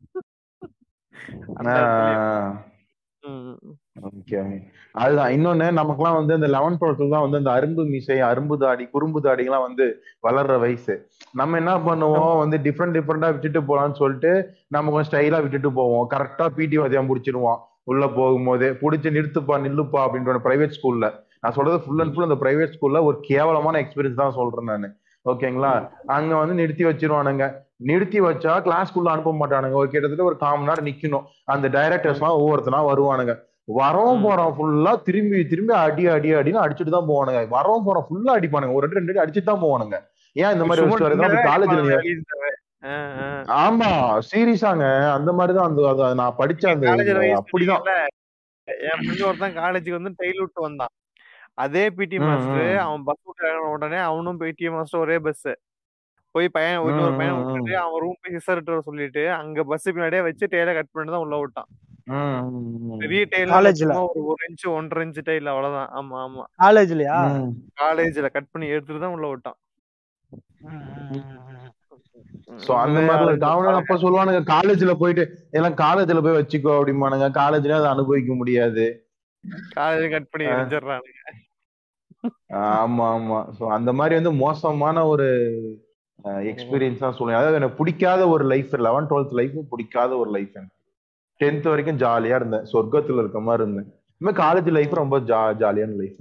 ஓகே 4.09 4.39
அதுதான். 5.03 5.33
இன்னொன்னு 5.37 5.67
நமக்குலாம் 5.81 6.19
வந்து 6.19 6.35
இந்த 6.39 6.49
லெவன் 6.55 6.79
டுவெல்த் 6.81 7.03
தான் 7.15 7.25
வந்து 7.25 7.41
அந்த 7.41 7.51
அரும்பு 7.57 7.83
மீசை 7.91 8.19
அரும்பு 8.29 8.57
தாடி 8.63 8.85
குறும்பு 8.95 9.21
தாடிலாம் 9.27 9.65
வந்து 9.67 9.87
வளர்ற 10.29 10.55
வயசு. 10.65 10.95
நம்ம 11.41 11.57
என்ன 11.57 11.73
பண்ணுவோம்? 11.89 12.39
வந்து 12.43 12.59
டிஃப்ரெண்ட் 12.67 12.97
டிஃப்ரெண்டா 12.97 13.31
விட்டுட்டு 13.35 13.61
போலாம்னு 13.71 14.01
சொல்லிட்டு 14.03 14.33
நம்ம 14.69 14.91
கொஞ்சம் 14.91 15.11
ஸ்டைலா 15.11 15.41
விட்டுட்டு 15.45 15.73
போவோம். 15.73 16.07
கரெக்டா 16.15 16.47
பிடி 16.59 16.79
வாத்தியம் 16.79 17.11
முடிச்சிருவோம் 17.11 17.61
உள்ள 17.91 18.07
போகும்போது 18.07 18.67
புடிச்சு 18.81 19.11
நிறுத்துப்பா 19.17 19.55
நில்லுப்பா 19.67 20.01
அப்படின்ற 20.07 20.41
பிரைவேட் 20.47 20.77
ஸ்கூல்ல 20.79 21.07
நான் 21.43 21.55
சொல்றது 21.57 21.79
ஃபுல் 21.85 22.01
அண்ட் 22.03 22.13
ஃபுல் 22.15 22.27
அந்த 22.29 22.39
பிரைவேட் 22.43 22.75
ஸ்கூல்ல 22.75 22.99
ஒரு 23.05 23.17
கேவலமான 23.29 23.79
எக்ஸ்பீரியன்ஸ் 23.85 24.23
தான் 24.23 24.37
சொல்றேன் 24.39 24.71
நான். 24.71 24.97
ஓகேங்களா 25.27 25.71
அங்க 26.17 26.33
வந்து 26.41 26.55
நிறுத்தி 26.55 26.85
வச்சிருவானுங்க. 26.85 27.47
நிறுத்தி 27.91 28.19
வச்சா 28.21 28.53
கிளாஸ்க்குள்ள 28.67 29.09
அனுப்ப 29.13 29.33
மாட்டானுங்க. 29.41 29.77
ஒரு 29.83 29.89
கிட்டத்தட்ட 29.91 30.25
ஒரு 30.25 30.37
கால் 30.43 30.59
மணி 30.59 30.71
நேரம் 30.71 30.89
நிக்கணும். 30.91 31.27
அந்த 31.45 31.69
டைரக்டர்ஸ் 31.69 32.21
எல்லாம் 32.21 32.39
ஒவ்வொருத்தனா 32.41 32.81
வருவானுங்க. 32.91 33.35
வரவும் 33.69 34.25
போறோம் 34.27 34.53
ஃபுல்லா 34.57 34.93
திரும்பி 35.07 35.41
திரும்பி 35.51 35.75
அடி 35.83 36.05
அடி 36.15 36.31
அடின்னு 36.39 36.63
அடிச்சுட்டு 36.63 36.95
தான் 36.95 37.11
போவானுங்க. 37.11 37.41
வரவும் 37.57 37.87
போறோம் 37.87 38.07
ஃபுல்லா 38.07 38.33
அடிப்பானுங்க. 38.39 38.77
ஒரு 38.79 38.85
ரெண்டு 38.87 38.99
ரெண்டு 39.01 39.13
அடி 39.13 39.23
அடிச்சுட்டு 39.25 39.51
தான் 39.53 39.65
போவானுங்க. 39.65 39.99
ஏன் 40.37 40.53
இந்த 40.55 40.65
மாதிரி 40.65 41.45
காலேஜ்ல. 41.51 41.99
ஆமா 43.65 43.89
சீரியஸாங்க 44.31 44.85
அந்த 45.17 45.31
மாதிரிதான் 45.39 45.69
அந்த 45.71 46.15
நான் 46.21 46.39
படிச்ச 46.39 46.65
அந்த 46.75 46.87
அப்படிதான் 47.41 47.83
என் 48.89 49.01
ஃப்ரெண்ட் 49.01 49.27
ஒருத்தன் 49.29 49.59
காலேஜுக்கு 49.63 49.99
வந்து 49.99 50.13
டெய்ல் 50.21 50.41
விட்டு 50.43 50.61
வந்தான். 50.67 50.93
அதே 51.65 51.83
பிடி 51.97 52.19
மாஸ்டர். 52.27 52.71
அவன் 52.85 53.03
பஸ் 53.09 53.25
விட்டு 53.29 53.49
உடனே 53.75 53.99
அவனும் 54.11 54.39
பிடி 54.43 54.69
மாஸ்டர் 54.77 55.03
ஒரே 55.05 55.17
பஸ் 55.27 55.49
போய் 56.35 56.49
பையன் 56.55 56.77
இன்னொரு 56.89 57.15
பையன். 57.21 57.37
விட்டுட்டு 57.39 57.75
அவன் 57.81 58.01
ரூம் 58.03 58.19
போய் 58.21 58.35
ஹிஸ்டர் 58.35 58.61
வர 58.67 58.83
சொல்லிட்டு 58.89 59.23
அங்க 59.39 59.65
பஸ் 59.71 59.87
பின்னாடியே 59.89 60.27
வச்சு 60.27 60.51
டெய்ல 60.53 60.75
கட் 60.77 60.91
பண்ணிட்டு 60.91 61.15
தான் 61.15 61.25
உள்ள 61.25 61.37
விட்டான். 61.41 61.69
பெரிய 63.03 63.23
டெய்ல 63.33 63.51
காலேஜ்ல? 63.55 63.95
ஒரு 64.07 64.21
ஒரு 64.31 64.43
இன்ச்சு 64.49 64.67
ஒன்றரை 64.77 65.03
இன்ச்சு 65.07 65.23
டெய்ல 65.29 65.53
அவ்வளவுதான். 65.55 65.91
ஆமா 65.99 66.17
ஆமா. 66.25 66.45
காலேஜ்லயா. 66.63 67.19
காலேஜ்ல 67.83 68.31
கட் 68.37 68.53
பண்ணி 68.53 68.69
எடுத்துட்டு 68.75 69.03
தான் 69.05 69.17
உள்ள 69.17 69.29
விட்டான். 69.33 69.59
சோ 72.65 72.73
அந்த 72.85 72.99
மாதிரி 73.03 73.27
அவனுங்க 73.49 73.81
அப்ப 73.81 73.97
சொல்லுவானுங்க 74.03 74.41
காலேஜ்ல 74.51 74.95
போயிட்டு 75.03 75.25
எல்லாம் 75.53 75.77
காலேஜ்ல 75.83 76.23
போய் 76.25 76.39
வச்சுக்கோ 76.39 76.73
அப்படிம்பானுங்க. 76.79 77.29
காலேஜ்ல 77.39 77.79
அதை 77.81 77.91
அனுபவிக்க 77.95 78.35
முடியாது. 78.41 78.87
காலேஜ் 79.77 80.13
கட் 80.15 80.31
பண்ணி. 80.33 80.47
எரிஞ்சிடுறானுங்க 80.53 81.19
ஆமா 82.75 83.05
ஆமா. 83.15 83.39
சோ 83.57 83.65
அந்த 83.75 83.91
மாதிரி 83.99 84.15
வந்து 84.19 84.33
மோசமான 84.41 85.07
ஒரு 85.13 85.29
எக்ஸ்பீரியன்ஸ் 86.51 87.03
தான் 87.05 87.17
சொல்லுவேன் 87.19 87.39
அதாவது 87.39 87.55
எனக்கு 87.55 87.77
பிடிக்காத 87.77 88.29
ஒரு 88.29 88.45
லைஃப் 88.45 88.75
லெவன் 88.89 89.09
டுவெல்த் 89.11 89.35
லைஃப் 89.41 89.57
பிடிக்காத 89.71 90.17
ஒரு 90.17 90.31
லைஃப் 90.31 90.53
எனக்கு. 90.57 90.77
டென்த் 91.41 91.69
வரைக்கும் 91.69 91.99
ஜாலியா 91.99 92.35
இருந்தேன். 92.35 92.65
சொர்க்கத்துல 92.73 93.19
இருக்க 93.19 93.41
மாதிரி 93.41 93.63
இருந்தேன். 93.63 93.89
இனிமே 94.21 94.33
காலேஜ் 94.43 94.71
லைஃப் 94.79 94.95
ரொம்ப 94.95 95.19
ஜா 95.31 95.41
ஜாலியான 95.63 95.97
லைஃப் 96.03 96.19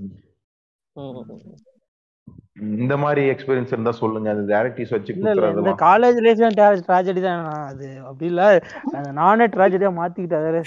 இந்த 2.80 2.97
மாதிரி 2.97 3.22
எக்ஸ்பீரியன்ஸ் 3.32 3.74
இருந்தா 3.74 3.91
சொல்லுங்க. 4.00 4.30
அந்த 4.30 4.45
டேரக்டிஸ் 4.54 4.93
வச்சு 4.95 5.14
இந்த 5.16 5.74
காலேஜ் 5.84 6.18
லைஃப் 6.26 6.41
தான் 6.43 6.58
ட்ராஜடி 6.88 7.22
தான்? 7.22 7.43
அது 7.70 7.88
அப்படி 8.02 8.26
இல்ல. 8.26 8.43
அது 8.95 9.12
நானே 9.14 9.45
ட்ராஜடியா 9.56 9.91
மாத்திக்கிட்டேன் 10.00 10.47
அதே. 10.50 10.64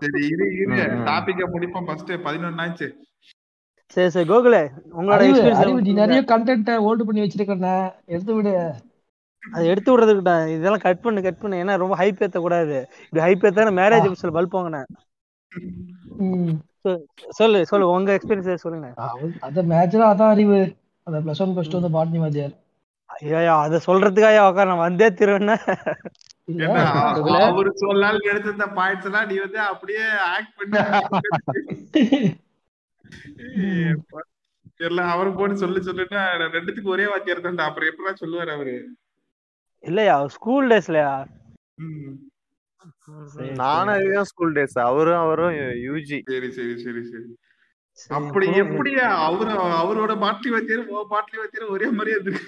சரி 0.00 0.22
இரு 0.32 0.46
இரு. 0.56 0.76
டாபிக்க 1.10 1.42
முடிப்போம். 1.54 1.86
ஃபர்ஸ்ட் 1.88 2.12
பதினொன்னு 2.26 2.64
ஆச்சு 2.64 2.88
சரி 3.90 4.10
சரி 4.10 4.26
கோகுலே 4.30 4.62
உங்களோட 4.96 5.20
எக்ஸ்பீரியன்ஸ் 5.26 5.98
நிறைய 6.00 6.20
கண்டென்ட் 6.30 6.70
ஹோல்டு 6.84 7.06
பண்ணி 7.08 7.22
வச்சிருக்கண்ணா 7.22 7.74
எடுத்து 8.06 8.32
விடு. 8.34 8.52
அது 9.42 9.64
எடுத்து 9.66 9.90
விடுறதுக்கு 9.92 10.24
தான் 10.24 10.44
இதெல்லாம் 10.48 10.84
கட் 10.84 11.02
பண்ணு 11.02 11.20
கட் 11.22 11.42
பண்ணு. 11.42 11.60
ஏன்னா 11.62 11.74
ரொம்ப 11.82 11.96
ஹைப் 11.96 12.22
ஏத்த 12.24 12.38
கூடாது 12.38 12.76
இப்படி 13.04 13.22
ஹைப் 13.26 13.46
ஏத்தா 13.48 13.70
மேரேஜ் 13.78 14.08
எபிசோட் 14.08 14.36
பல்ப் 14.36 14.56
வாங்கினேன் 14.56 14.88
ம். 16.26 16.54
சொல்லு 17.36 17.58
சொல்லு 17.66 17.86
உங்க 17.92 18.10
எக்ஸ்பீரியன்ஸ் 18.16 18.64
சொல்லுங்க. 18.64 18.88
அத 19.46 19.62
மேட்ச்ல 19.70 20.04
அதான் 20.10 20.32
அறிவு. 20.34 20.58
அந்த 21.06 21.18
பிளஸ் 21.24 21.42
ஒன் 21.42 21.54
பிளஸ் 21.54 21.70
டூ 21.70 21.80
அந்த 21.80 21.90
பாட்னி 21.96 22.20
வாத்தியார் 22.20 22.54
ஐயா 23.10 23.54
அதை 23.64 23.78
சொல்றதுக்காக 23.86 24.38
உட்கார 24.48 24.68
நான் 24.70 24.84
வந்தே 24.84 25.08
திருவேன்னா. 25.18 25.56
அவரு 27.46 27.70
சொல்லால் 27.76 28.26
எடுத்திருந்த 28.30 28.66
பாயிண்ட்ஸ் 28.76 29.08
எல்லாம் 29.10 29.28
நீ 29.30 29.36
வந்து 29.44 29.60
அப்படியே 29.70 30.04
ஆக்ட் 30.32 30.56
பண்ணி. 30.58 30.80
தெரியல 34.80 35.02
அவரு 35.06 35.30
போன்னு 35.30 35.52
சொல்லி 35.54 35.80
சொல்லுன்னா 35.80 36.22
ரெண்டுத்துக்கு 36.46 36.88
ஒரே 36.88 37.06
வாத்தியார் 37.06 37.40
தான்டா 37.40 37.66
அப்புறம் 37.66 37.90
எப்படிலாம் 37.90 38.20
சொல்லுவாரு 38.20 38.50
அவரு? 38.50 38.74
இல்லையா 39.84 40.26
ஸ்கூல் 40.28 40.68
டேஸ்லயா 40.68 41.10
ம். 41.82 42.14
நானும் 43.56 44.24
ஸ்கூல் 44.24 44.52
டேஸ் 44.52 44.78
அவரும் 44.80 45.18
அவரும் 45.18 45.54
யூஜி 45.84 46.18
சரி 46.26 46.50
சரி 46.50 46.74
சரி 46.78 47.02
சரி. 47.04 47.26
அப்படி 48.10 48.46
எப்படி 48.54 48.90
அவரு 49.20 49.50
அவரோட 49.80 50.12
பாட்லி 50.16 50.48
வாத்தியார் 50.48 50.82
பாட்லி 51.10 51.38
வாத்தியார் 51.38 51.68
ஒரே 51.68 51.88
மாதிரியே 51.90 52.18
இருக்கு. 52.20 52.44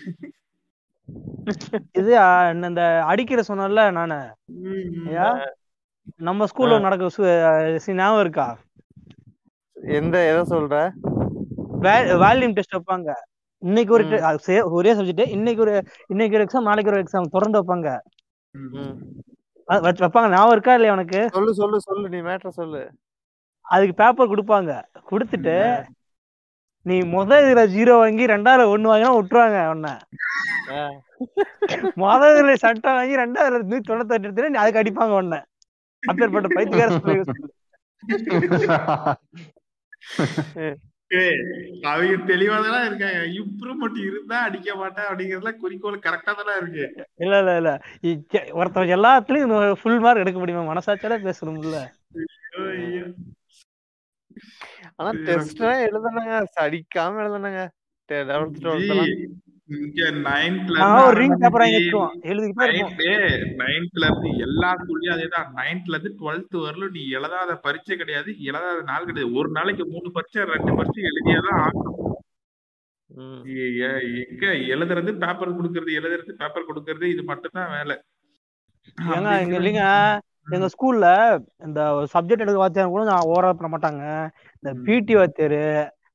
இது 1.93 2.11
இந்த 2.67 2.83
அடிக்கிற 3.05 3.43
சொன்னல 3.49 3.93
நானு. 3.93 4.19
நம்ம 6.21 6.47
ஸ்கூல்ல 6.47 6.81
நடக்க 6.81 7.11
ஞாபகம் 7.95 8.21
இருக்கா? 8.21 8.49
எந்த 9.97 10.17
எதை 10.31 10.43
சொல்ற? 10.53 10.75
வால்யூம் 12.23 12.55
டெஸ்ட் 12.57 12.77
வைப்பாங்க. 12.77 13.11
இன்னைக்கு 13.63 13.93
ஒரு 13.97 14.05
ஒரே 14.79 14.91
சப்ஜெக்ட் 14.99 15.33
இன்னைக்கு 15.37 15.63
ஒரு 15.65 15.73
இன்னைக்கு 16.13 16.37
ஒரு 16.37 16.45
எக்ஸாம் 16.47 16.69
நாளைக்கு 16.69 16.93
ஒரு 16.93 17.03
எக்ஸாம் 17.05 17.33
தொடர்ந்து 17.35 17.61
வைப்பாங்க. 17.61 17.89
வைப்பாங்க. 20.01 20.29
ஞாபகம் 20.35 20.55
இருக்கா 20.57 20.75
இல்லையா 20.77 20.95
உனக்கு? 20.97 21.21
சொல்லு 21.37 21.53
சொல்லு 21.61 21.79
சொல்லு. 21.89 22.07
நீ 22.15 22.21
மேட்ர 22.29 22.51
சொல்லு. 22.61 22.83
அதுக்கு 23.67 23.95
பேப்பர் 24.03 24.33
கொடுப்பாங்க. 24.33 24.73
கொடுத்துட்டு 25.11 25.57
நீ 26.87 26.97
முதல் 27.17 27.45
இதுல 27.47 27.63
ஜீரோ 27.75 27.95
வாங்கி 28.03 28.25
ரெண்டாவது 28.33 28.73
ஒண்ணு 28.75 28.91
வாங்கினா 28.91 29.17
விட்டுருவாங்க 29.17 29.59
உன்ன. 29.75 29.89
முதல் 32.05 32.35
இதுல 32.35 32.55
சட்டம் 32.65 32.99
வாங்கி 32.99 33.21
ரெண்டாவது 33.23 33.59
நூத்தி 33.71 33.89
தொண்ணூத்தி 33.91 34.19
எடுத்து 34.19 34.53
நீ 34.55 34.61
அதுக்கு 34.65 34.83
அடிப்பாங்க 34.83 35.17
உன்ன. 35.23 35.43
அப்பேற்பட்ட 36.03 36.49
பைத்தியக்கார 36.57 36.91
அவங்க 41.83 42.17
தெளிவாதான் 42.17 42.87
இருக்காங்க. 42.87 43.27
இம்ப்ரூவ்மெண்ட் 43.27 44.07
இருந்தா 44.07 44.39
அடிக்க 44.39 44.75
மாட்டேன் 44.75 45.05
அப்படிங்கறதுல 45.05 45.53
குறிக்கோள் 45.53 45.99
கரெக்டா 45.99 46.35
தானே 46.35 46.57
இருக்கு. 46.61 47.07
இல்ல 47.15 47.39
இல்ல 47.39 47.57
இல்ல. 47.57 47.81
இ- 48.03 48.53
ஒருத்தன் 48.53 48.89
எல்லாத்துலயும் 48.89 49.73
ஃபுல் 49.73 49.99
மார்க் 49.99 50.19
எடுக்க 50.19 50.39
முடியுமா? 50.39 50.75
மனசாட்சியால 50.75 51.33
பேசணும்ல. 51.47 51.87
ஆனா 54.95 55.11
டெஸ்ட் 55.11 55.61
எல்லாம் 55.61 56.17
எழுதுனாங்க. 56.17 56.45
அடிக்காம 56.61 56.81
எழுதுனாங்க. 56.97 57.69
எல்லா 64.45 64.71
ஸ்கூல்லயும் 64.79 65.15
அதேதான். 65.17 65.49
நைன்த்ல 65.59 65.95
இருந்து 65.95 66.11
டுவெல்த் 66.21 66.57
வரலும் 66.65 66.91
நீ 66.91 67.03
எழுதாத 67.09 67.55
பரீட்சை 67.57 67.97
கிடையாது 67.97 68.31
எழுதாத 68.43 68.79
நாள் 68.83 69.05
கிடையாது. 69.05 69.35
ஒரு 69.35 69.51
நாளைக்கு 69.51 69.87
மூணு 69.87 70.11
பரீட்சை 70.13 70.45
ரெண்டு 70.45 70.75
பரீட்சை 70.75 71.03
எழுதியாதான் 71.11 71.61
ஆகணும். 71.65 71.97
எங்க? 74.23 74.47
எழுதுறது 74.75 75.11
பேப்பர் 75.19 75.57
கொடுக்கறது 75.59 75.93
எழுதுறது 75.99 76.33
பேப்பர் 76.33 76.69
கொடுக்கறது 76.69 77.03
இது 77.03 77.23
மட்டும்தான் 77.23 77.71
வேலை. 77.77 77.97
ஏங்க 79.15 79.31
எங்க 79.41 79.57
இல்லைங்க 79.61 79.85
எங்க 80.51 80.67
ஸ்கூல்ல 80.75 81.07
இந்த 81.65 81.81
சப்ஜெக்ட் 82.15 82.45
எடுக்க 82.45 82.57
வாத்தியார் 82.57 82.95
கூட 82.95 83.05
நான் 83.05 83.29
ஓவரா 83.33 83.51
பண்ண 83.53 83.69
மாட்டாங்க. 83.75 84.05
இந்த 84.63 84.71
பிடி 84.85 85.15
வாத்தியாரு 85.15 85.63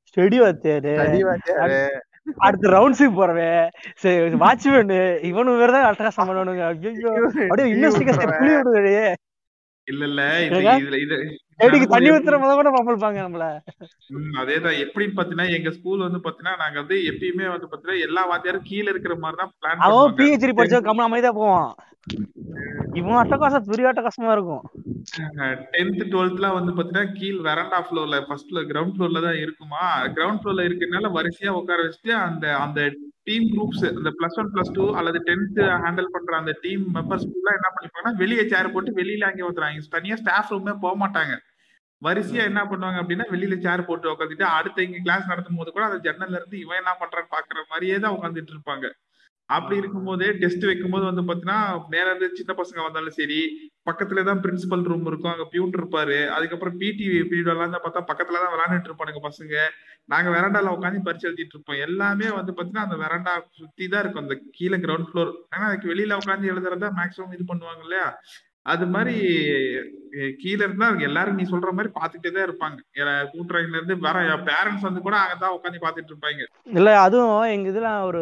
ஸ்டடி 0.10 0.40
வாத்தியாரு. 0.46 0.94
அடுத்து 2.46 2.74
ரவுண்ட்ஸுக்கு 2.76 3.16
போறவே. 3.18 3.50
சரி 4.02 4.38
வாட்ச்மேன் 4.44 4.94
இவனு 5.30 5.60
வேற 5.62 5.72
தான் 5.76 5.88
அட்டகாசம் 5.90 6.30
பண்ணுவானுங்க. 6.30 6.66
ஐயோ 6.72 7.12
அப்படியே 7.44 7.68
இன்வெஸ்டிகேஷன் 7.74 8.34
புளி 8.40 8.54
விடுவே 8.60 9.06
இல்ல 9.88 10.04
இல்ல? 10.10 10.22
இதுல 10.44 10.98
இது 11.06 11.16
செடிக்கு 11.60 11.88
தண்ணி 11.94 12.10
ஊத்துற 12.12 12.36
முத 12.42 12.52
கூட 12.60 12.70
பம்பல்பாங்க 12.76 13.20
நம்மள. 13.24 13.46
ம், 14.16 14.30
அதேதான். 14.42 14.78
எப்படின்னு 14.84 15.18
பாத்தீங்கன்னா 15.18 15.48
எங்க 15.58 15.70
ஸ்கூல் 15.78 16.06
வந்து 16.06 16.20
பாத்தீங்கன்னா 16.26 16.54
நாங்க 16.62 16.78
வந்து 16.82 16.98
எப்பயுமே 17.10 17.48
வந்து 17.54 17.68
பாத்தீங்கன்னா 17.68 18.04
எல்லா 18.08 18.22
வாத்தியாரும் 18.30 18.68
கீழ 18.70 18.86
இருக்கிற 18.94 19.16
மாதிரி 19.24 19.40
தான் 19.42 19.52
பிளான் 19.56 19.84
அவன் 19.88 20.16
பிஹெச்டி 20.20 20.54
படிச்ச 20.60 20.80
கம்மி 20.88 21.04
அமைதியா 21.08 21.34
போவான். 21.40 21.70
இவன் 23.00 23.20
அட்டகாசம் 23.20 23.68
பெரிய 23.70 23.86
அட்டகாசமா 23.90 24.32
இருக்கும். 24.36 24.64
டென்த் 25.74 26.02
டுவெல்த்லாம் 26.14 26.58
வந்து 26.58 26.72
பாத்தீங்கன்னா 26.76 27.14
கீழ் 27.20 27.40
வெரண்டா 27.48 27.80
ஃப்ளோர்ல 27.86 28.18
ஃபர்ஸ்ட் 28.28 28.50
ஃப்ளோர் 28.50 28.68
கிரவுண்ட் 28.72 28.96
ஃப்ளோர்ல 28.96 29.22
தான் 29.28 29.40
இருக்குமா? 29.44 29.84
கிரவுண்ட் 30.18 30.42
ஃப்ளோர்ல 30.42 30.66
இருக்கறனால 30.68 31.12
வரிசையா 31.18 31.54
உட்கார 31.60 31.80
வச்சுட்டு 31.86 32.14
அந்த 32.28 32.46
அந்த 32.58 32.82
டீம் 33.30 33.48
குரூப்ஸ் 33.54 33.86
அந்த 33.92 34.12
பிளஸ் 34.18 34.38
ஒன் 34.42 34.52
பிளஸ் 34.54 34.74
டூ 34.78 34.86
அல்லது 35.00 35.20
டென்த் 35.30 35.60
ஹேண்டில் 35.84 36.14
பண்ற 36.16 36.34
அந்த 36.42 36.54
டீம் 36.64 36.84
மெம்பர்ஸ் 36.98 37.26
எல்லாம் 37.32 37.58
என்ன 37.60 37.70
பண்ணிப்பாங்கன்னா 37.76 38.20
வெளியே 38.24 38.46
சேர் 38.54 38.74
போட்டு 38.74 39.00
வெளியில 39.00 39.30
அங்கே 39.30 39.48
வந்துறாங்க 39.50 39.88
தனியா 39.98 40.18
ஸ்டாஃப் 40.22 40.54
ரூமே 40.54 40.76
போக 40.86 40.96
மாட்டாங்க. 41.04 41.36
வரிசையா 42.02 42.44
என்ன 42.52 42.62
பண்ணுவாங்க 42.72 42.98
அப்படின்னா 43.02 43.26
வெளியில 43.34 43.56
சேர் 43.66 43.88
போட்டு 43.90 44.12
உட்காந்துட்டு 44.14 44.48
அடுத்த 44.58 44.88
இங்க 44.88 45.00
கிளாஸ் 45.06 45.30
நடத்தும் 45.32 45.60
போது 45.60 45.72
கூட 45.72 45.86
அந்த 45.90 46.00
ஜன்னல்ல 46.08 46.40
இருந்து 46.40 46.58
இவன் 46.64 46.80
என்ன 46.82 46.94
பண்றான்னு 47.02 47.34
பாக்குற 47.36 47.60
மாதிரியே 47.72 47.98
தான் 48.06 48.16
உட்காந்துட்டு 48.18 48.54
இருப்பாங்க. 48.56 48.86
அப்படி 49.50 49.76
இருக்கும்போது 49.82 50.26
டெஸ்ட் 50.42 50.66
வைக்கும்போது 50.68 51.06
வந்து 51.08 51.24
பாத்தீங்கன்னா 51.28 51.58
மேல 51.94 52.06
இருந்து 52.10 52.28
சின்ன 52.40 52.52
பசங்க 52.60 52.80
வந்தாலும் 52.84 53.18
சரி 53.18 53.40
பக்கத்துல 53.88 54.24
தான் 54.30 54.42
பிரின்சிபல் 54.44 54.86
ரூம் 54.90 55.08
இருக்கும். 55.10 55.34
அங்க 55.34 55.46
பியூன் 55.54 55.76
இருப்பாரு. 55.80 56.18
அதுக்கப்புறம் 56.36 56.78
பிடி 56.82 57.06
பீரியட் 57.32 57.52
எல்லாம் 57.54 57.74
பார்த்தா 57.86 58.04
பக்கத்துல 58.12 58.42
தான் 58.44 58.54
விளையாண்டுட்டு 58.54 58.90
இருப்பானுங்க 58.90 59.22
பசங்க. 59.28 59.56
நாங்க 60.14 60.30
வெரண்டால 60.36 60.74
உட்காந்து 60.78 61.06
பரிச்சு 61.08 61.28
எழுதிட்டு 61.30 61.56
இருப்போம். 61.56 61.82
எல்லாமே 61.88 62.30
வந்து 62.40 62.54
பாத்தீங்கன்னா 62.56 62.88
அந்த 62.88 62.98
வெரண்டா 63.04 63.34
சுத்தி 63.60 63.88
தான் 63.88 64.04
இருக்கும். 64.04 64.26
அந்த 64.26 64.38
கீழே 64.58 64.80
கிரவுண்ட் 64.86 65.12
ஃப்ளோர் 65.12 65.32
ஏன்னா 65.54 65.68
அதுக்கு 65.70 65.92
வெளியில 65.94 66.20
உட்காந்து 66.22 66.52
எழுதுறதா 66.54 66.92
மேக்ஸிமம் 67.02 67.36
இது 67.38 67.46
பண்ணுவாங்க 67.52 67.84
இல்லையா? 67.88 68.08
அது 68.66 68.86
மாதிரி 68.88 69.16
கீழ 70.42 70.60
இருந்தா 70.66 70.88
எல்லாரும் 71.08 71.38
நீ 71.38 71.44
சொல்ற 71.52 71.70
மாதிரி 71.78 71.90
பாத்துட்டே 71.96 72.30
தான் 72.34 72.46
இருப்பாங்க. 72.48 72.78
கூட்டுறதுல 73.32 73.78
இருந்து 73.78 73.96
வேற 74.06 74.18
பேரண்ட்ஸ் 74.50 74.88
வந்து 74.88 75.02
கூட 75.06 75.16
அங்கதான் 75.22 75.56
உட்காந்து 75.58 75.84
பாத்துட்டு 75.86 76.12
இருப்பாங்க. 76.14 76.44
இல்ல 76.74 76.90
அதுவும் 77.06 77.52
எங்க 77.56 77.68
இதுல 77.72 77.90
ஒரு 78.10 78.22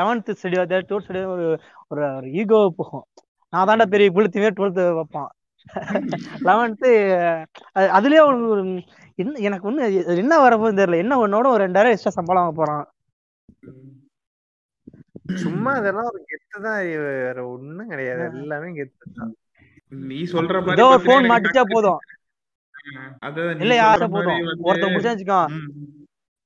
லெவன்த் 0.00 0.30
ஸ்டடி 0.38 0.58
வாத்தியார் 0.60 0.88
டுவெல்த் 0.90 1.06
ஸ்டடி 1.06 1.22
ஒரு 1.34 1.46
ஒரு 1.90 2.04
ஈகோ 2.40 2.60
போகும். 2.80 3.06
நான் 3.52 3.68
தாண்டா 3.70 3.86
பெரிய 3.94 4.10
புளுத்திமே 4.16 4.50
டுவெல்த் 4.58 4.80
வைப்பான். 5.00 5.30
லெவன்த்து 6.48 6.90
அதுலயே 7.96 8.22
ஒரு 8.28 8.38
ஒரு 8.52 8.62
என்ன 9.18 9.40
எனக்கு 9.48 9.68
ஒண்ணு 9.70 9.82
என்ன 10.22 10.34
வரப்போகுது 10.44 10.80
தெரியல. 10.80 11.02
என்ன 11.04 11.18
ஒன்னோட 11.24 11.46
ஒரு 11.54 11.64
ரெண்டாயிரம் 11.64 11.94
எக்ஸ்ட்ரா 11.94 12.16
சம்பளம் 12.16 12.42
வாங்க 12.42 12.56
போறான். 12.60 12.84
சும்மா 15.42 15.72
இதெல்லாம் 15.80 16.08
ஒரு 16.10 16.20
கெத்து 16.30 16.58
தான் 16.66 16.78
வேற 17.24 17.40
ஒண்ணும் 17.54 17.90
கிடையாது. 17.92 18.24
எல்லாமே 18.40 18.70
கெத்து 18.78 19.06
தான் 19.18 19.32
நீ 19.92 20.18
சொல்ற 20.32 20.56
மாதிரி 20.60 20.82
ஒரு 20.88 21.02
போன் 21.04 21.28
மாட்டிச்சா 21.30 21.62
போதும். 21.70 22.00
இல்லையா? 23.60 23.86
சொல்ற 23.92 24.08
போதும். 24.16 24.38
ஒருத்தன் 24.62 24.92
முடிச்சா 24.92 25.12
வச்சுக்கோ 25.14 25.40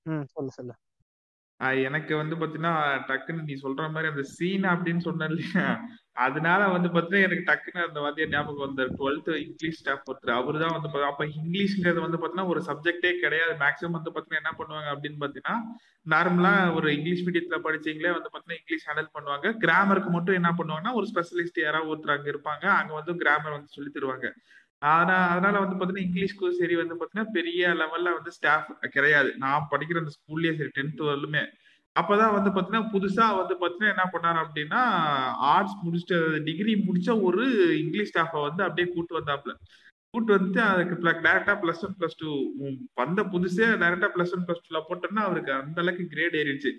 ம், 0.07 0.24
சொல்லு 0.32 0.51
சொல்லு. 0.51 0.74
எனக்கு 1.70 2.16
வந்து 2.16 2.34
பாத்தீங்கன்னா 2.36 2.74
டக்குன்னு 3.08 3.46
நீ 3.46 3.54
சொல்ற 3.62 3.90
மாதிரி 3.90 4.10
அந்த 4.12 4.22
சீன் 4.22 4.64
அப்படின்னு 4.72 4.98
சொன்ன 4.98 5.24
இல்லையா? 5.24 5.66
அதனால 6.12 6.68
வந்து 6.68 6.88
பாத்தீங்கன்னா 6.88 7.26
எனக்கு 7.26 7.46
டக்குன்னு 7.50 7.86
அந்த 7.86 8.00
வாத்தியார் 8.00 8.28
ஞாபகம் 8.28 8.64
வந்த 8.66 8.82
டுவெல்த் 8.98 9.30
இங்கிலீஷ் 9.36 9.78
ஸ்டாஃப் 9.78 10.08
ஒருத்தர். 10.10 10.34
அவரு 10.40 10.58
தான் 10.58 10.74
வந்து 10.76 11.04
அப்ப 11.04 11.24
இங்கிலீஷ்ங்கிறது 11.24 12.00
வந்து 12.00 12.18
பாத்தீங்கன்னா 12.18 12.46
ஒரு 12.46 12.60
சப்ஜெக்டே 12.66 13.12
கிடையாது. 13.20 13.54
மேக்ஸிமம் 13.64 13.96
வந்து 13.98 14.12
பாத்தீங்கன்னா 14.14 14.42
என்ன 14.42 14.54
பண்ணுவாங்க 14.60 14.90
அப்படின்னு 14.94 15.22
பாத்தீங்கன்னா 15.24 15.56
நார்மலா 16.06 16.74
ஒரு 16.74 16.88
இங்கிலீஷ் 16.96 17.24
மீடியத்துல 17.28 17.58
படிச்சீங்களே 17.66 18.12
வந்து 18.16 18.30
பாத்தீங்கன்னா 18.32 18.60
இங்கிலீஷ் 18.60 18.88
ஹேண்டில் 18.90 19.14
பண்ணுவாங்க. 19.18 19.56
கிராமருக்கு 19.56 20.10
மட்டும் 20.10 20.34
என்ன 20.34 20.52
பண்ணுவாங்கன்னா 20.58 20.94
ஒரு 20.94 21.08
ஸ்பெஷலிஸ்ட் 21.12 21.64
யாராவது 21.66 21.92
ஒருத்தர் 21.94 22.16
அங்க 22.16 22.30
இருப்பாங்க. 22.30 22.64
அங்க 22.80 22.92
வந்து 22.94 23.14
கிராமர் 23.24 23.56
வந்து 23.58 23.66
சொல்லி 23.66 23.90
தருவாங்க. 23.90 24.28
ஆனா 24.93 25.16
அதனால 25.28 25.61
வந்து 25.61 25.76
பாத்தீங்கன்னா 25.76 26.07
இங்கிலீஷ்க்கும் 26.09 26.59
சரி 26.59 26.74
வந்து 26.76 26.95
பாத்தீங்கன்னா 26.95 27.32
பெரிய 27.32 27.68
லெவல்ல 27.74 28.09
வந்து 28.14 28.30
ஸ்டாஃப் 28.30 28.68
கிடையாது. 28.89 29.30
நான் 29.37 29.68
படிக்கிற 29.70 29.99
அந்த 29.99 30.14
ஸ்கூல்லயே 30.16 30.53
சரி 30.57 30.72
டென்த் 30.78 31.03
வரலுமே. 31.03 31.43
அப்பதான் 31.97 32.32
வந்து 32.32 32.51
பாத்தீங்கன்னா 32.51 32.91
புதுசா 32.93 33.26
வந்து 33.37 33.55
பாத்தீங்கன்னா 33.55 33.93
என்ன 33.95 34.05
பண்ணாரு 34.12 34.39
அப்படின்னா 34.45 34.80
ஆர்ட்ஸ் 35.53 35.76
முடிச்சுட்டு 35.85 36.18
டிகிரி 36.43 36.74
முடிச்ச 36.87 37.22
ஒரு 37.22 37.45
இங்கிலீஷ் 37.78 38.09
ஸ்டாஃப 38.09 38.43
வந்து 38.43 38.62
அப்படியே 38.64 38.89
கூட்டு 38.95 39.18
வந்தாப்ல 39.20 39.53
கூட்டு 40.14 40.32
வந்து 40.36 40.60
அதுக்கு 40.64 40.96
டேரக்டா 41.26 41.54
பிளஸ் 41.62 41.82
ஒன் 41.86 41.94
பிளஸ் 42.00 42.18
டூ 42.22 42.30
வந்த 43.00 43.20
புதுசே 43.32 43.66
டேரக்டா 43.82 44.08
பிளஸ் 44.14 44.32
ஒன் 44.36 44.44
பிளஸ் 44.46 44.62
டூல 44.66 44.80
போட்டோம்னா 44.88 45.22
அவருக்கு 45.28 45.52
அந்த 45.60 45.78
அளவுக்கு 45.82 46.04
கிரேட் 46.12 46.36
ஏறிடுச்சு. 46.40 46.70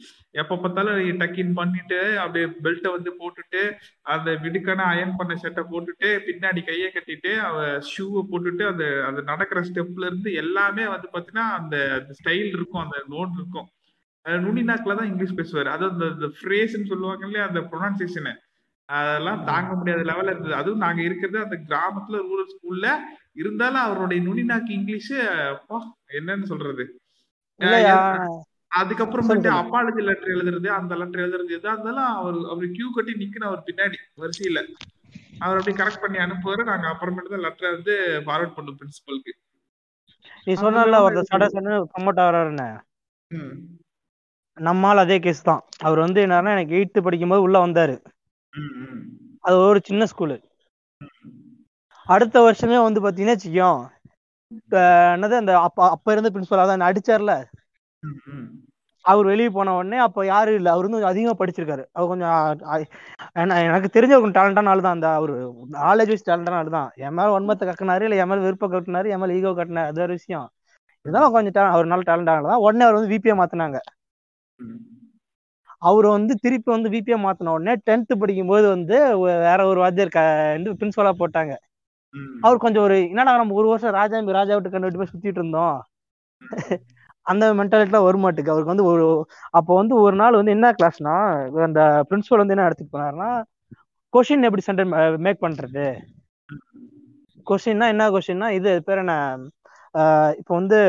எப்ப 0.42 0.58
பார்த்தாலும் 0.64 1.22
டக்கின் 1.24 1.54
பண்ணிட்டு 1.60 2.00
அப்படியே 2.24 2.46
பெல்ட்டை 2.66 2.92
வந்து 2.98 3.14
போட்டுட்டு 3.22 3.62
அந்த 4.16 4.32
விடுக்கான 4.46 4.86
அயன் 4.94 5.18
பண்ண 5.20 5.38
ஷர்ட்டை 5.44 5.66
போட்டுட்டு 5.74 6.10
பின்னாடி 6.28 6.64
கையை 6.70 6.90
கட்டிட்டு 6.96 7.34
அவ 7.48 7.58
ஷூவை 7.92 8.24
போட்டுட்டு 8.32 8.66
அந்த 8.72 8.86
அந்த 9.10 9.24
நடக்கிற 9.32 9.62
ஸ்டெப்ல 9.70 10.10
இருந்து 10.12 10.32
எல்லாமே 10.44 10.86
வந்து 10.96 11.10
பாத்தீங்கன்னா 11.16 11.48
அந்த 11.60 11.78
ஸ்டைல் 12.20 12.50
இருக்கும் 12.56 12.84
அந்த 12.86 12.98
நோட் 13.16 13.36
இருக்கும். 13.40 13.70
நுனி 14.26 14.62
நாக்குல 14.70 14.96
தான் 15.00 15.10
இங்கிலீஷ் 15.12 15.40
பேசுவாரு. 15.40 15.70
அது 15.76 15.86
அந்த 16.14 16.30
ஃப்ரேஸ்ன்னு 16.38 16.92
சொல்லுவாங்க 16.92 17.26
இல்லையா 17.28 17.48
அந்த 17.50 17.62
ப்ரொனன்சியேஷனு 17.72 18.34
அதெல்லாம் 18.90 19.44
தாங்க 19.50 19.72
முடியாத 19.78 20.02
லெவல்ல 20.10 20.34
இருந்தது. 20.34 20.56
அதுவும் 20.62 20.84
நாங்க 20.84 21.02
இருக்கிறது 21.06 21.38
அந்த 21.44 21.58
கிராமத்துல 21.70 22.20
ரூரல் 22.28 22.52
ஸ்கூல்ல 22.54 22.88
இருந்தாலும் 23.36 23.86
அவருடைய 23.86 24.20
நுனி 24.26 24.44
நாக்கு 24.50 24.72
இங்கிலீஷ் 24.80 25.14
என்னன்னு 26.18 26.50
சொல்றது? 26.52 26.84
இல்லையா? 27.60 27.96
அதுக்கப்புறமேட்டு 28.80 29.50
அப்பாலஜி 29.60 30.02
லெட்டர் 30.08 30.34
எழுதுறது 30.36 30.70
அந்த 30.78 30.94
லெட்டர் 31.02 31.24
எழுதுறது 31.26 31.58
எதா 31.58 31.74
இருந்தாலும் 31.76 32.10
அவர் 32.20 32.38
அவர் 32.54 32.76
கியூ 32.78 32.88
கட்டி 32.96 33.14
நிக்கணும் 33.22 33.50
அவர் 33.50 33.66
பின்னாடி 33.68 33.98
வரிசையில. 34.24 34.62
அவர் 35.44 35.60
அப்படி 35.60 35.76
கரெக்ட் 35.78 36.04
பண்ணி 36.04 36.18
அனுப்புவாரு. 36.26 36.62
நாங்க 36.72 36.88
அப்புறமேட்டு 36.92 37.34
தான் 37.34 37.46
லெட்டர் 37.46 37.76
வந்து 37.76 37.96
ஃபார்வர்ட் 38.26 38.56
பண்ணோம் 38.58 38.78
பிரின்சிபலுக்கு 38.82 39.34
நீ 40.48 40.54
சொன்னல 40.64 40.98
ஒருத்தர் 41.04 41.30
சட 41.32 41.46
சட 41.54 41.78
ப்ரமோட் 41.94 42.20
ஆகிறாருன்னு. 42.24 42.68
நம்மால் 44.58 45.02
அதே 45.04 45.18
கேஸ் 45.26 45.48
தான். 45.50 45.62
அவர் 45.88 46.00
வந்து 46.04 46.20
என்னன்னா 46.26 46.52
எனக்கு 46.56 46.76
எயித்து 46.80 47.00
படிக்கும்போது 47.06 47.46
உள்ள 47.46 47.58
வந்தாரு. 47.66 47.96
அது 49.48 49.56
ஒரு 49.70 49.80
சின்ன 49.90 50.06
ஸ்கூலு 50.12 50.38
அடுத்த 52.08 52.38
வருஷமே 52.46 52.78
வந்து 52.84 53.04
பாத்தீங்கன்னா 53.04 53.36
வச்சுக்கோ 53.36 53.70
என்னது 55.14 55.36
அந்த 55.40 55.54
அப்ப 55.68 55.80
அப்ப 55.96 56.14
இருந்த 56.14 56.30
பிரின்சிபல் 56.34 56.64
அதான் 56.64 56.88
அடிச்சார்ல? 56.90 57.34
அவர் 59.06 59.26
வெளியே 59.32 59.50
போன 59.56 59.74
உடனே 59.78 59.98
அப்ப 60.06 60.20
யாரும் 60.28 60.58
இல்ல 60.60 60.70
அவர் 60.76 60.88
வந்து 60.88 61.10
அதிகமா 61.10 61.34
படிச்சிருக்காரு. 61.40 61.84
அவர் 61.96 62.10
கொஞ்சம் 62.12 62.32
எனக்கு 63.66 63.90
தெரிஞ்ச 63.96 64.14
கொஞ்சம் 64.16 64.38
டேலண்டான 64.40 64.72
ஆள் 64.74 64.86
தான் 64.86 64.96
அந்த 64.98 65.08
அவர். 65.20 65.34
நாலேஜ் 65.80 66.12
வைஸ் 66.14 66.28
டேலண்டான 66.30 66.60
ஆள் 66.62 66.76
தான் 66.78 66.90
என் 67.06 67.16
மேல 67.18 67.36
ஒன்பத்தை 67.38 67.66
கட்டினாரு 67.70 68.06
இல்ல 68.08 68.22
என் 68.24 68.32
மேல 68.32 68.46
விருப்பம் 68.48 68.74
கட்டினாரு 68.76 69.12
என் 69.14 69.22
மேல 69.24 69.38
ஈகோ 69.40 69.54
கட்டினாரு 69.60 69.92
அது 69.92 70.04
ஒரு 70.08 70.16
விஷயம். 70.20 70.48
இதெல்லாம் 71.06 71.36
கொஞ்சம் 71.36 71.72
அவர் 71.76 71.92
நல்ல 71.92 72.06
டேலண்ட் 72.10 72.34
ஆனதான் 72.34 72.64
உடனே 72.66 72.86
அவர் 72.88 72.98
வந்து 73.00 73.14
விபிஏ 73.16 73.36
மாத்தினாங்க. 73.42 73.78
அவர் 75.82 76.08
வந்து 76.16 76.34
திருப்பி 76.44 76.70
வந்து 76.76 76.90
விபிஏ 76.96 77.18
மாத்தின 77.26 77.54
உடனே 77.58 77.74
டென்த் 77.88 78.14
படிக்கும்போது 78.22 78.68
வந்து 78.76 78.98
வேற 79.48 79.60
ஒரு 79.72 79.80
வாத்தியார் 79.84 80.14
பிரின்சிபலா 80.80 81.14
போட்டாங்க. 81.22 81.54
அவர் 82.46 82.64
கொஞ்சம் 82.64 82.86
ஒரு 82.88 82.98
என்னடா 83.10 83.34
நம்ம 83.42 83.56
ஒரு 83.62 83.68
வருஷம் 83.72 83.96
ராஜா 84.00 84.22
ராஜா 84.40 84.56
விட்டு 84.56 84.74
கண்டு 84.74 85.00
போய் 85.02 85.12
சுத்திட்டு 85.14 85.40
இருந்தோம். 85.42 85.78
அந்த 87.26 87.44
மென்டாலிட்டிலாம் 87.60 88.08
வருமாட்டுக்கு. 88.08 88.52
அவருக்கு 88.54 88.74
வந்து 88.74 88.88
ஒரு 88.92 89.06
அப்போ 89.58 89.72
வந்து 89.82 89.96
ஒரு 90.06 90.16
நாள் 90.22 90.40
வந்து 90.40 90.56
என்ன 90.58 90.68
கிளாஸ்னா 90.80 91.16
அந்த 91.68 91.82
பிரின்சிபல் 92.10 92.42
வந்து 92.42 92.56
என்ன 92.56 92.68
எடுத்துட்டு 92.68 92.96
போனாருன்னா 92.96 93.30
கொஷின் 94.14 94.48
எப்படி 94.48 94.64
சென்டர் 94.68 94.92
மேக் 95.26 95.44
பண்றது? 95.46 95.86
கொஷின்னா 97.48 97.88
என்ன 97.94 98.04
கொஷின்னா 98.16 98.48
இது 98.60 98.72
பேர் 98.88 99.02
என்ன? 99.04 99.16
இப்போ 100.42 100.54
வந்து 100.60 100.80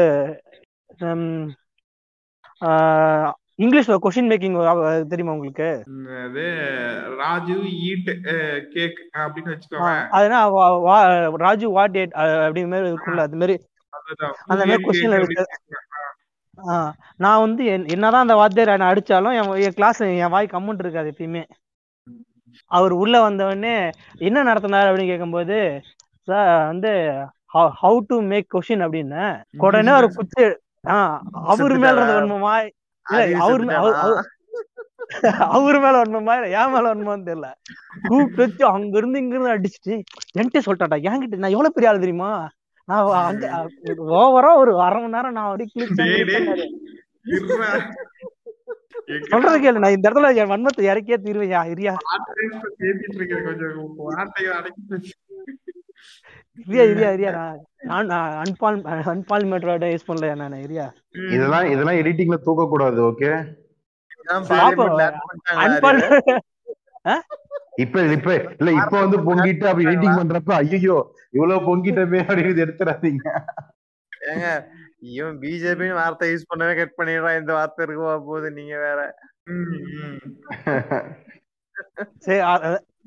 இங்கிலீஷ்ல 3.62 3.96
கொஷின் 4.02 4.28
மேக்கிங் 4.28 5.06
தெரியுமா 5.06 5.34
உங்களுக்கு? 5.34 5.82
அது 6.24 6.44
ராஜு 7.16 7.54
ஈட் 7.54 8.14
கேக் 8.68 9.08
அப்படின்னு 9.18 9.48
வச்சுக்கோங்க. 9.48 10.06
அதுனா 10.12 11.34
ராஜு 11.34 11.70
வாட் 11.70 11.90
டேட் 11.90 12.12
அப்படிங்கிற 12.12 12.68
மாதிரி 12.68 12.90
இருக்கும்ல 12.90 13.16
அது 13.16 13.36
மாதிரி. 13.36 13.60
அந்த 14.46 14.64
மாதிரி 14.66 14.84
அப்படின்னு 15.06 15.44
ஆஹ் 16.66 16.92
நான் 17.16 17.40
வந்து 17.40 17.64
என்- 17.64 17.88
என்னதான் 17.88 18.20
அந்த 18.20 18.34
வாத்தியார் 18.34 18.68
என்னை 18.68 18.86
அடிச்சாலும் 18.86 19.62
என் 19.62 19.70
கிளாஸ் 19.70 20.00
என் 20.00 20.28
வாய் 20.28 20.48
கம்முன்ட்டு 20.52 20.78
இருக்காது 20.78 21.14
எப்பயுமே. 21.18 21.44
அவர் 22.66 22.92
உள்ள 22.92 23.30
வந்தவொடனே 23.30 23.90
என்ன 24.14 24.42
நடத்தினார்? 24.42 24.92
அப்படின்னு 24.92 25.06
கேட்கும்போது 25.06 25.80
சார் 26.22 26.66
வந்து 26.66 26.88
ஹவு 27.54 27.98
டு 28.06 28.20
மேக் 28.20 28.54
கொஷின் 28.54 28.72
அப்படின்னு. 28.72 29.42
உடனே 29.58 29.92
ஒரு 29.92 30.08
குத்து 30.14 30.62
ஆஹ் 30.86 31.18
அவர் 31.32 31.72
மேல 31.72 32.04
இருந்த 32.04 32.16
அறிவு 32.16 32.72
அவர் 33.06 33.64
அவர்- 33.76 34.24
மேல 35.84 35.96
இல்ல 36.02 36.20
என் 36.54 36.72
மேல 36.72 36.84
வன்மமான்னு 36.86 37.26
தெரியல. 37.28 37.48
கூப்பிட்டு 38.06 38.42
வச்சு 38.42 38.64
அங்க 38.70 38.94
இருந்து 39.00 39.20
இங்க 39.20 39.34
இருந்து 39.34 39.54
அடிச்சுட்டு 39.54 39.94
என்கிட்ட 40.36 40.62
சொல்லிட்டாடா 40.66 40.98
என்கிட்ட 41.06 41.40
நான் 41.42 41.54
எவ்வளவு 41.54 41.74
பெரிய 41.76 41.90
ஆள் 41.90 42.04
தெரியுமா? 42.04 42.30
நான் 42.88 43.10
அங்க 43.22 43.46
ஓவரா 44.18 44.50
ஒரு 44.56 44.72
அரை 44.82 44.98
மணி 44.98 45.14
நேரம் 45.14 45.36
நான். 45.36 45.62
எங்க 49.08 49.26
சொல்றது 49.32 49.58
கேளு. 49.58 49.80
நான் 49.80 49.94
இந்த 49.96 50.08
இடத்துல 50.08 50.30
என் 50.40 50.52
வன்மத்தை 50.52 50.82
இறக்கியே 50.88 51.18
தீருவையா 51.24 51.60
இரியா 51.72 51.94
வார்த்தைகளை 52.06 52.48
பேசிட்டு 52.80 53.18
இருக்கேன் 53.20 53.46
கொஞ்சம் 53.48 53.76
வார்த்தைகள் 54.02 54.58
அடக்கி 54.58 54.82
பேசு. 54.90 55.12
இரியா 56.58 56.84
இரியா 56.90 57.10
இரியா 57.16 57.30
நான் 57.86 58.06
நான் 58.06 58.34
அன்பால் 58.42 58.78
அன்பாலிமேட்டரோட 59.12 59.88
யூஸ் 59.92 60.08
பண்ணல 60.08 60.34
நான் 60.42 60.62
இரியா 60.64 60.86
இதெல்லாம் 61.30 61.68
இதெல்லாம் 61.72 62.00
எடிட்டிங்ல 62.00 62.38
தூக்க 62.46 62.66
கூடாது 62.66 63.00
ஓகே 63.08 63.30
அன்பால் 65.58 66.00
இப்ப 67.82 68.02
இப்ப 68.14 68.30
இல்ல 68.52 68.70
இப்ப 68.78 68.94
வந்து 69.00 69.18
பொங்கிட்டு 69.26 69.66
அப்படி 69.70 69.86
எடிட்டிங் 69.86 70.18
பண்றப்ப 70.20 70.52
ஐயோ 70.60 70.96
இவ்வளவு 71.34 71.66
பொங்கிட்டமே 71.66 72.20
அப்படின்னு 72.22 72.62
எடுத்துறாதீங்க. 72.64 73.24
ஏங்க 74.28 74.46
இவன் 75.10 75.36
பிஜேபின்னு 75.42 75.98
வார்த்தை 75.98 76.28
யூஸ் 76.30 76.50
பண்ணவே 76.50 76.74
கட் 76.78 76.96
பண்ணிடுறான் 76.98 77.38
இந்த 77.40 77.52
வார்த்தை 77.52 77.82
இருக்குவா 77.86 78.14
போகுது 78.28 78.50
நீங்க 78.58 78.76
வேற. 78.86 79.00
சரி 82.24 82.38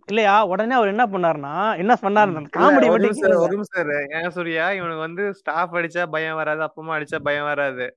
இல்லையா? 0.10 0.36
உடனே 0.46 0.76
அவர் 0.76 0.94
என்ன 0.94 1.06
பண்ணாருன்னா 1.06 1.54
என்ன 1.82 1.94
பண்ணாரு? 2.04 2.42
காமெடி. 2.56 2.88
ஏன் 4.20 4.32
சூர்யா? 4.32 4.66
இவனுக்கு 4.72 5.06
வந்து 5.08 5.24
ஸ்டாஃப் 5.40 5.76
அடிச்சா 5.78 6.06
பயம் 6.16 6.40
வராது 6.42 6.64
அப்பமா 6.68 6.96
அடிச்சா 6.98 7.20
பயம் 7.28 7.50
வராது. 7.50 7.88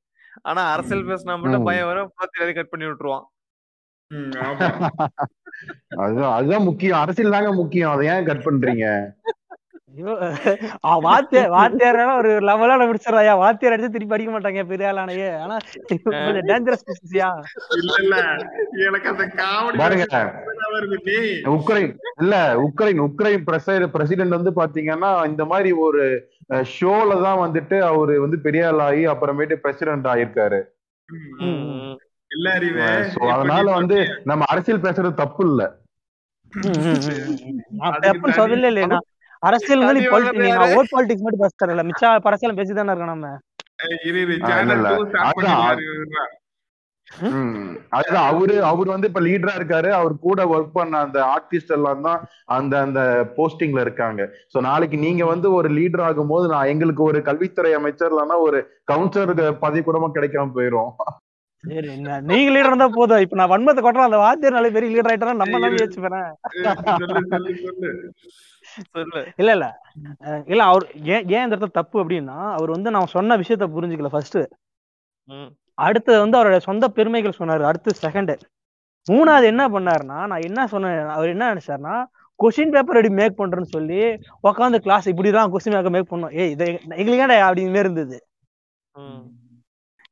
ஆனா 0.43 0.63
அரசியல் 0.75 1.09
பேசினா 1.09 1.37
மட்டும். 1.41 1.67
பயம் 1.69 1.91
வரும் 1.91 2.13
பார்த்து 2.17 2.57
கட் 2.59 2.73
பண்ணி 2.73 2.89
விட்டுருவான். 2.89 3.27
அதுதான் 6.03 6.33
அதுதான் 6.37 6.67
முக்கியம். 6.67 7.01
அரசியல் 7.03 7.35
தாங்க 7.35 7.53
முக்கியம். 7.61 7.93
அதை 7.95 8.07
ஏன் 8.15 8.27
கட் 8.27 8.47
பண்றீங்க? 8.47 8.87
வாத்தியார் 11.05 11.51
வாத்தியார் 11.55 11.99
ஒரு 12.19 12.31
லெவலான 12.49 12.87
முடிச்சிடறாயா 12.89 13.33
வாத்தியார் 13.41 13.75
அடிச்சு 13.75 13.95
திருப்பி 13.95 14.15
அடிக்க 14.17 14.33
மாட்டாங்க 14.33 14.63
பெரிய 14.71 14.91
ஆளானையே. 14.91 15.29
ஆனா 15.43 15.57
கொஞ்சம் 16.17 16.47
டேஞ்சரஸ் 16.51 16.87
பிசியா 16.91 17.29
இல்ல 17.79 17.93
இல்ல. 18.03 18.17
எனக்கு 18.87 19.11
அந்த 19.13 19.27
காமெடி 19.35 19.81
உக்ரைன் 21.55 21.93
இல்ல 22.20 22.35
உக்ரைன் 22.62 23.01
உக்ரைன் 23.01 23.45
பிரசிடென்ட் 23.93 24.37
வந்து 24.37 24.51
பாத்தீங்கன்னா 24.51 25.27
இந்த 25.27 25.45
மாதிரி 25.45 25.73
ஒரு 25.87 26.03
ஷோல 26.73 27.20
தான் 27.23 27.41
வந்துட்டு 27.45 27.79
அவரு 27.83 28.20
வந்து 28.20 28.39
பெரிய 28.39 28.66
ஆள் 28.66 28.79
ஆகி 28.79 29.07
அப்புறமேட்டு 29.07 29.57
பிரசிடென்ட் 29.57 30.07
ஆயிருக்காரு. 30.07 30.61
அதனால 33.33 33.64
வந்து 33.73 33.97
நம்ம 34.24 34.44
அரசியல் 34.49 34.81
பேசுறது 34.81 35.15
தப்பு 35.15 35.44
இல்ல. 35.49 35.62
சொல்லல 38.39 38.70
இல்லையா 38.73 39.01
அரசியல். 39.43 39.82
ஓட் 40.78 40.93
பாலிடிக்ஸ் 40.93 41.24
மட்டும் 41.24 41.44
பேச 41.44 41.53
தரல 41.62 41.85
மிச்ச 41.89 42.03
அரசியல் 42.23 42.55
பேசி 42.55 42.73
தானே 42.73 42.93
இருக்கோம் 42.93 43.15
நம்ம. 43.15 43.31
அதுதான் 47.89 48.34
அவரு 48.34 48.64
அவர் 48.64 48.86
வந்து 48.86 49.06
இப்ப 49.06 49.20
லீடரா 49.20 49.55
இருக்காரு. 49.56 49.89
அவர் 49.90 50.18
கூட 50.18 50.44
ஒர்க் 50.44 50.70
பண்ண 50.72 50.98
அந்த 50.98 51.18
ஆர்டிஸ்ட் 51.34 51.72
எல்லாம் 51.72 52.02
தான் 52.02 52.20
அந்த 52.44 52.80
அந்த 52.80 53.01
போஸ்டிங்ல 53.36 53.80
இருக்காங்க. 53.80 54.22
சோ 54.55 54.60
நாளைக்கு 54.60 54.97
நீங்க 54.97 55.24
வந்து 55.24 55.52
ஒரு 55.52 55.68
லீடர் 55.70 56.05
ஆகும்போது 56.09 56.48
நான் 56.48 56.66
எங்களுக்கு 56.66 57.02
ஒரு 57.02 57.22
கல்வித்துறை 57.22 57.72
அமைச்சர் 57.72 58.12
இல்லைன்னா 58.12 58.39
ஒரு 58.39 58.60
கவுன்சிலர் 58.93 59.59
பதவி 59.59 59.80
கூடமா 59.80 60.10
கிடைக்காம 60.14 60.51
போயிரும். 60.55 60.90
சரி 61.64 61.93
என்ன- 61.93 62.20
நீங்க 62.20 62.51
லீடர் 62.52 62.66
இருந்தா 62.66 62.89
போதும். 62.89 63.18
இப்ப 63.18 63.36
நான் 63.36 63.51
வன்மத்தை 63.51 63.80
கொட்டுறேன். 63.80 64.09
அந்த 64.09 64.16
வாத்தியார் 64.16 64.52
நல்ல 64.52 64.70
பெரிய 64.70 65.01
லீடர் 65.01 65.05
ஆயிட்டா 65.05 65.34
நம்ம 65.34 65.59
தான் 65.59 65.74
வச்சு 65.74 66.01
போறேன். 66.01 66.34
சொல்லு 66.98 67.26
சொல்லு 67.28 67.56
சொல்லு. 67.56 68.12
சொல்லு. 68.90 69.32
இல்ல 69.36 69.51
இல்ல. 69.52 69.80
இல்ல 70.47 70.64
அவர் 70.64 70.86
ஏன் 70.94 71.28
ஏன் 71.28 71.44
இந்த 71.44 71.56
இடத்துல 71.56 71.70
தப்பு 71.72 72.05
அப்படின்னா 72.05 72.52
அவர் 72.52 72.70
வந்து 72.70 72.90
நான் 72.90 73.06
சொன்ன 73.06 73.36
விஷயத்த 73.36 73.66
புரிஞ்சுக்கல 73.76 74.06
ஃபர்ஸ்ட் 74.06 74.39
ம். 75.83 75.87
அடுத்து 75.87 76.13
வந்து 76.21 76.39
அவரோட 76.39 76.59
சொந்த 76.61 76.89
பெருமைகள் 76.91 77.39
சொன்னாரு 77.39 77.65
அடுத்து 77.65 77.91
செகண்ட் 78.03 78.33
மூணாவது 79.07 79.45
என்ன 79.45 79.69
பண்ணாருன்னா 79.69 80.19
நான் 80.27 80.45
என்ன 80.45 80.67
சொன்னேன் 80.67 81.09
அவர் 81.09 81.29
என்ன 81.29 81.55
நினைச்சாருன்னா 81.55 81.95
கொஸ்டின் 82.41 82.71
பேப்பர் 82.71 82.95
ரெடி 82.95 83.11
மேக் 83.11 83.39
பண்றேன்னு 83.39 83.73
சொல்லி 83.73 83.99
உட்காந்து 84.45 84.79
கிளாஸ் 84.79 85.09
இப்படிதான் 85.09 85.51
கொஸ்டின் 85.53 85.75
பேப்பர் 85.75 85.91
மேக் 85.91 86.13
பண்ணோம். 86.13 86.35
ஏய் 86.35 86.51
இதை 86.51 86.67
எங்களுக்கு 86.97 87.25
ஏன்டா 87.25 87.39
அப்படிங்கிற 87.41 87.69
மாதிரி 87.69 87.85
இருந்தது? 87.85 88.17
ம். 88.95 89.23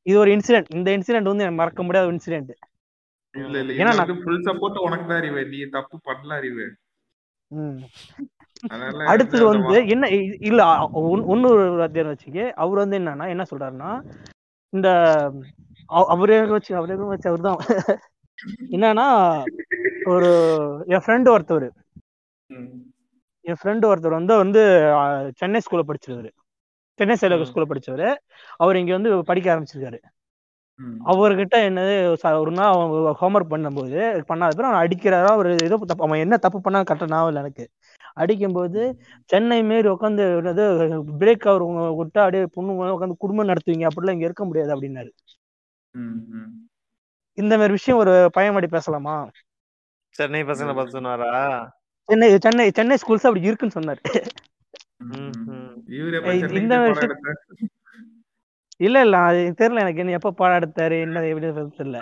இது 0.05 0.17
ஒரு 0.19 0.31
இன்சிடென்ட் 0.31 0.69
இந்த 0.69 0.89
இன்சிடென்ட் 0.91 1.29
வந்து 1.31 1.43
எனக்கு 1.43 1.55
மறக்க 1.55 1.83
முடியாத 1.83 2.07
ஒரு 2.07 2.15
இன்சிடென்ட் 2.15 2.51
இல்ல 3.35 3.55
இல்ல. 3.59 3.71
ஏன்னா 3.73 3.91
நான்- 3.91 4.21
ஃபுல் 4.23 4.43
சப்போர்ட் 4.43 4.79
உனக்கு 4.79 5.05
தான் 5.05 5.17
அறிவு. 5.17 5.41
நீ 5.45 5.59
தப்பு 5.69 5.97
பண்ணல 6.05 6.33
அறிவு. 6.33 6.65
அதனால 8.69 9.05
அடுத்தது 9.07 9.43
வந்து 9.47 9.61
என்ன 9.87 10.05
இல்ல 10.41 10.61
ஒன்- 11.03 11.25
இன்னொரு 11.31 11.71
வாத்தியார் 11.73 12.11
வச்சுக்க 12.11 12.41
அவர் 12.57 12.77
வந்து 12.77 12.99
என்னன்னா 12.99 13.27
என்ன 13.27 13.43
சொல்றாருன்னா 13.51 13.91
இந்த 14.73 14.89
அவ- 15.89 16.09
அவரே 16.09 16.37
வச்சு 16.53 16.75
அவரே 16.75 16.95
வச்சு 17.05 17.29
அவர் 17.29 17.47
தான் 17.47 17.59
என்னன்னா 18.75 19.07
ஒரு 20.05 20.29
என் 20.87 21.03
ஃப்ரெண்டு 21.05 21.29
ஒருத்தவர். 21.35 21.67
என் 23.45 23.59
ஃப்ரெண்டு 23.61 23.85
ஒருத்தர் 23.91 24.17
வந்து 24.19 24.33
வந்து 24.37 24.61
சென்னை 25.39 25.59
ஸ்கூல்ல 25.65 25.83
படிச்சிருக்காரு. 25.89 26.31
சென்னை 26.99 27.15
சைல 27.21 27.37
ஸ்கூல்ல 27.49 27.69
படிச்சவரு. 27.71 28.07
அவர் 28.57 28.79
இங்க 28.81 28.93
வந்து 28.97 29.23
படிக்க 29.29 29.47
ஆரம்பிச்சிருக்காரு. 29.53 29.99
அவர்கிட்ட 31.11 31.55
என்னது 31.69 31.95
ஒரு 32.41 32.51
நாள் 32.59 32.73
அவங்க 32.73 32.95
ஹோம்ஒர்க் 33.21 33.53
பண்ணும்போது 33.53 33.99
பண்ணாத 34.29 34.51
பிறகு 34.51 34.69
அவன் 34.69 34.83
அடிக்கிறாரா 34.85 35.31
ஒரு 35.41 35.49
ஏதோ 35.67 35.77
தப்பு 35.83 36.05
அவன் 36.07 36.23
என்ன 36.25 36.37
தப்பு 36.45 36.59
பண்ணா 36.61 36.81
கரெக்டாக 36.83 37.11
ஞாபகம் 37.13 37.31
இல்லை 37.31 37.43
எனக்கு. 37.43 37.65
அடிக்கும்போது 38.13 38.81
சென்னை 39.25 39.63
மாரி 39.63 39.89
உட்காந்து 39.89 40.23
என்னது 40.39 40.63
பிரேக் 41.19 41.47
அவர் 41.47 41.63
விட்டா 41.99 42.19
அப்படியே 42.19 42.45
பொண்ணு 42.53 42.71
உட்காந்து 42.83 43.13
குடும்பம் 43.17 43.47
நடத்துவீங்க. 43.47 43.87
அப்படிலாம் 43.87 44.11
இங்க 44.11 44.25
இருக்க 44.25 44.45
முடியாது 44.45 44.75
அப்படின்னாரு. 44.75 45.09
ம். 45.91 46.19
ம். 46.29 46.51
இந்த 47.37 47.55
மாதிரி 47.55 47.73
விஷயம் 47.73 47.99
ஒரு 47.99 48.29
பையன் 48.31 48.53
மாதிரி 48.53 48.71
பேசலாமா? 48.71 49.29
சென்னை 50.09 50.43
பசங்களை 50.43 50.73
பார்த்து 50.73 50.91
சொன்னாரா? 50.91 51.31
சென்னை 52.09 52.37
சென்னை 52.37 52.71
சென்னை 52.71 52.97
ஸ்கூல்ஸ் 53.01 53.27
அப்படி 53.29 53.41
இருக்குன்னு 53.41 53.77
சொன்னாரு. 53.79 54.01
இந்த? 56.53 56.75
இல்ல 58.77 59.01
இல்ல 59.01 59.17
அது 59.17 59.53
தெரியல 59.57 59.79
எனக்கு. 59.79 59.99
என்ன 59.99 60.11
எப்ப 60.11 60.31
பாடம் 60.31 60.59
எடுத்தாரு 60.59 61.01
என்ன 61.01 61.23
எப்படி 61.27 61.47
தெரியல. 61.47 61.97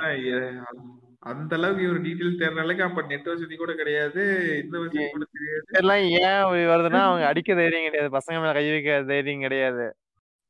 அந்த 1.24 1.56
அளவுக்கு 1.56 1.84
இவர் 1.84 2.02
டீடைல் 2.02 2.38
தேடுற 2.40 2.58
அளவுக்கு 2.58 2.84
அப்ப 2.84 3.02
நெட் 3.02 3.26
வசதி 3.26 3.56
கூட 3.56 3.72
கிடையாது 3.74 4.22
இந்த 4.64 4.80
வசதி 4.80 5.06
கூட 5.12 5.26
தெரியாது 5.32 5.64
இதெல்லாம் 5.70 6.04
ஏன் 6.20 6.70
வருதுன்னா 6.70 7.00
அவங்க 7.08 7.26
அடிக்க 7.26 7.54
தைரியம் 7.54 7.84
கிடையாது. 7.84 8.18
பசங்க 8.18 8.36
மேல 8.36 8.54
கை 8.54 8.72
வைக்க 8.72 9.04
தைரியம் 9.08 9.40
கிடையாது. 9.40 9.86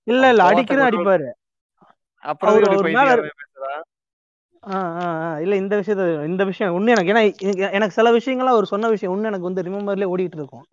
இல்ல 0.08 0.30
இல்ல 0.30 0.44
கோவத்தை 0.44 0.78
அடிப்பாரு. 0.90 1.28
அப்புறம். 2.24 2.56
இல்ல 5.41 5.56
இந்த 5.56 5.80
விஷயத்த 5.80 6.06
இந்த 6.26 6.44
விஷயம் 6.44 6.74
ஒண்ணு 6.76 6.90
எனக்கு. 6.90 7.14
ஏன்னா 7.14 7.24
எனக்கு- 7.72 7.98
சில 7.98 8.12
விஷயங்கள்லாம் 8.12 8.56
அவர் 8.56 8.66
சொன்ன 8.66 8.90
விஷயம் 8.90 9.14
ஒண்ணு 9.14 9.30
எனக்கு 9.32 9.50
வந்து 9.50 9.64
ரிமெம்பர்லயே 9.64 10.10
ஓடிட்டு 10.14 10.40
இருக்கும். 10.40 10.66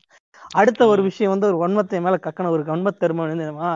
அடுத்த 0.54 0.86
ஒரு 0.86 1.02
விஷயம் 1.02 1.32
வந்து 1.32 1.48
ஒரு 1.48 1.58
வன்மத்தை 1.62 2.00
மேல 2.00 2.16
கக்கன 2.16 2.50
ஒரு 2.50 2.62
வன்மத் 2.62 2.98
தருமம் 2.98 3.28
வந்து 3.28 3.44
என்னமா 3.44 3.72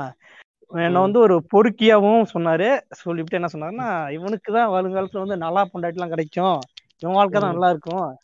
என்ன 0.73 1.01
வந்து 1.01 1.19
ஒரு 1.19 1.47
பொறுக்கியாவும் 1.55 2.27
சொன்னாரு. 2.35 2.81
சொல்லிவிட்டு 2.91 3.41
என்ன 3.41 3.49
சொன்னாருன்னா 3.53 4.11
இவனுக்கு 4.11 4.53
தான் 4.53 4.69
வருங்காலத்துல 4.69 5.19
வந்து 5.19 5.37
நல்லா 5.37 5.69
பொண்டாட்டிலாம் 5.75 6.09
கிடைக்கும். 6.09 6.59
இவன் 6.99 7.15
வாழ்க்கை 7.15 7.41
தான் 7.41 7.51
நல்லா 7.51 7.71
இருக்கும் 7.71 8.17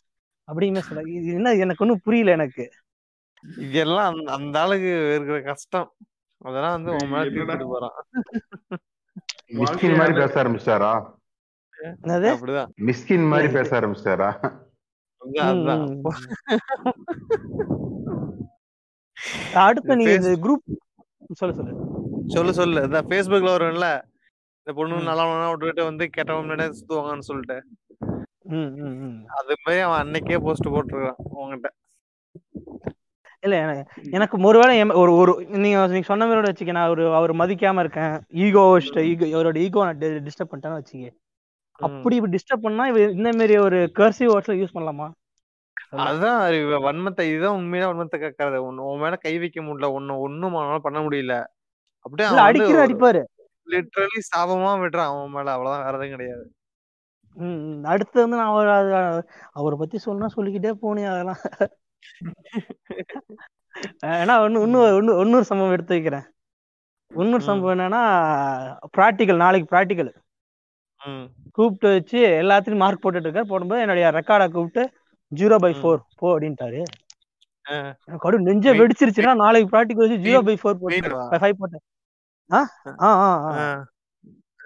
அப்படிங்கிற 0.51 0.77
சொல்ல 0.77 1.09
இது 1.09 1.33
என்ன 1.33 1.53
எனக்கு 1.53 1.83
ஒன்றும் 1.83 2.01
புரியல 2.03 2.31
எனக்கு. 2.31 2.69
இதெல்லாம் 3.57 4.13
அந்த- 4.13 4.31
அந்த 4.31 4.59
ஆளுக்கு 4.59 5.13
இருக்கிற 5.15 5.41
கஷ்டம். 5.41 5.93
அதெல்லாம் 6.37 6.83
வந்து 6.83 7.05
உன் 7.05 7.11
மேல 7.11 7.25
என்னடா? 7.25 7.53
தீர்த்துட்டு 7.53 7.67
போறான். 7.67 7.91
மிஸ்கின் 9.47 9.97
மாதிரி 9.97 10.17
பேச 10.17 10.43
ஆரம்பிச்சிட்டாரா? 10.43 11.15
என்னது? 11.83 12.35
அப்படிதான். 12.35 12.67
மிஸ்கின் 12.81 13.27
மாதிரி 13.27 13.53
பேச 13.53 13.79
ம், 15.53 16.01
அடுத்து 19.53 19.95
நீங்க 19.95 20.13
இந்த 20.13 20.29
குரூப் 20.29 20.75
சொல்லு 21.33 21.55
சொல்லு. 21.55 21.96
சொல்லு 22.27 22.51
சொல்லு. 22.53 22.79
இந்த 22.83 22.99
ஃபேஸ்புக்ல 23.03 23.51
வரும்ல. 23.55 23.87
இந்த 24.59 24.71
பொண்ணு. 24.77 25.07
நல்லா 25.09 25.25
விட்டுட்டு 25.51 25.83
வந்து 25.83 26.05
கெட்டவன் 26.09 26.45
முன்னாடி 26.45 26.77
சுத்துவாங்கன்னு 26.77 27.27
சொல்லிட்டு. 27.29 27.57
ம் 28.51 28.71
ம் 28.81 28.97
ம். 29.05 29.15
அது 29.37 29.53
மாதிரி 29.57 29.81
அவன் 29.81 30.01
அன்னைக்கே 30.01 30.37
போஸ்ட் 30.43 30.73
போட்டிருக்கான் 30.73 31.19
உங்ககிட்ட 31.35 31.69
இல்ல 33.43 33.55
எனக்கு 33.57 33.83
எனக்கு 34.11 34.35
ஒருவேளை 34.43 34.73
ஒரு 35.01 35.11
ஒரு 35.15 35.31
நீங்க 35.55 35.79
நீங்க 35.87 36.07
சொன்ன 36.07 36.27
மாதிரி 36.27 36.49
வச்சுக்க 36.49 36.71
நான் 36.71 36.89
ஒரு 36.89 37.03
அவர் 37.15 37.31
மதிக்காம 37.33 37.79
இருக்கேன். 37.79 38.13
ஈகோ 38.43 38.63
ஈகோ 39.03 39.25
இவரோட 39.33 39.57
ஈகோ 39.57 39.83
நான் 39.85 39.99
டிஸ்டர்ப் 40.27 40.51
பண்ணிட்டேன்னு 40.51 40.79
வச்சுக்க 40.79 41.09
அப்படி 41.79 42.15
இப்படி 42.15 42.33
டிஸ்டர்ப் 42.35 42.65
பண்ணா 42.65 42.87
இவ 42.87 42.99
இந்த 43.11 43.31
மாதிரி 43.33 43.55
ஒரு 43.57 43.79
கர்சிவ் 43.99 44.31
வேர்ட்ஸ்ல 44.31 44.55
யூஸ் 44.59 44.75
பண்ணலாமா? 44.75 45.07
அதுதான் 46.03 46.39
வன்மத்தை 46.85 47.25
இதுதான் 47.29 47.57
உண்மையான 47.59 47.89
வன்மத்தை 47.91 48.19
கேட்கறது 48.19 48.57
உன் 48.63 48.81
உன் 48.85 48.99
மேல 48.99 49.17
கை 49.17 49.33
வைக்க 49.37 49.61
முடியல. 49.61 49.89
ஒன்னு 49.91 50.19
ஒண்ணும் 50.19 50.55
அவனால 50.55 50.79
பண்ண 50.79 50.99
முடியல. 50.99 51.35
அப்படியே 52.05 52.27
அடிக்கிற 52.45 52.77
அடிப்பாரு. 52.85 53.21
லிட்டரலி 53.67 54.21
சாபமா 54.29 54.71
விடுறான் 54.81 55.09
அவன் 55.11 55.33
மேல. 55.35 55.53
அவ்வளவுதான் 55.55 55.85
வேற 55.85 55.95
எதுவும் 55.97 56.15
கிடையாது. 56.15 56.45
அடுத்து 57.91 58.17
வந்து 58.23 58.37
நான் 58.39 58.51
அவர் 58.51 58.69
அவரை 59.59 59.75
பத்தி 59.81 59.97
சொல்லணும் 60.05 60.35
சொல்லிக்கிட்டே 60.35 60.71
போனேன் 60.83 61.11
அதெல்லாம். 61.13 61.41
ஏன்னா 64.21 64.35
ஒன்னு 64.45 64.63
இன்னும் 64.65 65.19
இன்னொரு 65.23 65.47
சம்பவம் 65.49 65.75
எடுத்து 65.75 65.95
வைக்கிறேன். 65.95 66.25
இன்னொரு. 67.11 67.43
சம்பவம் 67.49 67.75
என்னன்னா 67.75 68.03
ப்ராக்டிக்கல் 68.97 69.43
நாளைக்கு 69.43 69.71
ப்ராக்டிக்கல் 69.73 70.11
கூப்பிட்டு 71.55 71.89
வச்சு 71.95 72.19
எல்லாத்துலயும் 72.41 72.83
மார்க் 72.83 73.03
போட்டுட்டு 73.03 73.27
இருக்காரு. 73.27 73.51
போடும்போது 73.51 73.83
என்னுடைய 73.83 74.07
ரெக்கார்டை 74.17 74.47
கூப்பிட்டு 74.55 74.83
ஜீரோ 75.31 75.57
பை. 75.63 75.71
ஃபோர் 75.79 76.01
போ 76.19 76.27
அப்படின்ட்டாரு. 76.33 76.81
அப்படியே 78.11 78.43
நெஞ்ச 78.43 78.73
வெடிச்சிருச்சுன்னா 78.73 79.35
நாளைக்கு 79.35 79.77
ப்ராக்டிக்கல் 79.77 80.09
வச்சு 80.09 80.17
ஜீரோ 80.17 80.41
பை 80.45 80.53
ஃபோர் 80.53 80.77
போட்டேன்? 80.81 81.01
ஃபைவ் 81.39 81.53
போட்டேன். 81.57 81.83
ஆ? 82.53 82.67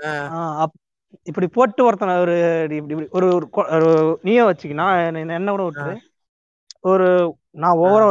ஆ. 0.03 0.67
இப்படி 1.23 1.47
போட்டு 1.47 1.83
ஒருத்தனை 1.83 2.19
ஒரு 2.19 2.67
இப்படி 2.71 3.03
இப்படி 3.03 3.07
ஒரு 3.11 3.49
ஒரு 3.53 4.19
நீயே 4.21 4.41
வச்சுக்கினா 4.41 4.87
என்ன 5.27 5.51
கூட 5.51 5.63
விட்டுரு. 5.63 5.97
ஒரு 6.79 7.35
நான் 7.51 7.77
ஓவரா 7.77 8.05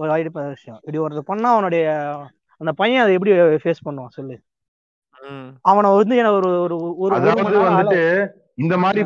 ஆயிடுப்ப 0.00 0.48
விஷயம். 0.48 0.80
இப்படி 0.82 0.98
ஒருத்தர் 0.98 1.18
பண்ணா 1.18 1.52
அவனுடைய 1.52 1.86
அந்த 2.56 2.72
பையன் 2.72 3.02
அதை 3.02 3.12
எப்படி 3.14 3.32
ஃபேஸ் 3.32 3.84
பண்ணுவான் 3.84 4.08
சொல்லு. 4.08 4.40
ம். 5.20 5.48
அவனை 5.62 5.96
வந்து 5.96 6.16
என்ன 6.16 6.32
ஒரு 6.32 6.60
ஒரு 6.60 6.96
ஒரு 6.98 7.14
இந்த 8.54 8.76
மாதிரி 8.78 9.02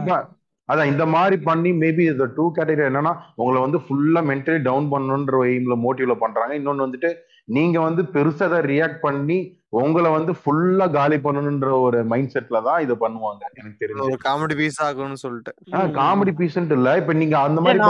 அதான் 0.69 0.91
இந்த 0.93 1.05
மாதிரி 1.15 1.37
பண்ணி 1.49 1.71
மேபி 1.81 2.05
இந்த 2.11 2.27
டூ 2.37 2.45
கேட்டகரி 2.57 2.89
என்னன்னா 2.89 3.13
உங்களை 3.41 3.59
வந்து 3.65 3.79
ஃபுல்லா 3.85 4.21
மென்டலி 4.31 4.61
டவுன் 4.69 4.87
பண்ணணுன்ற 4.93 5.41
எய்ம்ல 5.51 5.77
மோட்டிவ்ல 5.85 6.17
பண்றாங்க. 6.23 6.53
இன்னொன்னு 6.61 6.87
வந்துட்டு 6.87 7.11
நீங்க 7.49 7.79
வந்து 7.87 8.03
பெருசா 8.15 8.45
அதை 8.49 8.59
ரியாக்ட் 8.71 9.03
பண்ணி 9.03 9.37
உங்களை 9.79 10.11
வந்து 10.17 10.33
ஃபுல்லா 10.41 10.87
காலி 10.97 11.17
பண்ணணுன்ற 11.25 11.69
ஒரு 11.87 11.99
மைண்ட் 12.13 12.33
செட்ல 12.35 12.59
தான் 12.67 12.83
இதை 12.85 12.95
பண்ணுவாங்க. 13.03 13.43
எனக்கு 13.53 13.81
தெரிஞ்சு. 13.83 14.05
ஒரு 14.07 14.19
காமெடி 14.25 14.55
பீஸ் 14.61 14.79
ஆகும்னு 14.87 15.21
சொல்லிட்டு 15.25 15.53
காமெடி 15.99 16.33
பீசன்ட் 16.41 16.73
இல்ல. 16.77 16.91
இப்ப 17.01 17.15
நீங்க 17.21 17.37
அந்த 17.47 17.61
மாதிரி 17.61 17.81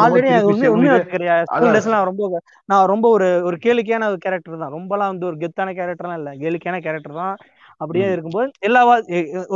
ரொம்ப 2.10 2.24
நான் 2.70 2.88
ரொம்ப 2.92 3.08
ஒரு 3.16 3.28
ஒரு 3.48 3.58
கேளிக்கையான 3.66 4.08
ஒரு 4.12 4.20
கேரக்டர் 4.24 4.62
தான். 4.62 4.74
ரொம்பலாம் 4.78 5.12
வந்து 5.12 5.28
ஒரு 5.30 5.38
கெத்தான 5.42 5.74
கேரக்டர்லாம் 5.80 6.20
இல்ல. 6.22 6.32
கேளிக்கையான 6.42 6.80
கேரக்டர் 6.86 7.20
தான். 7.22 7.36
அப்படியே. 7.80 8.08
இருக்கும்போது 8.14 8.50
எல்லா 8.68 8.82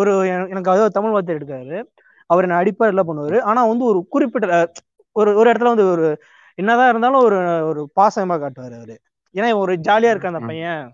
ஒரு 0.01 0.13
எனக்கு 0.53 0.73
அதாவது 0.75 0.97
தமிழ் 0.99 1.15
வார்த்தை 1.17 1.35
எடுக்காரு. 1.39 1.79
அவர் 2.31 2.45
என்ன 2.45 2.59
அடிப்பார் 2.63 2.93
எல்லாம் 2.93 3.09
பண்ணுவாரு. 3.09 3.41
ஆனா 3.41 3.61
வந்து 3.67 3.85
ஒரு 3.85 4.01
குறிப்பிட்ட 4.09 4.73
ஒரு 5.17 5.31
ஒரு 5.35 5.49
இடத்துல 5.53 5.71
வந்து 5.73 5.87
ஒரு 5.91 6.07
என்னதான் 6.59 6.89
இருந்தாலும் 6.89 7.25
ஒரு 7.25 7.39
ஒரு 7.67 7.81
பாசமா 8.01 8.37
காட்டுவாரு 8.43 8.77
அவரு. 8.81 8.97
ஏன்னா 9.35 9.57
ஒரு 9.57 9.73
ஜாலியா 9.89 10.13
இருக்க 10.13 10.33
அந்த. 10.33 10.41
பையன். 10.47 10.85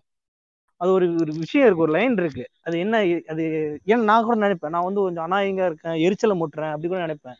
அது 0.81 0.93
ஒரு 0.93 1.06
ஒரு 1.15 1.32
விஷயம் 1.32 1.66
இருக்கு 1.66 1.82
ஒரு 1.82 1.93
லைன் 1.93 2.16
இருக்கு. 2.16 2.44
அது 2.62 2.78
என்ன 2.78 2.97
அது 3.28 3.44
ஏன் 3.85 4.05
நான் 4.05 4.24
கூட 4.24 4.36
நினைப்பேன். 4.36 4.74
நான் 4.74 4.86
வந்து 4.89 5.01
கொஞ்சம் 5.01 5.27
அநாயகா 5.27 5.65
இருக்கேன் 5.66 6.01
எரிச்சலை 6.06 6.35
முட்டுறேன் 6.40 6.73
அப்படி 6.74 6.89
கூட 6.89 7.01
நினைப்பேன். 7.06 7.39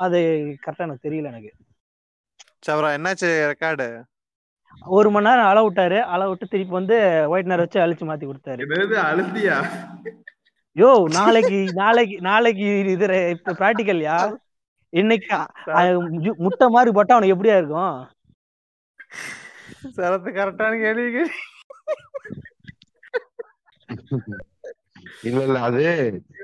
அது 0.00 0.18
கரெக்டா 0.64 0.84
எனக்கு 0.86 1.06
தெரியல 1.08 1.30
எனக்கு. 1.32 1.52
சவரா 2.66 2.90
என்னாச்சு 2.96 3.30
ரெக்கார்டு 3.52 3.86
ஒரு 4.86 5.08
மணி 5.10 5.26
நேரம் 5.28 5.46
அளவு 5.46 5.66
விட்டாரு. 5.66 5.98
அளவு 6.14 6.28
விட்டு 6.28 6.46
திருப்பி 6.46 6.72
வந்து 6.72 6.96
ஒயிட் 7.28 7.50
நேரம் 7.50 7.66
வச்சு 7.66 7.80
அழிச்சு 7.80 8.08
மாத்தி 8.10 8.26
கொடுத்தாரு. 8.26 8.62
அழுத்தியா? 9.10 9.56
யோ 10.76 10.88
நாளைக்கு 11.16 11.58
நாளைக்கு 11.80 12.16
நாளைக்கு 12.26 12.66
இது 12.92 13.06
ப்ராக்டிக்கல்யா 13.58 14.16
இன்னைக்கு 14.92 15.36
முட்டை 16.44 16.66
மாதிரி 16.74 16.90
போட்டா 16.96 17.14
அவனுக்கு 17.14 17.34
எப்படியா 17.34 17.56
இருக்கும்? 17.58 17.94
சரத்து 19.96 20.30
கரெக்டான 20.32 20.72
கேள்வி 20.82 21.06
கேள்வி 21.10 21.38
இல்ல 25.28 25.40
இல்ல 25.46 25.58
அது 25.68 25.84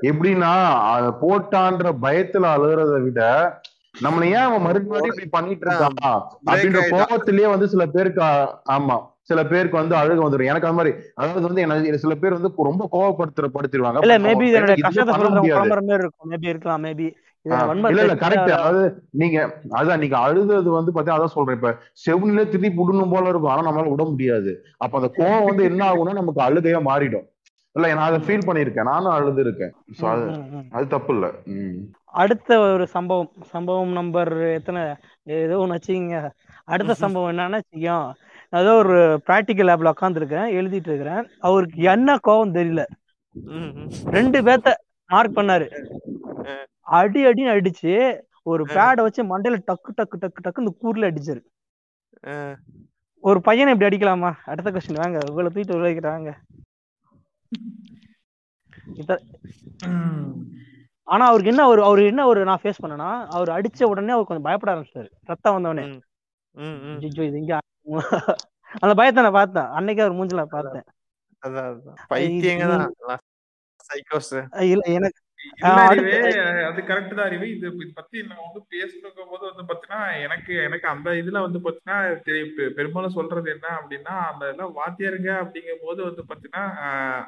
எப்படின்னா 0.08 0.50
அத 0.88 1.06
போட்டான்ற 1.22 1.90
பயத்துல 2.04 2.50
அழுகிறத 2.54 2.96
விட 3.04 3.20
நம்மள 4.02 4.24
ஏன் 4.32 4.46
அவன் 4.46 4.64
மறுபடியும் 4.66 5.12
இப்படி 5.12 5.28
பண்ணிட்டு 5.30 5.66
இருக்கான்? 5.66 6.18
அப்படின்ற. 6.48 6.82
கோபத்திலேயே 6.94 7.48
வந்து 7.54 7.68
சில 7.72 7.84
பேருக்கு 7.94 8.22
ஆமா. 8.76 8.96
சில 9.30 9.40
பேருக்கு 9.44 9.80
வந்து 9.80 9.94
அழுக 9.96 10.20
வந்துடும் 10.20 10.50
எனக்கு 10.50 10.68
அந்த 10.68 10.78
மாதிரி 10.78 10.92
அதாவது 11.14 11.46
வந்து 11.48 11.64
என்ன 11.64 12.02
சில 12.04 12.14
பேர் 12.14 12.36
வந்து 12.38 12.50
ரொம்ப 12.68 12.84
கோவப்படுத்துற 12.92 13.48
படுத்திடுவாங்க 13.54 14.04
இல்ல 14.06 14.18
மேபி 14.26 14.46
மேபி 16.32 16.52
இருக்கலாம் 16.52 16.84
மேபி 16.86 17.08
இல்ல 17.86 18.00
இல்ல 18.04 18.14
கரெக்ட் 18.22 18.52
அதாவது 18.56 18.80
நீங்க 19.20 19.36
அதான் 19.78 20.00
நீங்க 20.02 20.16
அழுதது 20.18 20.70
வந்து 20.70 20.92
பாத்தீங்கன்னா 20.92 21.18
அதான் 21.18 21.34
சொல்றேன். 21.36 21.58
இப்ப 21.58 21.70
செவுனிலே 22.04 22.44
திருப்பி 22.44 22.70
விடணும் 22.78 23.12
போல 23.14 23.30
இருக்கும். 23.30 23.52
ஆனா 23.52 23.66
நம்மளால 23.66 23.92
விட 23.92 24.04
முடியாது. 24.04 24.50
அப்ப 24.78 24.98
அந்த 25.00 25.10
கோவம் 25.18 25.48
வந்து 25.48 25.62
என்ன 25.70 25.82
ஆகும்னா 25.88 26.14
நமக்கு 26.18 26.40
அழுகையா 26.46 26.80
மாறிடும். 26.88 27.26
இல்ல 27.76 27.92
நான் 27.94 28.08
அதை 28.08 28.18
ஃபீல் 28.26 28.46
பண்ணிருக்கேன் 28.46 28.90
நானும் 28.90 29.14
அழுது 29.16 29.40
இருக்கேன் 29.44 29.72
அது 30.12 30.26
அது 30.76 30.84
தப்பு 30.94 31.12
இல்ல. 31.14 31.26
அடுத்த 32.22 32.50
ஒரு 32.66 32.84
சம்பவம். 32.94 33.30
சம்பவம் 33.52 33.92
நம்பர் 33.92 34.30
எத்தனை? 34.54 34.82
ஏதோ 35.36 35.58
ஒன்று 35.62 35.76
வச்சுக்கிங்க. 35.76 36.18
அடுத்த 36.68 36.92
சம்பவம் 37.02 37.32
என்னன்னா 37.32 37.60
செய்யும். 37.70 38.06
ஏதோ 38.50 38.74
ஒரு 38.74 39.22
ப்ராக்டிக்கல் 39.26 39.68
லேப்ல 39.68 39.92
உட்காந்துருக்கேன் 40.00 40.52
எழுதிட்டு 40.52 40.88
இருக்கிறேன் 40.88 41.28
அவருக்கு 41.38 41.82
என்ன 41.82 42.16
கோவம் 42.28 42.54
தெரியல. 42.54 42.84
ரெண்டு 44.04 44.42
பேத்த 44.42 44.72
மார்க் 45.06 45.36
பண்ணாரு. 45.36 45.66
அடி 46.80 47.26
அடின்னு 47.26 47.50
அடிச்சு 47.50 48.20
ஒரு 48.42 48.64
பேடை 48.64 49.02
வச்சு 49.02 49.24
மண்டையில 49.24 49.58
டக்கு 49.66 49.92
டக்கு 49.96 50.16
டக்கு 50.20 50.48
டக்கு 50.48 50.58
இந்த 50.58 50.74
கூர்ல 50.82 51.10
அடிச்சாரு. 51.10 51.42
ஒரு 53.20 53.40
பையனை 53.40 53.72
இப்படி 53.72 53.96
அடிக்கலாமா? 53.96 54.32
அடுத்த 54.44 54.70
கொஸ்டின் 54.70 55.02
வாங்க. 55.02 55.18
இவ்வளவு 55.28 55.60
தூக்கிட்டு 55.60 56.32
இத- 58.94 59.22
ஆனா 61.02 61.26
அவருக்கு 61.26 61.50
என்ன 61.50 61.66
ஒரு 61.66 61.84
அவர் 61.84 61.98
என்ன 61.98 62.26
ஒரு 62.26 62.44
நான் 62.44 62.58
ஃபேஸ் 62.62 62.82
பண்ணேன்னா 62.82 63.26
அவர் 63.26 63.48
அடிச்ச 63.48 63.84
உடனே 63.84 64.12
அவர் 64.12 64.24
கொஞ்சம் 64.24 64.42
பயப்பட 64.42 64.74
ஆரம்பிச்சிட்டாரு 64.74 65.08
ரத்தம். 65.22 66.00
ஐயோ 66.98 67.24
இது 67.24 67.40
இங்க 67.40 67.58
அந்த 68.82 68.92
பயத்தை 68.94 69.22
நான் 69.22 69.38
பார்த்தேன். 69.40 69.70
அன்னைக்கே 69.76 70.04
அவர் 70.04 70.18
மூஞ்சில 70.18 70.44
பார்த்தேன். 70.56 70.86
எனக்கு 74.98 75.20
அது 76.68 76.80
கரெக்ட் 76.88 77.14
தான் 77.18 77.26
அறிவு. 77.26 77.46
இது 77.54 77.68
பத்தி 77.98 78.16
நான் 78.22 78.44
வந்து 78.46 78.60
பேசணும் 78.74 79.30
போது 79.32 79.44
வந்து 79.50 79.64
பாத்தீங்கன்னா 79.68 80.00
எனக்கு 80.24 80.52
எனக்கு 80.66 80.86
அந்த 80.88 81.10
இதுல 81.20 81.42
வந்து 81.46 81.60
பாத்தீங்கன்னா 81.66 81.98
பெரும்பாலும் 82.78 83.16
சொல்றது 83.18 83.48
என்ன 83.54 83.68
அப்படின்னா 83.78 84.14
அந்த 84.30 84.44
எல்லாம் 84.52 84.74
வாத்தியாருங்க 84.80 85.30
அப்படிங்கும் 85.42 85.84
போது 85.86 86.00
வந்து 86.08 86.24
பாத்தீங்கன்னா 86.30 86.64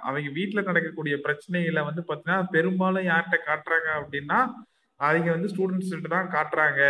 அவங்க 0.06 0.30
வீட்டுல 0.38 0.66
நடக்கக்கூடிய 0.70 1.16
பிரச்சனைகளை 1.26 1.84
வந்து 1.88 2.04
பாத்தீங்கன்னா 2.10 2.40
பெரும்பாலும் 2.56 3.08
யார்கிட்ட 3.10 3.38
காட்டுறாங்க 3.50 3.88
அப்படின்னா 4.00 4.40
அவங்க 5.00 5.30
வந்து 5.30 5.52
ஸ்டூடெண்ட்ஸ் 5.54 6.14
தான் 6.16 6.32
காட்டுறாங்க. 6.36 6.82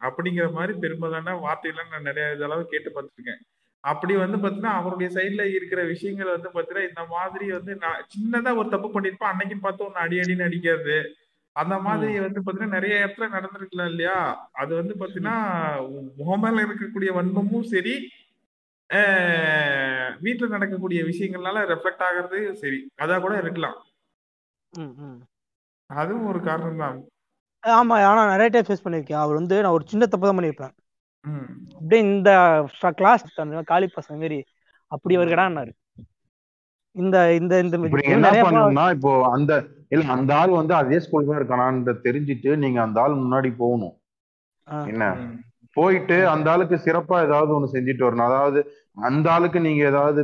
அப்படிங்கிற 0.00 0.46
மாதிரி 0.56 0.72
பெரும்பாலான 0.82 1.36
வார்த்தைகளை 1.44 1.84
நான் 1.92 2.08
நிறைய 2.08 2.26
இதளவு 2.36 2.64
கேட்டு 2.72 2.90
பார்த்துருக்கேன். 2.96 3.40
அப்படி 3.84 4.14
வந்து 4.22 4.38
பாத்தீங்கன்னா 4.42 4.74
அவருடைய 4.78 5.08
சைடுல 5.16 5.42
இருக்கிற 5.56 5.80
விஷயங்கள் 5.92 6.34
வந்து 6.34 6.48
பாத்தீங்கன்னா 6.54 6.88
இந்த 6.90 7.02
மாதிரி 7.14 7.46
வந்து 7.56 7.72
நான் 7.84 8.02
சின்னதா 8.14 8.52
ஒரு 8.60 8.68
தப்பு 8.74 8.88
பண்ணிருப்பேன் 8.94 9.32
அன்னைக்கு 9.32 9.56
பார்த்து 9.64 9.86
ஒன்னு 9.86 10.02
அடி 10.04 10.16
அடின்னு 10.22 10.46
அடிக்கிறது 10.48 10.98
அந்த 11.56 11.74
மாதிரி 11.86 12.14
வந்து 12.24 12.40
பாத்தீங்கன்னா 12.40 12.76
நிறைய 12.78 12.94
இடத்துல 13.02 13.26
நடந்திருக்கலாம் 13.34 13.90
இல்லையா? 13.92 14.16
அது 14.62 14.72
வந்து 14.80 14.94
பாத்தீங்கன்னா 15.00 15.36
முகமேல 16.20 16.64
இருக்கக்கூடிய 16.66 17.10
வன்மமும் 17.18 17.70
சரி 17.74 17.94
வீட்டுல 20.24 20.48
நடக்கக்கூடிய 20.54 21.00
விஷயங்கள்னால 21.10 21.62
ரெஃப்ளெக்ட் 21.70 22.04
ஆகிறது 22.08 22.40
சரி 22.62 22.80
அதா 23.04 23.16
கூட 23.24 23.34
இருக்கலாம். 23.42 23.78
அதுவும் 25.90 26.28
ஒரு 26.32 26.40
காரணம் 26.48 26.82
தான் 26.84 26.98
ஆமா 27.62 27.94
ஆனா 28.10 28.22
நிறைய 28.32 28.48
டைம் 28.52 28.68
ஃபேஸ் 28.68 28.84
பண்ணிருக்கேன். 28.84 29.22
அவர் 29.22 29.38
வந்து 29.40 29.56
நான் 29.62 29.76
ஒரு 29.76 29.84
சின்ன 29.92 30.06
தப்பு 30.10 30.28
தான் 30.28 30.38
பண்ணிருப்பேன் 30.38 30.74
அப்படியே 31.78 32.00
இந்த 32.08 32.30
கிளாஸ் 33.00 33.24
காலி 33.72 33.86
பசங்க 33.96 34.18
மாரி. 34.22 34.38
அப்படி 34.92 35.14
கடான்னாரு 35.32 35.72
இந்த 36.96 37.16
இந்த 37.38 37.54
இந்த 37.62 37.76
என்ன 38.16 38.28
பண்ணணும்னா 38.44 38.84
இப்போ 38.96 39.12
அந்த 39.36 39.52
இல்ல 39.94 40.04
அந்த 40.14 40.30
ஆள் 40.40 40.52
வந்து 40.60 40.74
அதே 40.80 40.98
ஸ்கூல் 41.04 41.28
தான் 41.28 41.40
இருக்கானான்னு 41.40 41.94
தெரிஞ்சுட்டு 42.06 42.50
நீங்க 42.62 42.78
அந்த 42.84 42.98
ஆள் 43.04 43.20
முன்னாடி 43.22 43.50
போகணும். 43.62 43.94
என்ன? 44.92 45.04
போயிட்டு 45.76 46.16
அந்த 46.34 46.46
ஆளுக்கு 46.52 46.76
சிறப்பா 46.86 47.16
ஏதாவது 47.26 47.50
ஒண்ணு 47.56 47.74
செஞ்சுட்டு 47.74 48.06
வரணும். 48.06 48.28
அதாவது 48.30 48.60
அந்த 49.08 49.26
ஆளுக்கு 49.34 49.58
நீங்க 49.66 49.82
ஏதாவது 49.92 50.20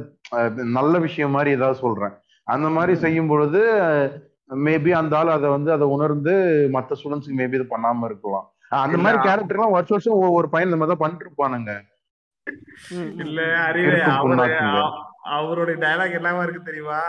நல்ல 0.79 0.95
விஷயம் 1.07 1.35
மாதிரி 1.37 1.51
ஏதாவது 1.59 1.79
சொல்றேன். 1.85 2.15
அந்த 2.47 2.69
மாதிரி 2.77 2.95
செய்யும் 3.05 3.31
பொழுது 3.33 3.61
மேபி 4.65 4.91
அந்த 4.99 5.15
ஆள் 5.19 5.31
அதை 5.35 5.49
வந்து 5.55 5.71
அதை 5.77 5.87
உணர்ந்து 5.95 6.33
மற்ற 6.75 6.97
ஸ்டூடெண்ட்ஸ்க்கு 6.99 7.39
மேபி 7.41 7.59
இது 7.59 7.67
பண்ணாம 7.73 8.07
இருக்கலாம் 8.11 8.47
அந்த 8.79 8.97
மாதிரி 8.99 9.17
இல்ல, 9.17 9.27
கேரக்டர்லாம் 9.27 9.75
வருஷம் 9.75 9.95
வருஷம் 9.97 10.17
ஒவ்வொரு 10.21 10.49
பையன் 10.53 10.69
இந்த 10.69 10.79
மாதிரி 10.79 10.93
தான் 10.93 11.03
பண்ணிட்டு 11.03 11.27
இருப்பானுங்க. 11.27 11.73
இல்ல 13.25 13.41
அறிவே 13.67 13.99
அவருடைய 15.37 15.77
டயலாக் 15.85 16.17
என்னவா 16.19 16.45
இருக்கு 16.45 16.69
தெரியுமா 16.71 17.01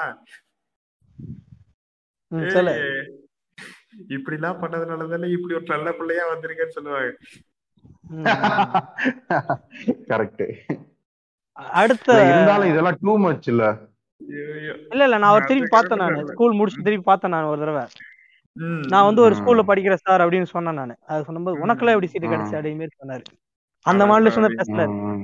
இப்படி 4.16 4.36
எல்லாம் 4.38 4.62
பண்ணதுனால 4.62 5.08
தானே 5.10 5.28
இப்படி 5.36 5.56
ஒரு 5.58 5.68
நல்ல 5.74 5.90
பிள்ளையா 5.98 6.24
வந்திருக்கேன்னு 6.32 6.76
சொல்லுவாங்க. 6.78 7.12
கரெக்ட் 10.12 10.44
அடுத்த 11.76 12.08
இருந்தாலும் 12.30 12.70
இதெல்லாம் 12.72 12.98
டூ 13.02 13.12
மச் 13.24 13.48
இல்ல. 13.52 13.64
இல்ல 14.92 15.04
இல்ல 15.06 15.16
நான் 15.16 15.32
அவர் 15.32 15.48
திருப்பி 15.50 15.68
அது 15.68 15.76
பார்த்தேன் 15.76 16.02
நான். 16.04 16.18
ஸ்கூல் 16.32 16.58
முடிச்சு 16.58 16.86
திருப்பி 16.86 17.06
பார்த்தேன் 17.08 17.34
நான் 17.34 17.50
ஒரு 17.52 17.62
தடவை 17.64 17.84
நான் 18.88 19.08
வந்து 19.08 19.22
ஒரு. 19.22 19.36
ஸ்கூல்ல 19.38 19.62
படிக்கிற 19.70 19.96
சார் 20.02 20.24
அப்படின்னு 20.24 20.50
சொன்னேன் 20.52 20.78
நான் 20.80 20.92
அது 21.10 21.28
சொன்னபோது. 21.28 21.62
உனக்கெல்லாம் 21.64 21.96
எப்படி 21.96 22.10
சீட்டு. 22.12 22.32
கிடைச்சு 22.34 22.56
அப்படிங்கிற 22.58 22.82
மாதிரி 22.82 22.98
சொன்னாரு 23.00 23.24
அந்த 23.86 24.04
மாடலேஷன் 24.10 24.46
சாரி. 24.46 24.58
பேசினாரு 24.60 24.94
ம். 25.06 25.24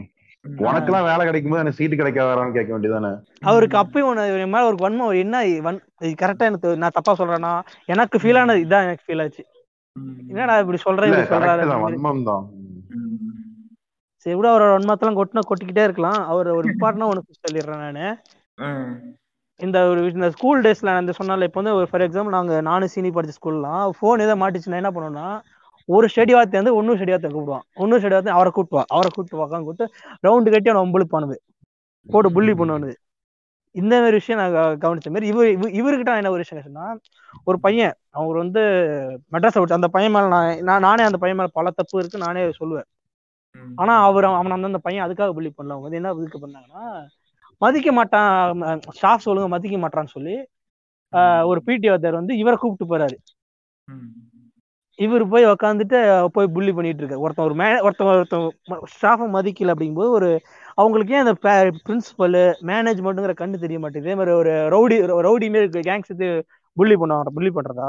உனக்கெல்லாம் 0.64 1.08
வேலை 1.08 1.24
கிடைக்கும் 1.26 1.52
போது 1.52 1.62
எனக்கு 1.62 1.80
சீட்டு 1.80 1.96
கிடைக்காதான்னு 2.00 2.56
கேட்க 2.56 2.72
வேண்டியதானே 2.74 3.12
அவருக்கு 3.46 3.78
அப்பயும் 3.80 4.12
என் 4.38 4.54
மேல 4.54 4.70
ஒரு 4.70 4.78
வன்மம் 4.84 5.08
ஒரு 5.08 5.18
என்ன 5.24 5.38
வன் 5.66 5.80
கரெக்டா 6.20 6.48
எனக்கு 6.50 6.70
நான் 6.84 6.96
தப்பா 6.98 7.14
சொல்றேன்னா 7.20 7.52
எனக்கு 7.90 8.22
ஃபீல் 8.22 8.40
ஆனது 8.42 8.64
இதான் 8.64 8.86
எனக்கு 8.88 9.06
ஃபீல் 9.06 9.24
ஆச்சு. 9.24 9.44
என்னடா 10.32 10.56
இப்படி 10.62 10.80
சொல்றேன் 10.84 11.10
இப்படி 11.12 11.30
சொல்றாரு. 11.32 11.64
வன்மம் 11.86 12.24
தான். 12.28 12.46
சரி 14.26 14.36
விட 14.36 14.48
அவரோட 14.52 14.72
வன்மத்தெல்லாம் 14.76 15.18
கொட்டினா 15.18 15.42
கொட்டிக்கிட்டே 15.50 15.84
இருக்கலாம் 15.86 16.20
அவர் 16.32 16.48
ஒரு 16.52 16.68
இம்பார்ட்டனா 16.74 17.10
ஒன்று 17.12 17.40
சொல்லிடுறேன் 17.40 17.84
நானு. 17.86 18.06
இந்த 19.60 19.78
ஒரு 19.84 20.02
விஷயம் 20.02 20.16
இந்த 20.16 20.30
ஸ்கூல் 20.30 20.62
டேஸ்ல 20.62 20.86
நான் 20.86 21.08
சொன்னால 21.08 21.44
இப்போ 21.44 21.62
வந்து 21.62 21.76
ஒரு 21.76 21.88
ஃபார் 21.90 22.02
எக்ஸாம்பிள் 22.02 22.30
நாங்க 22.30 22.62
நானும் 22.62 22.88
சீனி 22.88 23.10
படிச்ச 23.10 23.32
ஸ்கூல்லாம் 23.40 23.90
ஃபோன் 24.02 24.20
எதாவது 24.20 24.36
மாட்டிச்சுன்னா 24.36 24.76
என்ன 24.76 24.92
பண்ணுவோம்னா 24.92 25.28
ஒரு 25.86 26.08
ஸ்டடி 26.16 26.32
வார்த்தை 26.32 26.62
வந்து 26.62 26.76
ஒன்னும் 26.76 26.96
ஸ்டடி 26.96 27.10
வார்த்தை 27.10 27.32
கூப்பிடுவான். 27.32 27.66
ஒன்னும் 27.74 28.00
ஸ்டடி 28.00 28.10
வார்த்தை 28.10 28.34
அவரை 28.34 28.52
கூட்டுவா 28.56 28.84
அவரை 28.88 29.10
கூட்டு 29.16 29.38
உக்காந்து 29.38 29.64
கூட்டு 29.64 29.86
ரவுண்டு 30.28 30.52
கட்டி 30.52 30.70
அவனை 30.70 30.82
ஒம்பளுப்பானுது 30.88 31.38
போட்டு 32.10 32.32
புள்ளி 32.32 32.52
பண்ணுவானுது. 32.52 32.94
இந்த 33.76 33.96
மாதிரி 33.96 34.12
விஷயம் 34.12 34.52
நான் 34.52 34.78
கவனிச்ச 34.78 35.08
மாதிரி 35.08 35.28
இவர் 35.28 35.48
இவ- 35.48 35.72
இவர்கிட்ட 35.80 36.16
என்ன 36.16 36.30
ஒரு 36.30 36.38
விஷயம் 36.38 36.64
சொன்னா 36.64 36.86
ஒரு 37.44 37.60
பையன் 37.60 37.94
அவர் 38.10 38.38
வந்து 38.38 38.60
மெட்ராஸை 39.32 39.60
விட்டு 39.60 39.74
அந்த 39.74 39.88
பையன் 39.88 40.12
மேல 40.12 40.28
நான் 40.62 40.80
நான் 40.80 40.98
அந்த 40.98 41.18
பையன் 41.18 41.38
மேல 41.38 41.50
பல 41.54 41.70
தப்பு 41.76 42.00
இருக்கு 42.00 42.18
நானே 42.18 42.44
சொல்லுவேன். 42.60 42.88
ஆனா 43.76 44.04
அவர் 44.04 44.26
அவன் 44.26 44.52
அந்த 44.52 44.68
அந்த 44.68 44.78
பையன் 44.78 45.10
அதுக்காக 45.10 45.32
புள்ளி 45.32 45.50
பண்ணல. 45.50 45.74
அவங்க 45.76 45.90
வந்து 45.90 45.96
என்ன 45.96 46.14
இதுக்கு 46.18 46.48
பண்ணாங்கன்னா 46.48 46.84
மதிக்க 47.62 47.90
மாட்டான் 48.00 48.32
ஸ்டாஃப் 49.00 49.26
சொல்லுங்க 49.28 49.50
மதிக்க 49.56 49.78
மாட்டான்னு 49.84 50.16
சொல்லி 50.18 50.36
ஒரு 51.52 51.60
பிடி 51.68 51.88
வாத்தியார் 51.92 52.20
வந்து 52.22 52.34
இவரை 52.42 52.56
கூப்பிட்டு 52.62 52.92
போறாரு. 52.94 53.18
இவர் 55.00 55.24
போய் 55.32 55.46
உக்காந்துட்டு 55.52 55.98
போய் 56.36 56.54
புள்ளி 56.56 56.72
பண்ணிட்டு 56.78 57.02
இருக்காரு. 57.02 57.24
ஒருத்தன் 57.26 57.48
ஒரு 57.50 57.56
மே 57.62 57.68
ஒருத்தன் 57.88 58.10
ஒருத்தன் 58.14 58.46
ஸ்டாஃபை 58.96 59.28
மதிக்கல 59.36 59.74
அப்படிங்கும்போது 59.74 60.12
ஒரு 60.18 60.30
அவங்களுக்கு 60.82 61.14
ஏன் 61.16 61.24
அந்த 61.26 61.34
பிரின்சிபல் 61.88 62.38
மேனேஜ்மெண்ட்டுங்கிற 62.70 63.36
கண்ணு 63.42 63.64
தெரிய 63.66 63.80
மாட்டேங்குது. 63.84 64.10
இதே 64.10 64.18
மாதிரி 64.20 64.34
ஒரு 64.42 64.54
ரவுடி 64.76 64.98
ரவுடி 65.28 65.50
மாரி 65.56 65.70
கேங்ஸ் 65.90 66.14
இது 66.16 66.30
புள்ளி 66.80 66.96
பண்ணுவாங்க 66.96 67.34
புள்ளி 67.36 67.52
பண்றதா? 67.52 67.88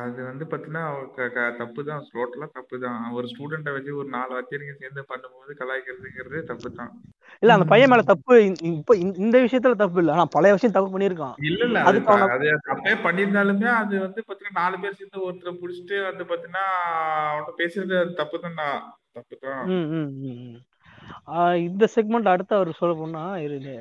அது 0.00 0.20
வந்து 0.26 0.44
பாத்தீங்கன்னா 0.50 0.84
தப்பு 1.58 1.80
தான் 1.88 2.04
டோட்டலா 2.12 2.46
தப்பு 2.54 2.76
தான் 2.82 2.98
ஒரு 3.16 3.26
ஸ்டூடெண்ட்டை 3.32 3.74
வச்சு 3.74 3.98
ஒரு 3.98 4.08
நாலு 4.10 4.30
வாத்தியாருங்க 4.34 4.74
சேர்ந்து 4.78 5.02
பண்ணும்போது 5.10 5.58
கலாய்க்கிறதுங்கிறது 5.58 6.40
தப்பு 6.50 6.70
தான் 6.74 6.92
இல்ல 7.42 7.54
அந்த 7.54 7.66
பையன் 7.70 7.90
மேல 7.92 8.02
தப்பு 8.08 8.32
இப்ப 8.70 8.96
இந்த- 9.16 9.42
விஷயத்துல 9.44 9.76
தப்பு 9.78 10.00
இல்ல. 10.02 10.10
ஆனா 10.12 10.24
பழைய 10.34 10.54
விஷயம் 10.54 10.74
தப்பு 10.74 10.92
பண்ணியிருக்கான். 10.92 11.36
இல்ல 11.48 11.62
இல்ல 11.68 11.78
அது 11.84 12.00
தப்பே 12.68 12.94
பண்ணியிருந்தாலுமே 13.04 13.70
அது 13.76 13.94
வந்து 14.00 14.22
பாத்தீங்கன்னா 14.22 14.60
நாலு 14.62 14.82
பேர் 14.82 14.98
சேர்ந்து 14.98 15.24
ஒருத்தரை 15.26 15.54
புடிச்சிட்டு 15.58 15.98
வந்து 16.04 16.26
பாத்தீங்கன்னா 16.30 16.66
அவன்கிட்ட 17.30 17.54
பேசுறது 17.60 17.98
தப்பு 18.20 18.38
தான்டா 18.38 18.68
தப்பு 19.14 19.36
தான் 19.38 19.62
இந்த 21.66 21.84
செக்மெண்ட் 21.94 22.30
அடுத்து 22.32 22.52
அவர் 22.58 22.70
சொல்ல 22.78 22.92
போனா 23.00 23.22
இருக்கு 23.46 23.74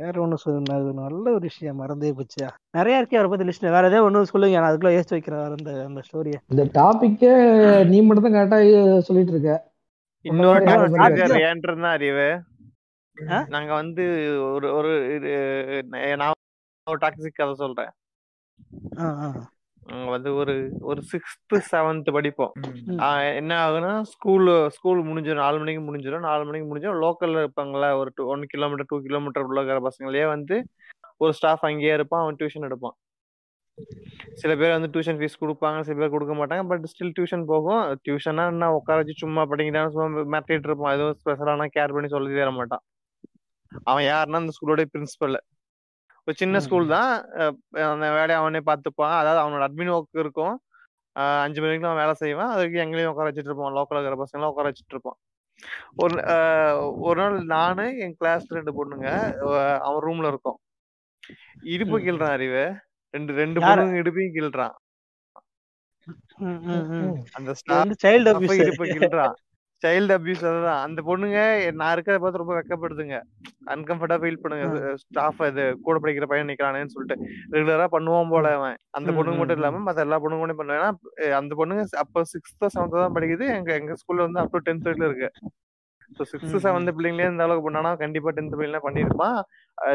வேற 0.00 0.12
ஒண்ணு 0.24 0.36
சொல்லுங்க. 0.44 0.70
அது 0.78 0.92
நல்ல 1.00 1.24
ஒரு 1.36 1.44
விஷயம் 1.50 1.80
மறந்தே 1.82 2.12
போச்சு. 2.18 2.42
நிறைய 2.78 3.00
இருக்கே 3.00 3.18
அவரை 3.18 3.30
பத்தி 3.32 3.48
லிஸ்ட் 3.48 3.66
வேற 3.76 3.84
ஏதாவது 3.90 4.06
ஒண்ணு 4.08 4.30
சொல்லுங்க. 4.32 4.60
நான் 4.60 4.70
அதுக்குள்ள 4.70 4.92
யோசிச்சு 4.96 5.16
வைக்கிறேன் 5.16 5.44
அந்த 5.58 5.72
அந்த 5.88 6.02
ஸ்டோரிய 6.08 6.38
இந்த 6.54 6.64
டாபிக்கே 6.78 7.32
நீ 7.90 7.98
மட்டும் 8.06 8.26
தான் 8.26 8.38
கரெக்டா 8.38 8.60
சொல்லிட்டு 9.08 9.34
இருக்க. 9.34 9.52
இன்னொரு 10.24 11.88
அறிவு? 11.94 12.28
நாங்க 13.54 13.72
வந்து 13.80 14.04
ஒரு 14.54 14.66
ஒரு 14.78 14.92
இது, 15.16 15.32
நான் 16.20 16.34
ஒரு 16.86 17.00
டாக்ஸிக் 17.04 17.38
கதை 17.38 17.54
சொல்றேன். 17.62 17.92
வந்து 20.12 20.30
ஒரு 20.40 20.54
ஒரு 20.90 21.00
சிக்ஸ்த் 21.10 21.54
செவன்த் 21.70 22.08
படிப்போம். 22.16 22.52
என்ன 23.40 23.52
ஆகுனா 23.66 23.92
ஸ்கூல் 24.12 24.48
ஸ்கூல் 24.76 25.00
முடிஞ்சிடும் 25.08 25.42
நாலு 25.44 25.58
மணிக்கு 25.58 25.82
முடிஞ்சிடும் 25.86 26.26
நாலு 26.28 26.42
மணிக்கு 26.48 26.66
முடிஞ்சிடும் 26.70 27.00
லோக்கல்ல 27.04 27.44
இருப்பாங்களா 27.44 27.88
ஒரு 28.00 28.10
two 28.14 28.26
one 28.34 28.44
kilometre 28.54 28.88
two 28.90 28.98
kilometre 29.06 29.46
உள்ள 29.48 29.60
இருக்கிற 29.60 29.82
பசங்களே 29.88 30.24
வந்து 30.34 30.58
ஒரு 31.24 31.32
ஸ்டாஃப் 31.38 31.66
அங்கேயே 31.70 31.94
இருப்பான் 31.98 32.22
அவன் 32.24 32.38
டியூஷன் 32.40 32.66
எடுப்பான். 32.68 32.96
சில 34.40 34.52
பேர் 34.60 34.74
வந்து 34.76 34.90
டியூஷன் 34.94 35.18
ஃபீஸ் 35.20 35.40
கொடுப்பாங்க 35.42 35.78
சில 35.86 35.96
பேர் 36.00 36.14
கொடுக்க 36.14 36.34
மாட்டாங்க 36.40 36.64
பட் 36.70 36.86
ஸ்டில் 36.92 37.14
டியூஷன் 37.18 37.44
போகும். 37.52 37.82
டியூஷனா 38.04 38.44
என்ன 38.54 38.72
உட்கார 38.78 38.98
வச்சு 39.00 39.22
சும்மா 39.24 39.42
படிக்கிறான்னு 39.52 39.94
சும்மா 39.94 40.24
மிரட்டிட்டு 40.34 40.68
இருப்பான். 40.70 40.94
எதுவும் 40.96 41.18
ஸ்பெஷலான 41.20 41.68
கேர் 41.76 41.94
பண்ணி 41.96 42.10
சொல்லி 42.14 42.38
தர 42.38 42.52
மாட்டான். 42.58 42.82
அவன் 43.90 44.06
யாருன்னா 44.12 44.40
அந்த 44.42 44.54
ஸ்கூலோட 44.58 44.84
பிரின்சிபல் 44.94 45.38
ஒரு 46.30 46.38
சின்ன. 46.40 46.60
ஸ்கூல் 46.60 46.86
தான். 46.88 47.12
அந்த 47.90 48.06
வேலையை 48.16 48.36
அவனே 48.40 48.60
பார்த்துப்பான் 48.66 49.16
அதாவது 49.20 49.40
அவனோட 49.44 49.64
அட்மின் 49.68 49.94
ஒர்க் 49.96 50.22
இருக்கும். 50.24 50.56
அஞ்சு 51.42 51.60
மணிக்கு 51.62 51.86
அவன் 51.86 52.00
வேலை 52.00 52.14
செய்வான். 52.14 52.50
அதுக்கு 52.50 52.78
எங்களையும் 52.78 53.12
உட்கார 53.12 53.30
வச்சுட்டு 53.30 53.50
இருப்பான். 53.50 53.76
லோக்கல் 53.78 53.98
இருக்கிற 53.98 54.18
பசங்களாம் 54.24 54.52
உட்கார 54.52 54.68
வச்சுட்டு 54.68 54.94
இருப்பான். 54.94 55.18
ஒரு 55.94 56.14
ஒரு 57.00 57.16
நாள் 57.20 57.38
நானு 57.44 57.84
என் 57.98 58.14
கிளாஸ் 58.18 58.46
ரெண்டு 58.52 58.72
பொண்ணுங்க 58.78 59.08
அவன் 59.78 60.04
ரூம்ல 60.06 60.26
இருக்கோம். 60.26 60.58
இடுப்பு 61.74 61.96
ம். 61.98 62.04
கிள்றான் 62.04 62.36
அறிவு. 62.38 62.62
ரெண்டு 63.14 63.32
ரெண்டு? 63.34 63.60
பொண்ணுங்க 63.60 63.98
இடுப்பையும் 64.02 64.36
ம். 66.38 67.14
அந்த 67.32 67.52
இடுப்பை 68.62 68.88
கிள்றான் 68.96 69.36
சைல்டு 69.82 70.12
அபியூஸ் 70.16 70.42
அதுதான் 70.48 70.80
அந்த 70.86 71.00
பொண்ணுங்க 71.08 71.38
நான் 71.80 71.92
இருக்கிறத 71.94 72.18
பார்த்து 72.22 72.42
ரொம்ப 72.42 72.54
வெக்கப்படுதுங்க. 72.58 73.16
அன்கம்ஃபர்டா 73.74 74.16
ஃபீல் 74.22 74.40
பண்ணுங்க. 74.42 74.66
ஸ்டாஃப் 75.02 75.40
இது 75.48 75.64
கூட 75.86 75.96
படிக்கிற 76.02 76.26
பையன் 76.32 76.50
நிக்கிறானேன்னு 76.50 76.94
சொல்லிட்டு 76.94 77.16
ரெகுலரா 77.54 77.86
பண்ணுவான் 77.94 78.32
போல 78.34 78.52
அவன். 78.58 78.76
அந்த 78.98 79.10
பொண்ணுங்க 79.16 79.38
மட்டும். 79.40 79.58
இல்லாம 79.60 79.82
மத்த 79.86 80.06
எல்லா 80.06 80.18
பொண்ணுங்க 80.24 80.42
மட்டும் 80.44 80.60
பண்ணுவேன். 80.62 80.98
அந்த 81.40 81.54
பொண்ணுங்க 81.60 81.84
அப்ப 82.04 82.24
சிக்ஸ்த் 82.34 82.66
செவன்த் 82.74 83.00
தான் 83.04 83.16
படிக்குது. 83.18 83.46
எங்க 83.58 83.72
எங்க 83.80 83.94
ஸ்கூல்ல 84.02 84.26
வந்து 84.28 84.42
அப் 84.44 84.54
டு 84.56 84.62
டென்த் 84.68 84.88
வரைக்கும் 84.88 85.08
இருக்கு. 85.10 85.30
ஸோ 86.16 86.22
சிக்ஸ்த் 86.30 86.56
செவன்த் 86.64 86.92
பிள்ளைங்களே 86.96 87.30
இந்த 87.32 87.44
அளவுக்கு 87.46 87.66
பண்ணானா 87.66 87.90
கண்டிப்பா 88.02 88.30
டென்த் 88.36 88.56
பிள்ளைங்க 88.58 88.80
பண்ணிருப்பான் 88.86 89.36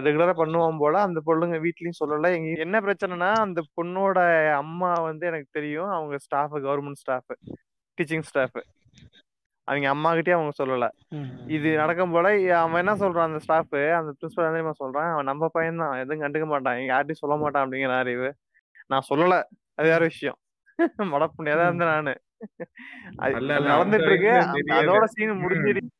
ரெகுலரா 0.05 0.35
பண்ணுவான் 0.41 0.79
போல. 0.83 0.95
அந்த 1.07 1.21
பொண்ணுங்க 1.27 1.57
வீட்லயும் 1.65 1.99
சொல்லல. 2.01 2.31
எங்க 2.37 2.49
என்ன 2.65 2.79
பிரச்சனைனா 2.85 3.31
அந்த 3.45 3.61
பொண்ணோட 3.77 4.19
அம்மா 4.61 4.91
வந்து 5.09 5.25
எனக்கு 5.31 5.49
தெரியும். 5.59 5.91
அவங்க 5.97 6.17
staff 6.27 6.55
government 6.67 7.01
staff 7.03 7.33
teaching 7.97 8.27
staff 8.31 8.57
அவங்க 9.67 9.89
அம்மா 9.89 10.13
கிட்டயே 10.13 10.31
அவங்க 10.31 10.53
சொல்லல. 10.57 10.87
இது 11.47 11.69
நடக்கும் 11.75 12.11
போல 12.11 12.27
அவன் 12.59 12.81
என்ன 12.81 12.93
சொல்றான் 12.95 13.27
அந்த 13.29 13.39
ஸ்டாஃப் 13.39 13.75
அந்த 13.99 14.11
பிரின்சிபல் 14.17 14.57
என்ன 14.57 14.73
சொல்றான்? 14.79 15.11
அவன் 15.11 15.25
நம்ம 15.25 15.49
பையன் 15.51 15.77
தான் 15.77 15.97
எதுவும் 15.97 16.23
கண்டுக்க 16.23 16.45
மாட்டான். 16.45 16.77
யார்ட்டையும் 16.85 17.21
சொல்ல 17.23 17.35
மாட்டான் 17.35 17.63
அப்படிங்கிற 17.63 17.95
அறிவு. 17.97 18.29
நான் 18.87 19.07
சொல்லல. 19.09 19.35
அது 19.75 19.89
வேற 19.89 20.03
விஷயம். 20.05 20.37
மடப்புண்ணியதான் 21.13 21.65
இருந்தேன் 21.65 21.93
நானு. 21.93 22.13
அது 23.17 23.35
அது 23.35 23.67
நடந்துட்டு 23.69 24.07
இருக்கு. 24.07 24.33
அதோட 24.79 25.05
சீன் 25.07 25.41
முடிஞ்சிருச்சு. 25.43 25.91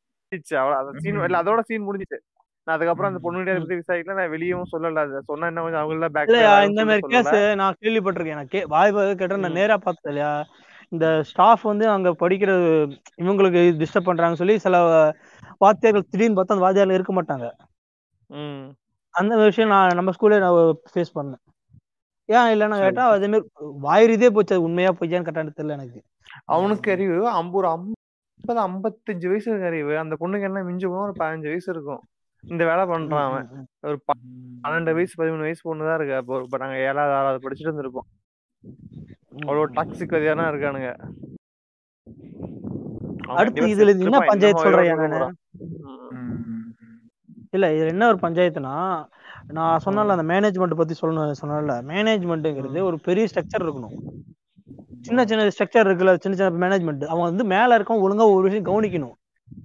அவ்வளவு 0.56 0.80
அந்த 0.82 0.98
சீன் 0.98 1.20
இல்ல 1.22 1.42
அதோட 1.42 1.60
சீன் 1.62 1.86
முடிஞ்சிச்சு. 1.88 2.18
நான் 2.66 2.76
அதுக்கப்புறம் 2.76 3.10
அந்த 3.10 3.20
பொண்ணுடைய 3.24 3.54
ம். 3.54 3.60
பத்தி 3.60 3.76
விசாரிக்கல. 3.76 4.14
நான் 4.14 4.32
வெளியவும் 4.32 4.70
சொல்லல. 4.72 5.02
அது 5.04 5.22
சொன்னா 5.24 5.46
என்ன 5.46 5.62
கொஞ்சம் 5.62 5.82
அவங்க 5.82 6.08
பேக் 6.10 6.28
இல்லையா 6.28 6.54
இந்த 6.64 6.84
மாதிரி 6.84 7.04
கேஸ் 7.08 7.32
நான் 7.56 7.80
கேள்விப்பட்டிருக்கேன். 7.82 8.40
நான் 8.40 8.48
கே 8.48 8.62
வாய்ப்பு 8.68 9.04
கேட்டேன் 9.16 9.40
நான். 9.40 9.58
நேரா 9.60 9.76
பார்த்தது 9.78 10.10
இல்லையா? 10.10 10.32
இந்த 10.92 11.06
ஸ்டாஃப் 11.30 11.64
வந்து 11.70 11.86
அங்க 11.94 12.10
படிக்கிறது 12.22 12.66
இவங்களுக்கு 13.22 13.62
டிஸ்டர்ப் 13.80 14.08
பண்றாங்கன்னு 14.08 14.40
சொல்லி 14.42 14.56
சில 14.64 14.76
வாத்தியார்கள் 15.64 16.08
திடீர்னு 16.12 16.36
பார்த்தா 16.36 16.56
அந்த 16.56 16.66
வாத்தியார்கள் 16.66 16.98
இருக்க 16.98 17.12
மாட்டாங்க. 17.18 17.46
அந்த 19.14 19.34
விஷயம் 19.48 19.72
நான் 19.74 19.96
நம்ம 19.98 20.12
ஸ்கூல்ல 20.16 20.38
நான் 20.44 20.56
ஃபேஸ் 20.92 21.16
பண்ணேன். 21.18 21.42
ஏன் 22.28 22.50
இல்லைன்னு 22.52 22.78
கேட்டா 22.84 23.04
அதே 23.16 23.26
மாதிரி 23.32 23.46
வாய் 23.86 24.08
ரீதியே 24.10 24.30
போச்சு. 24.36 24.54
அது 24.54 24.66
உண்மையா 24.68 24.90
போச்சான்னு 24.98 25.26
கரெக்டாக 25.26 25.54
தெரியல 25.58 25.76
எனக்கு. 25.78 26.00
அவனுக்கு 26.54 26.90
அறிவு 26.94 27.16
ஒரு 27.60 27.68
ஐம்பது 27.74 28.60
ஐம்பத்தஞ்சு 28.66 29.26
வயசு 29.30 29.48
இருக்கு 29.50 29.70
அறிவு. 29.70 29.92
அந்த 30.02 30.14
பொண்ணுக்கு 30.20 30.48
என்ன 30.48 30.62
மிஞ்சி 30.68 30.86
போனா 30.86 31.06
ஒரு 31.08 31.14
பதினஞ்சு 31.20 31.48
வயசு 31.52 31.68
இருக்கும். 31.74 32.02
இந்த 32.44 32.62
வேலை 32.70 32.84
பண்றான் 32.90 33.26
அவன். 33.28 33.48
ஒரு 33.88 33.98
பன்னெண்டு 34.08 34.94
வயசு 34.98 35.14
பதிமூணு 35.20 35.46
வயசு 35.46 35.62
பொண்ணு 35.68 35.88
தான் 35.88 35.98
இருக்கு. 35.98 36.16
அப்போ 36.20 36.58
நாங்க 36.62 36.76
ஏழாவது 36.88 37.16
ஆறாவது 37.18 37.44
படிச்சுட்டு 37.44 37.70
இருந்திருப்போம் 37.70 38.08
ம். 39.36 39.48
அவ்வளவு 39.48 39.72
டாக்ஸிக் 39.72 40.12
வதியானா 40.12 40.44
இருக்கானுங்க. 40.44 41.08
அடுத்து 43.28 43.66
இதுல 43.66 43.98
என்ன 44.00 44.18
பஞ்சாயத்து 44.18 44.62
சொல்றேன் 44.62 44.94
நானு. 44.96 45.34
இல்ல 47.50 47.74
இது 47.74 47.86
என்ன 47.86 48.06
ஒரு 48.06 48.16
பஞ்சாயத்துனா 48.16 49.04
நான் 49.48 49.80
சொன்னல 49.84 50.06
அந்த 50.06 50.22
மேனேஜ்மெண்ட் 50.34 50.74
பத்தி 50.74 50.94
சொல்லணும் 51.00 51.32
சொன்னல 51.42 51.82
மேனேஜ்மெண்ட்ங்கிறது 51.82 52.82
ஒரு 52.82 52.98
பெரிய 53.00 53.26
ஸ்ட்ரக்சர் 53.34 53.62
இருக்கணும். 53.62 53.96
சின்ன 55.00 55.24
சின்ன 55.24 55.44
ஸ்ட்ரக்சர் 55.44 55.90
இருக்குல்ல 55.90 56.16
சின்ன 56.18 56.36
சின்ன 56.36 56.50
மேனேஜ்மெண்ட் 56.50 57.04
அவன் 57.04 57.22
வந்து 57.22 57.44
மேல 57.44 57.78
இருக்கான் 57.78 57.80
ஒழுங்கா 57.80 58.32
ஒரு 58.32 58.50
விஷயம் 58.50 58.64
கவனிக்கணும். 58.64 59.14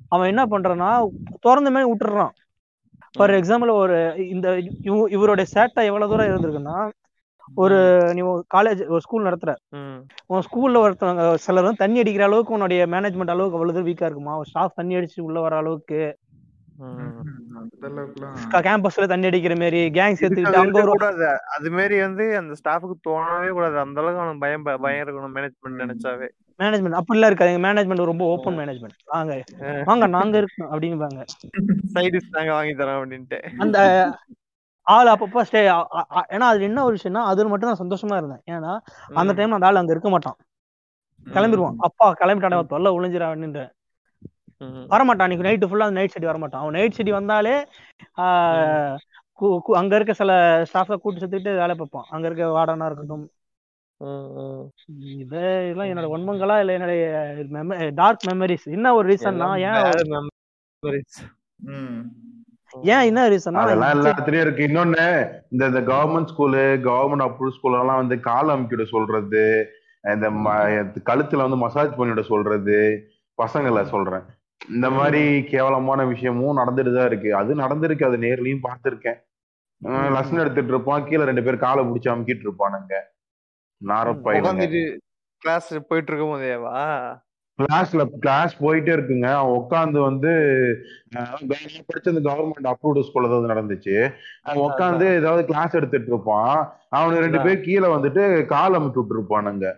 அவன் 0.08 0.28
என்ன 0.28 0.46
பண்றான்னா 0.46 1.08
திறந்த 1.40 1.72
மாதிரி 1.72 1.92
விட்டுறான். 1.92 2.30
ஃபார் 3.12 3.30
எக்ஸாம்பிள் 3.30 3.72
ஒரு 3.72 4.28
இந்த 4.30 4.60
இவ- 4.82 5.10
இவருடைய 5.10 5.52
சேட்டை 5.56 5.84
எவ்வளவு 5.84 6.18
தூரம் 6.18 6.28
இருந்திருக்குன்னா 6.28 6.90
ஒரு 7.56 7.78
நீ 8.14 8.22
காலேஜ் 8.56 8.88
ஒரு 8.88 9.02
ஸ்கூல் 9.02 9.26
நடத்துற. 9.26 9.52
ம். 9.70 10.00
உன் 10.26 10.44
ஸ்கூல்ல 10.48 10.82
ஒருத்தவங்க 10.84 11.34
சிலர் 11.36 11.64
வந்து 11.64 11.78
தண்ணி 11.78 12.00
அடிக்கிற 12.00 12.26
அளவுக்கு 12.26 12.54
உன்னுடைய 12.54 12.88
மேனேஜ்மெண்ட் 12.88 13.34
அளவுக்கு 13.36 13.58
அவ்வளவு 13.58 13.88
வீக்கா 13.88 14.04
இருக்குமா? 14.04 14.44
ஸ்டாஃப் 14.44 14.76
தண்ணி 14.76 14.96
அடிச்சு 14.96 15.20
உள்ள 15.20 15.40
வர 15.40 15.56
அளவுக்கு. 15.56 16.02
கேம்பஸ்ல 18.62 19.08
தண்ணி 19.08 19.26
அடிக்கிற 19.26 19.56
மாதிரி 19.56 19.90
கேங் 19.90 20.16
சேர்த்துக்கிட்டு 20.20 21.28
அது 21.56 21.72
மாரி 21.72 22.00
வந்து 22.00 22.38
அந்த 22.38 22.54
ஸ்டாஃபுக்கு 22.54 22.96
தோணவே 23.10 23.50
கூடாது. 23.50 23.78
அந்த 23.78 24.02
அளவுக்கு 24.02 24.22
அவனுக்கு 24.22 24.40
பயம் 24.40 24.64
பயம் 24.82 25.04
இருக்கணும் 25.06 25.36
மேனேஜ்மெண்ட் 25.38 25.82
நினைச்சாவே. 25.84 26.28
மேனேஜ்மெண்ட் 26.60 27.00
அப்படிலாம் 27.00 27.26
இருக்காது. 27.26 27.54
எங்க 27.54 27.68
மேனேஜ்மெண்ட் 27.68 28.04
ரொம்ப 28.04 28.26
ஓப்பன் 28.26 28.58
மேனேஜ்மெண்ட் 28.58 28.98
வாங்க. 29.06 29.36
வாங்க 29.86 30.08
நாங்க 30.08 30.38
இருக்கோம் 30.38 30.72
அப்படிங்குவாங்க 30.72 31.22
சைடிஸ் 31.94 32.34
நாங்க 32.38 32.52
வாங்கி 32.52 32.74
தரோம் 32.74 33.00
அப்படின்ட்டு. 33.02 33.40
அந்த 33.58 33.78
ஆள் 34.94 35.10
அப்பப்ப 35.14 35.44
ஸ்டே 35.50 35.62
ஏன்னா 36.36 36.48
அது 36.52 36.62
என்ன 36.70 36.84
ஒரு 36.88 36.96
விஷயம்னா 36.98 37.24
அது 37.32 37.48
மட்டும் 37.52 37.70
நான் 37.72 37.84
சந்தோஷமா 37.84 38.16
இருந்தேன். 38.20 38.44
ஏன்னா 38.54 38.74
அந்த 39.20 39.32
டைம்ல 39.38 39.58
அந்த 39.58 39.70
ஆள் 39.70 39.82
அங்க 39.82 39.94
இருக்க 39.96 40.10
மாட்டான். 40.16 40.38
கிளம்பிடுவான் 41.36 41.78
அப்பா 41.88 42.08
கிளம்பிட்டானே 42.22 42.60
தொல்லை 42.74 42.92
ஒளிஞ்சிடான்னு. 42.98 43.66
வரமாட்டான். 44.94 45.26
அன்னைக்கு 45.26 45.48
நைட்டு 45.48 45.70
ஃபுல்லா 45.70 45.88
நைட் 45.98 46.14
ஸ்டடி 46.14 46.28
வரமாட்டான். 46.30 46.64
அவன் 46.64 46.78
நைட் 46.78 46.96
ஸ்டடி 46.98 47.12
வந்தாலே 47.18 47.56
அங்க 49.82 49.96
இருக்க 49.96 50.14
சில 50.22 50.32
ஸ்டாஃபை 50.72 50.96
கூட்டு 50.98 51.22
சேர்த்துக்கிட்டு 51.22 51.54
வேலை 51.62 51.76
பார்ப்பான். 51.76 52.10
அங்க 52.16 52.26
இருக்க 52.28 52.44
வார்டனா 52.58 52.86
இருக்கட்டும். 52.90 53.26
இதெல்லாம் 55.24 55.90
என்னோட 55.92 56.08
ஒன்பங்களா 56.16 56.56
இல்ல 56.62 56.76
என்னுடைய 56.78 57.04
டார்க் 58.00 58.28
மெமரிஸ் 58.30 58.68
என்ன 58.76 58.94
ஒரு 59.00 59.08
ரீசன்னா 59.14 59.50
ஏன் 59.66 59.80
bad 59.88 60.08
memories. 60.14 61.16
ம். 61.74 62.02
ஏன் 62.94 63.06
என்ன 63.10 63.22
ரீசன்னா 63.34 63.64
அதெல்லாம் 63.66 63.94
எல்லாத்துலயும் 63.96 64.46
இருக்கு. 64.46 64.68
இன்னொன்னு 64.70 65.06
இந்த 65.54 65.64
இந்த 65.72 65.82
government 65.92 66.32
school 66.32 66.62
government 66.90 67.26
approve 67.28 67.56
school 67.58 67.80
எல்லாம் 67.80 68.02
வந்து 68.02 68.18
கால் 68.30 68.52
அமுக்கிட 68.54 68.86
சொல்றது 68.96 69.44
இந்த 70.14 70.28
கழுத்துல 71.10 71.46
வந்து 71.46 71.64
மசாஜ் 71.64 71.98
பண்ணிவிட 71.98 72.22
சொல்றது 72.30 72.78
பசங்களை 73.42 73.84
சொல்றேன். 73.96 74.26
இந்த 74.76 74.88
மாதிரி 74.96 75.24
கேவலமான 75.52 76.02
விஷயமும் 76.14 76.60
நடந்துட்டு 76.62 76.92
தான் 76.96 77.10
இருக்கு. 77.12 77.30
அது 77.42 77.52
நடந்திருக்கு 77.64 78.08
அது 78.10 78.18
நேர்லயும் 78.26 78.66
பார்த்திருக்கேன். 78.68 79.20
லெசன் 80.16 80.42
எடுத்துட்டு 80.44 80.74
இருப்பான். 80.74 81.06
கீழே 81.10 81.24
ரெண்டு 81.30 81.44
பேர் 81.46 81.64
காலை 81.66 81.84
பிடிச்சி 81.86 82.10
அமுக்கிட்டு 82.14 82.48
இருப்பானுங்க. 82.48 82.96
உட்காந்துட்டு 83.82 84.82
கிளாஸ் 85.44 85.70
போயிட்டு 85.90 86.12
இருக்கும் 86.12 86.34
போதேவா 86.34 86.82
கிளாஸ்ல 87.62 88.04
கிளாஸ் 88.20 88.54
போயிட்டே 88.62 88.92
இருக்குங்க. 88.96 89.28
அவன் 89.36 89.58
உட்காந்து 89.60 90.00
வந்து 90.06 90.32
அஹ், 91.14 91.38
நான் 91.44 91.88
படிச்ச 91.90 92.08
அந்த 92.08 92.24
கவர்மெண்ட் 92.28 92.70
அப்ரூவ்டு 92.72 93.06
ஸ்கூல்ல 93.08 93.32
தான் 93.34 93.54
நடந்துச்சு. 93.54 93.96
அவன் 94.46 94.66
உட்காந்து 94.68 95.08
ஏதாவது 95.18 95.44
கிளாஸ் 95.46 95.78
எடுத்துட்டு 95.80 96.12
இருப்பான். 96.14 96.54
அவனுக்கு 96.94 97.26
ரெண்டு 97.26 97.42
பேர் 97.46 97.66
கீழே 97.66 97.88
வந்துட்டு 97.96 98.24
கால் 98.52 98.78
அமுக்கி 98.80 99.02
விட்டு 99.02 99.18
இருப்பானுங்க 99.18 99.70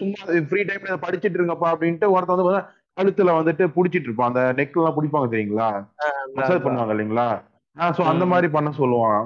சும்மா 0.00 0.18
ஃப்ரீ 0.48 0.60
டைம்ல 0.64 0.96
படிச்சிட்டு 1.04 1.38
இருங்கப்பா 1.38 1.68
அப்படின்ட்டு 1.72 2.12
ஒருத்தன் 2.12 2.42
வந்து 2.42 2.60
கழுத்துல 2.96 3.32
வந்துட்டு 3.38 3.64
புடிச்சிட்டு 3.72 4.08
இருப்பான். 4.08 4.30
அந்த 4.30 4.42
நெக் 4.58 4.76
எல்லாம் 4.76 4.96
பிடிப்பாங்க 4.96 5.28
தெரியுங்களா? 5.32 5.70
மசாஜ் 6.36 6.64
பண்ணுவாங்க 6.66 6.94
இல்லைங்களா? 6.94 7.26
சோ 7.76 8.02
அந்த. 8.04 8.24
மாதிரி 8.26 8.48
பண்ண 8.52 8.70
சொல்லுவான். 8.78 9.24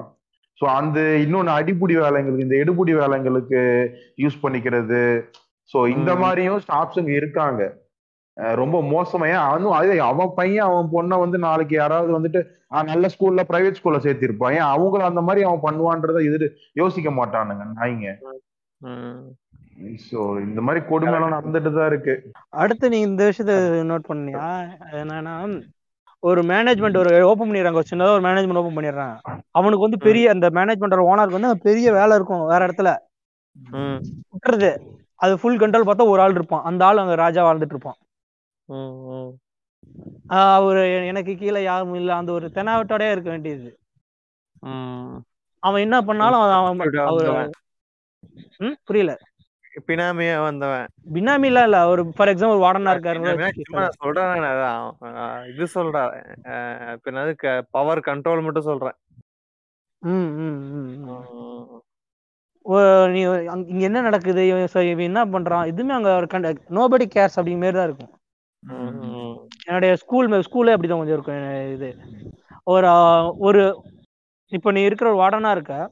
சோ 0.61 0.65
அந்த 0.71 0.99
இன்னொன்னு 1.21 1.51
அடிப்புடி 1.57 1.95
வேலைங்களுக்கு 1.97 2.45
இந்த 2.45 2.57
எடுபுடி 2.63 2.93
வேலைங்களுக்கு 2.97 3.61
யூஸ் 4.17 4.41
பண்ணிக்கிறது. 4.43 4.99
சோ 5.71 5.79
இந்த. 5.95 6.11
மாதிரியும் 6.23 6.63
ஸ்டாஃப்ஸ் 6.65 6.99
இங்க 7.01 7.13
இருக்காங்க. 7.21 7.61
ரொம்ப 8.59 8.77
மோசமா. 8.91 9.25
ஏன் 9.33 9.45
அவனும் 9.47 9.75
அதே 9.77 9.95
அவன் 10.09 10.31
பையன் 10.37 10.67
அவன் 10.67 10.91
பொண்ணை 10.93 11.15
வந்து 11.23 11.37
நாளைக்கு 11.45 11.75
யாராவது 11.77 12.11
வந்துட்டு 12.17 12.41
நல்ல 12.89 13.05
ஸ்கூல்ல 13.13 13.41
பிரைவேட் 13.49 13.77
ஸ்கூல்ல 13.79 13.99
சேர்த்திருப்பான். 14.05 14.55
ஏன் 14.59 14.69
அவங்களும் 14.73 15.09
அந்த 15.09 15.21
மாதிரி 15.27 15.41
அவன் 15.47 15.65
பண்ணுவான்றத 15.65 16.21
இது 16.27 16.47
யோசிக்க 16.81 17.09
மாட்டானுங்க 17.17 17.65
நாய்ங்க. 17.77 18.13
சோ 20.07 20.19
இந்த 20.47 20.59
மாதிரி 20.65 20.81
கொடுமை 20.89 21.13
எல்லாம் 21.17 21.35
நடந்துட்டு 21.35 21.69
தான் 21.77 21.89
இருக்கு. 21.91 22.13
அடுத்து 22.61 22.91
நீ 22.93 22.97
இந்த 23.09 23.21
விஷயத்த 23.29 23.53
நோட் 23.91 24.09
பண்ணியா? 24.09 24.47
என்னன்னா 25.01 25.35
ஒரு 26.29 26.41
மேனேஜ்மெண்ட் 26.51 27.01
ஒரு 27.03 27.11
ஓபன் 27.29 27.49
பண்ணிடுறாங்க. 27.49 27.79
ஒரு 27.81 27.91
சின்னதா 27.91 28.15
ஒரு 28.17 28.25
மேனேஜ்மெண்ட் 28.27 28.61
ஓபன் 28.61 28.77
பண்ணிடுறான். 28.77 29.15
அவனுக்கு 29.59 29.85
வந்து 29.85 29.99
பெரிய 30.07 30.25
அந்த 30.35 30.49
மேனேஜ்மெண்டோட 30.57 31.03
ஓனருக்கு 31.11 31.39
வந்து 31.39 31.65
பெரிய 31.67 31.93
வேலை 31.99 32.15
இருக்கும் 32.19 32.43
வேற 32.53 32.61
இடத்துல. 32.67 32.91
விட்டுறது. 34.33 34.71
அது 35.21 35.33
ஃபுல் 35.39 35.59
கண்ட்ரோல் 35.59 35.87
பார்த்தா 35.89 36.05
ஒரு 36.13 36.21
ஆள் 36.21 36.35
இருப்பான். 36.37 36.63
அந்த 36.63 36.81
ஆள் 36.85 37.01
அங்க 37.03 37.15
ராஜா 37.15 37.41
வாழ்ந்துட்டு 37.47 37.75
இருப்பான். 37.75 37.99
அவரு 40.55 40.81
எனக்கு 41.05 41.33
கீழே 41.35 41.61
யாரும் 41.63 41.95
இல்ல. 41.95 42.11
அந்த 42.15 42.31
ஒரு 42.31 42.47
தெனாவட்டோடய 42.55 43.11
இருக்க 43.11 43.29
வேண்டியது. 43.29 43.71
அவன் 45.63 45.81
என்ன 45.81 45.97
பண்ணாலும் 46.01 46.43
அவன். 46.59 47.51
ம் 48.65 48.77
புரியல. 48.83 49.11
பினாமியா 49.87 50.37
வந்தவன். 50.43 50.87
பினாமிலாம் 51.13 51.65
இல்ல. 51.67 51.77
ஒரு 51.91 52.01
ஃபார் 52.15 52.31
எக்ஸாம்பிள் 52.31 52.63
வார்டனா 52.65 52.91
இருக்காரு. 52.93 53.19
சொல்றேன் 54.01 55.51
இது 55.51 55.67
சொல்றேன் 55.75 56.09
பவர் 57.77 58.05
கண்ட்ரோல் 58.09 58.45
மட்டும் 58.47 58.67
சொல்றேன். 58.69 58.97
ம் 60.01 60.31
ம் 60.43 60.59
ம் 60.75 60.89
இங்க 62.63 63.79
என்ன 63.79 64.01
நடக்குது? 64.01 64.47
இவன் 64.47 64.97
என்ன 64.97 65.25
பண்றான்? 65.25 65.65
எதுவுமே 65.65 65.93
அங்க 65.93 66.09
நோபடி 66.69 67.05
கேர்ஸ் 67.15 67.29
அப்படிங்கிற 67.35 67.59
மாதிரி 67.59 67.71
தான் 67.71 67.83
இருக்கும். 67.83 68.19
என்னுடைய 69.65 69.95
ஸ்கூல் 69.95 70.29
ஸ்கூலே 70.29 70.75
அப்படிதான் 70.75 70.87
கொஞ்சம் 70.87 71.07
இருக்கும். 71.07 71.73
இது? 71.73 71.95
ஒரு 72.63 72.87
ஒரு 73.37 73.83
இப்போ 74.47 74.71
நீ 74.71 74.81
இருக்கிற 74.81 75.15
ஒரு 75.15 75.23
வார்டனா 75.23 75.51
இருக்க. 75.51 75.91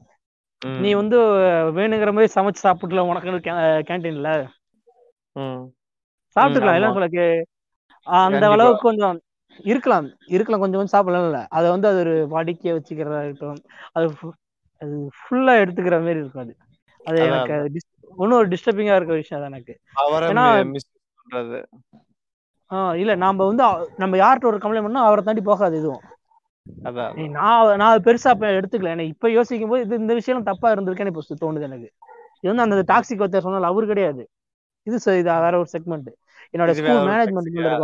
நீ 0.64 0.92
வந்து 0.92 1.18
வேணுங்கிற 1.74 2.12
மாதிரி 2.12 2.32
சமைச்சு 2.34 2.72
சாப்பிட்டுல 2.72 2.98
உனக்கு 2.98 3.30
கேன்டீன்ல. 3.30 4.46
சாப்பிட்டுக்கலாம். 6.40 6.70
ஆமா. 6.70 6.74
எல்லாம் 6.74 6.92
சொல்ல 6.92 7.08
கே- 7.08 7.42
ஆ, 8.06 8.24
அந்த. 8.24 8.38
அளவுக்கு 8.50 8.82
கொஞ்சம் 8.82 9.20
இருக்கலாம். 9.58 10.06
இருக்கலாம். 10.26 10.60
கொஞ்சம் 10.60 10.78
கொஞ்சம் 10.78 10.86
சாப்பிடலாம் 10.86 11.24
இல்ல 11.24 11.46
அதை 11.48 11.70
வந்து 11.70 11.88
அது 11.88 11.98
ஒரு 11.98 12.28
வாடிக்கையா 12.28 12.78
வச்சுக்கிறதா 12.78 13.24
இருக்கட்டும். 13.24 13.56
அது 13.92 14.14
அது 14.80 14.94
ஃபுல்லா 15.18 15.54
எடுத்துக்கிற 15.62 15.96
மாதிரி 16.00 16.20
இருக்கும் 16.20 16.42
அது. 16.42 16.52
அது 17.00 17.18
எனக்கு 17.28 17.54
ஒன்னும் 18.16 18.38
ஒரு 18.38 18.48
டிஸ்டர்பிங்கா 18.48 18.96
இருக்கிற 18.96 19.16
விஷயம் 19.16 19.40
அது 19.40 19.50
எனக்கு. 19.50 19.74
ஏன்னா 20.30 20.44
ஆஹ் 22.70 22.94
இல்ல 22.94 23.12
நாம 23.16 23.46
வந்து 23.46 23.64
நம்ம 23.96 24.14
யார்கிட்ட 24.16 24.46
ஒரு 24.46 24.58
கம்ப்ளைண்ட் 24.58 24.86
பண்ணா 24.86 25.04
அவரை 25.04 25.22
தாண்டி 25.22 25.42
போகாது 25.42 25.78
நீ 27.14 27.24
நான் 27.30 27.78
நான் 27.78 28.02
பெருசா 28.04 28.28
அப்ப 28.28 28.48
எடுத்துக்கல. 28.58 28.92
எனக்கு 28.94 29.12
இப்ப 29.14 29.30
யோசிக்கும் 29.30 29.68
போது 29.68 29.82
இது 29.82 29.94
இந்த 29.96 30.14
விஷயம் 30.14 30.48
தப்பா 30.50 30.68
இருந்திருக்கேன்னு 30.74 31.12
இப்ப 31.12 31.40
தோணுது 31.42 31.66
எனக்கு. 31.68 31.88
இது 32.38 32.50
வந்து 32.52 32.66
அந்த 32.66 32.84
டாக்ஸிக் 32.92 33.22
ஒருத்தர் 33.24 33.46
சொன்னால 33.46 33.70
அவரு 33.70 33.86
கிடையாது. 33.86 34.22
இது 34.86 34.98
இது 35.14 35.40
வேற 35.44 35.54
ஒரு 35.58 35.68
செக்மெண்ட் 35.72 36.10
என்னோட 36.54 36.70
ஸ்கூல் 36.78 37.00
மேனேஜ்மெண்ட்? 37.08 37.48
இருக்கு 37.54 37.80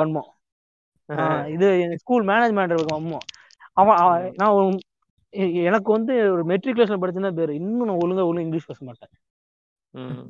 ஆஹ். 1.09 1.47
இது 1.55 1.67
ஸ்கூல் 1.99 2.25
மேனேஜ்மெண்ட் 2.27 2.75
இருக்கு 2.75 2.95
வன்மம். 2.95 3.27
அவன் 3.75 3.99
நான் 4.37 4.55
எனக்கு 5.67 5.91
வந்து 5.93 6.15
ஒரு 6.31 6.43
மெட்ரிகுலேஷன் 6.51 7.03
படிச்சுன்னா 7.03 7.31
பேரு 7.35 7.53
இன்னும் 7.61 7.89
நான் 7.89 8.03
ஒழுங்கா 8.03 8.27
ஒழுங்கு 8.29 8.47
இங்கிலீஷ் 8.47 8.69
பேச 8.69 8.81
மாட்டேன். 8.85 9.13
ம். 9.95 10.27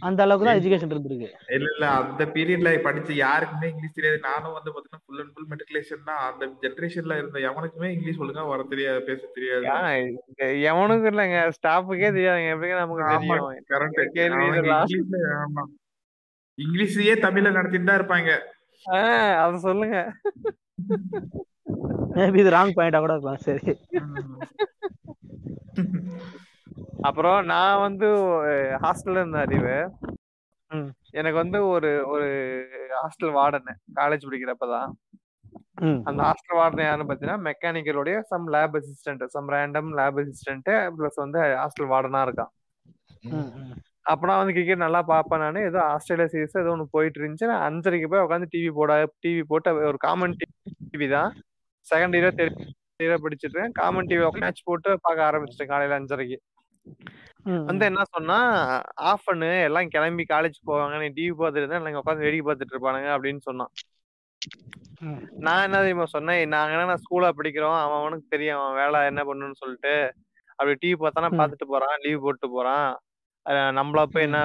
அந்த 0.00 0.20
அளவுக்கு 0.24 0.46
தான் 0.46 0.58
எஜுகேஷன் 0.58 0.92
இருந்திருக்கு. 0.92 1.28
இல்ல 1.48 1.68
இல்ல 1.70 1.84
அந்த 1.98 2.22
பீரியட்ல 2.34 2.70
படிச்ச 2.84 3.10
யாருக்குமே 3.18 3.68
இங்கிலீஷ் 3.70 3.94
தெரியாது. 3.94 4.18
நானும் 4.26 4.56
வந்து 4.56 4.70
பாத்தீங்கன்னா 4.70 5.02
ஃபுல் 5.04 5.20
அண்ட் 5.22 5.32
ஃபுல் 5.34 5.48
மெட்ரிகுலேஷன் 5.52 6.02
தான். 6.04 6.20
அந்த 6.26 6.46
ஜென்ரேஷன்ல 6.64 7.16
இருந்த 7.16 7.40
எவனுக்குமே 7.48 7.88
இங்கிலீஷ் 7.94 8.20
ஒழுங்கா 8.22 8.44
வர 8.48 8.64
தெரியாது 8.72 9.00
பேச 9.02 9.22
தெரியாது. 9.36 9.64
எவனுக்கும் 10.68 11.10
இல்லைங்க. 11.12 11.40
ஸ்டாஃபுக்கே 11.56 12.10
தெரியாதுங்க 12.10 12.52
எப்படிங்க 12.54 12.78
நமக்கு 12.82 13.06
தெரியும். 13.14 13.64
கரெக்ட் 13.72 14.02
கேள்வி 14.12 14.74
ஆமா. 15.38 15.64
இங்கிலீஷையே 16.58 17.14
தமிழ்ல 17.24 17.50
நடத்திட்டு 17.52 17.88
தான் 17.88 18.00
இருப்பாங்க. 18.00 18.30
ஆஹ் 18.86 19.34
அத 19.40 19.58
சொல்லுங்க. 19.64 19.96
மேபி 22.16 22.38
இது 22.42 22.50
ராங் 22.50 22.76
பாயிண்டா 22.76 23.00
கூட 23.04 23.12
இருக்கலாம். 23.14 23.44
சரி. 23.46 23.72
அப்புறம் 27.00 27.38
நான் 27.44 27.82
வந்து 27.86 28.06
ஹாஸ்டல்ல 28.84 29.22
இருந்த 29.22 29.40
அறிவு. 29.46 29.74
எனக்கு 31.18 31.38
வந்து 31.42 31.58
ஒரு 31.66 31.90
ஒரு 32.12 32.28
ஹாஸ்டல் 33.00 33.34
வார்டன் 33.38 33.68
காலேஜ் 33.98 34.26
படிக்கிறப்பதான். 34.28 34.90
அந்த 36.08 36.20
ஹாஸ்டல் 36.28 36.58
வார்டன் 36.60 36.86
யாருன்னு 36.86 37.08
பார்த்தீங்கன்னா 37.08 37.40
மெக்கானிக்கலுடைய 37.48 38.16
some 38.30 38.46
lab 38.54 38.76
assistant 38.78 39.24
some 39.34 39.50
random 39.54 39.90
lab 39.98 40.18
assistant 40.22 40.70
plus 40.98 41.22
வந்து 41.24 41.40
ஹாஸ்டல் 41.62 41.90
வார்டனா 41.92 42.22
இருக்கான். 42.28 42.52
ம் 43.36 43.50
ம். 43.60 43.74
அப்ப 44.10 44.26
நான் 44.28 44.40
வந்து 44.40 44.54
கிரிக்கெட் 44.56 44.84
நல்லா 44.84 45.00
பார்ப்பேன் 45.10 45.42
நான். 45.44 45.56
ஏதோ 45.68 45.78
ஆஸ்திரேலியா 45.92 46.28
சீரிஸ் 46.32 46.60
ஏதோ 46.60 46.72
ஒன்று 46.74 46.94
போயிட்டு 46.96 47.20
இருந்துச்சு. 47.20 47.50
நான் 47.52 47.64
அஞ்சரைக்கு 47.68 48.08
போய் 48.12 48.24
உட்காந்து 48.26 48.48
டிவி 48.54 48.70
போட 48.78 48.92
டிவி 49.24 49.42
போட்டு 49.52 49.74
ஒரு 49.90 49.98
காமன் 50.06 50.36
டிவி 50.90 51.08
தான். 51.16 51.30
செகண்ட் 51.90 52.16
இயர் 52.18 52.36
தேர்ட் 52.40 52.60
இயர் 53.04 53.24
படிச்சுட்டு 53.24 53.62
காமன் 53.78 54.08
டிவி 54.10 54.28
மேட்ச் 54.44 54.66
போட்டு 54.68 54.90
பார்க்க 55.06 55.28
ஆரம்பிச்சிட்டேன் 55.28 55.72
காலையில 55.72 55.98
அஞ்சரைக்கு. 56.00 56.38
வந்து 57.68 57.84
என்ன 57.90 58.02
சொன்னா 58.14 58.38
ஆஃப் 59.10 59.26
பண்ணு 59.28 59.50
எல்லாம் 59.66 59.92
கிளம்பி 59.94 60.24
காலேஜ் 60.32 60.58
போவாங்க 60.68 60.96
நீ 61.02 61.08
டிவி 61.18 61.34
பார்த்துட்டு 61.40 61.84
நாங்க 61.86 62.02
உட்காந்து 62.02 62.26
வேடிக்கை 62.26 62.46
பார்த்துட்டு 62.46 62.74
இருப்பானுங்க 62.74 63.10
அப்படின்னு 63.16 63.42
சொன்னான். 63.48 63.72
நான் 65.46 65.64
என்ன 65.66 65.78
தெரியுமா 65.82 66.06
சொன்னேன் 66.14 66.52
நாங்க 66.54 66.74
என்ன 66.76 66.90
நான் 66.90 67.02
ஸ்கூல்ல 67.04 67.28
படிக்கிறோம் 67.38 67.78
அவன் 67.82 68.00
அவனுக்கு 68.02 68.26
தெரியும் 68.34 68.58
அவன் 68.60 68.78
வேலை 68.82 68.98
என்ன 69.10 69.22
பண்ணுன்னு 69.30 69.60
சொல்லிட்டு 69.62 69.94
அப்படி 70.58 70.76
டிவி 70.82 70.96
பார்த்தானா. 71.02 71.30
பார்த்துட்டு 71.40 71.66
போறான் 71.72 71.96
லீவ் 72.04 72.24
போட்டு 72.26 72.48
போறான். 72.56 72.88
நம்மளா 73.78 74.04
போய் 74.12 74.26
என்ன 74.28 74.38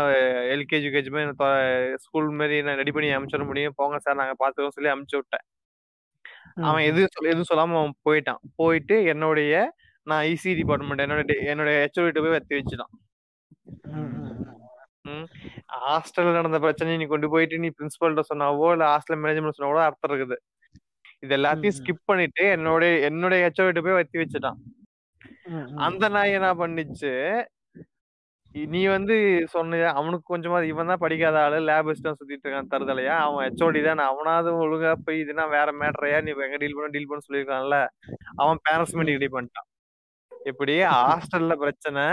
எல்கேஜி 0.56 0.88
யூகேஜி 0.88 1.12
போய் 1.14 1.96
ஸ்கூல் 2.04 2.28
மாதிரி 2.40 2.58
என்ன 2.64 2.76
ரெடி 2.82 2.92
பண்ணி 2.96 3.16
அனுப்பிச்சிட 3.16 3.46
முடியும் 3.52 3.78
போங்க 3.80 4.00
சார் 4.06 4.20
நாங்க 4.22 4.36
பாத்துக்கோம் 4.42 4.76
சொல்லி 4.78 4.92
அனுப்பிச்சு 4.94 5.20
விட்டேன். 5.22 5.46
அவன் 6.56 6.84
எதுவும் 6.84 7.08
சொல்ல 7.12 7.38
எதுவும் 7.38 7.50
சொல்லாம 7.54 7.78
அவன் 7.78 7.94
போயிட்டான். 8.10 8.52
போயிட்டு 8.56 9.04
என்னுடைய 9.04 9.74
நான் 10.04 10.26
இசி 10.26 10.56
டிபார்ட்மெண்ட் 10.56 11.02
என்னோட 11.02 11.32
டி- 11.32 11.46
என்னோட 11.46 11.88
ஹெச்ஓடி 11.88 12.20
போய் 12.20 12.30
வத்தி 12.30 12.56
வச்சுட்டான். 12.56 13.00
ஹாஸ்டல்ல 15.90 16.32
நடந்த 16.32 16.60
பிரச்சனையை 16.60 17.04
நீ 17.04 17.10
கொண்டு 17.10 17.30
போயிட்டு 17.30 17.60
நீ 17.60 17.68
பிரின்சிபல்கிட்ட 17.68 18.20
சொன்னாவோ 18.34 18.72
இல்ல 18.72 18.98
ஹாஸ்டல் 18.98 19.16
மேனேஜ்மெண்ட் 19.16 19.50
சொன்னாவோ 19.58 19.76
அர்த்தம் 19.76 20.12
இருக்குது. 20.12 20.36
இது 21.20 21.38
எல்லாத்தையும். 21.38 21.72
ஸ்கிப் 21.84 21.98
பண்ணிட்டு 22.06 22.46
என்னோட 22.46 22.84
என்னோட 22.84 23.34
ஹெச்ஓடி 23.36 23.84
போய் 23.84 23.94
வத்தி 23.94 24.20
வச்சுட்டான். 24.20 24.56
அந்த 25.76 26.10
நாய் 26.10 26.32
என்ன 26.32 26.54
பண்ணிச்சு 26.54 27.44
நீ 28.72 28.82
வந்து 28.94 29.16
சொன்னிய 29.54 29.86
அவனுக்கு 30.00 30.26
கொஞ்சமா 30.34 30.58
இவன் 30.72 30.90
தான் 30.92 31.02
படிக்காத 31.04 31.38
ஆளு 31.44 31.58
லேப் 31.68 31.92
தான் 32.08 32.18
சுத்திட்டு 32.20 32.46
இருக்கான் 32.46 32.72
தருதலையா? 32.74 33.16
அவன் 33.26 33.44
ஹெச்ஓடி 33.48 33.82
தான். 33.88 34.02
அவனாவது 34.12 34.50
ஒழுங்கா 34.64 34.92
போய் 35.06 35.22
இதுனா 35.24 35.46
வேற 35.56 35.70
மேட்டரையா 35.82 36.18
நீ 36.26 36.32
எங்க 36.48 36.58
டீல் 36.64 36.76
பண்ண 36.78 36.90
டீல் 36.96 37.10
பண்ண 37.12 37.26
சொல்லியிருக்கான்ல? 37.28 37.78
அவன் 38.42 38.60
பேரண்ட்ஸ் 38.68 38.96
மீட்டிங் 38.98 39.18
ரெடி 39.20 39.30
பண்ணிட்டான். 39.36 39.68
இப்படி 40.52 40.76
ஹாஸ்டல்ல 40.96 41.56
பிரச்சனை 41.64 42.06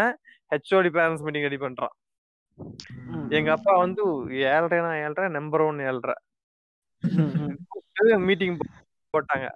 ஹெச்ஓடி 0.53 0.91
பேரண்ட்ஸ் 0.99 1.25
மீட்டிங் 1.27 1.47
ரெடி 1.49 1.61
பண்றான். 1.67 1.95
எங்க 3.39 3.51
அப்பா 3.57 3.73
வந்து 3.85 4.03
ஏழ்ரைனா 4.53 4.93
ஏழ்ரை 5.05 5.27
நம்பர் 5.39 5.65
ஒன் 5.69 5.81
ஏழ்ரை. 5.91 6.17
மீட்டிங் 8.29 8.57
போட்டாங்க. 9.15 9.47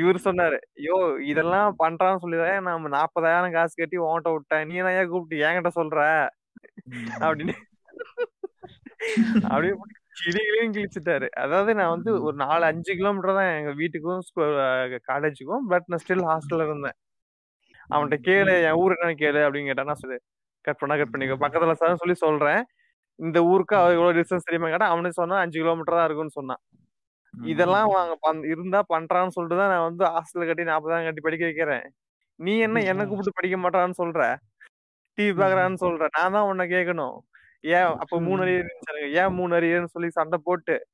இவர் 0.00 0.18
சொன்னாரு 0.26 0.58
ஐயோ 0.78 0.96
இதெல்லாம் 1.30 1.70
பண்றான்னு 1.82 2.22
சொல்லிதான் 2.24 2.66
நம்ம 2.68 2.90
நாற்பதாயிரம் 2.96 3.54
காசு 3.56 3.74
கட்டி 3.80 3.98
ஓட்ட 4.10 4.28
விட்டேன். 4.34 4.66
நீ 4.68 4.76
ஏன் 5.00 5.10
கூப்பிட்டு 5.12 5.42
என்கிட்ட 5.48 5.70
சொல்ற? 5.80 6.00
அப்படின்னு. 7.26 7.54
அப்படியே 9.50 9.74
கிளிகளையும் 10.20 10.72
கிழிச்சிட்டாரு. 10.76 11.26
அதாவது 11.42 11.70
நான் 11.80 11.92
வந்து 11.94 12.10
ஒரு 12.26 12.36
நாலு 12.44 12.64
அஞ்சு 12.70 12.92
கிலோமீட்டர் 13.00 13.38
தான் 13.38 13.50
எங்க 13.58 13.72
வீட்டுக்கும் 13.80 14.22
காலேஜுக்கும் 15.10 15.66
பட் 15.72 15.86
நான் 15.92 16.02
ஸ்டில் 16.04 16.24
ஹாஸ்டல்ல 16.30 16.66
இருந்தேன். 16.68 16.96
அவன்கிட்ட 17.92 18.16
கேளு 18.28 18.54
என் 18.68 18.78
ஊர் 18.82 18.94
என்னன்னு 18.96 19.20
கேளு 19.22 19.40
அப்படின்னு 19.46 19.70
கேட்டா 19.70 19.88
நான் 19.90 20.02
சொல்லு 20.02 20.18
கட் 20.64 20.80
பண்ணா 20.80 20.96
கட் 21.00 21.12
பண்ணிக்கோ. 21.12 21.36
பக்கத்துல 21.44 21.74
சார் 21.80 22.00
சொல்லி 22.02 22.16
சொல்றேன். 22.24 22.62
இந்த 23.18 23.38
ஊருக்கு 23.52 23.76
இவ்வளவு 23.96 24.16
டிஸ்டன்ஸ் 24.18 24.48
தெரியுமா 24.48 24.68
கேட்டா 24.72 24.88
அவனுக்கு 24.94 25.20
சொன்னா 25.22 25.36
அஞ்சு 25.44 25.58
கிலோமீட்டர் 25.62 25.98
தான் 25.98 26.08
இருக்கும்னு 26.08 26.36
சொன்னான். 26.38 26.60
இதெல்லாம் 27.42 27.88
வாங்க 27.88 28.18
பண்- 28.22 28.44
இருந்தா 28.44 28.82
பண்றான்னு 28.88 29.28
சொல்லிட்டு 29.28 29.62
தான் 29.62 29.70
நான் 29.70 29.82
வந்து 29.82 30.04
ஹாஸ்டல் 30.04 30.46
கட்டி 30.46 30.64
நாற்பதாயிரம் 30.64 31.06
கட்டி 31.06 31.20
படிக்க 31.20 31.44
வைக்கிறேன். 31.44 31.92
நீ 32.36 32.58
என்ன 32.58 32.82
என்ன 32.82 33.06
கூப்பிட்டு 33.06 33.32
படிக்க 33.32 33.56
மாட்டான்னு 33.56 33.92
சொல்ற? 34.02 34.36
டிவி 35.16 35.40
பாக்குறான்னு 35.40 35.76
சொல்ற. 35.80 36.06
நான் 36.18 36.32
தான் 36.32 36.42
உன்னை 36.42 36.70
கேட்கணும் 36.70 37.18
ஏன் 37.60 37.82
அப்ப 37.82 38.20
மூணு 38.20 38.44
அரியர். 38.44 39.10
ஏன் 39.12 39.32
மூணு 39.32 39.56
அரியர்னு 39.56 39.84
சொல்லி 39.84 40.10
சண்டை 40.10 40.38
போட்டு? 40.44 40.86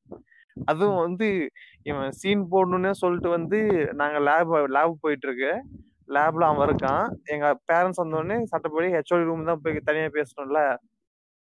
அதுவும் 0.65 0.97
வந்து 0.97 1.49
இவன் 1.83 2.11
சீன் 2.11 2.47
போடணும்னே 2.51 2.91
சொல்லிட்டு 2.91 3.29
வந்து 3.29 3.59
நாங்க 3.95 4.19
லேப் 4.19 4.69
லேப் 4.71 4.97
போயிட்டு 5.01 5.29
இருக்கு 5.29 5.65
லேப்ல 6.09 6.45
அவன் 6.45 6.69
இருக்கான். 6.69 7.09
எங்க 7.25 7.59
பேரண்ட்ஸ் 7.73 8.01
வந்தோடனே 8.03 8.43
சட்டப்படி 8.43 8.93
ஹெச்ஓடி 8.93 9.25
ரூம் 9.25 9.45
தான் 9.45 9.61
போய் 9.63 9.81
தனியா 9.85 10.05
பேசணும்ல. 10.05 10.77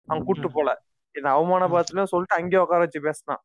அவன் 0.07 0.23
கூட்டு 0.23 0.51
போல. 0.51 0.81
இந்த 1.13 1.29
அவமானபாத்துல 1.29 2.03
சொல்லிட்டு 2.03 2.35
அங்கேயே 2.35 2.61
உட்கார 2.61 2.79
வச்சு 2.79 3.01
பேசினான். 3.01 3.41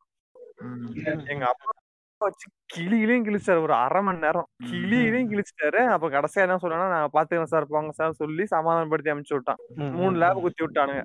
எங்க 1.27 1.47
அப்பா 1.47 1.71
வச்சு 2.19 2.51
கிளியிலையும் 2.77 3.25
கிழிச்சாரு 3.25 3.63
ஒரு 3.63 3.73
அரை 3.73 4.03
மணி 4.03 4.19
நேரம் 4.19 4.47
கிளியிலையும் 4.67 5.33
கிழிச்சிட்டாரு. 5.33 5.87
அப்ப 5.87 6.09
கடைசியா 6.09 6.33
என்ன 6.33 6.59
சொன்னா 6.59 7.09
நான் 7.09 7.09
பாத்துக்கிறேன் 7.13 7.43
சார் 7.43 7.67
போங்க 7.67 7.93
சார் 7.93 8.13
சொல்லி 8.13 8.47
சமாதானப்படுத்தி 8.47 9.11
அனுப்பிச்சு 9.11 9.33
விட்டான். 9.33 9.57
மூணு 9.93 10.19
லேப் 10.19 10.41
குத்தி 10.41 10.65
விட்டானுங்க. 10.65 11.05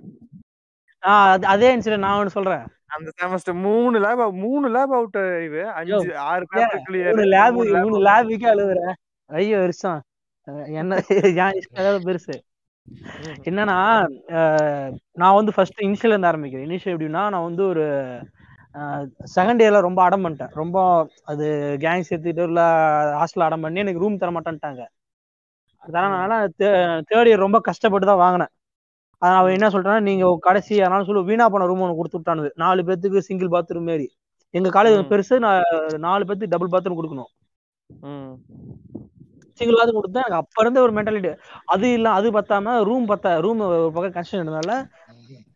அது- 1.07 1.77
இன்சிடென்ட் 1.77 1.97
நான் 1.97 2.17
ஒன்று 2.17 2.29
சொல்றேன். 2.29 2.67
அந்த 2.85 3.11
செமஸ்டர் 3.21 3.61
மூணு 3.61 3.99
லேப் 3.99 4.31
மூணு 4.31 4.69
லேப் 4.69 4.93
அவுட் 4.93 5.43
இது 5.43 5.69
அஞ்சு 5.69 6.17
ஆறு 6.17 6.45
பேப்பர் 6.49 6.81
கிளியர். 6.89 7.09
மூணு 7.09 7.23
லேப் 7.23 7.81
மூணு 7.81 8.05
லேபுக்கே 8.05 8.51
அழுகுறேன் 8.53 8.93
ஐயோ 9.25 9.57
வருஷம் 9.57 10.01
என்ன 10.65 10.95
இஷ்டம் 11.09 11.59
ஏதாவது 11.73 11.99
பெருசு. 11.99 12.33
என்னன்னா 13.43 14.07
நான் 15.11 15.35
வந்து 15.35 15.53
ஃபர்ஸ்ட் 15.53 15.81
இனிஷியல் 15.81 16.05
இருந்து 16.05 16.27
ஆரம்பிக்கிறேன். 16.27 16.69
இனிஷியல் 16.69 16.97
எப்படின்னா 16.97 17.29
நான் 17.29 17.43
வந்து 17.43 17.67
ஒரு 17.67 17.83
செகண்ட் 19.35 19.61
இயர்ல 19.63 19.79
ரொம்ப 19.81 19.99
அடம் 20.05 20.23
பண்ணிட்டேன். 20.25 20.53
ரொம்ப 20.61 20.77
அது 21.31 21.45
கேங் 21.83 22.07
சேர்த்துட்டு 22.07 22.43
இல்ல 22.49 22.61
ஹாஸ்டல் 23.19 23.47
அடம் 23.47 23.63
பண்ணி 23.65 23.83
எனக்கு 23.83 24.03
ரூம் 24.03 24.21
தர 24.21 24.31
மாட்டேன்ட்டாங்க. 24.35 24.83
அதனால 25.83 26.33
தேர்ட் 27.09 27.29
இயர் 27.29 27.45
ரொம்ப 27.45 27.57
கஷ்டப்பட்டு 27.69 28.09
தான் 28.09 28.23
வாங்கினேன். 28.23 28.51
ஆனா 29.21 29.35
அவன் 29.41 29.55
என்ன 29.57 29.67
சொல்றான் 29.73 30.07
நீங்க 30.07 30.25
கடைசி 30.47 30.73
அதனால 30.81 31.05
சொல்லு 31.07 31.29
வீணா 31.29 31.45
போன 31.51 31.67
ரூம் 31.69 31.83
ஒன்று 31.83 31.99
கொடுத்து 31.99 32.19
விட்டானுது 32.19 32.49
நாலு 32.63 32.81
பேத்துக்கு 32.87 33.27
சிங்கிள் 33.27 33.53
பாத்ரூம் 33.53 33.87
மாரி 33.89 34.07
எங்க 34.53 34.69
காலேஜ். 34.69 34.97
பெருசு 35.11 35.35
நான் 35.45 35.63
நாலு 36.07 36.23
பேத்துக்கு 36.25 36.53
டபுள் 36.53 36.73
பாத்ரூம் 36.73 36.99
கொடுக்கணும். 36.99 37.31
ம். 37.89 38.33
சிங்கிள் 39.61 39.77
பாத்ரூம் 39.77 39.99
கொடுத்தேன் 39.99 40.23
எனக்கு 40.23 40.41
அப்ப 40.41 40.63
இருந்த 40.63 40.79
ஒரு 40.85 40.93
மென்டாலிட்டி 40.97 41.31
அது 41.73 41.87
இல்ல 41.97 42.07
அது 42.17 42.27
பத்தாம 42.37 42.75
ரூம் 42.89 43.05
பத்தா 43.11 43.31
ரூம் 43.45 43.61
ஒரு 43.67 43.91
பக்கம் 43.95 44.15
கன்ஸ்ட்ரக்ஷன் 44.15 44.41
இருந்தனால 44.41 44.73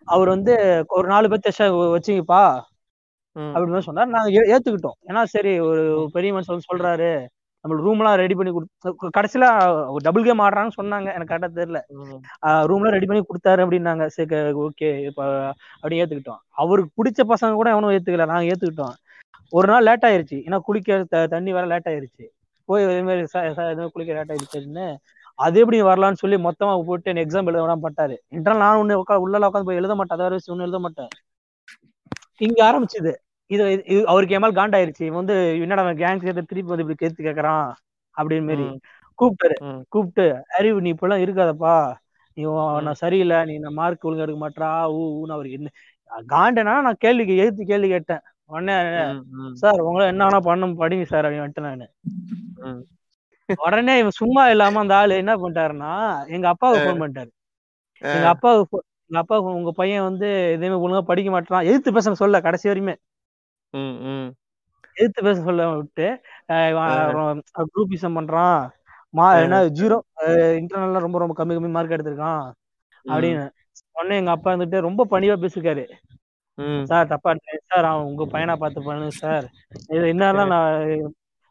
அவர் 0.07 0.30
வந்து 0.35 0.53
ஒரு 0.98 1.07
நாலு 1.07 1.30
பேர்த்த 1.31 1.53
வச்சிங்கப்பா. 1.95 2.41
அப்படி 3.45 3.72
மாதிரி 3.72 3.81
சொன்னார். 3.81 4.07
நாங்க 4.07 4.30
ஏத்துக்கிட்டோம். 4.53 4.97
ஏன்னா 5.07 5.23
சரி 5.23 5.59
ஒரு 5.59 5.84
பெரிய 6.14 6.34
மனுஷன் 6.34 6.55
வந்து 6.55 6.69
சொல்றாரு. 6.72 7.09
நம்ம 7.65 7.77
ரூம்லாம் 7.85 8.15
ரெடி 8.15 8.35
பண்ணி 8.35 8.51
கொடுத்து 8.51 9.09
கடைசியில 9.18 9.45
டபுள் 9.97 10.23
கேம் 10.23 10.39
ஆடுறாங்கன்னு 10.39 10.77
சொன்னாங்க. 10.81 11.07
எனக்கு 11.14 11.31
கரெக்டா 11.34 11.49
தெரியல. 11.59 11.80
ம். 12.01 12.19
ரூம்லாம் 12.69 12.95
ரெடி 12.97 13.05
பண்ணி 13.05 13.23
கொடுத்தாரு 13.23 13.61
அப்படின்னாங்க. 13.65 14.05
சரி 14.07 14.35
ஓகே 14.65 14.89
இப்ப 15.05 15.22
அப்படி 15.76 16.01
ஏத்துக்கிட்டோம். 16.01 16.41
அவருக்கு 16.64 16.91
பிடிச்ச 16.99 17.22
பசங்க 17.34 17.53
கூட 17.53 17.69
எவனும் 17.69 17.89
ஏத்துக்கல. 17.89 18.26
நாங்க 18.26 18.47
ஏத்துக்கிட்டோம். 18.53 18.95
ஒரு 19.53 19.68
நாள் 19.68 19.84
லேட் 19.84 20.05
ஆயிருச்சு. 20.05 20.38
ஏன்னா 20.47 20.59
குளிக்க 20.59 21.27
தண்ணி 21.27 21.51
வர 21.51 21.65
லேட் 21.65 21.89
ஆயிருச்சு. 21.91 22.26
போய் 22.69 22.84
இதே 22.84 23.01
மாதிரி 23.01 23.89
குளிக்க 23.91 24.11
லேட் 24.14 24.34
ஆயிருச்சுன்னு 24.34 24.88
அது 25.39 25.59
எப்படி 25.59 25.84
வரலாம்னு 25.84 26.22
சொல்லி 26.22 26.38
மொத்தமா 26.38 26.84
போட்டு 26.85 27.11
எனக்கு 27.11 27.26
எக்ஸாம் 27.26 27.45
எழுத 27.45 27.64
விடாம 27.64 27.84
பட்டாரு. 27.88 28.15
இன்டர்னல் 28.35 28.64
நான் 28.64 28.77
ஒண்ணு 28.77 29.01
உட்கா 29.01 29.15
உள்ள 29.15 29.39
உட்காந்து 29.39 29.68
போய் 29.69 29.76
எழுத 29.76 29.95
மாட்டேன். 29.95 30.18
அதை 30.18 30.30
வச்சு 30.30 30.51
ஒன்னும் 30.53 30.65
எழுத 30.68 30.80
மாட்டேன். 30.80 31.11
இங்க 32.38 32.59
ஆரம்பிச்சுது. 32.69 33.14
இது 33.47 33.63
இது- 33.65 33.91
இது 33.91 34.07
அவருக்கு 34.07 34.35
என் 34.35 34.41
மேல 34.41 34.61
காண்டாயிருச்சு. 34.61 35.01
இவன் 35.01 35.25
வந்து 35.25 35.59
என்னடா 35.59 35.83
கேங் 35.83 36.21
சேர்த்து 36.21 36.43
திருப்பி 36.43 36.61
வந்து 36.61 36.85
இப்படி 36.85 36.97
கேத்து 36.99 37.25
கேக்குறான்? 37.25 37.71
அப்படின்னு 38.17 38.45
மாரி. 38.45 38.79
கூப்பிட்டாரு. 39.21 39.81
கூப்பிட்டு 39.89 40.43
அறிவு 40.57 40.81
நீ 40.81 40.91
இப்பெல்லாம் 40.91 41.23
இருக்காதப்பா. 41.25 41.93
நீ 42.33 42.43
நான் 42.43 42.93
சரியில்லை. 42.93 43.45
நீ 43.45 43.57
நான் 43.57 43.73
மார்க் 43.73 44.05
ஒழுங்கா 44.05 44.17
எடுக்க 44.17 44.49
மாட்டா 44.49 44.69
ஊ 44.91 45.21
ஊன்னு 45.21 45.31
அவருக்கு 45.31 45.51
என்ன 45.51 45.69
காண்டனா? 46.27 46.81
நான் 46.81 46.95
கேள்விக்கு 46.97 47.35
எதிர்த்து 47.37 47.65
கேள்வி 47.65 47.87
கேட்டேன். 47.87 48.19
உடனே. 48.45 48.73
சார் 49.53 49.79
உங்களை 49.79 50.07
என்ன 50.07 50.27
வேணா 50.27 50.39
பண்ணும் 50.39 50.79
படிங்க 50.79 51.03
சார் 51.03 51.25
அப்படின்னு 51.25 51.49
வந்துட்டு 51.49 51.59
நானு. 51.59 51.89
உடனே 53.57 53.97
இவன் 53.97 54.09
சும்மா 54.09 54.49
இல்லாம 54.49 54.79
அந்த 54.79 54.95
ஆளு 54.95 55.15
என்ன 55.15 55.35
பண்ணிட்டாருன்னா 55.35 56.27
எங்க 56.27 56.47
அப்பாவுக்கு 56.47 56.87
ஃபோன் 56.87 57.01
பண்ணிட்டாரு. 57.01 57.29
எங்க 57.99 58.27
அப்பாவுக்கு 58.27 58.83
எங்க 59.05 59.21
அப்பா 59.21 59.39
உங்க 59.39 59.71
பையன் 59.71 60.03
வந்து 60.03 60.51
எதுவுமே 60.51 60.87
ஒழுங்கா 60.87 61.01
படிக்க 61.01 61.31
மாட்டான் 61.31 61.63
எதிர்த்து 61.63 61.93
பேச 61.93 62.13
சொல்ல 62.13 62.41
கடைசி 62.41 62.69
வரையுமே. 62.69 62.95
ம். 63.73 63.95
ம். 64.07 64.27
எதிர்த்து 64.98 65.23
பேச 65.23 65.39
சொல்ல 65.41 65.64
விட்டு 65.72 66.06
குரூப்பிசம் 67.73 68.18
பண்றான். 68.18 68.60
மா 69.14 69.26
என்ன 69.41 69.57
ஜீரோ 69.77 69.98
இன்டர்னல்ல 70.60 70.99
ரொம்ப 70.99 71.18
ரொம்ப 71.19 71.35
கம்மி 71.38 71.56
கம்மி 71.56 71.69
மார்க் 71.69 71.95
எடுத்திருக்கான் 71.95 72.44
அப்படின்னு. 73.06 73.45
உடனே 73.95 74.18
எங்க 74.18 74.31
அப்பா 74.31 74.49
வந்துட்டு 74.53 74.80
ரொம்ப 74.81 75.02
பணிவா 75.11 75.35
பேசிருக்காரு. 75.38 75.84
சார் 76.85 77.10
தப்பா 77.10 77.31
சார் 77.68 77.85
அவன் 77.85 78.07
உங்க 78.07 78.23
பையனா 78.26 78.56
பார்த்து 78.56 78.85
பண்ணுங்க 78.85 79.14
சார். 79.18 79.45
இது 79.89 80.06
என்னதான் 80.07 80.53
நான் 80.53 80.69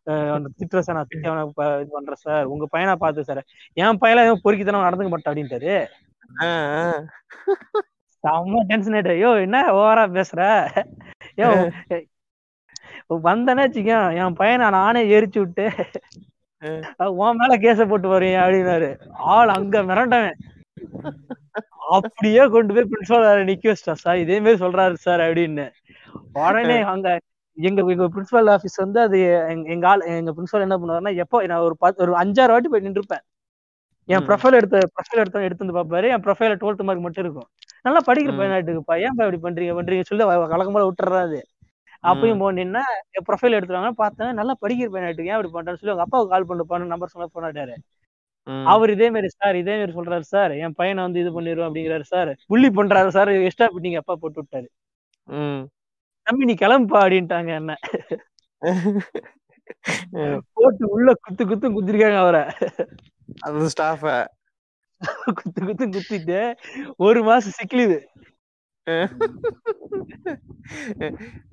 அஹ், 0.06 0.32
அந்த 0.34 0.48
திட்டுற 0.56 0.80
சார். 0.80 0.96
நான் 0.96 1.08
திட்ட 1.08 1.44
இது 1.80 1.90
பண்றேன் 1.90 2.22
சார். 2.24 2.44
உங்க 2.46 2.64
பையனா 2.72 2.94
பார்த்து 2.96 3.24
சார். 3.24 3.40
என் 3.76 4.00
பையல 4.02 4.24
எதுவும் 4.24 4.42
பொறுக்கித்தனம் 4.42 4.86
நடந்துக்க 4.86 5.10
மாட்டான் 5.10 5.32
அப்படின்ட்டாரு. 5.32 5.74
செம்ம 8.24 8.62
டென்ஷன் 8.68 8.94
ஆயிட்டு 8.94 9.14
ஐயோ 9.14 9.30
என்ன 9.40 9.58
ஓவரா 9.74 10.04
பேசுற? 10.14 10.40
யோ 11.38 11.48
வந்தனே 13.26 13.62
வச்சுக்க 13.64 13.92
என் 14.20 14.38
பையனை 14.38 14.66
நானே 14.70 15.00
எரிச்சு 15.16 15.38
விட்டு 15.42 15.64
உன் 17.20 17.38
மேல 17.40 17.54
கேச 17.64 17.80
போட்டு 17.88 18.08
வரீங்க 18.12 18.38
அப்படின்னாரு. 18.44 18.88
ஆள் 19.34 19.50
அங்க 19.56 19.82
மிரண்டவன். 19.88 20.36
அப்படியே 21.96 22.42
கொண்டு 22.54 22.74
போய் 22.76 22.88
பிரின்சிபால் 22.92 23.26
நிக்க 23.50 23.64
வச்சிட்டா 23.70 23.94
சார் 24.04 24.22
இதே 24.24 24.38
மாதிரி 24.40 24.62
சொல்றாரு 24.64 24.96
சார் 25.04 25.22
அப்படின்னு. 25.26 25.66
உடனே 26.40 26.78
அங்க 26.92 27.08
எங்க 27.58 27.80
எங்க 27.92 28.06
பிரின்சிபல் 28.14 28.50
ஆபீஸ் 28.54 28.76
வந்து 28.84 28.98
அது 29.04 29.18
எங்க- 29.68 29.88
ஆள் 29.90 30.02
எங்க 30.14 30.32
பிரின்சிபல் 30.36 30.64
என்ன 30.66 30.76
பண்ணுவாருன்னா 30.80 31.14
எப்போ 31.24 31.46
நான் 31.52 31.66
ஒரு 31.68 31.76
பத்து 31.84 32.02
ஒரு 32.06 32.14
அஞ்சாறு 32.22 32.54
வாட்டி 32.54 32.70
போய் 32.72 32.86
நின்றுப்பேன். 32.88 33.24
என் 34.08 34.22
ம். 34.22 34.26
ப்ரொஃபைல் 34.28 34.58
எடுத்த 34.58 34.80
ப்ரொஃபைல் 34.96 35.22
எடுத்து 35.22 35.46
எடுத்து 35.46 35.64
வந்து 35.64 35.78
பாப்பாரு 35.78 36.08
என் 36.14 36.24
ப்ரொஃபைல 36.26 36.56
டுவெல்த் 36.62 36.86
மார்க் 36.88 37.06
மட்டும் 37.06 37.24
இருக்கும். 37.24 37.48
நல்லா 37.86 38.00
படிக்கிற. 38.08 38.32
பையனாட்டுக்குப்பா 38.38 38.94
ஏன் 39.04 39.14
இப்படி 39.16 39.40
பண்றீங்க 39.46 39.74
பண்றீங்க 39.78 40.04
சொல்லி 40.10 40.24
கலக்கம் 40.54 40.76
போல 40.76 40.86
விட்டுறாரு 40.88 41.40
அப்பயும் 42.10 42.42
போனீங்கன்னா 42.42 42.82
என் 43.16 43.26
ப்ரொஃபைல் 43.28 43.56
எடுத்துறாங்க 43.58 43.90
பார்த்தேன். 44.02 44.32
நல்லா 44.38 44.54
படிக்கிற 44.62 44.88
பையனாட்டுக்கு 44.94 45.30
ஏன் 45.32 45.38
இப்படி 45.38 45.52
பண்றேன்னு 45.56 45.80
சொல்லி 45.80 45.94
அவங்க 45.94 46.04
அப்பாவுக்கு 46.06 46.32
கால் 46.34 46.48
பண்ணிட்டு 46.48 46.92
நம்பர் 46.94 47.12
சொன்ன 47.14 47.28
போனாட்டாரு. 47.36 47.74
அவர் 48.72 48.90
இதே 48.94 49.06
மாதிரி 49.14 49.28
சார் 49.38 49.56
இதே 49.60 49.74
மாதிரி 49.78 49.94
சொல்றாரு 49.98 50.26
சார் 50.34 50.52
என் 50.64 50.76
பையனை 50.80 51.00
வந்து 51.06 51.22
இது 51.22 51.30
பண்ணிடுவோம் 51.36 51.68
அப்படிங்கிறாரு 51.68 52.04
சார் 52.12 52.30
புள்ளி 52.50 52.68
பண்றாரு 52.78 53.10
சார் 53.16 53.30
எக்ஸ்ட்ரா 53.46 53.68
பிட்டிங்க 53.74 54.00
அப்பா 54.02 54.14
போட்டு 54.22 54.40
விட்டாரு. 54.42 54.68
தம்பி 56.26 56.48
நீ 56.50 56.54
கிளம்புப்பா 56.62 57.00
அப்படின்ட்டாங்க 57.04 57.50
என்ன. 57.60 57.72
போட்டு 60.56 60.84
உள்ள 60.94 61.08
குத்து 61.24 61.42
குத்து 61.50 61.66
குத்திருக்காங்க 61.74 62.18
அவரை. 62.24 62.42
அந்த 63.46 63.68
ஸ்டாஃப 63.74 64.02
குத்து 65.38 65.60
குத்து 65.64 65.86
குத்திட்டு 65.88 66.38
ஒரு 66.98 67.20
மாசம் 67.24 67.56
சிக்கலிது. 67.58 67.98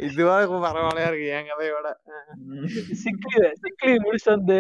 இதுவா 0.06 0.36
பரவாயில்லையா 0.66 1.08
இருக்கு 1.08 1.28
என் 1.38 1.50
கதையோட. 1.50 1.88
சிக்லீவ் 3.04 3.48
சிக்லீவ் 3.64 4.04
முடிச்சுட்டு 4.06 4.36
வந்து 4.36 4.60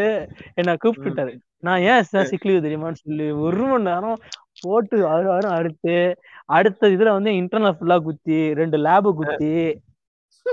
என்ன 0.55 0.76
கூப்பிட்டுட்டாரு. 0.84 1.34
நான் 1.60 1.84
ஏன் 1.91 2.03
சார் 2.03 2.31
சிக்லீவ் 2.31 2.65
தெரியுமான்னு 2.65 3.03
சொல்லி 3.03 3.27
ஒரு 3.45 3.64
மணி 3.64 3.88
நேரம் 3.89 4.23
போட்டு 4.61 4.97
ஆறு 5.11 5.27
வாரம் 5.27 5.57
அடுத்து 5.57 5.95
அடுத்த 6.57 6.89
இதுல 6.95 7.15
வந்து 7.18 7.31
இன்டர்னல் 7.39 7.77
ஃபுல்லா 7.77 7.97
குத்தி 8.01 8.39
ரெண்டு 8.53 8.77
லேபு 8.88 9.11
குத்தி 9.19 9.53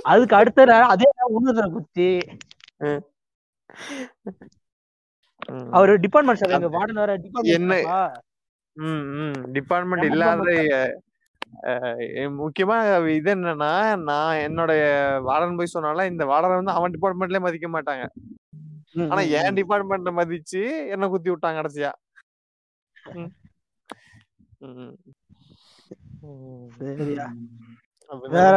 அதுக்கு 0.04 0.34
அடுத்த 0.36 0.60
அதே 0.92 1.08
இன்னொரு 1.30 1.70
குத்தி. 1.70 2.08
அவரு 5.70 5.98
டிபார்ட்மெண்ட் 5.98 6.40
சார் 6.42 6.54
எங்க 6.56 6.68
வார்டன் 6.76 7.00
வேற 7.02 7.12
என்ன- 7.54 7.76
டிபார்ட்மெண்ட் 9.52 10.04
இல்லாத 10.10 10.50
முக்கியமா 12.40 12.76
இது 13.14 13.34
என்னன்னா 13.34 13.70
நான் 14.02 14.36
என்னுடைய 14.38 14.82
வார்டன் 15.26 15.56
போய் 15.56 15.74
சொன்னால 15.74 16.10
இந்த 16.10 16.24
வார்டன் 16.24 16.58
வந்து 16.60 16.70
அவன் 16.70 16.94
டிபார்ட்மெண்ட்லயே 16.96 17.40
மதிக்க 17.40 17.68
மாட்டாங்க. 17.68 18.04
ஆனா 19.10 19.20
என் 19.38 19.56
டிபார்ட்மெண்ட்ல 19.58 20.12
மதிச்சு 20.20 20.62
என்ன 20.88 21.08
குத்தி 21.08 21.30
விட்டாங்க 21.30 21.58
கடைசியா. 21.60 21.90
வேற? 28.34 28.56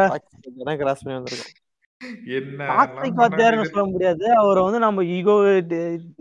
கிராஸ் 0.76 1.02
பண்ணி 1.02 1.18
வந்திருக்கோம். 1.18 1.52
என்ன 2.38 3.64
சொல்ல 3.70 3.84
முடியாது. 3.92 4.24
அவரை 4.42 4.60
வந்து 4.66 4.80
நம்ம 4.86 5.04
ஈகோ 5.16 5.34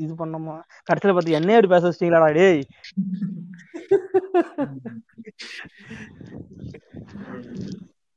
இது 0.03 0.14
பண்ணோமா? 0.22 0.55
கடைசியில 0.89 1.15
பார்த்து 1.18 1.38
என்னைய 1.39 1.60
அப்படி 1.60 1.73
பேச 1.76 1.93
டேய். 2.39 2.64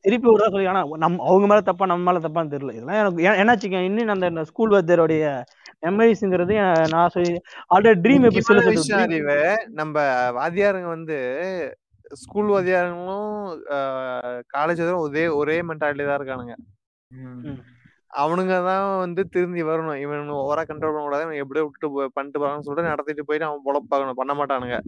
திருப்பி 0.05 0.27
சொல்லி 0.55 0.67
ஆனா 0.73 0.81
நம் 1.05 1.17
அவங்க 1.29 1.47
மேல 1.51 1.63
தப்பா 1.69 1.85
நம்ம 1.91 2.05
மேல 2.09 2.19
தப்பான்னு 2.25 2.53
தெரியல. 2.53 2.75
இதெல்லாம் 2.77 3.01
எனக்கு 3.03 3.41
என்னாச்சுங்க 3.43 3.79
இன்னும் 3.87 4.13
அந்த 4.29 4.45
ஸ்கூல் 4.51 4.75
வாத்தியாருடைய 4.75 5.25
மெமரிஸ்ங்கிறது 5.87 6.55
நான் 6.93 7.13
சொல்லி 7.15 7.33
ஆல்ரெடி 7.75 7.99
ட்ரீம் 8.05 8.29
எபிசோட் 8.29 8.69
நம்ம 9.81 9.97
வாத்தியாருங்க 10.39 10.89
வந்து 10.97 11.19
ஸ்கூல் 12.23 12.53
வாத்தியாருங்களும் 12.55 13.35
காலேஜ் 14.57 14.83
ஒரே 15.05 15.25
ஒரே 15.41 15.57
மென்டாலிட்டி 15.71 16.05
தான் 16.07 16.19
இருக்கானுங்க. 16.21 16.55
அவனுங்க 18.17 18.65
தான் 18.65 18.99
வந்து 18.99 19.29
திருந்தி 19.29 19.63
வரணும். 19.63 19.97
இவன் 19.97 20.31
ஓவரா 20.31 20.61
கண்ட்ரோல் 20.61 20.81
பண்ண 20.81 21.01
கூடாது. 21.01 21.23
இவன் 21.23 21.37
எப்படியோ 21.37 21.65
விட்டு 21.65 21.89
போ- 21.89 22.07
பண்ணிட்டு 22.13 22.41
போறான்னு 22.41 22.61
சொல்லிட்டு 22.61 22.91
நடத்திட்டு 22.91 23.25
போயிட்டு 23.25 23.49
அவன் 23.49 23.65
பொழப்பாகணும் 23.65 24.13
பண்ண 24.13 24.45
மாட்டானுங்க. 24.45 24.81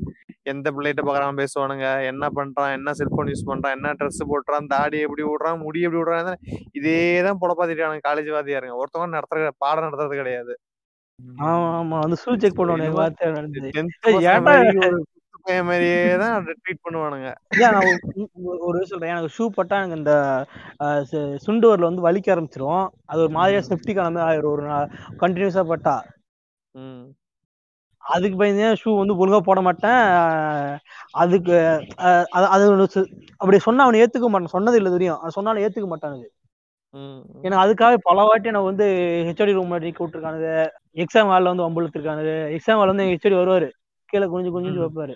எந்த 0.43 0.71
பிள்ளைகிட்ட 0.71 1.05
பாக்குறான் 1.05 1.45
பேசுவானுங்க. 1.45 2.05
என்ன 2.05 2.29
பண்றான்? 2.35 2.73
என்ன 2.73 2.93
செல்போன் 2.93 3.27
யூஸ் 3.27 3.47
பண்றான்? 3.47 3.75
என்ன 3.75 3.93
ட்ரெஸ் 3.93 4.29
போட்டுறான்? 4.29 4.67
தாடி 4.67 4.99
எப்படி 4.99 5.23
விடுறான்? 5.23 5.59
முடி 5.59 5.81
எப்படி 5.81 6.03
விடுறான்? 6.03 6.35
இதே 6.73 7.23
தான் 7.23 7.39
பொழப்பாத்திட்டானுங்க 7.41 7.99
காலேஜ் 8.09 8.33
வாத்தியாருங்க. 8.33 8.77
ஒருத்தவங்க 8.79 9.19
நடத்துற 9.19 9.51
பாடம் 9.59 9.85
நடத்துறது 9.85 10.17
கிடையாது. 10.17 10.59
ஆமா 11.39 11.51
ஆமா. 11.51 11.99
வந்து 11.99 12.17
ஷூ 12.25 12.39
செக் 12.39 12.59
பண்ணுவானு 12.59 12.91
வாத்தியார் 12.91 13.35
நடந்து. 13.35 13.61
ஏன்டா? 13.61 15.01
மாதிரி 15.55 15.65
பையன் 15.65 15.67
மாதிரியே 15.67 16.17
தான் 16.17 16.45
ட்ரீட் 16.45 16.85
பண்ணுவானுங்க 16.85 17.35
நான் 17.59 17.83
ஒரு- 18.73 18.83
சொல்றேன். 18.83 19.11
எனக்கு 19.11 19.31
ஷூ 19.37 19.47
பட்டா 19.47 19.77
எனக்கு 19.77 19.97
இந்த 19.97 20.47
சுண்டுவரில் 21.37 21.89
வந்து 21.91 22.07
வலிக்க 22.11 22.35
ஆரம்பிச்சிரும். 22.35 22.89
அது 23.05 23.21
ஒரு 23.21 23.31
மாதிரியா 23.31 23.63
செப்டி 23.69 23.95
கிளம்பி 23.95 24.21
ஆயிரும். 24.21 24.51
ஒரு 24.53 24.67
கண்டினியூஸா 25.21 25.65
பட்டா. 25.65 25.97
அதுக்கு 27.97 28.37
பயந்தே 28.39 28.73
ஷூ 28.83 28.97
வந்து 28.99 29.15
ஒழுங்கா 29.15 29.39
போட 29.39 29.61
மாட்டேன்? 29.61 30.79
அதுக்கு 31.11 31.53
அது- 32.35 33.07
அப்படி 33.37 33.59
சொன்னா 33.59 33.83
அவனை 33.83 34.03
ஏத்துக்க 34.03 34.27
மாட்டான். 34.29 34.47
சொன்னது 34.47 34.77
இல்ல 34.77 34.91
தெரியும். 34.91 35.17
அவன் 35.17 35.37
சொன்னாலும் 35.39 35.63
ஏத்துக்க 35.63 35.89
மாட்டானுங்க 35.95 36.27
ஏன்னா 37.43 37.57
அதுக்காக 37.65 37.97
பல 38.03 38.23
வாட்டி 38.23 38.51
நான் 38.51 38.63
வந்து 38.63 38.87
ஹெச்ஓடி 39.27 39.53
ரூம் 39.53 39.73
நிக்க 39.73 40.01
விட்டுருக்கானுங்க 40.05 40.49
எக்ஸாம் 40.95 41.31
ஹால்ல 41.31 41.55
வந்து 41.55 41.65
வம்புழுத்திருக்கானுங்க 41.65 42.33
எக்ஸாம் 42.57 42.79
ஹால் 42.79 42.87
வந்து 42.87 43.05
எங்க 43.05 43.15
ஹெச்ஓடி 43.15 43.33
வருவாரு. 43.33 43.69
கீழே 44.07 44.25
குனிஞ்சு 44.25 44.53
குனிஞ்சு 44.55 44.83
வைப்பாரு. 44.85 45.15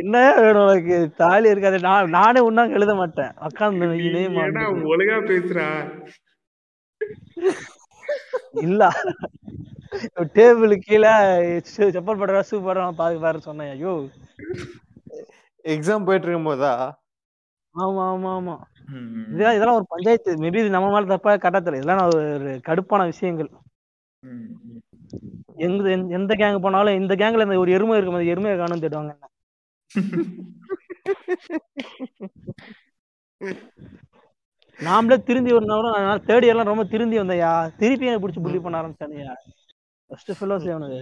என்ன 0.00 0.16
வேணும் 0.36 0.64
உனக்கு? 0.64 0.96
தாலி 1.16 1.48
இருக்காது. 1.48 1.78
நான் 1.80 2.10
நானே 2.10 2.40
உன்னாங்க 2.48 2.78
எழுத 2.78 2.94
மாட்டேன். 2.94 3.32
உட்காந்து 3.46 3.86
ஒழுங்கா 4.92 5.18
பேசுறா? 5.30 5.68
இல்ல. 8.64 8.82
டேபிள் 10.36 10.72
கீழே 10.84 11.12
செப்பல் 11.94 12.20
படுறா 12.20 12.40
ஷூ 12.48 12.56
படுறா 12.66 12.86
பாத்து 13.00 13.18
பாரு 13.18 13.38
சொன்னேன். 13.48 13.72
ஐயோ. 13.74 13.92
எக்ஸாம் 15.64 16.06
போயிட்டு 16.06 16.26
இருக்கும் 16.26 16.48
போதா 16.48 16.72
ஆமா 17.74 18.02
ஆமா. 18.12 18.30
ஆமா. 18.38 18.54
இதெல்லாம் 19.32 19.56
இதெல்லாம் 19.56 19.78
ஒரு 19.78 19.86
பஞ்சாயத்து. 19.88 20.30
மேபி 20.42 20.60
இது 20.62 20.74
நம்ம 20.74 20.90
மேல 20.92 21.10
தப்பா 21.12 21.32
கரெக்டா 21.34 21.60
தெரியல 21.60 21.80
இதெல்லாம் 21.80 22.02
ஒரு 22.08 22.20
கடுப்பான 22.68 23.04
விஷயங்கள். 23.12 23.50
எங்க 25.58 25.90
எந்த- 25.90 26.14
எந்த 26.14 26.34
கேங் 26.34 26.58
போனாலும் 26.58 26.98
இந்த 27.00 27.14
கேங்ல 27.14 27.42
இந்த 27.42 27.58
ஒரு 27.58 27.72
எருமை 27.72 27.96
இருக்கும் 27.96 28.18
அந்த 28.18 28.32
எருமையை 28.32 28.56
காணும் 28.56 28.82
தேடுவாங்க 28.82 29.12
என்ன. 29.14 29.24
நாமளே 34.78 35.16
திருந்தி 35.22 35.52
வந்தாலும் 35.52 35.94
தேர்ட் 36.26 36.46
இயர்லாம் 36.46 36.62
ரொம்ப 36.64 36.84
திருந்தி 36.84 37.18
வந்தையா 37.18 37.50
திருப்பி 37.76 38.06
எனக்கு 38.06 38.24
பிடிச்சி 38.24 38.42
புள்ளி 38.42 38.58
பண்ண 38.58 38.80
ஆரம்பிச்சானுயா 38.80 39.34
ஃபர்ஸ்ட் 40.10 40.32
ஃபெல்லோஸ் 40.32 40.66
அவனுக்கு. 40.70 41.00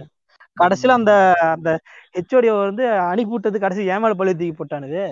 கடைசியில 0.57 0.91
அந்த 0.91 1.13
அந்த 1.49 1.69
ஹெச்ஓடி 2.15 2.49
வந்து 2.59 2.83
அனுப்பி 3.05 3.31
விட்டது 3.31 3.59
கடைசி 3.59 3.89
ஏமால 3.89 4.13
பள்ளி 4.13 4.33
தூக்கி 4.33 4.55
போட்டானுது. 4.55 5.03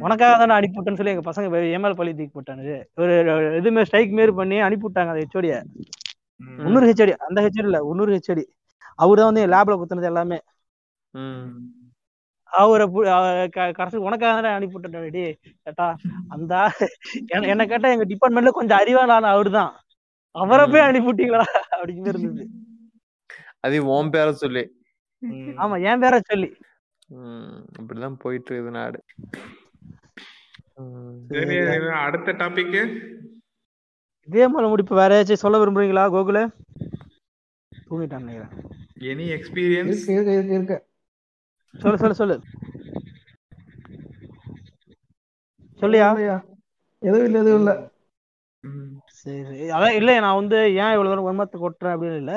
உனக்காக 0.00 0.34
தானே 0.36 0.54
அனுப்பி 0.54 0.78
விட்டேன்னு 0.78 0.96
சொல்லி 0.96 1.10
எங்க 1.10 1.24
பசங்க 1.30 1.46
ஏமால 1.74 1.94
பள்ளி 1.94 2.12
தூக்கி 2.12 2.34
போட்டானுது 2.34 2.74
ஒரு 2.96 3.14
இதுமே 3.60 3.82
ஸ்ட்ரைக் 3.84 4.12
மாரி 4.12 4.32
பண்ணி 4.32 4.58
அனுப்பி 4.60 4.86
விட்டாங்க 4.86 5.12
அந்த 5.12 5.22
ஹெச்ஓடிய 5.22 5.56
ம். 6.40 6.56
முன்னூறு 6.62 6.88
ஹெச்ஓடி 6.88 7.14
அந்த 7.24 7.38
ஹெச்ஓடி 7.40 7.68
இல்ல 7.68 7.80
முன்னூறு 7.84 8.14
ஹெச்ஓடி 8.14 8.44
அவரு 8.98 9.20
தான் 9.20 9.30
வந்து 9.30 9.44
லேப்ல 9.46 9.76
குத்துனது 9.76 10.04
எல்லாமே. 10.04 10.38
ம். 11.14 11.46
அவரை 12.52 12.84
கடைசி 13.76 13.96
உனக்காக 13.98 14.30
தானே 14.36 14.50
அனுப்பி 14.50 14.76
விட்டேன் 14.76 15.12
டேய் 15.12 15.34
கேட்டா 15.64 15.86
அந்த 16.28 16.54
என்ன 17.50 17.66
கேட்டா 17.66 17.88
எங்க 17.88 18.06
டிபார்ட்மெண்ட்ல 18.08 18.50
கொஞ்சம் 18.50 18.78
அறிவான 18.78 19.14
ஆள் 19.16 19.32
அவருதான். 19.32 19.72
அவரை 20.34 20.64
போய் 20.68 20.86
அனுப்பி 20.86 21.08
விட்டீங்களா? 21.08 21.44
அப்படிங்கிற 21.74 22.10
இருந்தது 22.12 22.44
அது 23.60 23.78
உன் 23.90 24.10
பேர 24.12 24.28
சொல்லி. 24.36 24.64
ஆமா 25.58 25.76
என் 25.84 26.02
பேர 26.02 26.18
சொல்லி. 26.26 26.50
ம். 27.16 27.56
இப்படிதான் 27.78 28.18
போயிட்டு 28.18 28.50
இருக்குது 28.50 28.76
நாடு. 28.76 28.98
அடுத்த 32.02 32.32
டாபிக் 32.34 32.76
இதே 34.28 34.46
மாதிரி 34.48 34.70
முடிப்பு 34.72 34.94
வேற 35.00 35.10
ஏதாச்சும் 35.16 35.42
சொல்ல 35.42 35.58
விரும்புறீங்களா 35.60 36.04
கோகுல? 36.14 36.40
தூங்கிட்டான் 37.88 38.24
நினைக்கிறேன். 38.24 38.52
எனி 39.10 39.26
எக்ஸ்பீரியன்ஸ் 39.36 40.02
இருக்கு 40.14 40.34
இருக்கு 40.36 40.56
இருக்கு 40.58 40.78
சொல்லு 41.74 41.98
சொல்லு 41.98 42.20
சொல்லு. 42.20 42.36
சொல்லியா? 45.80 46.08
எதுவும் 47.02 47.26
இல்லை 47.26 47.40
எதுவும் 47.40 47.60
இல்லை. 47.60 47.74
சரி. 49.20 49.42
அதான் 49.76 49.96
இல்லை 49.98 50.12
நான் 50.24 50.38
வந்து 50.40 50.58
ஏன் 50.82 50.92
இவ்வளவு 50.94 51.10
தூரம் 51.12 51.26
வன்மத்தை 51.28 51.56
கொட்டுறேன் 51.62 51.94
அப்படின்னு 51.94 52.20
இல்லை. 52.22 52.36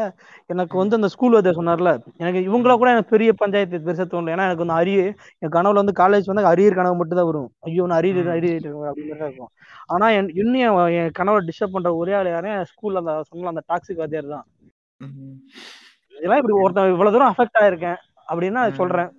எனக்கு 0.54 0.76
வந்து 0.82 0.98
அந்த 0.98 1.10
ஸ்கூல் 1.14 1.38
வந்து 1.38 1.54
சொன்னார்ல 1.60 1.92
எனக்கு 2.24 2.40
இவங்கள 2.48 2.74
கூட 2.82 2.90
எனக்கு 2.96 3.14
பெரிய 3.16 3.32
பஞ்சாயத்து 3.42 3.82
பெருசா 3.86 4.06
தோணல. 4.14 4.34
ஏன்னா 4.36 4.48
எனக்கு 4.50 4.64
வந்து 4.66 4.78
அரிய 4.82 5.00
என் 5.44 5.54
கனவுல 5.58 5.82
வந்து 5.84 5.96
காலேஜ் 6.02 6.30
வந்து 6.32 6.46
அரியர் 6.52 6.80
கனவு 6.80 7.00
மட்டும் 7.02 7.20
தான் 7.22 7.30
வரும். 7.32 7.50
ஐயோ 7.68 7.86
நான் 7.92 8.00
அரியர். 8.02 8.32
அரியர் 8.38 8.68
அப்படின்னு 8.90 9.20
தான் 9.22 9.30
இருக்கும். 9.30 9.52
ஆனா 9.94 10.08
என் 10.18 10.32
இன்னும் 10.42 10.62
என் 11.00 11.16
கனவை 11.20 11.40
டிஸ்டர்ப் 11.50 11.76
பண்ற 11.78 11.92
ஒரே 12.02 12.16
ஆள் 12.20 12.32
என் 12.54 12.70
ஸ்கூல்ல 12.74 13.04
அந்த 13.04 13.16
சொன்ன 13.30 13.52
அந்த 13.54 13.64
டாக்ஸிக் 13.72 14.02
வாத்தியார் 14.04 14.34
தான். 14.36 14.46
இதெல்லாம் 16.16 16.42
இப்படி 16.42 16.58
ஒருத்தன் 16.64 16.94
இவ்வளவு 16.96 17.16
தூரம் 17.16 17.32
அஃபெக்ட் 17.34 17.60
ஆயிருக்கேன் 17.64 18.00
அப்படின்னு. 18.30 18.64
சொல்றேன். 18.82 19.12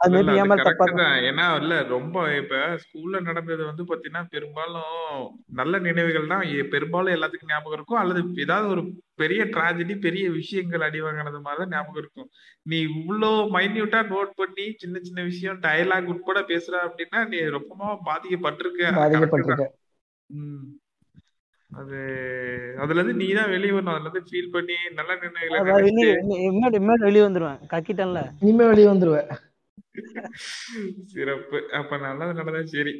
அது 0.00 0.12
மேபி 0.14 0.32
ஏன் 0.34 0.48
மேல 0.50 0.62
தப்பா. 0.62 0.86
ஏன்னா 1.28 1.44
இல்ல 1.60 1.74
ரொம்ப 1.88 2.16
இப்ப 2.36 2.54
ஸ்கூல்ல 2.82 3.20
நடந்தது 3.20 3.62
வந்து 3.64 3.82
பாத்தீங்கன்னா 3.82 4.22
பெரும்பாலும் 4.30 5.22
நல்ல 5.52 5.78
நினைவுகள் 5.78 6.26
தான். 6.26 6.42
பெரும்பாலும் 6.72 7.14
எல்லாத்துக்கும் 7.14 7.52
ஞாபகம் 7.52 7.76
இருக்கும். 7.76 8.00
அல்லது 8.02 8.22
ஏதாவது 8.36 8.68
ஒரு 8.68 8.82
பெரிய 9.14 9.44
டிராஜடி 9.46 9.94
பெரிய 9.98 10.24
விஷயங்கள் 10.30 10.80
அடி 10.80 11.00
வாங்கினது 11.00 11.40
மாதிரி 11.40 11.60
தான் 11.62 11.74
ஞாபகம் 11.74 12.00
இருக்கும். 12.02 12.28
நீ 12.66 12.78
இவ்வளோ 12.90 13.30
மைன்யூட்டா 13.54 14.00
நோட் 14.08 14.32
பண்ணி 14.36 14.66
சின்ன 14.76 15.00
சின்ன 15.02 15.22
விஷயம் 15.22 15.60
டயலாக் 15.60 16.10
உட்பட 16.14 16.40
பேசுற 16.48 16.74
அப்படின்னா 16.86 17.22
நீ 17.28 17.40
ரொம்பமா 17.56 17.90
பாதிக்கப்பட்டிருக்க. 18.08 18.82
ம். 20.30 20.64
அது 21.70 21.98
அதுல 22.78 22.98
இருந்து 22.98 23.20
நீ 23.20 23.28
தான் 23.32 23.50
வெளியே 23.50 23.72
வரணும். 23.72 23.94
அதுல 23.94 24.08
இருந்து 24.08 24.28
ஃபீல் 24.28 24.52
பண்ணி 24.52 24.76
நல்ல 24.92 25.12
நினைவுகளை 25.22 25.60
வந்துருவேன். 27.24 27.58
கக்கிட்டேன்ல. 27.72 28.20
இனிமே 28.42 28.66
வெளியே 28.66 28.88
வந்துருவேன். 28.88 29.30
சிறப்பு. 31.04 31.70
அப்ப 31.72 31.96
நல்லது 31.96 32.34
நடந்தா 32.34 32.64
சரி. 32.64 32.94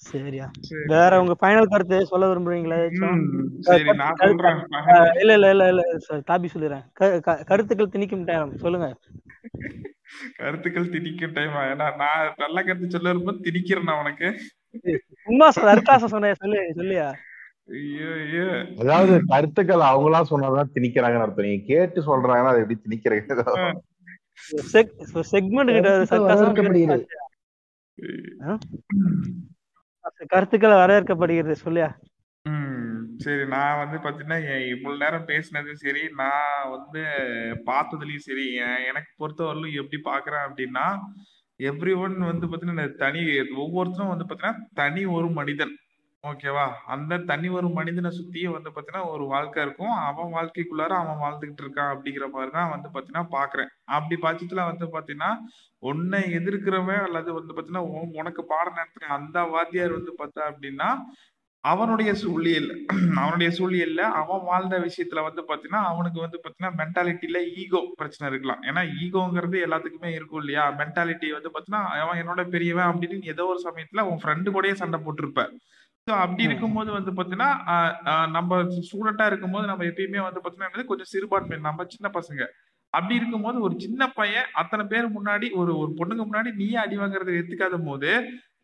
சரியா. 0.00 0.50
சரி. 0.60 0.84
வேற 0.86 1.20
உங்க 1.20 1.36
ஃபைனல் 1.40 1.70
கருத்து 1.70 2.06
சொல்ல 2.06 2.26
விரும்புறீங்களா 2.26 2.76
இல்ல 5.20 5.32
இல்ல 5.32 5.50
இல்ல 5.50 5.68
இல்ல 5.68 5.82
தாபி 6.08 6.48
சொல்லிடுறேன். 6.54 7.20
க- 7.20 7.44
கருத்துக்கள் 7.44 7.88
திணிக்கும் 7.88 8.24
டைம் 8.24 8.56
சொல்லுங்க. 8.56 8.88
கருத்துக்கள் 10.36 10.90
திணிக்கும் 10.90 11.32
டைம் 11.32 11.50
ஏன்னா 11.50 11.96
நான் 11.96 12.34
நல்ல 12.36 12.62
கருத்து 12.62 12.90
சொல்ல 12.90 13.12
வரும்போது 13.12 13.38
திணிக்கிறேன் 13.38 14.00
உனக்கு. 14.00 14.28
சும்மா 15.24 15.48
சர்க்காசம் 15.50 16.12
சொன்னேன் 16.14 16.34
சொல்லு 16.34 16.72
சொல்லியா? 16.74 17.08
அதாவது 18.78 19.20
கருத்துக்கள் 19.26 19.80
அவங்களா 19.80 20.20
சொன்னாதான் 20.30 20.70
திணிக்கிறாங்கன்னு 20.74 21.20
அர்த்தம். 21.20 21.44
நீங்க 21.44 21.64
கேட்டு 21.66 22.00
சொல்றாங்கன்னா 22.00 22.46
அது 22.46 22.60
எப்படி 22.60 22.80
திணிக்கிறீங்க? 22.84 23.80
செக்மெண்ட் 25.32 25.74
கிட்ட 25.76 25.90
கருத்துக்கள் 25.90 26.12
சர்க்காசம் 26.12 26.44
வரவேற்கப்படுகிறது. 26.48 27.06
கருத்துக்கள் 30.34 30.80
வரவேற்கப்படுகிறது 30.82 31.56
சொல்லியா. 31.64 31.88
சரி 33.24 33.44
நான் 33.46 33.80
வந்து 33.80 33.96
பாத்தீங்கன்னா 34.02 34.38
இவ்வளவு 34.68 35.00
நேரம் 35.02 35.26
பேசினதும் 35.30 35.80
சரி 35.82 36.02
நான் 36.20 36.70
வந்து 36.70 37.02
பார்த்ததுலயும் 37.70 38.26
சரி 38.26 38.46
எனக்கு 38.90 39.10
பொறுத்தவரையிலும் 39.22 39.78
எப்படி 39.80 39.98
பாக்குறேன் 40.04 40.44
அப்படின்னா 40.46 40.84
எவ்ரி 41.60 41.94
ஒன் 42.02 42.16
வந்து 42.30 42.46
பாத்தீங்கன்னா 42.46 42.86
தனி 43.04 43.22
ஒவ்வொருத்தரும் 43.64 44.12
வந்து 44.12 44.26
பாத்தீங்கன்னா 44.28 44.66
தனி 44.74 45.02
ஒரு 45.16 45.28
மனிதன். 45.30 45.74
ஓகேவா 46.24 46.64
அந்த 46.86 47.18
தனி 47.26 47.48
ஒரு 47.48 47.68
மனிதனை 47.68 48.10
சுத்தியே 48.10 48.48
வந்து 48.48 48.70
பாத்தீங்கன்னா 48.70 49.10
ஒரு 49.10 49.24
வாழ்க்கை 49.24 49.62
இருக்கும். 49.62 49.92
அவன் 50.06 50.32
வாழ்க்கைக்குள்ளார 50.32 50.92
அவன் 50.98 51.20
வாழ்ந்துகிட்டு 51.20 51.62
இருக்கான் 51.64 51.92
அப்படிங்கிற 51.92 52.26
மாதிரி 52.30 52.50
தான் 52.50 52.70
வந்து 52.70 52.88
பாத்தீங்கன்னா 52.88 53.26
பாக்குறேன். 53.32 53.70
அப்படி 53.90 54.16
பட்சத்துல 54.22 54.64
வந்து 54.64 54.86
பாத்தீங்கன்னா 54.86 55.30
உன்னை 55.82 56.20
எதிர்க்கிறவன் 56.32 57.02
அல்லது 57.02 57.32
வந்து 57.32 57.54
பாத்தீங்கன்னா 57.54 57.84
உன்- 57.92 58.14
உனக்கு 58.14 58.44
பாடம் 58.44 58.78
நடத்துற 58.80 59.10
அந்த 59.16 59.44
வாத்தியார் 59.46 59.92
வந்து 59.92 60.14
பார்த்தா 60.18 60.42
அப்படின்னா 60.50 60.88
அவனுடைய 61.64 62.14
சூழ்நிலை 62.14 62.74
அவனுடைய 63.18 63.50
சூழ்நிலையில 63.50 64.02
அவன் 64.18 64.42
வாழ்ந்த 64.42 64.76
விஷயத்துல 64.78 65.22
வந்து 65.22 65.42
பாத்தீங்கன்னா 65.42 65.82
அவனுக்கு 65.84 66.20
வந்து 66.20 66.38
பாத்தீங்கன்னா 66.38 66.72
மென்டாலிட்டியில 66.80 67.38
ஈகோ 67.54 67.80
பிரச்சனை 67.96 68.30
இருக்கலாம். 68.30 68.62
ஏன்னா 68.62 68.82
ஈகோங்கிறது 68.98 69.58
எல்லாத்துக்குமே 69.66 70.10
இருக்கும் 70.12 70.38
இல்லையா? 70.38 70.64
மென்டாலிட்டி 70.78 71.30
வந்து 71.32 71.50
பாத்தீங்கன்னா 71.50 71.82
அவன் 72.02 72.20
என்னோட 72.22 72.44
பெரியவன் 72.48 72.90
அப்படின்னு 72.90 73.22
ஏதோ 73.26 73.46
ஒரு 73.46 73.62
சமயத்துல 73.64 74.06
உன் 74.10 74.22
ஃப்ரெண்டு 74.22 74.50
கூடயே 74.50 74.72
சண்டை 74.74 75.00
போட்டிருப்ப. 75.00 75.44
ஸோ 76.08 76.14
அப்படி 76.18 76.42
இருக்கும்போது 76.44 76.90
வந்து 76.92 77.12
ஆஹ் 77.72 78.28
நம்ம 78.30 78.58
ஸ்டூடெண்டா 78.86 79.26
இருக்கும்போது 79.26 79.66
நம்ம 79.66 79.84
எப்பயுமே 79.84 80.20
வந்து 80.22 80.40
பாத்தீங்கன்னா 80.40 80.70
என்னது 80.70 80.84
கொஞ்சம் 80.84 81.10
சிறுபான்மை 81.12 81.56
நம்ம 81.60 81.84
சின்ன 81.88 82.08
பசங்க. 82.14 82.42
அப்படி 82.92 83.14
இருக்கும்போது 83.14 83.58
ஒரு 83.60 83.74
சின்ன 83.78 84.02
பையன் 84.10 84.46
அத்தனை 84.52 84.84
பேர் 84.86 85.06
முன்னாடி 85.16 85.46
ஒரு 85.52 85.72
ஒரு 85.78 85.90
பொண்ணுங்க 85.98 86.22
முன்னாடி 86.24 86.50
நீயே 86.54 86.76
அடி 86.76 86.96
வாங்குறதை 86.98 87.32
எடுத்துக்காத 87.32 87.78
போது 87.84 88.10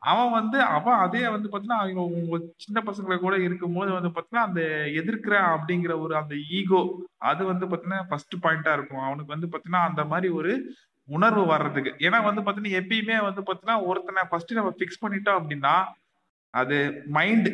அவன் 0.03 0.31
வந்து 0.31 0.59
அவன் 0.77 0.99
அதே 0.99 1.23
வந்து 1.29 1.49
பாத்தீங்கன்னா 1.49 1.83
அவங்க 1.83 2.01
உங்க 2.17 2.37
சின்ன 2.57 2.79
பசங்களை 2.87 3.17
கூட 3.19 3.35
இருக்கும்போது 3.39 3.91
வந்து 3.93 4.11
பாத்தீங்கன்னா 4.11 4.47
அந்த 4.49 4.63
எதிர்க்கிற 5.01 5.35
அப்படிங்கிற 5.55 5.93
ஒரு 6.01 6.15
அந்த 6.17 6.35
ஈகோ 6.59 6.81
அது 7.25 7.43
வந்து 7.45 7.67
பாத்தீங்கன்னா 7.67 8.03
ஃபர்ஸ்ட் 8.09 8.37
பாயிண்டா 8.43 8.73
இருக்கும். 8.73 9.05
அவனுக்கு 9.07 9.35
வந்து 9.37 9.51
பாத்தீங்கன்னா 9.53 9.85
அந்த 9.91 10.05
மாதிரி 10.05 10.31
ஒரு 10.39 10.53
உணர்வு 11.09 11.45
வர்றதுக்கு. 11.47 11.93
ஏன்னா 12.07 12.19
வந்து 12.25 12.43
பாத்தீங்கன்னா 12.43 12.79
எப்பயுமே 12.81 13.19
வந்து 13.29 13.43
பாத்தீங்கன்னா 13.43 13.79
ஒருத்தனை 13.87 14.25
ஃபர்ஸ்ட் 14.31 14.53
நம்ம 14.53 14.73
ஃபிக்ஸ் 14.79 15.03
பண்ணிட்டோம் 15.05 15.41
அப்படின்னா 15.41 15.75
அது 16.55 16.77
மைண்ட் 17.11 17.47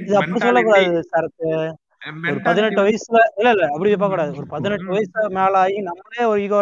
பதினெட்டு 2.46 2.80
வயசுல 2.80 3.18
இல்ல 3.38 3.48
இல்ல 3.54 3.64
அப்படி 3.68 3.90
பார்க்க 3.92 4.14
கூடாது 4.14 4.38
ஒரு 4.38 4.46
பதினெட்டு. 4.46 4.92
வயசு 4.92 5.34
மேல 5.38 5.58
ஆகி 5.62 5.78
நம்மளே 5.88 6.24
ஒரு 6.24 6.40
ஈகோ 6.44 6.60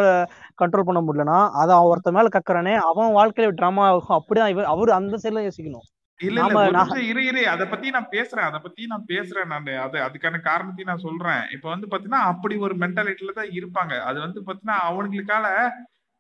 கண்ட்ரோல் 0.59 0.89
பண்ண 0.89 1.01
முடியலன்னா 1.01 1.39
அதை 1.61 1.73
அவன் 1.77 1.91
ஒருத்த 1.93 2.13
மேல 2.13 2.33
கக்குறானே 2.37 2.75
அவன் 2.89 3.15
வாழ்க்கையில 3.19 3.57
ட்ராமா 3.61 3.85
ஆகும். 3.89 4.17
அப்படிதான் 4.19 4.53
இவர் 4.55 4.73
அவரு 4.73 4.93
அந்த 4.93 5.21
சைடுல 5.23 5.45
யோசிக்கணும். 5.47 5.87
இல்ல 6.21 6.45
இல்ல 6.45 7.03
இரு 7.09 7.23
இரு. 7.25 7.43
அத 7.49 7.65
பத்தி 7.67 7.89
நான் 7.91 8.09
பேசுறேன். 8.13 8.47
அத 8.47 8.59
பத்தி 8.59 8.87
நான் 8.87 9.05
பேசுறேன் 9.09 9.51
நான். 9.53 9.69
அது 9.85 9.99
அதுக்கான 10.07 10.41
காரணத்தையும் 10.41 10.91
நான் 10.93 11.05
சொல்றேன். 11.07 11.43
இப்ப 11.51 11.67
வந்து 11.69 11.87
பாத்தீங்கன்னா 11.87 12.23
அப்படி 12.33 12.57
ஒரு 12.59 12.75
மென்டாலிட்டில 12.77 13.33
தான் 13.33 13.53
இருப்பாங்க. 13.53 13.95
அது 14.03 14.19
வந்து 14.21 14.41
பாத்தீங்கன்னா 14.41 14.79
அவங்களுக்கால 14.89 15.47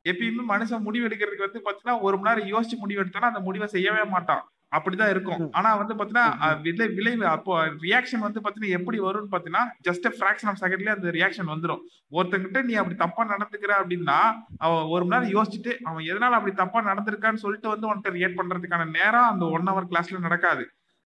எப்பயுமே 0.04 0.44
மனுஷன் 0.50 0.86
முடிவு 0.86 1.06
எடுக்கிறதுக்கு 1.08 1.46
வந்து 1.46 1.64
பாத்தீங்கன்னா 1.64 1.96
ஒரு 2.00 2.16
மணி 2.18 2.30
நேரம் 2.30 2.52
யோசிச்சு 2.52 2.76
முடிவு 2.78 3.02
எடுத்தானா 3.02 3.30
அந்த 3.32 3.40
முடிவை 3.40 3.68
செய்யவே 3.68 4.04
மாட்டான். 4.08 4.44
அப்படிதான் 4.72 5.10
இருக்கும். 5.12 5.42
ஆனா 5.58 5.68
வந்து 5.80 5.94
பாத்தீங்கன்னா 5.98 6.48
விளை 6.64 6.86
விளைவு 6.96 7.24
அப்போ 7.34 7.52
ரியாக்ஷன் 7.86 8.24
வந்து 8.26 8.40
பாத்தீங்கன்னா 8.44 8.76
எப்படி 8.78 8.98
வரும்னு 9.06 9.32
பாத்தீங்கன்னா 9.34 9.64
ஜஸ்ட் 9.86 10.08
ஃபிராக்ஷன் 10.16 10.50
ஆஃப் 10.50 10.60
செகண்ட்லயே 10.62 10.94
அந்த 10.96 11.12
ரியாக்ஷன் 11.18 11.50
வந்துரும். 11.52 11.82
ஒருத்தங்கிட்ட 12.18 12.62
நீ 12.68 12.74
அப்படி 12.80 12.96
தப்பா 13.04 13.24
நடந்துக்கிற 13.34 13.74
அப்படின்னா 13.82 14.18
அவன் 14.66 14.84
ஒரு 14.94 15.04
மணி 15.04 15.16
நேரம் 15.16 15.34
யோசிச்சுட்டு 15.36 15.74
அவன் 15.88 16.08
எதனால 16.10 16.38
அப்படி 16.40 16.54
தப்பா 16.62 16.82
நடந்திருக்கான்னு 16.90 17.44
சொல்லிட்டு 17.44 17.72
வந்து 17.74 17.88
உன்கிட்ட 17.90 18.12
ரியாக்ட் 18.18 18.40
பண்றதுக்கான 18.40 18.88
நேரம் 18.98 19.30
அந்த 19.32 19.46
ஒன் 19.58 19.70
ஹவர் 19.72 19.90
கிளாஸ்ல 19.92 20.20
நடக்காது. 20.26 20.64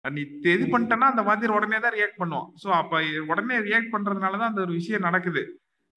நீ 0.06 0.22
இது 0.56 0.66
பண்ணிட்டனா 0.72 1.08
அந்த 1.12 1.22
வாத்தியார் 1.28 1.58
உடனே 1.58 1.78
தான் 1.84 1.96
ரியாக்ட் 2.00 2.22
பண்ணுவான். 2.22 2.50
சோ 2.64 2.68
அப்ப 2.82 3.04
உடனே 3.32 3.56
ரியாக்ட் 3.68 3.94
பண்றதுனாலதான் 3.94 4.52
அந்த 4.52 4.62
ஒரு 4.66 4.74
விஷயம் 4.80 5.08
நடக்குது. 5.08 5.44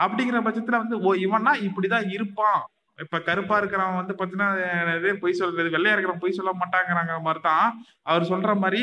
அப்படிங்கிற 0.01 0.39
பட்சத்துல 0.47 0.79
வந்து 0.83 0.97
ஓ 1.07 1.13
இவனா 1.27 1.53
இப்படிதான் 1.69 2.07
இருப்பான். 2.17 2.61
இப்ப 2.99 3.19
கருப்பா 3.29 3.57
இருக்கிறவன் 3.61 4.01
வந்து 4.01 4.17
பாத்தீங்கன்னா 4.19 5.13
பொய் 5.23 5.39
சொல்றது 5.41 5.75
வெள்ளையா 5.75 5.95
இருக்கிறவன் 5.95 6.25
பொய் 6.25 6.39
சொல்ல 6.39 6.53
மாட்டாங்கிறாங்க 6.63 7.15
மாதிரி 7.27 7.43
தான் 7.49 7.67
அவர் 8.11 8.31
சொல்ற 8.33 8.53
மாதிரி 8.63 8.83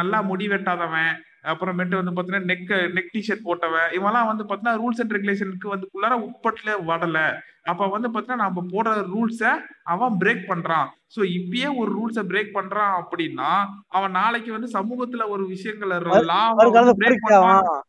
நல்லா 0.00 0.20
முடி 0.30 0.46
வெட்டாதவன் 0.52 1.12
அப்புறமேட்டு 1.52 1.98
வந்து 1.98 2.12
பாத்தீங்கன்னா 2.16 2.48
நெக் 2.50 2.72
நெக் 2.96 3.14
டிஷர்ட் 3.14 3.46
போட்டவன் 3.46 3.88
இவெல்லாம் 3.96 4.28
வந்து 4.30 4.44
பாத்தீங்கன்னா 4.48 4.80
ரூல்ஸ் 4.82 5.00
அண்ட் 5.02 5.14
ரெகுலேஷனுக்கு 5.16 5.72
வந்து 5.72 5.86
குள்ளார 5.92 6.16
உட்பட்டுல 6.26 6.74
வரல 6.90 7.20
அப்ப 7.72 7.88
வந்து 7.94 8.08
பாத்தீங்கன்னா 8.08 8.44
நம்ம 8.44 8.64
போடுற 8.72 8.92
ரூல்ஸ 9.12 9.42
அவன் 9.92 10.16
பிரேக் 10.22 10.44
பண்றான். 10.50 10.86
சோ 11.14 11.20
இப்பயே 11.38 11.68
ஒரு 11.80 11.90
ரூல்ஸ 11.98 12.22
பிரேக் 12.30 12.56
பண்றான் 12.58 12.94
அப்படின்னா 13.00 13.50
அவன் 13.96 14.16
நாளைக்கு 14.20 14.50
வந்து 14.56 14.70
சமூகத்துல 14.76 15.28
ஒரு 15.34 15.44
விஷயங்களை 15.54 15.98
லா 16.30 16.40
பிரேக் 17.02 17.24
பொறுக்கியாவான் 17.24 17.62
பண்றான். 17.66 17.82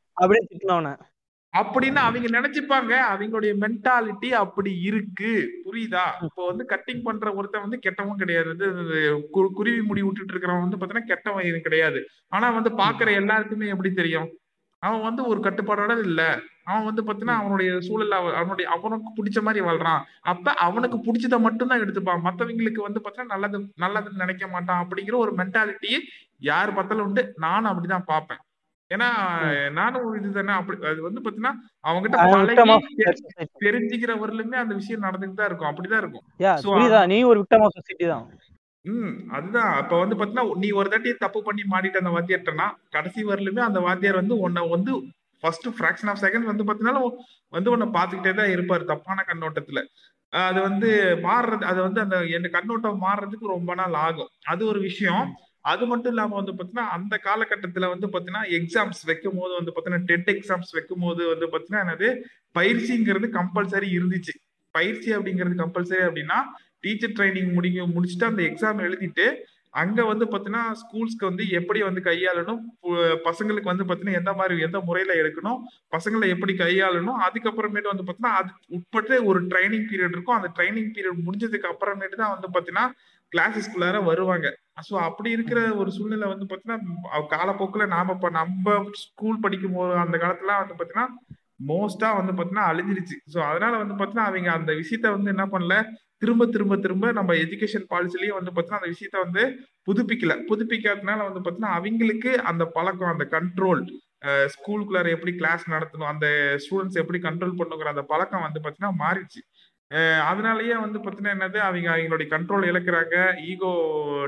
அப்படின்னு 1.53 1.95
அவங்க 1.95 2.41
நினைச்சுப்பாங்க. 2.41 2.93
அவங்களுடைய 3.13 3.53
மென்டாலிட்டி 3.59 4.27
அப்படி 4.27 4.81
இருக்கு. 4.81 5.61
புரியுதா? 5.65 5.99
இப்போ 6.21 6.47
வந்து 6.47 6.65
கட்டிங் 6.69 7.01
பண்ற 7.03 7.33
ஒருத்தன் 7.33 7.61
வந்து 7.61 7.79
கெட்டவன் 7.79 8.17
கிடையாது. 8.17 8.49
இது, 8.49 8.69
கு- 9.33 9.51
குருவி 9.53 9.81
முடி 9.81 10.01
விட்டுட்டு 10.01 10.33
இருக்கிறவன் 10.33 10.67
வந்து 10.67 10.77
பாத்தீங்கன்னா 10.77 11.05
கெட்டவன் 11.05 11.45
இது 11.45 11.59
கிடையாது. 11.59 12.07
ஆனா 12.27 12.49
வந்து 12.49 12.69
பாக்குற 12.69 13.13
எல்லாருக்குமே 13.13 13.67
எப்படி 13.67 13.93
தெரியும்? 13.93 14.37
அவன் 14.79 15.01
வந்து 15.01 15.27
ஒரு 15.27 15.39
கட்டுப்பாடோட 15.39 15.99
இல்ல. 15.99 16.39
அவன் 16.63 16.93
வந்து 16.93 17.03
பாத்தீங்கன்னா 17.03 17.29
அவனுடைய 17.29 17.71
சூழல்ல 17.71 18.07
அவனுடைய 18.07 18.71
அவனுக்கு 18.71 19.23
பிடிச்ச 19.23 19.41
மாதிரி 19.41 19.65
வாழ்றான். 19.65 19.99
அப்ப 20.21 20.53
அவனுக்கு 20.53 20.97
பிடிச்சத 20.97 21.39
மட்டும்தான் 21.39 21.81
எடுத்துப்பான். 21.81 22.19
மத்தவங்களுக்கு 22.23 22.81
வந்து 22.81 23.01
பாத்தீங்கன்னா 23.03 23.25
நல்லது 23.25 23.59
நல்லதுன்னு 23.81 24.17
நினைக்க 24.17 24.47
மாட்டான் 24.47 24.87
அப்படிங்கிற 24.87 25.13
ஒரு 25.13 25.33
மென்டாலிட்டியை 25.33 25.99
யார் 26.39 26.73
பார்த்தாலும் 26.73 27.05
உண்டு. 27.05 27.33
நானும் 27.35 27.71
அப்படிதான் 27.71 28.03
பார்ப்பேன். 28.05 28.37
ஏன்னா 28.93 29.07
நானும் 29.71 30.03
ஒரு 30.03 30.19
இதுதானே 30.19 30.53
அப்படி 30.53 30.85
அது 30.85 31.01
வந்து 31.01 31.21
பாத்தீங்கன்னா 31.21 31.53
அவங்ககிட்ட 31.83 32.17
விக்டம் 32.33 32.71
ஆஃப் 32.71 32.85
பழகி 32.87 33.03
தெ- 33.03 33.13
தெரிஞ்சுக்கிறவர்களுமே 33.63 34.55
அந்த 34.55 34.73
விஷயம் 34.73 35.01
நடந்துட்டு 35.01 35.33
தான் 35.33 35.47
இருக்கும். 35.47 35.69
அப்படிதான் 35.69 35.97
இருக்கும். 35.97 36.25
நீ 37.07 37.23
ஒரு 37.23 37.39
விக்டம் 37.41 37.63
ஆஃப் 37.63 37.75
சொசைட்டி 37.75 38.05
தான். 38.05 38.25
ம் 38.85 39.29
அதுதான். 39.31 39.73
அப்ப 39.73 39.99
வந்து 39.99 40.15
பாத்தீங்கன்னா 40.15 40.55
நீ 40.55 40.71
ஒரு 40.71 40.89
தாட்டி 40.89 41.13
தப்பு 41.15 41.43
பண்ணி 41.43 41.63
மாட்டிட்ட 41.71 41.97
அந்த 41.97 42.09
வாத்தியார்ட்டனா 42.09 42.67
கடைசி 42.89 43.25
வரலுமே 43.25 43.59
அந்த 43.61 43.79
வாத்தியார் 43.79 44.15
வந்து 44.15 44.39
உன்னை 44.39 44.69
வந்து 44.69 44.93
ஃபர்ஸ்ட் 45.43 45.67
ஃபிராக்ஷன் 45.69 46.09
ஆஃப் 46.09 46.21
செகண்ட் 46.21 46.43
வந்து 46.43 46.63
பாத்தீங்கன்னா 46.63 47.03
வந்து 47.53 47.71
உன்னை 47.71 47.87
பாத்துக்கிட்டே 47.89 48.33
தான் 48.33 48.51
இருப்பாரு 48.55 48.83
தப்பான 48.83 49.25
கண்ணோட்டத்துல. 49.27 49.79
அது 50.33 50.61
வந்து 50.61 50.89
மாறுறது 51.23 51.63
அது 51.63 51.81
வந்து 51.81 52.01
அந்த 52.01 52.25
என் 52.27 52.49
கண்ணோட்டம் 52.51 53.01
மாறுறதுக்கு 53.01 53.47
ரொம்ப 53.47 53.73
நாள் 53.73 53.93
ஆகும். 53.99 54.29
அது 54.45 54.65
ஒரு 54.65 54.79
விஷயம். 54.79 55.25
அது 55.71 55.83
மட்டும் 55.91 56.11
இல்லாம 56.13 56.35
வந்து 56.39 56.53
பாத்தீங்கன்னா 56.57 56.87
அந்த 56.95 57.15
காலகட்டத்துல 57.27 57.89
வந்து 57.93 58.07
பாத்தீங்கன்னா 58.13 58.43
எக்ஸாம்ஸ் 58.57 59.01
வைக்கும் 59.09 59.37
போது 59.39 59.53
வந்து 59.59 59.73
பாத்தீங்கன்னா 59.75 60.07
டெட் 60.11 60.29
எக்ஸாம்ஸ் 60.35 60.71
வைக்கும் 60.77 61.03
போது 61.05 61.21
வந்து 61.33 61.47
பாத்தீங்கன்னா 61.53 61.83
என்னது? 61.85 62.09
பயிற்சிங்கிறது 62.59 63.27
கம்பல்சரி 63.39 63.89
இருந்துச்சு. 63.97 64.33
பயிற்சி 64.75 65.09
அப்படிங்கிறது 65.17 65.55
கம்பல்சரி 65.63 66.03
அப்படின்னா 66.09 66.37
டீச்சர் 66.85 67.15
ட்ரைனிங் 67.17 67.51
முடிங்க 67.57 67.81
முடிச்சுட்டு 67.95 68.29
அந்த 68.29 68.41
எக்ஸாம் 68.49 68.79
எழுதிட்டு 68.87 69.25
அங்க 69.81 69.99
வந்து 70.09 70.25
பாத்தீங்கன்னா 70.31 70.63
ஸ்கூல்ஸ்க்கு 70.81 71.29
வந்து 71.29 71.43
எப்படி 71.59 71.79
வந்து 71.85 72.01
கையாளணும்? 72.07 72.59
பசங்களுக்கு 73.27 73.71
வந்து 73.71 73.85
பாத்தீங்கன்னா 73.87 74.19
எந்த 74.21 74.31
மாதிரி 74.39 74.65
எந்த 74.67 74.79
முறையில 74.87 75.13
எடுக்கணும்? 75.21 75.61
பசங்களை 75.95 76.27
எப்படி 76.33 76.53
கையாளணும்? 76.53 77.21
அதுக்கப்புறமேட்டு 77.27 77.91
வந்து 77.91 78.05
பாத்தீங்கன்னா 78.07 78.35
அது 78.41 78.51
உட்பட்டு 78.77 79.15
ஒரு 79.29 79.39
ட்ரைனிங் 79.53 79.87
பீரியட் 79.91 80.15
இருக்கும். 80.17 80.37
அந்த 80.39 80.49
ட்ரைனிங் 80.57 80.91
பீரியட் 80.97 81.23
முடிஞ்சதுக்கு 81.27 81.71
அப்புறமேட்டு 81.71 82.19
தான் 82.23 82.35
வந்து 82.35 82.51
பாத்தீங்கன்னா 82.57 82.85
கிளாஸஸ்குள்ளார 83.31 84.03
வருவாங்க. 84.11 84.47
ஸோ 84.77 84.95
அப்படி 84.99 85.29
இருக்கிற 85.31 85.59
ஒரு 85.75 85.89
சூழ்நிலை 85.91 86.27
வந்து 86.27 86.45
பாத்தீங்கன்னா 86.45 87.21
காலப்போக்கில் 87.27 87.91
நாம 87.95 88.13
இப்ப 88.13 88.29
நம்ம 88.29 88.75
ஸ்கூல் 89.03 89.39
படிக்கும் 89.39 89.73
போது 89.73 89.93
அந்த 89.95 90.17
காலத்துல 90.17 90.55
வந்து 90.61 90.77
பாத்தீங்கன்னா 90.79 91.07
மோஸ்டா 91.67 92.07
வந்து 92.17 92.33
பாத்தீங்கன்னா 92.33 92.69
அழிஞ்சிருச்சு. 92.69 93.17
ஸோ 93.33 93.39
அதனால 93.49 93.73
வந்து 93.77 93.95
பாத்தீங்கன்னா 93.99 94.29
அவங்க 94.29 94.49
அந்த 94.51 94.71
விஷயத்த 94.73 95.11
வந்து 95.11 95.29
என்ன 95.29 95.45
பண்ணல 95.45 95.75
திரும்ப 96.17 96.45
திரும்ப 96.45 96.75
திரும்ப 96.77 97.11
நம்ம 97.11 97.31
எஜுகேஷன் 97.33 97.85
பாலிசிலயும் 97.89 98.39
வந்து 98.39 98.51
பாத்தீங்கன்னா 98.51 98.81
அந்த 98.81 98.91
விஷயத்த 98.93 99.17
வந்து 99.25 99.43
புதுப்பிக்கல. 99.87 100.33
புதுப்பிக்காதனால 100.49 101.19
வந்து 101.29 101.43
பாத்தீங்கன்னா 101.43 101.75
அவங்களுக்கு 101.77 102.33
அந்த 102.51 102.65
பழக்கம் 102.77 103.13
அந்த 103.13 103.27
கண்ட்ரோல் 103.35 103.83
ஸ்கூலுக்குள்ளார 104.47 105.07
எப்படி 105.09 105.31
கிளாஸ் 105.35 105.63
நடத்தணும் 105.69 106.11
அந்த 106.11 106.27
ஸ்டூடெண்ட்ஸ் 106.63 106.99
எப்படி 107.01 107.19
கண்ட்ரோல் 107.19 107.57
பண்ணுங்கிற 107.61 107.89
அந்த 107.93 108.05
பழக்கம் 108.11 108.45
வந்து 108.47 108.61
பாத்தீங்கன்னா 108.65 108.93
மாறிடுச்சு. 109.01 109.41
அதனாலயே 110.25 110.75
வந்து 110.79 110.99
பார்த்தீங்கன்னா 110.99 111.35
என்னது? 111.35 111.57
அவங்க 111.59 111.89
அவங்களுடைய 111.91 112.27
கண்ட்ரோல் 112.29 112.69
இழக்கிறாங்க. 112.69 113.15
ஈகோ 113.43 113.71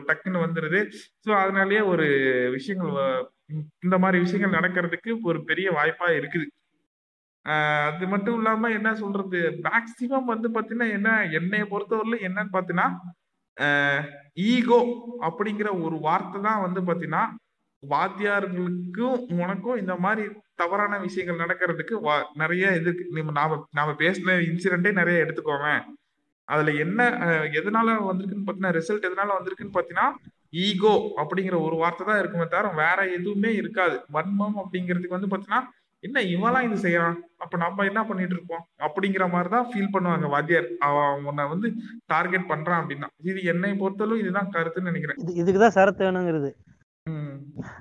டக்குன்னு 0.07 0.43
வந்துருது. 0.43 0.79
ஸோ 1.25 1.31
அதனாலயே 1.43 1.85
ஒரு 1.85 2.05
விஷயங்கள் 2.51 2.91
வ- 2.91 3.23
இந்த 3.79 3.97
மாதிரி 3.97 4.19
விஷயங்கள் 4.19 4.57
நடக்கிறதுக்கு 4.59 5.11
ஒரு 5.23 5.43
பெரிய 5.43 5.67
வாய்ப்பா 5.71 6.07
இருக்குது. 6.15 6.47
அது 7.87 8.05
மட்டும் 8.07 8.35
இல்லாம 8.35 8.69
என்ன 8.69 8.95
சொல்றது? 8.95 9.39
மேக்சிமம் 9.63 10.25
வந்து 10.25 10.49
பாத்தீங்கன்னா 10.49 10.91
என்ன 10.91 11.09
என்னைய 11.31 11.63
பொறுத்தவரையில 11.65 12.19
என்னன்னு 12.27 12.55
பாத்தீங்கன்னா 12.55 12.87
ஈகோ 14.47 14.79
அப்படிங்கிற 15.21 15.81
ஒரு 15.81 15.97
வார்த்தை 15.99 16.41
தான் 16.41 16.61
வந்து 16.61 16.81
பாத்தீங்கன்னா 16.81 17.23
வாத்தியார்களுக்கும் 17.89 19.15
உனக்கும் 19.37 19.77
இந்த 19.77 19.95
மாதிரி 19.97 20.23
தவறான 20.55 20.97
விஷயங்கள் 20.97 21.41
நடக்கிறதுக்கு 21.43 21.95
வா- 22.01 22.27
நிறைய 22.33 22.65
இது 22.75 22.91
நம்ம 23.11 23.31
நாம 23.31 23.59
நாம 23.71 23.95
பேசின 23.99 24.37
இன்சிடென்ட்டே 24.47 24.91
நிறைய 24.91 25.23
எடுத்துக்கோங்க 25.25 25.69
அதுல 26.47 26.71
என்ன 26.77 27.01
எதனால 27.59 27.93
வந்திருக்குன்னு 28.07 28.45
பாத்தீங்கன்னா 28.45 28.75
ரிசல்ட் 28.77 29.07
எதனால 29.07 29.35
வந்திருக்குன்னு 29.35 29.77
பாத்தீங்கன்னா 29.77 30.07
ஈகோ 30.59 30.91
அப்படிங்கிற 31.17 31.55
ஒரு 31.61 31.75
வார்த்தை 31.75 32.07
தான் 32.07 32.19
இருக்குமே 32.19 32.45
தவிர 32.47 32.67
வேற 32.77 32.99
எதுவுமே 33.11 33.49
இருக்காது. 33.53 33.95
வன்மம் 34.13 34.57
அப்படிங்கிறதுக்கு 34.61 35.17
வந்து 35.17 35.31
பாத்தீங்கன்னா 35.31 35.63
என்ன 36.03 36.21
இவெல்லாம் 36.25 36.65
இது 36.67 36.77
செய்யறான்? 36.83 37.15
அப்ப 37.37 37.57
நம்ம 37.57 37.85
என்ன 37.85 38.01
பண்ணிட்டு 38.05 38.35
இருக்கோம் 38.35 38.63
அப்படிங்கிற 38.79 39.31
மாதிரி 39.31 39.49
தான் 39.49 39.67
ஃபீல் 39.69 39.93
பண்ணுவாங்க 39.93 40.27
வாத்தியார். 40.27 40.67
அவன் 40.79 41.25
உன்னை 41.25 41.45
வந்து 41.47 41.67
டார்கெட் 42.05 42.49
பண்றான் 42.49 42.81
அப்படின்னா. 42.81 43.07
இது 43.23 43.43
என்னை 43.43 43.71
பொறுத்தளவு 43.73 44.19
இதுதான் 44.19 44.51
கருத்துன்னு 44.51 44.91
நினைக்கிறேன். 44.91 45.19
இது 45.23 45.33
இதுக்கு 45.35 45.59
தான் 45.59 45.75
சரத்து 45.75 46.05
வேணுங்கிறது. 46.05 46.51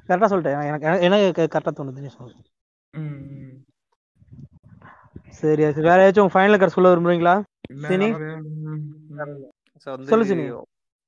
கரெக்டாக 0.09 0.29
சொல்லிட்டேன். 0.31 0.67
எனக்கு 0.69 0.87
எனக்கு 1.01 1.43
கரெக்டாக 1.55 1.75
தோணுது 1.79 2.03
நீ 2.05 2.11
சொல்லு. 2.17 2.35
சரி 5.39 5.63
சரி. 5.67 5.87
வேற 5.89 5.99
ஏதாச்சும் 6.05 6.33
ஃபைனல் 6.35 6.59
கரெக்ட் 6.59 6.77
சொல்ல 6.77 6.93
விரும்புறீங்களா? 6.93 7.35
சினி? 7.85 8.09
சொல்லு 10.07 10.25
சினி. 10.25 10.45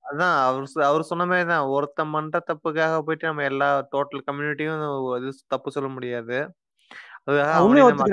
அதான் 0.04 0.34
அவர் 0.46 0.70
சொ- 0.72 0.82
அவர் 0.82 1.02
சொன்ன 1.02 1.26
மாதிரி 1.26 1.48
தான். 1.48 1.66
ஒருத்தன் 1.66 2.10
பண்ற 2.10 2.40
தப்புக்காக 2.48 2.98
போயிட்டு 2.98 3.26
நம்ம 3.26 3.42
எல்லா 3.42 3.68
டோட்டல் 3.92 4.26
கம்யூனிட்டியும் 4.26 4.82
இது 5.18 5.30
தப்பு 5.46 5.70
சொல்ல 5.70 5.88
முடியாது. 5.88 6.36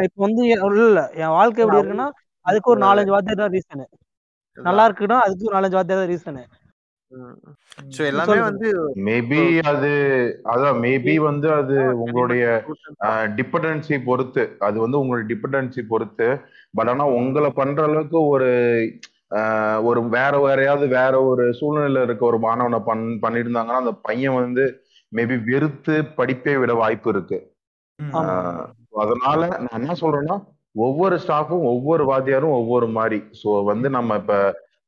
இப்போ 0.08 0.22
வந்து 0.26 0.44
இல்ல 0.48 0.86
இல்ல. 0.86 1.02
என் 1.16 1.36
வாழ்க்கை 1.38 1.62
எப்படி 1.64 1.80
இருக்குன்னா 1.82 2.08
அதுக்கு 2.46 2.72
ஒரு 2.72 2.82
நாலஞ்சு 2.86 3.08
வார்த்தை 3.08 3.36
தான் 3.36 3.52
ரீசனு 3.52 3.86
நல்லா 4.58 4.84
இருக்குன்னா 4.90 5.18
அதுக்கு 5.26 5.48
ஒரு 5.48 5.56
நாலஞ்சு 5.58 5.78
வார்த்தை 5.78 5.96
தான் 5.98 6.10
ரீசனு 6.10 6.44
எல்லாமே. 8.08 8.36
வந்து 8.42 8.68
மேபி 9.06 9.40
அது 9.72 9.90
அதான் 10.52 10.78
மேபி 10.84 11.16
வந்து 11.26 11.48
அது 11.56 11.76
உங்களுடைய 12.04 12.44
டிபெண்டன்சி 13.38 13.98
பொறுத்து 14.06 14.44
அது 14.62 14.78
வந்து 14.80 15.00
உங்களுடைய 15.02 15.28
டிபெண்டன்சி 15.32 15.84
பொறுத்து. 15.88 16.28
பட் 16.74 16.92
ஆனா 16.92 17.06
உங்களை 17.18 17.52
பண்ற 17.58 17.80
அளவுக்கு 17.84 18.20
ஒரு 18.30 18.50
ஆஹ், 19.38 19.80
ஒரு 19.84 20.00
வேற 20.12 20.34
வேறையாவது 20.42 20.88
வேற 20.92 21.14
ஒரு 21.30 21.44
சூழ்நிலையில 21.58 22.02
இருக்க 22.04 22.24
ஒரு 22.26 22.40
மாணவனை 22.44 22.80
பண் 22.86 23.06
பண்ணியிருந்தாங்கன்னா 23.22 23.82
அந்த 23.82 23.94
பையன் 24.06 24.38
வந்து 24.38 24.64
மேபி 25.12 25.36
வெறுத்து 25.48 25.96
படிப்பே 26.18 26.54
விட 26.58 26.74
வாய்ப்பு 26.80 27.10
இருக்கு. 27.10 27.38
அதனால 29.02 29.40
நான் 29.58 29.78
என்ன 29.80 29.96
சொல்றேன்னா 30.00 30.36
ஒவ்வொரு 30.76 31.16
ஸ்டாஃபும் 31.24 31.66
ஒவ்வொரு 31.72 32.04
வாத்தியாரும் 32.08 32.58
ஒவ்வொரு 32.58 32.88
மாதிரி. 32.96 33.20
ஸோ 33.42 33.50
வந்து 33.66 33.88
நம்ம 33.92 34.16
இப்ப 34.22 34.36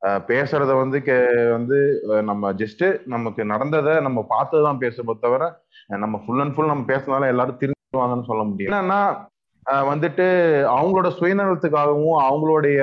பேசுறத 0.02 0.78
வந்து 0.78 1.00
கே- 1.00 1.52
வந்து 1.52 1.78
நம்ம 2.24 2.54
ஜஸ்ட் 2.54 3.02
நமக்கு 3.06 3.46
நடந்ததை 3.46 4.00
நம்ம 4.00 4.26
பார்த்ததுதான் 4.30 4.78
பேச 4.78 5.04
தவிர 5.20 5.62
நம்ம 5.88 6.22
ஃபுல் 6.26 6.40
அண்ட் 6.40 6.56
ஃபுல் 6.56 6.66
நம்ம 6.66 6.84
பேசினாலும் 6.84 7.28
எல்லாரும் 7.28 7.60
திருந்துவாங்கன்னு 7.60 8.26
சொல்ல 8.26 8.44
முடியும். 8.44 8.74
என்னன்னா 8.74 9.00
வந்துட்டு 9.66 10.26
அவங்களோட 10.70 11.08
சுயநலத்துக்காகவும் 11.20 12.18
அவங்களுடைய 12.24 12.80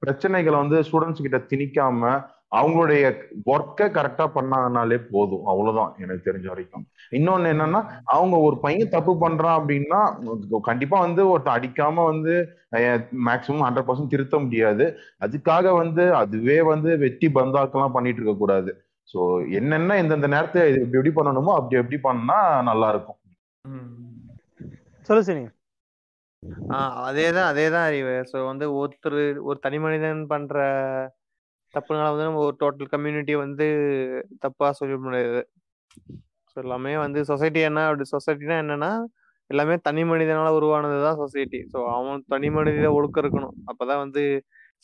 பிரச்சனைகளை 0.00 0.56
வந்து 0.56 0.80
ஸ்டூடெண்ட்ஸ் 0.80 1.26
கிட்ட 1.26 1.36
திணிக்காம 1.36 2.24
அவங்களுடைய 2.52 3.04
ஒர்க்கை 3.46 3.86
கரெக்டா 3.96 4.26
பண்ணாங்கனாலே 4.34 4.98
போதும். 5.10 5.46
அவ்வளவுதான் 5.46 5.94
எனக்கு 5.98 6.26
தெரிஞ்ச 6.28 6.46
வரைக்கும். 6.46 6.84
இன்னொன்னு 7.10 7.50
என்னன்னா 7.52 7.80
அவங்க 8.04 8.36
ஒரு 8.38 8.58
பையன் 8.58 8.88
தப்பு 8.88 9.12
பண்றான் 9.20 9.58
அப்படின்னா 9.58 10.00
கண்டிப்பா 10.60 11.00
வந்து 11.00 11.30
ஒருத்தன் 11.30 11.56
அடிக்காம 11.58 12.04
வந்து 12.04 12.34
மேக்சிமம் 13.26 13.64
ஹண்ட்ரட் 13.66 13.88
பர்சன்ட் 13.88 14.06
திருத்த 14.06 14.38
முடியாது. 14.38 14.86
அதுக்காக 15.20 15.74
வந்து 15.76 16.14
அதுவே 16.14 16.62
வந்து 16.62 16.98
வெட்டி 16.98 17.28
பந்தாக்கெல்லாம் 17.28 17.92
பண்ணிட்டு 17.92 18.22
இருக்க 18.22 18.36
கூடாது. 18.38 18.72
ஸோ 19.14 19.20
என்னென்ன 19.50 19.96
எந்தெந்த 19.96 20.26
நேரத்தை 20.26 20.62
இது 20.70 20.80
இப்படி 20.80 20.98
எப்படி 20.98 21.14
பண்ணணுமோ 21.18 21.52
அப்படி 21.54 21.80
எப்படி 21.80 21.98
பண்ணா 22.00 22.38
நல்லா 22.62 22.88
இருக்கும். 22.88 23.18
ம். 23.64 23.94
சொல்லு 25.08 25.22
சரி 25.22 25.44
ஆஹ் 26.68 26.96
அதேதான் 27.06 27.48
அதேதான் 27.52 27.86
அறிவு. 27.86 28.12
ஸோ 28.32 28.44
வந்து 28.46 28.66
ஒருத்தர் 28.72 29.20
ஒரு 29.42 29.58
தனி 29.58 29.78
மனிதன் 29.78 30.26
பண்ற 30.26 30.56
தப்புனால 31.74 32.10
வந்து 32.12 32.26
நம்ம 32.28 32.42
ஒரு 32.46 32.56
டோட்டல் 32.62 32.90
கம்யூனிட்டி 32.94 33.34
வந்து 33.44 33.66
தப்பா 34.44 34.68
சொல்ல 34.80 34.96
முடியாது. 35.06 35.40
ஸோ 36.50 36.56
எல்லாமே 36.64 36.92
வந்து 37.04 37.20
சொசைட்டி 37.30 37.60
என்ன 37.68 37.80
அப்படி 37.88 38.04
சொசைட்டினா 38.14 38.56
என்னன்னா 38.64 38.92
எல்லாமே 39.50 39.74
தனி 39.86 40.02
மனிதனால 40.10 40.48
உருவானது 40.58 40.96
தான் 41.06 41.20
சொசைட்டி 41.22 41.60
ஸோ 41.72 41.78
அவன் 41.94 42.24
தனி 42.34 42.48
மனித 42.56 42.88
ஒழுக்கம் 42.98 43.22
இருக்கணும். 43.24 43.54
அப்பதான் 43.70 44.02
வந்து 44.04 44.22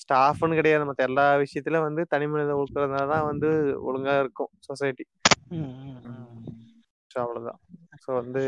ஸ்டாஃப்னு 0.00 0.58
கிடையாது. 0.60 0.84
மத்த 0.88 1.08
எல்லா 1.10 1.26
விஷயத்திலும் 1.44 1.86
வந்து 1.88 2.04
தனி 2.14 2.26
மனித 2.32 2.52
ஒழுக்கம் 2.60 2.72
தான் 3.14 3.28
வந்து 3.30 3.50
ஒழுங்கா 3.88 4.14
இருக்கும் 4.22 4.52
சொசைட்டி 4.68 5.04
அவ்வளவுதான். 7.16 7.60
ஸோ 8.04 8.10
வந்து 8.14 8.42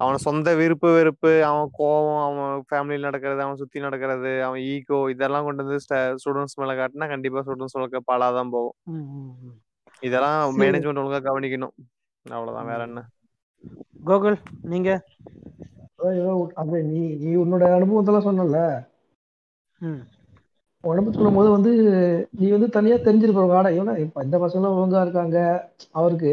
அவன 0.00 0.18
சொந்த 0.24 0.48
விருப்பு 0.54 0.88
வெறுப்பு 0.92 1.32
அவன் 1.44 1.68
கோவம் 1.78 2.20
அவன் 2.24 2.64
ஃபேமிலியில் 2.68 3.08
நடக்கிறது 3.08 3.40
அவன் 3.42 3.60
சுத்தி 3.62 3.78
நடக்கிறது 3.80 4.32
அவன் 4.42 4.62
ஈகோ 4.68 4.98
இதெல்லாம் 5.10 5.46
கொண்டு 5.46 5.64
வந்து 5.64 5.80
ஸ்டூடெண்ட்ஸ் 6.16 6.58
மேல 6.60 6.74
காட்டினா 6.74 7.08
கண்டிப்பா 7.08 7.42
ஸ்டூடெண்ட்ஸ் 7.42 7.78
ஒழுக்க 7.78 8.00
பாலாதான் 8.08 8.52
போகும். 8.52 8.76
ம், 8.88 9.06
ம், 9.16 9.32
ம். 9.44 9.56
இதெல்லாம். 10.02 10.40
மேனேஜ்மெண்ட் 10.60 11.02
ஒழுங்கா 11.02 11.20
கவனிக்கணும். 11.26 11.74
அவ்வளவுதான். 12.26 12.66
வேற 12.66 12.82
என்ன? 12.82 13.00
கோகுல் 14.06 14.38
நீங்க? 14.64 14.90
அது 16.62 16.76
நீ 16.84 17.00
நீ 17.22 17.30
உன்னோட 17.36 17.64
அனுபவத்தெல்லாம் 17.76 18.28
சொன்னல 18.28 18.58
ம். 19.80 20.00
உடம்பு 20.84 21.12
சொல்லும் 21.12 21.34
போது 21.34 21.48
வந்து 21.50 21.70
நீ 22.32 22.46
வந்து 22.50 22.68
தனியா 22.68 22.96
தெரிஞ்சிருப்ப 22.98 23.46
வாடா 23.46 23.70
இவனா 23.70 23.94
இப்ப 23.98 24.24
இந்த 24.24 24.36
பசங்களும் 24.38 24.76
ஒழுங்கா 24.76 25.00
இருக்காங்க 25.00 25.38
அவருக்கு. 25.92 26.32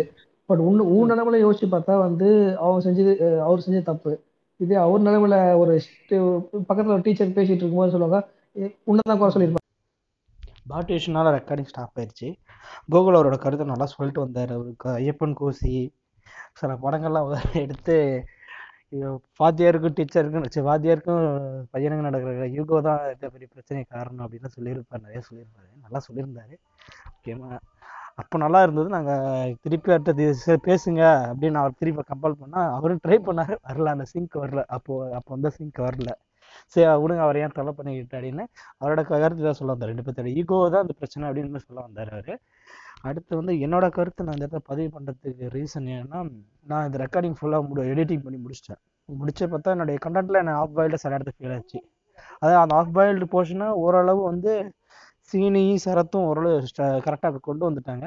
பட் 0.50 0.62
உன்னு 0.68 0.88
உன் 0.96 1.12
நிலைமையில 1.12 1.42
யோசிச்சு 1.44 1.68
பார்த்தா 1.74 1.94
வந்து 2.06 2.30
அவன் 2.66 2.86
செஞ்சது 2.86 3.14
அவர் 3.48 3.64
செஞ்சது 3.66 3.90
தப்பு. 3.92 4.12
இதே 4.60 4.76
அவர் 4.86 5.06
நிலைமையில 5.08 5.38
ஒரு 5.62 5.74
பக்கத்துல 6.68 6.96
ஒரு 6.96 7.06
டீச்சர் 7.08 7.36
பேசிட்டு 7.38 7.64
இருக்கும்போது 7.64 7.94
சொல்லுவாங்க 7.96 8.20
உன்னதான் 8.92 9.20
குறை 9.22 9.32
சொல்லியிருப்பாங்க 9.36 9.64
பாட்டிஷனால 10.72 11.32
ரெக்கார்டிங் 11.38 11.70
ஸ்டாப் 11.72 11.98
ஆயிடுச்சு. 12.00 12.28
கோகுல் 12.94 13.18
அவரோட 13.18 13.38
கருத்தை 13.42 13.66
நல்லா 13.72 13.88
சொல்லிட்டு 13.96 14.24
வந்தார் 14.24 14.54
அவருக்கு 14.58 14.88
ஐயப்பன் 15.00 15.36
கோசி 15.40 15.74
சில 16.60 16.74
படங்கள்லாம் 16.86 17.30
எடுத்து 17.64 17.98
வாத்தியாருக்கும் 19.40 19.96
டீச்சருக்கும் 19.98 20.46
சரி 20.56 20.66
வாத்தியாருக்கும் 20.68 21.24
பையனுக்கும் 21.74 22.08
நடக்கிற 22.08 22.46
யூகோ 22.58 22.78
தான் 22.88 23.02
இந்த 23.14 23.26
பெரிய 23.34 23.48
பிரச்சனை 23.54 23.82
காரணம் 23.96 24.26
அப்படின்னு 24.26 24.54
சொல்லியிருப்பார் 24.56 25.04
நிறைய 25.06 25.22
சொல்லியிருப்பாரு. 25.30 25.70
நல்லா 25.86 26.00
சொல்லியிருந்தாரு. 26.08 26.56
முக்கியமாக 27.14 27.60
அப்போ 28.22 28.36
நல்லா 28.44 28.60
இருந்தது. 28.66 28.90
நாங்கள் 28.96 29.56
திருப்பி 29.64 29.94
அடுத்தது 29.96 30.26
பேசுங்க 30.68 31.02
அப்படின்னு 31.32 31.60
அவர் 31.62 31.80
திருப்பி 31.82 32.04
கம்பல் 32.12 32.40
பண்ணால் 32.42 32.70
அவரும் 32.78 33.02
ட்ரை 33.06 33.18
பண்ணார். 33.28 33.54
வரல 33.68 33.94
அந்த 33.96 34.06
சிங்க் 34.14 34.38
வரல. 34.44 34.62
அப்போது 34.78 35.14
அப்போ 35.18 35.32
வந்து 35.36 35.52
சிங்க் 35.58 35.82
வரல. 35.88 36.12
சரி 36.74 36.86
விடுங்க 37.02 37.22
அவர் 37.26 37.40
ஏன் 37.44 37.56
தொலை 37.58 37.72
பண்ணிக்கிட்டு 37.78 38.16
அப்படின்னு 38.18 38.44
அவரோட 38.82 39.02
கருத்து 39.10 39.44
தான் 39.48 39.58
சொல்ல 39.60 39.72
வந்தார். 39.74 39.92
ரெண்டு 39.92 40.06
பேர்த்தோட 40.06 40.30
ஈகோ 40.42 40.58
தான் 40.74 40.84
அந்த 40.86 40.94
பிரச்சனை 41.00 41.24
அப்படின்னு 41.30 41.62
சொல்ல 41.68 41.80
வந்தார் 41.88 42.12
அவர். 42.18 42.36
அடுத்து 43.10 43.34
வந்து 43.40 43.54
என்னோட 43.66 43.86
கருத்து 43.98 44.26
நான் 44.28 44.36
இந்த 44.38 44.46
இடத்துல 44.46 44.64
பதிவு 44.70 44.90
பண்ணுறதுக்கு 44.96 45.50
ரீசன் 45.56 45.90
என்னன்னா 45.96 46.22
நான் 46.72 46.86
இந்த 46.90 46.98
ரெக்கார்டிங் 47.04 47.36
ஃபுல்லாக 47.40 47.68
முடி 47.70 47.84
எடிட்டிங் 47.94 48.24
பண்ணி 48.28 48.40
முடிச்சிட்டேன். 48.46 48.82
முடிச்ச 49.10 49.48
பார்த்தா 49.54 49.74
என்னுடைய 49.76 49.98
கண்டென்ட்டில் 50.06 50.42
என்ன 50.44 50.56
ஆஃப் 50.62 50.76
பாயில்டு 50.78 51.02
சில 51.04 51.18
இடத்துல 51.18 51.36
ஃபீல் 51.40 51.56
ஆச்சு. 51.58 51.80
அதான் 52.44 52.62
அந்த 52.64 52.76
ஆஃப் 52.80 52.94
பாயில்டு 52.98 53.28
போர்ஷனை 53.34 53.68
ஓரளவு 53.84 54.22
வந்து 54.32 54.54
சீனியும் 55.31 55.84
சரத்தும் 55.85 56.27
ஓரளவு 56.30 56.97
கரெக்டாக 57.06 57.39
கொண்டு 57.49 57.64
வந்துட்டாங்க. 57.68 58.06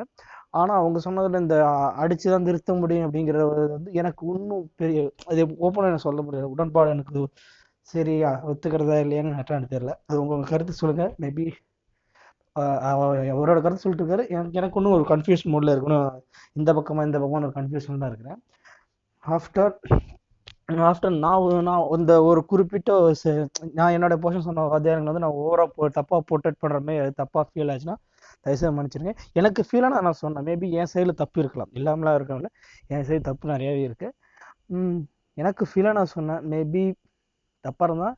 ஆனால் 0.58 0.80
அவங்க 0.80 0.98
சொன்னதில் 1.06 1.42
இந்த 1.44 1.56
அடித்து 2.02 2.26
தான் 2.34 2.46
திருத்த 2.48 2.74
முடியும் 2.82 3.06
அப்படிங்கிறது 3.06 3.46
வந்து 3.76 3.90
எனக்கு 4.00 4.22
இன்னும் 4.34 4.66
பெரிய 4.80 4.98
அது 5.30 5.42
ஓப்பனாக 5.66 5.90
எனக்கு 5.92 6.06
சொல்ல 6.08 6.22
முடியாது 6.26 6.52
உடன்பாடு 6.54 6.94
எனக்கு 6.96 7.22
சரியா 7.92 8.30
ஒத்துக்கிறதா 8.50 8.98
இல்லையான்னு 9.04 9.32
எனக்கு 9.56 9.74
தெரியல. 9.74 9.94
அது 10.08 10.20
உங்கள் 10.22 10.50
கருத்து 10.52 10.80
சொல்லுங்கள் 10.82 11.12
மேபி 11.24 11.46
அவரோட 13.32 13.58
கருத்து 13.64 13.84
சொல்லிட்டு 13.84 14.04
இருக்காரு. 14.04 14.24
எனக்கு 14.34 14.58
எனக்கு 14.60 14.78
இன்னும் 14.80 14.96
ஒரு 14.98 15.04
கன்ஃபியூஷன் 15.12 15.52
மூடில் 15.54 15.74
இருக்கணும். 15.74 16.08
இந்த 16.58 16.70
பக்கமாக 16.78 17.08
இந்த 17.08 17.18
பக்கமாக 17.22 17.48
ஒரு 17.48 17.56
கன்ஃபியூஷன் 17.58 18.02
தான் 18.02 18.10
இருக்கிறேன். 18.12 18.40
ஆஃப்டர் 19.24 19.74
ஆஃப்டர் 20.68 21.14
நான் 21.24 21.44
நான் 21.66 21.82
இந்த 21.96 22.14
ஒரு 22.28 22.40
குறிப்பிட்ட 22.50 22.90
ஒரு 23.04 23.32
நான் 23.78 23.92
என்னோட 23.96 24.14
போர்ஷன் 24.22 24.44
சொன்ன 24.46 24.64
வாத்தியாரங்களை 24.72 25.10
வந்து 25.10 25.22
நான் 25.24 25.38
ஓவரா 25.42 25.64
போ 25.76 25.88
தப்பாக 25.98 26.20
போர்ட்ரேட் 26.28 26.58
பண்ணுற 26.62 26.78
மாதிரி 26.86 27.00
அது 27.04 27.12
தப்பாக 27.20 27.44
ஃபீல் 27.50 27.70
ஆச்சுன்னா 27.74 27.96
தயவுசெய்து 28.44 28.72
மன்னிச்சிருங்க. 28.78 29.12
எனக்கு 29.40 29.62
ஃபீலான 29.68 30.00
நான் 30.06 30.18
சொன்னேன். 30.22 30.44
மேபி 30.48 30.66
என் 30.80 30.90
சைடில் 30.92 31.18
தப்பு 31.22 31.38
இருக்கலாம். 31.42 31.70
இல்லாமலாம் 31.78 32.16
இருக்கல 32.18 32.50
என் 32.94 33.06
சைடு 33.08 33.22
தப்பு 33.30 33.52
நிறையாவே 33.52 33.82
இருக்குது 33.88 34.14
எனக்கு 35.36 35.64
ஃபீலாக 35.70 35.96
நான் 35.98 36.12
சொன்னேன். 36.16 36.42
மேபி 36.52 36.84
தப்பாக 37.64 37.88
இருந்தால் 37.90 38.16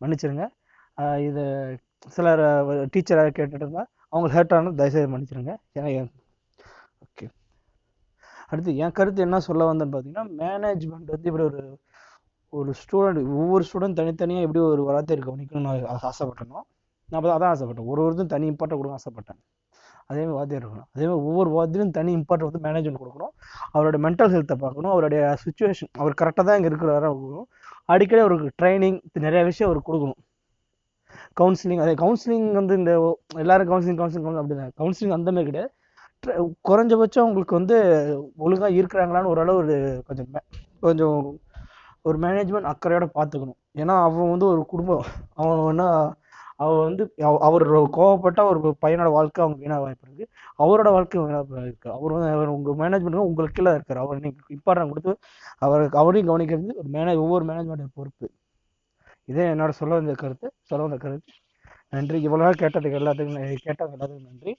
மன்னிச்சிருங்க. 0.00 0.46
இது 1.28 1.44
சிலர் 2.16 2.44
டீச்சராக 2.94 3.30
கேட்டுட்டு 3.38 3.64
இருந்தால் 3.66 3.88
அவங்க 4.12 4.28
ஹேர்ட் 4.36 4.56
ஆனால் 4.58 4.78
தயவுசெய்து 4.80 5.12
மன்னிச்சிருங்க. 5.14 5.54
ஏன்னா 5.78 5.88
அடுத்து 8.52 8.76
என் 8.84 8.96
கருத்து 8.98 9.26
என்ன 9.26 9.40
சொல்ல 9.48 9.68
வந்தேன்னு 9.70 9.94
பார்த்தீங்கன்னா 9.94 10.26
மேனேஜ்மெண்ட் 10.42 11.12
வந்து 11.14 11.28
இப்படி 11.32 11.46
ஒரு 11.50 11.62
ஒரு 12.52 12.72
ஸ்டூடெண்ட் 12.80 13.20
ஒவ்வொரு 13.40 13.64
ஸ்டூடெண்ட் 13.68 13.98
தனித்தனியாக 14.00 14.46
எப்படி 14.46 14.60
ஒரு 14.72 14.82
வார்த்தை 14.88 15.18
கவனிக்கணும்னு 15.28 15.66
நான் 15.68 16.06
ஆசைப்பட்டனோ 16.10 16.60
நான் 17.08 17.18
அப்போ 17.18 17.30
அதான் 17.36 17.52
ஆசைப்பட்டேன். 17.54 17.88
ஒரு 17.92 18.00
ஒருத்தரும் 18.04 18.30
தனி 18.34 18.46
இம்பார்ட்டன் 18.50 18.78
கொடுக்க 18.78 18.98
ஆசைப்பட்டேன். 19.00 19.38
அதே 20.10 20.20
மாதிரி 20.20 20.36
வாத்தியார் 20.38 20.62
இருக்கணும் 20.62 20.88
அதேமாதிரி 20.94 21.18
ஒவ்வொரு 21.28 21.50
வாத்தியும் 21.56 21.92
தனி 21.98 22.10
இம்பார்ட்டன் 22.18 22.48
வந்து 22.48 22.62
மேனேஜ்மெண்ட் 22.66 23.00
கொடுக்கணும். 23.02 23.32
அவரோட 23.74 23.96
மென்டல் 24.06 24.32
ஹெல்த்தை 24.34 24.56
பார்க்கணும். 24.64 24.92
அவருடைய 24.94 25.22
சுச்சுவேஷன் 25.44 25.90
அவர் 26.00 26.18
கரெக்டாக 26.20 26.44
தான் 26.48 26.58
இங்கே 26.58 26.70
இருக்கிறாரா 26.72 27.08
கொடுக்கணும் 27.14 27.48
அடிக்கடி 27.94 28.22
அவருக்கு 28.26 28.50
ட்ரைனிங் 28.60 28.98
நிறைய 29.26 29.42
விஷயம் 29.50 29.68
அவருக்கு 29.70 29.90
கொடுக்கணும். 29.90 30.20
கவுன்சிலிங் 31.40 31.82
அதே 31.84 31.94
கவுன்சிலிங் 32.04 32.48
வந்து 32.60 32.74
இந்த 32.80 32.92
எல்லாரும் 33.44 33.68
கவுன்சிலிங் 33.72 34.00
கவுன்சிலிங் 34.00 34.40
அப்படி 34.42 34.56
தான் 34.62 34.74
கவுன்சிலிங் 34.82 35.16
அந்த 35.18 35.30
மாதிரி 35.36 35.48
கிடையாது. 35.50 35.72
குறைஞ்சபட்சம் 36.68 37.20
உங்களுக்கு 37.20 37.54
வந்து 37.54 38.32
ஒழுங்காக 38.36 38.74
இருக்கிறாங்களான்னு 38.74 39.22
ஓரளவு 39.22 40.02
கொஞ்சம் 40.06 40.26
கொஞ்சம் 40.80 41.40
ஒரு 42.02 42.18
மேனேஜ்மெண்ட் 42.18 42.72
அக்கறையோட 42.72 43.08
பார்த்துக்கணும். 43.14 43.56
ஏன்னா 43.74 44.02
அவன் 44.02 44.30
வந்து 44.30 44.46
ஒரு 44.46 44.66
குடும்பம். 44.66 45.04
அவன் 45.34 45.68
என்ன 45.68 46.16
அவன் 46.56 46.84
வந்து 46.84 47.14
அவ- 47.18 47.38
அவர் 47.38 47.70
கோவப்பட்ட 47.70 48.44
ஒரு 48.48 48.76
பையனோட 48.86 49.10
வாழ்க்கை 49.10 49.44
அவங்க 49.44 49.62
வீணாக 49.62 49.80
வாய்ப்பு 49.80 50.06
இருக்கு. 50.06 50.28
அவரோட 50.58 50.92
வாழ்க்கை 50.92 51.20
வீணாக 51.20 51.60
இருக்கு. 51.60 51.92
அவர் 51.92 52.12
வந்து 52.12 52.28
அவர் 52.28 52.46
உங்க 52.46 52.74
மேனேஜ்மெண்ட் 52.74 53.14
உங்களுக்கு 53.14 53.62
கீழே 53.62 53.76
இருக்காரு. 53.76 53.98
அவர் 53.98 54.20
நீங்க 54.20 54.36
இம்பார்ட்டன் 54.48 54.88
கொடுத்து 54.88 55.18
அவருக்கு 55.58 55.98
அவரையும் 55.98 56.38
கவனிக்கிறது 56.38 56.74
ஒரு 56.76 56.88
மேனேஜ் 56.92 57.16
ஒவ்வொரு 57.16 57.44
மேனேஜ்மெண்ட் 57.44 57.86
பொறுப்பு. 57.94 58.30
இதே 59.24 59.48
என்னோட 59.48 59.68
சொல்ல 59.68 59.94
வந்த 59.94 60.12
கருத்து 60.12 60.52
சொல்ல 60.62 60.84
வந்த 60.86 60.98
கருத்து. 61.00 61.32
நன்றி. 61.88 62.28
இவ்வளோ 62.28 62.52
கேட்டதுக்கு 62.58 62.98
எல்லாத்துக்கும் 62.98 63.32
நன்றி. 63.32 63.56
கேட்டவங்க 63.64 64.00
எல்லாத்துக்கும் 64.00 64.26
நன்றி. 64.30 64.58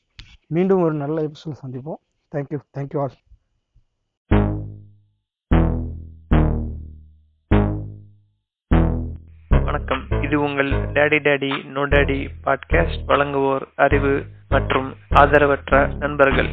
மீண்டும் 0.49 0.81
ஒரு 0.81 0.93
நல்ல 0.93 1.21
எபிசோட் 1.21 1.57
சந்திப்போம். 1.61 1.99
தேங்க்யூ 2.35 2.59
தேங்க்யூ 2.77 2.99
ஆல் 3.01 3.15
வணக்கம். 9.65 10.03
இது 10.21 10.39
உங்கள் 10.41 10.71
daddy 10.71 11.19
daddy 11.27 11.65
no 11.65 11.85
daddy 11.87 12.19
podcast 12.45 13.03
வழங்குவோர் 13.07 13.65
அறிவு 13.75 14.25
மற்றும் 14.49 14.95
ஆதரவற்ற 15.09 15.97
நண்பர்கள். 15.97 16.51